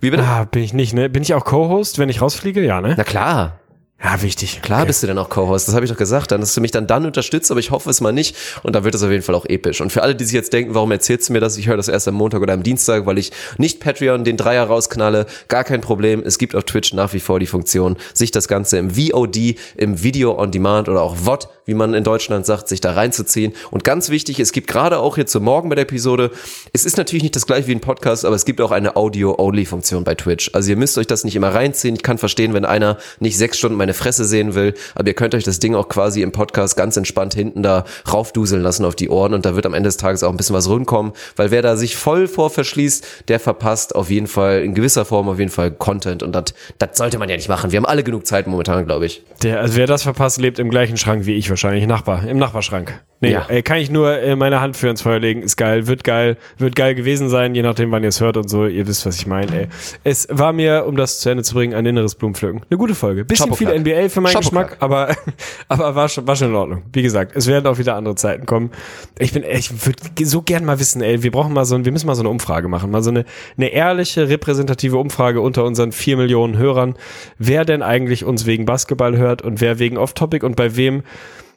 Wie 0.00 0.10
bitte? 0.10 0.22
Ah, 0.22 0.44
bin 0.44 0.62
ich 0.62 0.72
nicht, 0.72 0.94
ne? 0.94 1.08
Bin 1.08 1.22
ich 1.22 1.34
auch 1.34 1.44
Co-Host, 1.44 1.98
wenn 1.98 2.08
ich 2.08 2.20
rausfliege? 2.22 2.64
Ja, 2.64 2.80
ne? 2.80 2.94
Na 2.96 3.04
klar. 3.04 3.57
Ja, 4.00 4.22
wichtig. 4.22 4.62
Klar 4.62 4.80
okay. 4.80 4.86
bist 4.86 5.02
du 5.02 5.08
dann 5.08 5.18
auch 5.18 5.28
Co-Host, 5.28 5.66
das 5.66 5.74
habe 5.74 5.84
ich 5.84 5.90
doch 5.90 5.98
gesagt, 5.98 6.30
dann, 6.30 6.40
dass 6.40 6.54
du 6.54 6.60
mich 6.60 6.70
dann 6.70 6.86
dann 6.86 7.04
unterstützt, 7.04 7.50
aber 7.50 7.58
ich 7.58 7.72
hoffe 7.72 7.90
es 7.90 8.00
mal 8.00 8.12
nicht 8.12 8.36
und 8.62 8.76
dann 8.76 8.84
wird 8.84 8.94
es 8.94 9.02
auf 9.02 9.10
jeden 9.10 9.24
Fall 9.24 9.34
auch 9.34 9.44
episch. 9.44 9.80
Und 9.80 9.90
für 9.90 10.02
alle, 10.02 10.14
die 10.14 10.24
sich 10.24 10.34
jetzt 10.34 10.52
denken, 10.52 10.72
warum 10.74 10.92
erzählst 10.92 11.28
du 11.28 11.32
mir 11.32 11.40
das? 11.40 11.56
Ich 11.56 11.66
höre 11.66 11.76
das 11.76 11.88
erst 11.88 12.06
am 12.06 12.14
Montag 12.14 12.40
oder 12.40 12.52
am 12.52 12.62
Dienstag, 12.62 13.06
weil 13.06 13.18
ich 13.18 13.32
nicht 13.56 13.80
Patreon 13.80 14.22
den 14.22 14.36
Dreier 14.36 14.64
rausknalle, 14.64 15.26
gar 15.48 15.64
kein 15.64 15.80
Problem. 15.80 16.22
Es 16.24 16.38
gibt 16.38 16.54
auf 16.54 16.62
Twitch 16.62 16.92
nach 16.92 17.12
wie 17.12 17.18
vor 17.18 17.40
die 17.40 17.46
Funktion, 17.46 17.96
sich 18.14 18.30
das 18.30 18.46
Ganze 18.46 18.78
im 18.78 18.92
VOD, 18.94 19.56
im 19.76 20.00
Video 20.00 20.38
on 20.38 20.52
Demand 20.52 20.88
oder 20.88 21.02
auch 21.02 21.16
VOD, 21.16 21.48
wie 21.64 21.74
man 21.74 21.92
in 21.92 22.04
Deutschland 22.04 22.46
sagt, 22.46 22.68
sich 22.68 22.80
da 22.80 22.92
reinzuziehen. 22.92 23.52
Und 23.72 23.82
ganz 23.82 24.10
wichtig, 24.10 24.38
es 24.38 24.52
gibt 24.52 24.68
gerade 24.68 25.00
auch 25.00 25.18
jetzt 25.18 25.32
zum 25.32 25.42
Morgen 25.42 25.70
bei 25.70 25.74
der 25.74 25.82
Episode, 25.82 26.30
es 26.72 26.84
ist 26.84 26.98
natürlich 26.98 27.24
nicht 27.24 27.34
das 27.34 27.46
gleiche 27.46 27.66
wie 27.66 27.72
ein 27.72 27.80
Podcast, 27.80 28.24
aber 28.24 28.36
es 28.36 28.44
gibt 28.44 28.60
auch 28.60 28.70
eine 28.70 28.94
Audio-Only-Funktion 28.94 30.04
bei 30.04 30.14
Twitch. 30.14 30.50
Also 30.54 30.70
ihr 30.70 30.76
müsst 30.76 30.96
euch 30.98 31.08
das 31.08 31.24
nicht 31.24 31.34
immer 31.34 31.52
reinziehen. 31.52 31.96
Ich 31.96 32.04
kann 32.04 32.18
verstehen, 32.18 32.54
wenn 32.54 32.64
einer 32.64 32.96
nicht 33.18 33.36
sechs 33.36 33.58
Stunden 33.58 33.87
meine 33.88 33.94
Fresse 33.94 34.26
sehen 34.26 34.54
will, 34.54 34.74
aber 34.94 35.08
ihr 35.08 35.14
könnt 35.14 35.34
euch 35.34 35.44
das 35.44 35.60
Ding 35.60 35.74
auch 35.74 35.88
quasi 35.88 36.20
im 36.20 36.30
Podcast 36.30 36.76
ganz 36.76 36.98
entspannt 36.98 37.32
hinten 37.32 37.62
da 37.62 37.84
raufduseln 38.12 38.62
lassen 38.62 38.84
auf 38.84 38.94
die 38.94 39.08
Ohren 39.08 39.32
und 39.32 39.46
da 39.46 39.56
wird 39.56 39.64
am 39.64 39.72
Ende 39.72 39.88
des 39.88 39.96
Tages 39.96 40.22
auch 40.22 40.30
ein 40.30 40.36
bisschen 40.36 40.54
was 40.54 40.68
rumkommen, 40.68 41.12
weil 41.36 41.50
wer 41.50 41.62
da 41.62 41.76
sich 41.76 41.96
voll 41.96 42.28
vor 42.28 42.50
verschließt, 42.50 43.24
der 43.28 43.40
verpasst 43.40 43.94
auf 43.94 44.10
jeden 44.10 44.26
Fall 44.26 44.60
in 44.60 44.74
gewisser 44.74 45.06
Form 45.06 45.26
auf 45.30 45.38
jeden 45.38 45.50
Fall 45.50 45.70
Content 45.70 46.22
und 46.22 46.34
das 46.34 46.52
sollte 46.92 47.18
man 47.18 47.30
ja 47.30 47.36
nicht 47.36 47.48
machen. 47.48 47.72
Wir 47.72 47.78
haben 47.78 47.86
alle 47.86 48.04
genug 48.04 48.26
Zeit 48.26 48.46
momentan, 48.46 48.84
glaube 48.84 49.06
ich. 49.06 49.22
Der, 49.42 49.60
also 49.60 49.76
wer 49.76 49.86
das 49.86 50.02
verpasst, 50.02 50.38
lebt 50.38 50.58
im 50.58 50.68
gleichen 50.68 50.98
Schrank 50.98 51.24
wie 51.24 51.34
ich 51.36 51.48
wahrscheinlich, 51.48 51.86
Nachbar, 51.86 52.28
im 52.28 52.36
Nachbarschrank. 52.36 53.00
Nee, 53.20 53.32
ja. 53.32 53.46
ey, 53.48 53.62
kann 53.62 53.78
ich 53.78 53.90
nur 53.90 54.16
äh, 54.16 54.36
meine 54.36 54.60
Hand 54.60 54.76
für 54.76 54.88
ins 54.88 55.02
Feuer 55.02 55.18
legen. 55.18 55.42
Ist 55.42 55.56
geil, 55.56 55.88
wird 55.88 56.04
geil, 56.04 56.36
wird 56.56 56.76
geil 56.76 56.94
gewesen 56.94 57.28
sein, 57.28 57.54
je 57.54 57.62
nachdem, 57.62 57.90
wann 57.90 58.04
ihr 58.04 58.10
es 58.10 58.20
hört 58.20 58.36
und 58.36 58.48
so. 58.48 58.66
Ihr 58.66 58.86
wisst, 58.86 59.06
was 59.06 59.16
ich 59.16 59.26
meine, 59.26 59.62
ey. 59.62 59.68
Es 60.04 60.28
war 60.30 60.52
mir, 60.52 60.84
um 60.86 60.96
das 60.96 61.18
zu 61.18 61.28
Ende 61.30 61.42
zu 61.42 61.54
bringen, 61.54 61.74
ein 61.74 61.84
inneres 61.84 62.14
Blumenpflücken. 62.14 62.62
Eine 62.70 62.78
gute 62.78 62.94
Folge. 62.94 63.24
Bisschen 63.24 63.52
viel 63.54 63.70
NBA 63.78 64.08
für 64.08 64.20
meinen 64.20 64.36
Geschmack, 64.36 64.76
aber, 64.80 65.14
aber 65.68 65.94
war 65.94 66.08
schon, 66.08 66.26
war 66.26 66.36
schon 66.36 66.48
in 66.48 66.54
Ordnung. 66.54 66.82
Wie 66.92 67.02
gesagt, 67.02 67.36
es 67.36 67.46
werden 67.46 67.66
auch 67.66 67.78
wieder 67.78 67.94
andere 67.94 68.14
Zeiten 68.14 68.46
kommen. 68.46 68.70
Ich 69.18 69.32
bin, 69.32 69.44
ich 69.44 69.86
würde 69.86 70.02
so 70.24 70.42
gern 70.42 70.64
mal 70.64 70.78
wissen, 70.80 71.02
ey, 71.02 71.22
wir 71.22 71.30
brauchen 71.30 71.52
mal 71.52 71.64
so 71.64 71.74
ein, 71.74 71.84
wir 71.84 71.92
müssen 71.92 72.06
mal 72.06 72.14
so 72.14 72.22
eine 72.22 72.28
Umfrage 72.28 72.68
machen. 72.68 72.90
Mal 72.90 73.02
so 73.02 73.10
eine, 73.10 73.24
eine 73.56 73.68
ehrliche, 73.68 74.28
repräsentative 74.28 74.96
Umfrage 74.96 75.40
unter 75.40 75.64
unseren 75.64 75.92
vier 75.92 76.16
Millionen 76.16 76.56
Hörern. 76.56 76.94
Wer 77.38 77.64
denn 77.64 77.82
eigentlich 77.82 78.24
uns 78.24 78.46
wegen 78.46 78.64
Basketball 78.64 79.16
hört 79.16 79.42
und 79.42 79.60
wer 79.60 79.78
wegen 79.78 79.96
Off-Topic 79.96 80.44
und 80.44 80.56
bei 80.56 80.76
wem 80.76 81.02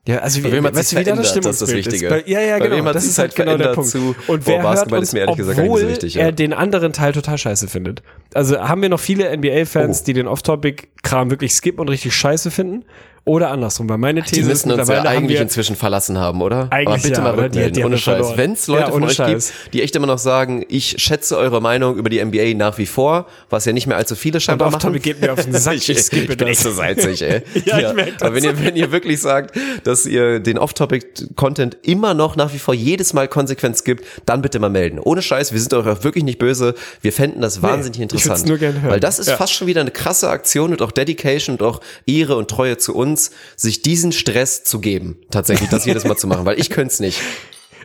ja, 0.08 0.18
also 0.18 0.44
wie, 0.44 0.64
weißt 0.64 0.94
du, 0.94 0.98
wie 0.98 1.04
da 1.04 1.16
das 1.16 1.30
Stimmungsbild 1.30 1.46
das 1.46 1.62
ist 1.62 1.62
das 1.62 1.72
Wichtige. 1.74 2.10
Bei, 2.10 2.24
ja, 2.26 2.42
ja, 2.42 2.58
genau. 2.58 2.92
Das 2.92 3.06
ist 3.06 3.20
halt 3.20 3.36
genau 3.36 3.56
der 3.58 3.74
Punkt. 3.74 3.92
Zu, 3.92 4.16
und 4.28 4.48
wer 4.48 4.64
hört 4.64 4.92
uns, 4.92 5.14
ehrlich 5.14 5.38
gesagt 5.38 5.60
obwohl 5.60 5.82
so 5.82 5.88
wichtig, 5.88 6.16
ja. 6.16 6.24
er 6.24 6.32
den 6.32 6.54
anderen 6.54 6.92
Teil 6.92 7.14
total 7.14 7.38
scheiße 7.38 7.68
findet. 7.68 8.02
Also 8.34 8.60
haben 8.60 8.82
wir 8.82 8.90
noch 8.90 9.00
viele 9.00 9.36
NBA-Fans, 9.38 10.02
oh. 10.02 10.06
die 10.06 10.14
den 10.14 10.28
Off-Topic-Kram 10.28 11.30
wirklich 11.30 11.54
skippen 11.54 11.82
und 11.82 11.90
richtig 11.90 12.16
scheiße 12.16 12.50
finden? 12.50 12.84
Oder 13.24 13.52
andersrum, 13.52 13.88
weil 13.88 14.00
meine 14.00 14.24
These 14.24 14.42
die 14.42 14.48
müssen 14.48 14.72
ist, 14.72 14.80
uns 14.80 14.90
ja 14.90 15.04
eigentlich 15.04 15.40
inzwischen 15.40 15.76
verlassen 15.76 16.18
haben, 16.18 16.42
oder? 16.42 16.68
Eigentlich 16.72 16.88
Aber 16.88 16.98
bitte 16.98 17.14
ja, 17.14 17.22
mal 17.22 17.30
rückmelden, 17.30 17.74
die, 17.74 17.80
die 17.80 17.86
ohne 17.86 17.98
Scheiß. 18.00 18.36
Wenn 18.36 18.54
es 18.54 18.66
Leute 18.66 18.86
ja, 18.86 18.92
von 18.92 19.04
euch 19.04 19.14
Scheiß. 19.14 19.54
gibt, 19.54 19.74
die 19.74 19.84
echt 19.84 19.96
immer 19.96 20.08
noch 20.08 20.18
sagen, 20.18 20.66
ich 20.70 20.96
schätze 20.98 21.38
eure 21.38 21.62
Meinung 21.62 21.98
über 21.98 22.10
die 22.10 22.24
NBA 22.24 22.56
nach 22.56 22.80
wie 22.80 22.88
vor, 22.88 23.28
was 23.52 23.66
ja 23.66 23.74
nicht 23.74 23.86
mehr 23.86 23.98
allzu 23.98 24.16
viele 24.16 24.40
scheinbar 24.40 24.70
Und 24.70 24.74
machen. 24.74 25.00
geht 25.00 25.22
mir 25.22 25.34
auf 25.34 25.44
den 25.44 25.54
Sack, 25.54 25.76
ich, 25.78 25.88
ich 25.90 26.00
skippe 26.00 26.32
ich 26.32 26.38
bin 26.38 26.48
echt 26.48 26.62
so 26.62 26.72
salzig, 26.72 27.22
ey. 27.22 27.44
ja, 27.64 27.80
ja, 27.80 27.90
ich 27.90 27.96
merke 27.96 28.12
das. 28.14 28.22
Aber 28.24 28.36
wenn 28.36 28.44
ihr, 28.44 28.60
wenn 28.60 28.76
ihr 28.76 28.92
wirklich 28.92 29.22
sagt, 29.22 29.56
dass 29.84 30.08
ihr 30.08 30.40
den 30.40 30.58
Off-Topic-Content 30.58 31.78
immer 31.84 32.16
noch 32.16 32.36
nach 32.36 32.54
wie 32.54 32.60
vor 32.60 32.74
jedes 32.74 33.14
Mal 33.14 33.28
konsequent 33.28 33.86
gibt, 33.86 34.04
dann 34.26 34.42
bitte 34.42 34.58
mal 34.58 34.70
melden. 34.70 34.98
Ohne 34.98 35.22
Scheiß, 35.22 35.54
wir 35.54 35.60
sind 35.60 35.74
euch 35.76 35.86
auch 35.86 36.04
wirklich 36.04 36.24
nicht 36.24 36.40
böse. 36.40 36.74
Wir 37.02 37.14
fänden 37.14 37.42
das 37.42 37.62
wahnsinnig 37.62 38.00
nee, 38.00 38.04
interessant. 38.04 38.40
interessant. 38.40 38.50
nur 38.50 38.58
gerne 38.58 38.82
hören. 38.82 38.92
Weil 38.92 39.00
das 39.00 39.20
ist 39.20 39.30
fast 39.32 39.54
schon 39.54 39.68
wieder 39.68 39.82
eine 39.82 39.92
krasse 39.92 40.30
Aktion 40.30 40.72
und 40.72 40.82
auch 40.82 40.92
Dedication 40.92 41.58
und 41.58 41.64
auch 41.64 41.82
Ehre 42.08 42.36
und 42.36 42.50
Treue 42.50 42.78
zu 42.78 42.96
uns, 42.96 43.11
sich 43.56 43.82
diesen 43.82 44.12
Stress 44.12 44.64
zu 44.64 44.80
geben. 44.80 45.18
Tatsächlich, 45.32 45.70
das 45.70 45.86
jedes 45.86 46.04
Mal 46.04 46.18
zu 46.18 46.28
machen, 46.28 46.46
weil 46.46 46.60
ich 46.60 46.70
könnte 46.70 46.94
es 46.94 47.00
nicht. 47.00 47.20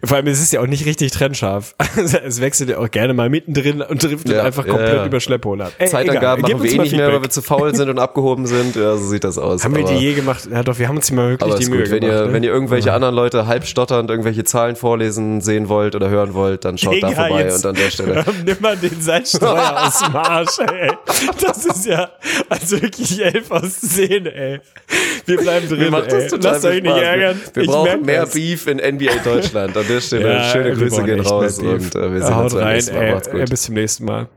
Vor 0.05 0.17
allem, 0.17 0.27
es 0.27 0.41
ist 0.41 0.53
ja 0.53 0.61
auch 0.61 0.67
nicht 0.67 0.87
richtig 0.87 1.13
trennscharf. 1.13 1.75
Es 2.27 2.41
wechselt 2.41 2.71
ja 2.71 2.79
auch 2.79 2.91
gerne 2.91 3.15
mal 3.15 3.29
mittendrin 3.29 3.81
und 3.81 4.03
driftet 4.03 4.33
ja, 4.33 4.43
einfach 4.43 4.67
komplett 4.67 4.89
ja, 4.89 4.97
ja. 4.97 5.07
über 5.07 5.21
Schlepphol 5.21 5.61
ab. 5.63 5.73
Ey, 5.79 5.89
Zeitangaben 5.89 6.43
machen 6.43 6.63
wir 6.63 6.71
eh 6.71 6.79
nicht 6.79 6.97
mehr, 6.97 7.13
weil 7.13 7.23
wir 7.23 7.31
zu 7.31 7.43
faul 7.43 7.75
sind 7.75 7.89
und 7.89 7.99
abgehoben 8.07 8.47
sind. 8.47 8.77
Ja, 8.77 8.97
so 8.97 9.07
sieht 9.07 9.25
das 9.25 9.39
aus. 9.39 9.65
Haben 9.65 9.75
aber, 9.75 9.89
wir 9.89 9.97
die 9.97 10.05
je 10.05 10.15
gemacht? 10.15 10.49
Ja 10.51 10.63
doch, 10.63 10.79
wir 10.79 10.89
haben 10.89 10.97
uns 10.97 11.11
mal 11.11 11.31
wirklich 11.31 11.55
die 11.55 11.71
Mühe 11.71 11.83
gut. 11.83 11.91
Wenn 11.91 12.01
gemacht. 12.01 12.21
Ihr, 12.21 12.27
ne? 12.27 12.33
Wenn 12.33 12.43
ihr 12.43 12.51
irgendwelche 12.51 12.93
anderen 12.93 13.15
Leute 13.15 13.47
halb 13.47 13.67
stotternd 13.67 14.11
irgendwelche 14.11 14.45
Zahlen 14.45 14.77
vorlesen 14.77 15.41
sehen 15.41 15.69
wollt 15.69 15.95
oder 15.95 16.09
hören 16.11 16.35
wollt, 16.35 16.65
dann 16.65 16.79
schaut 16.79 16.95
Digga, 16.95 17.11
da 17.11 17.15
vorbei 17.15 17.55
und 17.55 17.67
an 17.67 17.75
der 17.75 17.91
Stelle. 17.91 18.25
Nimm 18.45 18.57
mal 18.61 18.77
den 18.77 19.01
Salzstreuer 19.01 19.87
aus 19.87 19.99
dem 20.01 20.17
Arsch, 20.17 20.59
ey. 20.59 20.91
Das 21.41 21.65
ist 21.65 21.87
ja 21.87 22.11
also 22.49 22.83
wirklich 22.83 23.25
elf 23.25 23.51
aus 23.51 23.81
zehn, 23.81 24.27
ey. 24.27 24.61
Wir 25.25 25.37
bleiben 25.39 25.69
drin, 25.69 25.93
ey. 25.93 26.29
Lasst 26.41 26.65
euch 26.65 26.83
nicht 26.83 26.97
ärgern. 26.97 27.41
Wir 27.55 27.67
brauchen 27.67 28.03
mehr 28.03 28.23
das. 28.23 28.35
Beef 28.35 28.67
in 28.67 28.79
NBA 28.79 29.17
Deutschland. 29.25 29.77
An 29.87 29.95
der 29.95 30.01
Stelle 30.01 30.45
schöne 30.45 30.73
Grüße 30.75 31.03
gehen 31.05 31.21
raus 31.21 31.59
und 31.59 31.95
äh, 31.95 32.13
wir 32.13 32.23
sehen 32.23 32.35
uns 32.35 32.55
beim 32.55 32.69
nächsten 32.73 32.95
Mal. 32.95 33.13
Macht's 33.13 33.31
gut. 33.31 33.51
Bis 33.51 33.63
zum 33.63 33.75
nächsten 33.75 34.05
Mal. 34.05 34.29